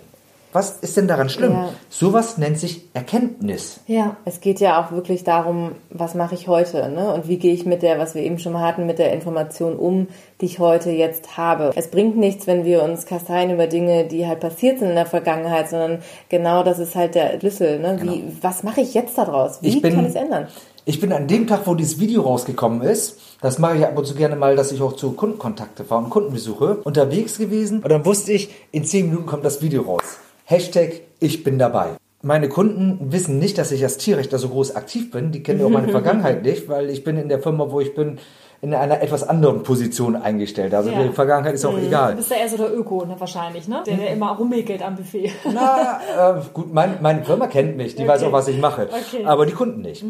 Was 0.54 0.78
ist 0.82 0.96
denn 0.96 1.08
daran 1.08 1.28
schlimm? 1.28 1.50
Ja. 1.52 1.68
Sowas 1.90 2.38
nennt 2.38 2.58
sich 2.60 2.88
Erkenntnis. 2.94 3.80
Ja, 3.88 4.16
es 4.24 4.40
geht 4.40 4.60
ja 4.60 4.80
auch 4.80 4.92
wirklich 4.92 5.24
darum, 5.24 5.72
was 5.90 6.14
mache 6.14 6.36
ich 6.36 6.46
heute, 6.46 6.88
ne? 6.90 7.12
Und 7.12 7.26
wie 7.28 7.38
gehe 7.38 7.52
ich 7.52 7.66
mit 7.66 7.82
der, 7.82 7.98
was 7.98 8.14
wir 8.14 8.22
eben 8.22 8.38
schon 8.38 8.52
mal 8.52 8.62
hatten, 8.62 8.86
mit 8.86 9.00
der 9.00 9.12
Information 9.12 9.74
um, 9.74 10.06
die 10.40 10.46
ich 10.46 10.60
heute 10.60 10.90
jetzt 10.92 11.36
habe. 11.36 11.72
Es 11.74 11.88
bringt 11.90 12.16
nichts, 12.16 12.46
wenn 12.46 12.64
wir 12.64 12.84
uns 12.84 13.04
kasteien 13.04 13.50
über 13.50 13.66
Dinge, 13.66 14.06
die 14.06 14.26
halt 14.28 14.38
passiert 14.38 14.78
sind 14.78 14.90
in 14.90 14.94
der 14.94 15.06
Vergangenheit, 15.06 15.68
sondern 15.68 15.98
genau 16.28 16.62
das 16.62 16.78
ist 16.78 16.94
halt 16.94 17.16
der 17.16 17.38
Schlüssel, 17.40 17.80
ne? 17.80 17.98
Wie, 18.00 18.06
Genau. 18.20 18.32
was 18.40 18.62
mache 18.62 18.80
ich 18.80 18.94
jetzt 18.94 19.18
daraus? 19.18 19.58
Wie 19.60 19.80
bin- 19.80 19.92
kann 19.94 20.04
ich 20.04 20.10
es 20.10 20.14
ändern? 20.16 20.46
Ich 20.86 21.00
bin 21.00 21.12
an 21.12 21.26
dem 21.26 21.46
Tag, 21.48 21.62
wo 21.66 21.74
dieses 21.74 21.98
Video 21.98 22.22
rausgekommen 22.22 22.82
ist, 22.82 23.18
das 23.40 23.58
mache 23.58 23.78
ich 23.78 23.84
ab 23.84 23.96
und 23.98 24.06
zu 24.06 24.14
gerne 24.14 24.36
mal, 24.36 24.54
dass 24.54 24.70
ich 24.70 24.80
auch 24.82 24.92
zu 24.92 25.12
Kundenkontakte 25.12 25.82
fahre 25.82 26.04
und 26.04 26.10
Kundenbesuche, 26.10 26.76
unterwegs 26.84 27.38
gewesen. 27.38 27.80
Und 27.82 27.90
dann 27.90 28.04
wusste 28.04 28.32
ich, 28.32 28.50
in 28.70 28.84
10 28.84 29.06
Minuten 29.08 29.26
kommt 29.26 29.44
das 29.44 29.60
Video 29.62 29.82
raus. 29.82 30.18
Hashtag 30.44 31.00
ich 31.20 31.42
bin 31.44 31.58
dabei. 31.58 31.90
Meine 32.22 32.48
Kunden 32.48 33.12
wissen 33.12 33.38
nicht, 33.38 33.58
dass 33.58 33.70
ich 33.72 33.82
als 33.82 33.98
Tierrechter 33.98 34.38
so 34.38 34.48
groß 34.48 34.76
aktiv 34.76 35.10
bin. 35.10 35.30
Die 35.32 35.42
kennen 35.42 35.60
ja 35.60 35.66
auch 35.66 35.70
meine 35.70 35.88
Vergangenheit 35.92 36.42
nicht, 36.42 36.68
weil 36.68 36.88
ich 36.90 37.04
bin 37.04 37.16
in 37.18 37.28
der 37.28 37.40
Firma, 37.40 37.70
wo 37.70 37.80
ich 37.80 37.94
bin, 37.94 38.18
in 38.62 38.72
einer 38.72 39.02
etwas 39.02 39.28
anderen 39.28 39.62
Position 39.62 40.16
eingestellt. 40.16 40.72
Also 40.72 40.88
Ja. 40.90 41.02
die 41.02 41.10
Vergangenheit 41.12 41.52
ist 41.54 41.66
auch 41.66 41.72
Du 41.74 41.86
egal. 41.86 42.14
bist 42.16 42.30
ja 42.30 42.38
eher 42.38 42.48
so 42.48 42.56
der 42.56 42.74
Öko, 42.74 43.04
ne, 43.04 43.14
wahrscheinlich, 43.18 43.68
ne? 43.68 43.82
Der, 43.86 43.96
der 43.98 44.12
immer 44.12 44.30
rummäkelt 44.30 44.82
am 44.82 44.96
Buffet. 44.96 45.30
Na, 45.52 46.00
äh, 46.38 46.40
gut, 46.54 46.72
mein, 46.72 46.96
meine 47.02 47.22
Firma 47.24 47.46
kennt 47.46 47.76
mich, 47.76 47.94
die 47.94 48.08
weiß 48.08 48.22
auch, 48.22 48.32
was 48.32 48.48
ich 48.48 48.58
mache. 48.58 48.88
Okay. 48.90 49.26
Aber 49.26 49.44
die 49.44 49.52
Kunden 49.52 49.82
nicht. 49.82 50.02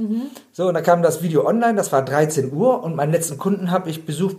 So, 0.53 0.68
und 0.68 0.74
dann 0.74 0.85
kam 0.85 1.03
das 1.03 1.20
Video 1.20 1.45
online, 1.45 1.74
das 1.74 1.91
war 1.91 2.05
13 2.05 2.53
Uhr 2.53 2.85
und 2.85 2.95
meinen 2.95 3.11
letzten 3.11 3.39
Kunden 3.39 3.72
habe 3.72 3.91
ich 3.91 4.07
besucht, 4.07 4.37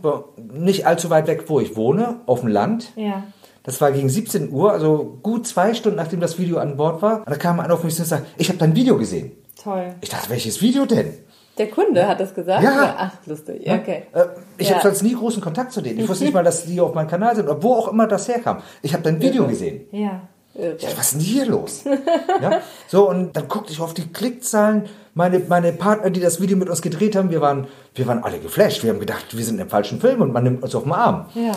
nicht 0.53 0.87
allzu 0.87 1.09
weit 1.09 1.27
weg, 1.27 1.45
wo 1.47 1.59
ich 1.59 1.75
wohne, 1.75 2.21
auf 2.25 2.39
dem 2.39 2.47
Land. 2.47 2.93
Ja. 2.95 3.23
Das 3.65 3.81
war 3.81 3.91
gegen 3.91 4.09
17 4.09 4.51
Uhr, 4.51 4.71
also 4.71 5.17
gut 5.23 5.47
zwei 5.47 5.73
Stunden 5.73 5.97
nachdem 5.97 6.19
das 6.19 6.37
Video 6.37 6.57
an 6.57 6.77
Bord 6.77 7.01
war. 7.01 7.19
Und 7.19 7.29
da 7.29 7.35
kam 7.35 7.59
einer 7.59 7.73
auf 7.73 7.83
mich 7.83 7.97
und 7.99 8.05
sagte, 8.05 8.27
ich 8.37 8.49
habe 8.49 8.59
dein 8.59 8.75
Video 8.75 8.97
gesehen. 8.97 9.31
Toll. 9.61 9.95
Ich 10.01 10.09
dachte, 10.09 10.29
welches 10.29 10.61
Video 10.61 10.85
denn? 10.85 11.13
Der 11.57 11.69
Kunde 11.69 12.05
hat 12.07 12.19
das 12.19 12.33
gesagt? 12.33 12.61
Ja. 12.63 12.95
Ach, 12.97 13.11
lustig. 13.25 13.61
Okay. 13.61 14.03
Äh, 14.13 14.25
ich 14.57 14.69
Ja. 14.69 14.75
habe 14.75 14.87
sonst 14.89 15.03
nie 15.03 15.15
großen 15.15 15.41
Kontakt 15.41 15.71
zu 15.71 15.81
denen. 15.81 15.99
Ich 15.99 16.07
wusste 16.07 16.25
nicht 16.25 16.33
mal, 16.33 16.43
dass 16.43 16.65
die 16.65 16.79
auf 16.81 16.93
meinem 16.93 17.07
Kanal 17.07 17.35
sind 17.35 17.45
oder 17.47 17.63
wo 17.63 17.73
auch 17.75 17.87
immer 17.87 18.07
das 18.07 18.27
herkam. 18.27 18.61
Ich 18.81 18.93
habe 18.93 19.03
dein 19.03 19.21
Video 19.21 19.47
gesehen. 19.47 19.85
Ja. 19.91 20.21
Irre. 20.53 20.75
Dachte, 20.75 20.97
was 20.97 21.07
ist 21.07 21.13
denn 21.15 21.19
hier 21.21 21.45
los? 21.47 21.83
ja? 22.41 22.61
So, 22.87 23.09
und 23.09 23.35
dann 23.35 23.47
guckte 23.47 23.71
ich 23.73 23.79
auf 23.81 23.93
die 23.93 24.07
Klickzahlen. 24.07 24.83
Meine, 25.13 25.39
meine 25.39 25.71
Partner, 25.73 26.09
die 26.09 26.19
das 26.21 26.39
Video 26.41 26.55
mit 26.57 26.69
uns 26.69 26.81
gedreht 26.81 27.15
haben, 27.15 27.29
wir 27.29 27.41
waren, 27.41 27.67
wir 27.93 28.05
waren 28.07 28.23
alle 28.23 28.39
geflasht. 28.39 28.83
Wir 28.83 28.91
haben 28.91 28.99
gedacht, 28.99 29.35
wir 29.35 29.43
sind 29.43 29.59
im 29.59 29.69
falschen 29.69 29.99
Film 29.99 30.21
und 30.21 30.31
man 30.33 30.43
nimmt 30.43 30.61
uns 30.63 30.75
auf 30.75 30.83
den 30.83 30.91
Arm. 30.91 31.25
Ja. 31.35 31.53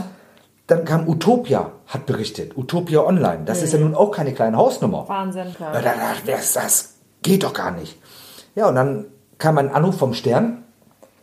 Dann 0.69 0.85
kam 0.85 1.09
Utopia, 1.09 1.73
hat 1.87 2.07
berichtet. 2.07 2.57
Utopia 2.57 3.01
Online. 3.01 3.41
Das 3.47 3.62
ist 3.62 3.73
ja 3.73 3.79
nun 3.81 3.95
auch 3.97 4.11
keine 4.12 4.33
kleine 4.35 4.57
Hausnummer. 4.59 5.09
Wahnsinn. 5.09 5.47
Ja, 5.59 5.73
da- 5.73 5.81
da- 5.83 5.93
Das, 6.27 6.53
das 6.53 6.95
geht 7.23 7.43
doch 7.43 7.53
gar 7.55 7.73
nicht. 7.73 7.99
Ja, 8.55 8.69
und 8.69 8.75
dann 8.77 9.07
kam 9.39 9.59
ein 9.59 9.71
Anruf 9.71 9.97
vom 9.99 10.14
Stern 10.14 10.62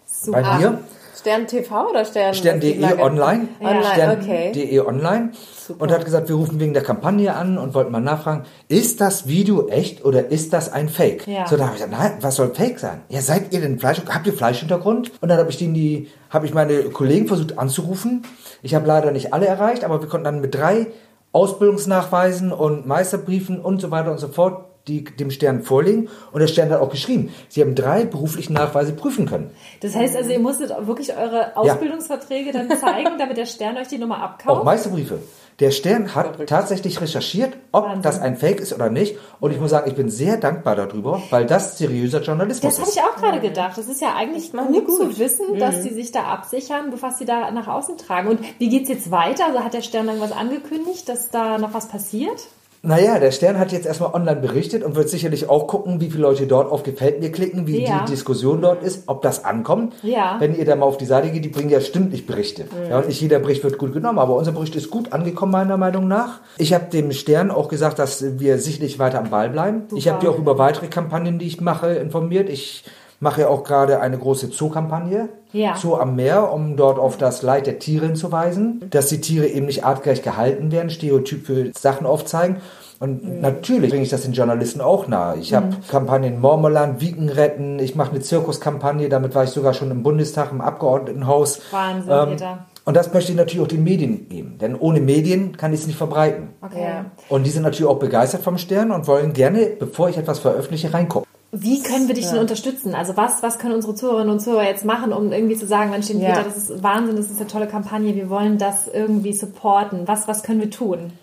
Super. 0.06 0.41
bei 0.41 0.58
mir. 0.58 0.80
Stern 1.20 1.48
TV 1.48 1.89
oder 1.89 2.06
Stern? 2.06 2.34
Stern.de 2.36 2.84
online. 3.00 3.48
Online, 3.60 4.18
okay. 4.22 4.52
Stern.de 4.52 4.80
online. 4.82 5.32
Und 5.80 5.91
hat 5.91 6.06
gesagt, 6.06 6.30
wir 6.30 6.36
rufen 6.36 6.60
wegen 6.60 6.74
der 6.74 6.84
Kampagne 6.84 7.34
an 7.36 7.58
und 7.58 7.74
wollten 7.74 7.91
mal 7.91 8.00
nachfragen, 8.00 8.43
ist 8.68 9.02
das 9.02 9.28
Video 9.28 9.68
echt 9.68 10.06
oder 10.06 10.28
ist 10.30 10.54
das 10.54 10.72
ein 10.72 10.88
Fake? 10.88 11.26
Ja. 11.28 11.48
So, 11.48 11.58
da 11.58 11.66
habe 11.66 11.76
ich 11.76 11.82
gesagt, 11.84 12.00
nein, 12.00 12.18
was 12.22 12.36
soll 12.36 12.54
Fake 12.54 12.78
sein? 12.80 13.02
Ja, 13.10 13.22
seid 13.22 13.52
ihr 13.54 13.62
denn 13.62 13.80
Fleisch? 13.80 14.02
Habt 14.08 14.28
ihr 14.28 14.34
Fleischhintergrund? 14.34 15.12
Und 15.22 15.30
dann 15.30 15.39
habe 15.39 15.50
ich 15.50 15.58
den 15.58 15.74
die, 15.74 16.10
habe 16.30 16.46
ich 16.46 16.54
meine 16.54 16.84
Kollegen 16.84 17.28
versucht 17.28 17.58
anzurufen. 17.58 18.22
Ich 18.62 18.76
habe 18.76 18.88
leider 18.88 19.12
nicht 19.12 19.34
alle 19.34 19.47
erreicht, 19.47 19.84
aber 19.84 20.01
wir 20.01 20.10
konnten 20.10 20.26
dann 20.26 20.41
mit 20.41 20.56
drei 20.56 20.88
Ausbildungsnachweisen 21.32 22.51
und 22.51 22.88
Meisterbriefen 22.88 23.60
und 23.60 23.82
so 23.82 23.91
weiter 23.91 24.12
und 24.12 24.20
so 24.20 24.28
fort 24.28 24.66
die 24.88 25.03
dem 25.03 25.32
Stern 25.32 25.64
vorlegen. 25.64 26.10
Und 26.32 26.39
der 26.39 26.47
Stern 26.47 26.70
hat 26.70 26.80
auch 26.80 26.89
geschrieben, 26.89 27.34
sie 27.49 27.62
haben 27.62 27.76
drei 27.76 28.06
beruflichen 28.06 28.53
Nachweise 28.53 28.93
prüfen 28.93 29.26
können. 29.26 29.51
Das 29.82 29.95
heißt 29.95 30.16
also, 30.16 30.30
ihr 30.30 30.39
musstet 30.39 30.72
auch 30.72 30.88
wirklich 30.88 31.16
eure 31.18 31.58
Ausbildungsverträge 31.58 32.51
dann 32.51 32.70
zeigen, 32.78 33.18
damit 33.18 33.38
der 33.38 33.45
Stern 33.45 33.78
euch 33.78 33.88
die 33.88 33.97
Nummer 33.97 34.18
Auch 34.18 34.30
abkauft? 34.30 34.64
Meisterbriefe. 34.64 35.20
Der 35.60 35.72
Stern 35.72 36.14
hat 36.16 36.47
tatsächlich 36.47 36.99
recherchiert, 36.99 37.53
ob 37.72 37.86
Wahnsinn. 37.86 38.01
das 38.01 38.20
ein 38.20 38.36
Fake 38.36 38.60
ist 38.60 38.74
oder 38.74 38.89
nicht. 38.89 39.16
Und 39.39 39.51
ich 39.51 39.60
muss 39.60 39.70
sagen, 39.72 39.89
ich 39.89 39.95
bin 39.95 40.10
sehr 40.10 40.36
dankbar 40.36 40.76
darüber, 40.76 41.22
weil 41.30 41.45
das 41.45 41.78
seriöser 41.78 42.22
Journalismus 42.22 42.74
Das 42.74 42.80
habe 42.82 42.89
ist. 42.89 42.97
ich 42.97 43.01
auch 43.01 43.16
gerade 43.16 43.39
gedacht. 43.39 43.78
Das 43.78 43.88
ist 43.88 44.01
ja 44.01 44.16
eigentlich 44.16 44.51
die 44.51 44.58
gut, 44.58 44.86
gut. 44.86 44.97
zu 45.14 45.18
wissen, 45.20 45.58
dass 45.58 45.82
sie 45.82 45.93
sich 45.93 46.12
da 46.12 46.24
absichern, 46.24 46.91
bevor 46.91 47.12
sie 47.12 47.24
da 47.24 47.51
nach 47.51 47.68
außen 47.68 47.97
tragen. 47.97 48.28
Und 48.28 48.41
wie 48.60 48.68
geht's 48.68 48.89
jetzt 48.89 49.12
weiter? 49.12 49.45
Also 49.45 49.60
hat 49.64 49.74
der 49.74 49.82
Stern 49.82 50.08
irgendwas 50.08 50.34
angekündigt, 50.34 51.08
dass 51.08 51.30
da 51.30 51.58
noch 51.58 51.74
was 51.74 51.88
passiert? 51.88 52.47
Naja, 52.86 53.20
der 53.20 53.32
Stern 53.32 53.60
hat 53.60 53.72
jetzt 53.72 53.86
erstmal 53.86 54.14
online 54.14 54.40
berichtet 54.42 54.84
und 54.84 54.96
wird 54.96 55.10
sicherlich 55.10 55.50
auch 55.50 55.68
gucken, 55.68 56.00
wie 56.02 56.10
viele 56.10 56.24
Leute 56.24 56.48
dort 56.48 56.72
auf 56.72 56.84
Gefällt 56.84 57.20
mir 57.20 57.32
klicken, 57.32 57.66
wie 57.68 57.84
Ja. 57.84 58.04
die 58.06 58.12
Diskussion 58.12 58.62
dort 58.62 58.84
ist, 58.84 59.04
ob 59.08 59.22
das 59.22 59.44
ankommt. 59.44 59.94
Ja. 60.04 60.36
Wenn 60.40 60.56
ihr 60.56 60.66
da 60.66 60.76
mal 60.76 60.86
auf 60.86 60.98
die 60.98 61.06
Seite 61.06 61.30
geht, 61.32 61.44
die 61.44 61.50
bringen 61.50 61.70
ja 61.70 61.82
stündlich 61.82 62.26
Berichte. 62.28 62.66
Ja, 62.90 63.00
und 63.00 63.08
nicht 63.08 63.20
jeder 63.20 63.40
Bericht 63.40 63.64
wird 63.64 63.78
gut 63.78 63.94
genommen, 63.94 64.20
aber 64.20 64.36
unser 64.36 64.52
Bericht 64.52 64.76
ist 64.76 64.90
gut 64.92 65.14
angekommen, 65.14 65.52
meiner 65.52 65.78
Meinung 65.78 66.08
nach. 66.08 66.42
Ich 66.58 66.74
habe 66.74 66.86
dem 66.92 67.12
Stern 67.12 67.50
auch 67.52 67.70
gesagt, 67.70 67.98
dass 68.00 68.40
wir 68.40 68.60
sicherlich 68.60 69.00
weiter 69.00 69.20
am 69.20 69.30
Ball 69.30 69.50
bleiben. 69.50 69.84
Ich 69.96 70.08
habe 70.08 70.20
dir 70.20 70.30
auch 70.30 70.38
über 70.38 70.58
weitere 70.58 70.88
Kampagnen, 70.88 71.40
die 71.40 71.48
ich 71.48 71.62
mache, 71.62 71.94
informiert. 71.94 72.50
Ich 72.50 72.84
mache 73.20 73.41
ja 73.41 73.47
auch 73.47 73.63
gerade 73.63 73.99
eine 74.01 74.18
große 74.18 74.47
Zoo-Kampagne. 74.51 75.30
Ja. 75.51 75.76
Zoo 75.78 75.95
am 75.95 76.16
Meer, 76.16 76.51
um 76.51 76.76
dort 76.76 76.99
auf 76.99 77.18
das 77.18 77.41
Leid 77.41 77.66
der 77.68 77.80
Tiere 77.80 78.07
hinzuweisen, 78.07 78.84
dass 78.89 79.07
die 79.07 79.22
Tiere 79.22 79.47
eben 79.47 79.68
nicht 79.68 79.86
artgerecht 79.86 80.24
gehalten 80.24 80.72
werden, 80.72 80.89
stereotype 80.89 81.72
Sachen 81.78 82.05
aufzeigen. 82.05 82.57
Und 82.99 83.41
natürlich 83.41 83.89
bringe 83.89 84.03
ich 84.03 84.09
das 84.09 84.22
den 84.24 84.32
Journalisten 84.34 84.80
auch 84.82 85.07
nahe. 85.07 85.38
Ich 85.38 85.53
habe 85.53 85.68
Kampagnen 85.89 86.39
Mormoland, 86.39 87.01
Wiken 87.01 87.28
retten, 87.30 87.78
ich 87.80 87.95
mache 87.95 88.11
eine 88.11 88.22
Zirkuskampagne, 88.22 89.09
damit 89.09 89.36
war 89.36 89.43
ich 89.43 89.49
sogar 89.49 89.74
schon 89.74 89.91
im 89.91 90.01
Bundestag, 90.01 90.51
im 90.51 90.61
Abgeordnetenhaus. 90.61 91.59
Wahnsinn, 91.72 92.11
Ähm, 92.11 92.30
Peter. 92.30 92.66
und 92.86 92.95
das 92.95 93.13
möchte 93.13 93.32
ich 93.34 93.38
natürlich 93.38 93.61
auch 93.66 93.68
den 93.70 93.84
Medien 93.84 94.30
geben, 94.30 94.57
denn 94.59 94.76
ohne 94.76 95.01
Medien 95.01 95.57
kann 95.57 95.74
ich 95.74 95.82
es 95.82 95.88
nicht 95.88 95.97
verbreiten. 95.97 96.49
Okay. 96.61 96.88
Und 97.28 97.45
die 97.45 97.49
sind 97.49 97.63
natürlich 97.63 97.89
auch 97.89 97.99
begeistert 97.99 98.41
vom 98.43 98.57
Stern 98.57 98.91
und 98.91 99.07
wollen 99.07 99.34
gerne, 99.34 99.68
bevor 99.78 100.07
ich 100.09 100.18
etwas 100.18 100.39
veröffentliche, 100.39 100.93
reingucken. 100.93 101.24
Wie 101.58 101.82
können 101.82 102.08
wir 102.10 102.16
dich 102.16 102.28
denn 102.30 102.39
unterstützen? 102.39 102.95
Also 102.95 103.16
was, 103.16 103.41
was 103.41 103.60
können 103.60 103.74
unsere 103.76 103.95
Zuhörerinnen 103.95 104.30
und 104.34 104.39
Zuhörer 104.41 104.66
jetzt 104.66 104.84
machen, 104.84 105.14
um 105.14 105.32
irgendwie 105.32 105.56
zu 105.56 105.66
sagen, 105.66 105.89
Mensch, 105.91 106.08
den 106.08 106.20
Ja. 106.20 106.32
Peter, 106.32 106.43
das 106.43 106.58
ist 106.70 106.84
Wahnsinn, 106.84 107.16
das 107.16 107.30
ist 107.32 107.39
eine 107.39 107.47
tolle 107.47 107.68
Kampagne, 107.68 108.14
wir 108.14 108.30
wollen 108.30 108.58
das 108.58 108.88
irgendwie 108.88 109.32
supporten. 109.34 110.06
Was, 110.08 110.28
was 110.28 110.43
können 110.43 110.60
wir 110.62 110.70
tun? 110.70 111.14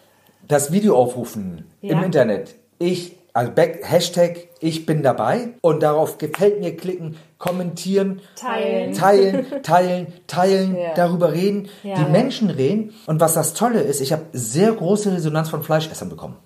das 0.49 0.73
Video 0.73 0.97
aufrufen 0.97 1.67
Ja. 1.83 1.93
im 1.97 2.03
Internet. 2.03 2.57
Ich, 2.79 3.17
also 3.33 3.53
back, 3.53 3.81
Hashtag 3.85 4.49
ich 4.61 4.87
bin 4.87 5.03
dabei 5.03 5.51
und 5.61 5.83
darauf 5.83 6.19
gefällt 6.19 6.61
mir 6.61 6.77
klicken, 6.77 7.17
kommentieren, 7.39 8.21
Teilen. 8.37 8.93
teilen, 8.93 9.47
teilen, 9.63 10.07
teilen, 10.27 10.77
Ja. 10.81 10.95
darüber 10.95 11.33
reden, 11.33 11.69
Ja. 11.83 11.95
die 12.03 12.11
Menschen 12.11 12.51
reden. 12.51 12.93
Und 13.07 13.21
was 13.21 13.35
das 13.35 13.55
Tolle 13.55 13.81
ist, 13.81 14.01
ich 14.01 14.13
habe 14.13 14.23
sehr 14.33 14.73
große 14.73 15.13
Resonanz 15.13 15.49
von 15.49 15.63
Fleischessern 15.63 16.09
bekommen. 16.09 16.37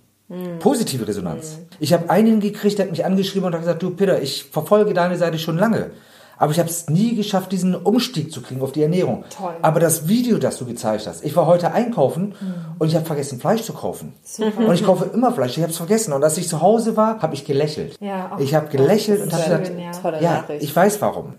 Positive 0.59 1.07
Resonanz. 1.07 1.59
Ich 1.79 1.93
habe 1.93 2.11
einen 2.11 2.41
gekriegt, 2.41 2.79
der 2.79 2.87
hat 2.87 2.91
mich 2.91 3.05
angeschrieben 3.05 3.47
und 3.47 3.53
hat 3.53 3.61
gesagt, 3.61 3.83
du 3.83 3.91
Peter, 3.91 4.21
ich 4.21 4.45
verfolge 4.45 4.93
deine 4.93 5.17
Seite 5.17 5.39
schon 5.39 5.57
lange. 5.57 5.91
Aber 6.39 6.53
ich 6.53 6.59
habe 6.59 6.69
es 6.69 6.89
nie 6.91 7.15
geschafft, 7.15 7.51
diesen 7.53 7.75
Umstieg 7.75 8.31
zu 8.31 8.43
kriegen 8.43 8.61
auf 8.61 8.73
die 8.73 8.83
Ernährung. 8.83 9.25
Toll. 9.35 9.55
Aber 9.63 9.81
das 9.81 10.07
Video, 10.07 10.37
das 10.37 10.59
du 10.59 10.67
gezeigt 10.67 11.07
hast, 11.07 11.25
ich 11.25 11.35
war 11.35 11.47
heute 11.47 11.73
einkaufen 11.73 12.35
und 12.79 12.89
ich 12.89 12.95
habe 12.95 13.07
vergessen, 13.07 13.41
Fleisch 13.41 13.63
zu 13.63 13.73
kaufen. 13.73 14.13
Und 14.57 14.75
ich 14.75 14.85
kaufe 14.85 15.11
immer 15.15 15.33
Fleisch, 15.33 15.57
ich 15.57 15.63
habe 15.63 15.73
es 15.73 15.79
vergessen. 15.79 16.13
Und 16.13 16.23
als 16.23 16.37
ich 16.37 16.49
zu 16.49 16.61
Hause 16.61 16.97
war, 16.97 17.23
habe 17.23 17.35
ich 17.35 17.45
gelächelt. 17.45 17.97
Ja, 18.01 18.33
auch 18.35 18.39
ich 18.39 18.55
habe 18.55 18.69
gelächelt 18.69 19.23
und 19.23 19.33
habe 19.33 19.45
gesagt, 19.45 19.73
ja. 20.21 20.45
Ich 20.59 20.75
weiß 20.77 21.01
warum. 21.01 21.35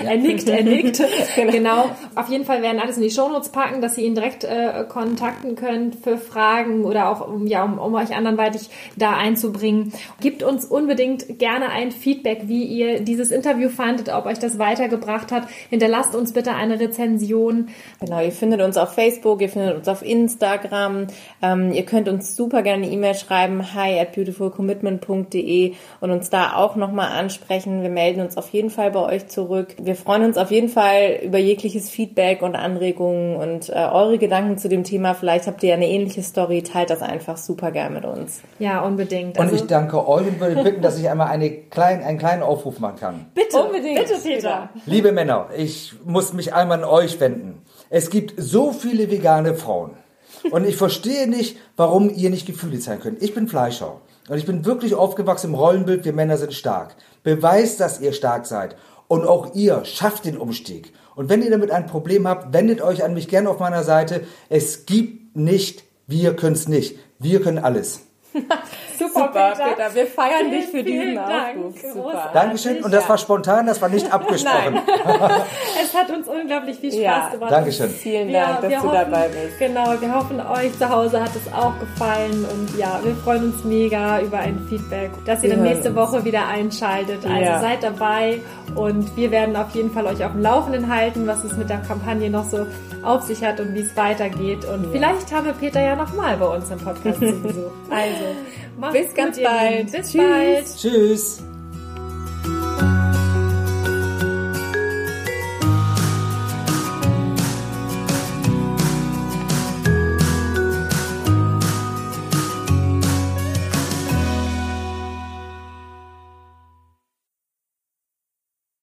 ja. 0.04 0.10
er 0.10 0.18
nickt, 0.18 0.50
er 0.50 0.64
nickt, 0.64 1.02
genau, 1.36 1.86
auf 2.16 2.28
jeden 2.28 2.44
Fall 2.44 2.62
werden 2.62 2.82
alles 2.82 2.98
in 2.98 3.04
die 3.04 3.12
Shownotes 3.12 3.50
packen, 3.50 3.80
dass 3.80 3.98
ihr 3.98 4.04
ihn 4.04 4.16
direkt 4.16 4.44
äh, 4.44 4.84
kontakten 4.90 5.56
könnt 5.56 5.96
für 5.96 6.18
Fragen 6.18 6.84
oder 6.84 7.10
auch, 7.10 7.30
ja, 7.46 7.64
um, 7.64 7.80
um 7.80 7.94
euch 7.94 8.14
anderweitig 8.14 8.70
da 8.98 9.12
einzubringen 9.12 9.94
Gebt 10.22 10.44
uns 10.44 10.66
unbedingt 10.66 11.40
gerne 11.40 11.70
ein 11.70 11.92
Feedback, 11.92 12.42
wie 12.48 12.64
ihr 12.64 13.02
dieses 13.02 13.32
Interview 13.32 13.70
fandet, 13.70 14.10
ob 14.10 14.26
euch 14.26 14.40
das 14.40 14.60
weitergebracht 14.60 15.32
hat. 15.32 15.48
Hinterlasst 15.70 16.16
uns 16.16 16.34
bitte 16.34 16.54
eine 16.54 16.80
Rezension. 16.80 17.70
Genau, 18.00 18.22
ihr 18.22 18.32
findet 18.32 18.62
uns 18.62 18.78
auf 18.78 18.94
Facebook, 18.94 19.42
ihr 19.42 19.50
findet 19.50 19.78
uns 19.78 19.88
auf 19.88 20.04
Instagram. 20.04 21.08
Ähm, 21.42 21.72
ihr 21.72 21.86
könnt 21.86 22.08
uns 22.08 22.36
super 22.36 22.62
gerne 22.62 22.84
eine 22.84 22.94
E-Mail 22.94 23.16
schreiben, 23.16 23.74
hi 23.74 24.00
at 24.00 24.14
beautifulcommitment.de 24.14 25.74
und 26.02 26.12
uns 26.12 26.30
da 26.30 26.56
auch 26.56 26.76
nochmal 26.76 27.12
ansprechen. 27.12 27.82
Wir 27.82 27.90
melden 27.90 28.22
uns 28.22 28.38
auf 28.38 28.50
jeden 28.50 28.70
Fall 28.70 28.92
bei 28.92 29.02
euch 29.02 29.28
zurück. 29.28 29.76
Wir 29.82 29.96
freuen 29.96 30.24
uns 30.24 30.38
auf 30.38 30.52
jeden 30.52 30.70
Fall 30.70 31.20
über 31.24 31.38
jegliches 31.38 31.90
Feedback 31.90 32.42
und 32.42 32.56
Anregungen 32.56 33.36
und 33.36 33.70
äh, 33.70 33.74
eure 33.74 34.18
Gedanken 34.18 34.58
zu 34.58 34.70
dem 34.70 34.84
Thema. 34.84 35.14
Vielleicht 35.14 35.48
habt 35.48 35.64
ihr 35.64 35.74
eine 35.74 35.88
ähnliche 35.88 36.24
Story, 36.24 36.64
teilt 36.64 36.90
das 36.90 37.02
einfach 37.02 37.38
super 37.38 37.72
gern 37.72 37.94
mit 37.94 38.06
uns. 38.06 38.42
Ja, 38.60 38.82
unbedingt. 38.82 39.40
Also, 39.40 39.54
und 39.54 39.62
ich 39.62 39.68
danke 39.68 39.99
euch 40.08 40.28
und 40.28 40.40
würde 40.40 40.64
bitten, 40.64 40.82
dass 40.82 40.98
ich 40.98 41.10
einmal 41.10 41.28
eine 41.28 41.50
klein, 41.50 42.04
einen 42.04 42.18
kleinen 42.18 42.44
Aufruf 42.44 42.80
machen 42.80 43.00
kann. 43.00 43.26
Bitte, 43.34 43.62
unbedingt. 43.62 44.00
Bitte, 44.00 44.20
Peter. 44.22 44.70
Liebe 44.86 45.12
Männer, 45.12 45.50
ich 45.56 45.94
muss 46.06 46.34
mich 46.34 46.54
einmal 46.54 46.80
an 46.80 46.90
euch 46.90 47.20
wenden. 47.20 47.62
Es 47.90 48.10
gibt 48.10 48.34
so 48.38 48.72
viele 48.72 49.10
vegane 49.12 49.56
Frauen. 49.56 49.92
Und 50.52 50.66
ich 50.66 50.78
verstehe 50.78 51.28
nicht, 51.28 51.58
warum 51.76 52.10
ihr 52.10 52.30
nicht 52.30 52.46
Gefühle 52.46 52.80
zeigen 52.80 53.02
könnt. 53.02 53.22
Ich 53.22 53.34
bin 53.34 53.48
Fleischer. 53.48 54.02
Und 54.30 54.38
ich 54.38 54.46
bin 54.46 54.66
wirklich 54.66 54.94
aufgewachsen 54.96 55.48
im 55.48 55.56
Rollenbild, 55.56 56.06
wir 56.06 56.14
Männer 56.14 56.38
sind 56.38 56.54
stark. 56.54 56.96
Beweist, 57.24 57.80
dass 57.80 58.00
ihr 58.00 58.14
stark 58.14 58.46
seid. 58.46 58.76
Und 59.08 59.26
auch 59.26 59.56
ihr 59.56 59.84
schafft 59.86 60.26
den 60.26 60.38
Umstieg. 60.38 60.94
Und 61.16 61.30
wenn 61.30 61.42
ihr 61.42 61.50
damit 61.50 61.72
ein 61.72 61.88
Problem 61.88 62.28
habt, 62.28 62.54
wendet 62.54 62.82
euch 62.82 63.04
an 63.04 63.14
mich 63.14 63.28
gerne 63.28 63.50
auf 63.50 63.60
meiner 63.60 63.84
Seite. 63.84 64.22
Es 64.48 64.86
gibt 64.86 65.36
nicht, 65.36 65.84
wir 66.08 66.36
können 66.36 66.56
es 66.56 66.68
nicht. 66.68 66.98
Wir 67.18 67.42
können 67.42 67.58
alles. 67.58 68.02
Super, 69.00 69.14
Super 69.14 69.54
Peter. 69.54 69.70
Peter. 69.70 69.96
Wir 69.96 70.08
feiern 70.08 70.38
vielen, 70.40 70.52
dich 70.52 70.66
für 70.70 70.84
diesen 70.84 71.16
Dank. 71.16 71.58
Aufruf. 71.58 71.94
Super. 71.94 72.30
Dankeschön. 72.34 72.84
Und 72.84 72.94
das 72.94 73.10
war 73.10 73.18
spontan, 73.18 73.66
das 73.66 73.82
war 73.82 73.90
nicht 73.90 74.12
abgesprochen. 74.14 74.82
es 75.84 75.94
hat 75.96 76.10
uns 76.12 76.28
unglaublich 76.28 76.78
viel 76.78 76.92
Spaß 76.92 77.02
ja. 77.02 77.30
gemacht. 77.30 77.52
Dankeschön. 77.52 77.90
Vielen 77.90 78.32
Dank, 78.32 78.48
ja, 78.48 78.62
dass 78.62 78.70
du 78.70 78.88
hoffen, 78.90 78.92
dabei 78.92 79.30
bist. 79.30 79.58
Genau, 79.58 80.00
wir 80.00 80.16
hoffen, 80.16 80.40
euch 80.40 80.78
zu 80.78 80.90
Hause 80.90 81.24
hat 81.24 81.32
es 81.36 81.52
auch 81.54 81.80
gefallen. 81.80 82.46
Und 82.46 82.78
ja, 82.78 83.00
wir 83.04 83.16
freuen 83.16 83.52
uns 83.52 83.64
mega 83.64 84.20
über 84.22 84.40
ein 84.40 84.60
Feedback, 84.70 85.12
dass 85.26 85.44
ihr 85.44 85.50
wir 85.50 85.58
dann 85.58 85.66
nächste 85.66 85.96
Woche 85.96 86.24
wieder 86.24 86.48
einschaltet. 86.48 87.26
Also 87.26 87.42
ja. 87.42 87.60
seid 87.60 87.82
dabei 87.84 88.42
und 88.76 89.16
wir 89.18 89.32
werden 89.32 89.56
auf 89.56 89.74
jeden 89.74 89.92
Fall 89.92 90.06
euch 90.06 90.24
auf 90.24 90.34
dem 90.34 90.42
Laufenden 90.42 90.94
halten, 90.94 91.26
was 91.26 91.44
es 91.44 91.58
mit 91.58 91.70
der 91.70 91.80
Kampagne 91.80 92.30
noch 92.30 92.46
so 92.46 92.68
auf 93.04 93.24
sich 93.24 93.44
hat 93.44 93.60
und 93.60 93.74
wie 93.74 93.82
es 93.82 93.96
weitergeht. 93.96 94.66
Und 94.66 94.84
ja. 94.84 94.90
vielleicht 94.92 95.32
haben 95.32 95.46
wir 95.46 95.54
Peter 95.54 95.82
ja 95.82 95.96
nochmal 95.96 96.38
bei 96.38 96.46
uns 96.46 96.70
im 96.70 96.78
Podcast 96.78 97.20
zu 97.20 97.42
Besuch. 97.42 97.72
Also, 98.20 98.98
bis 98.98 99.14
ganz 99.14 99.42
bald. 99.42 99.92
Bis 99.92 100.12
Tschüss. 100.12 100.22
bald. 100.22 100.78
Tschüss. 100.78 101.44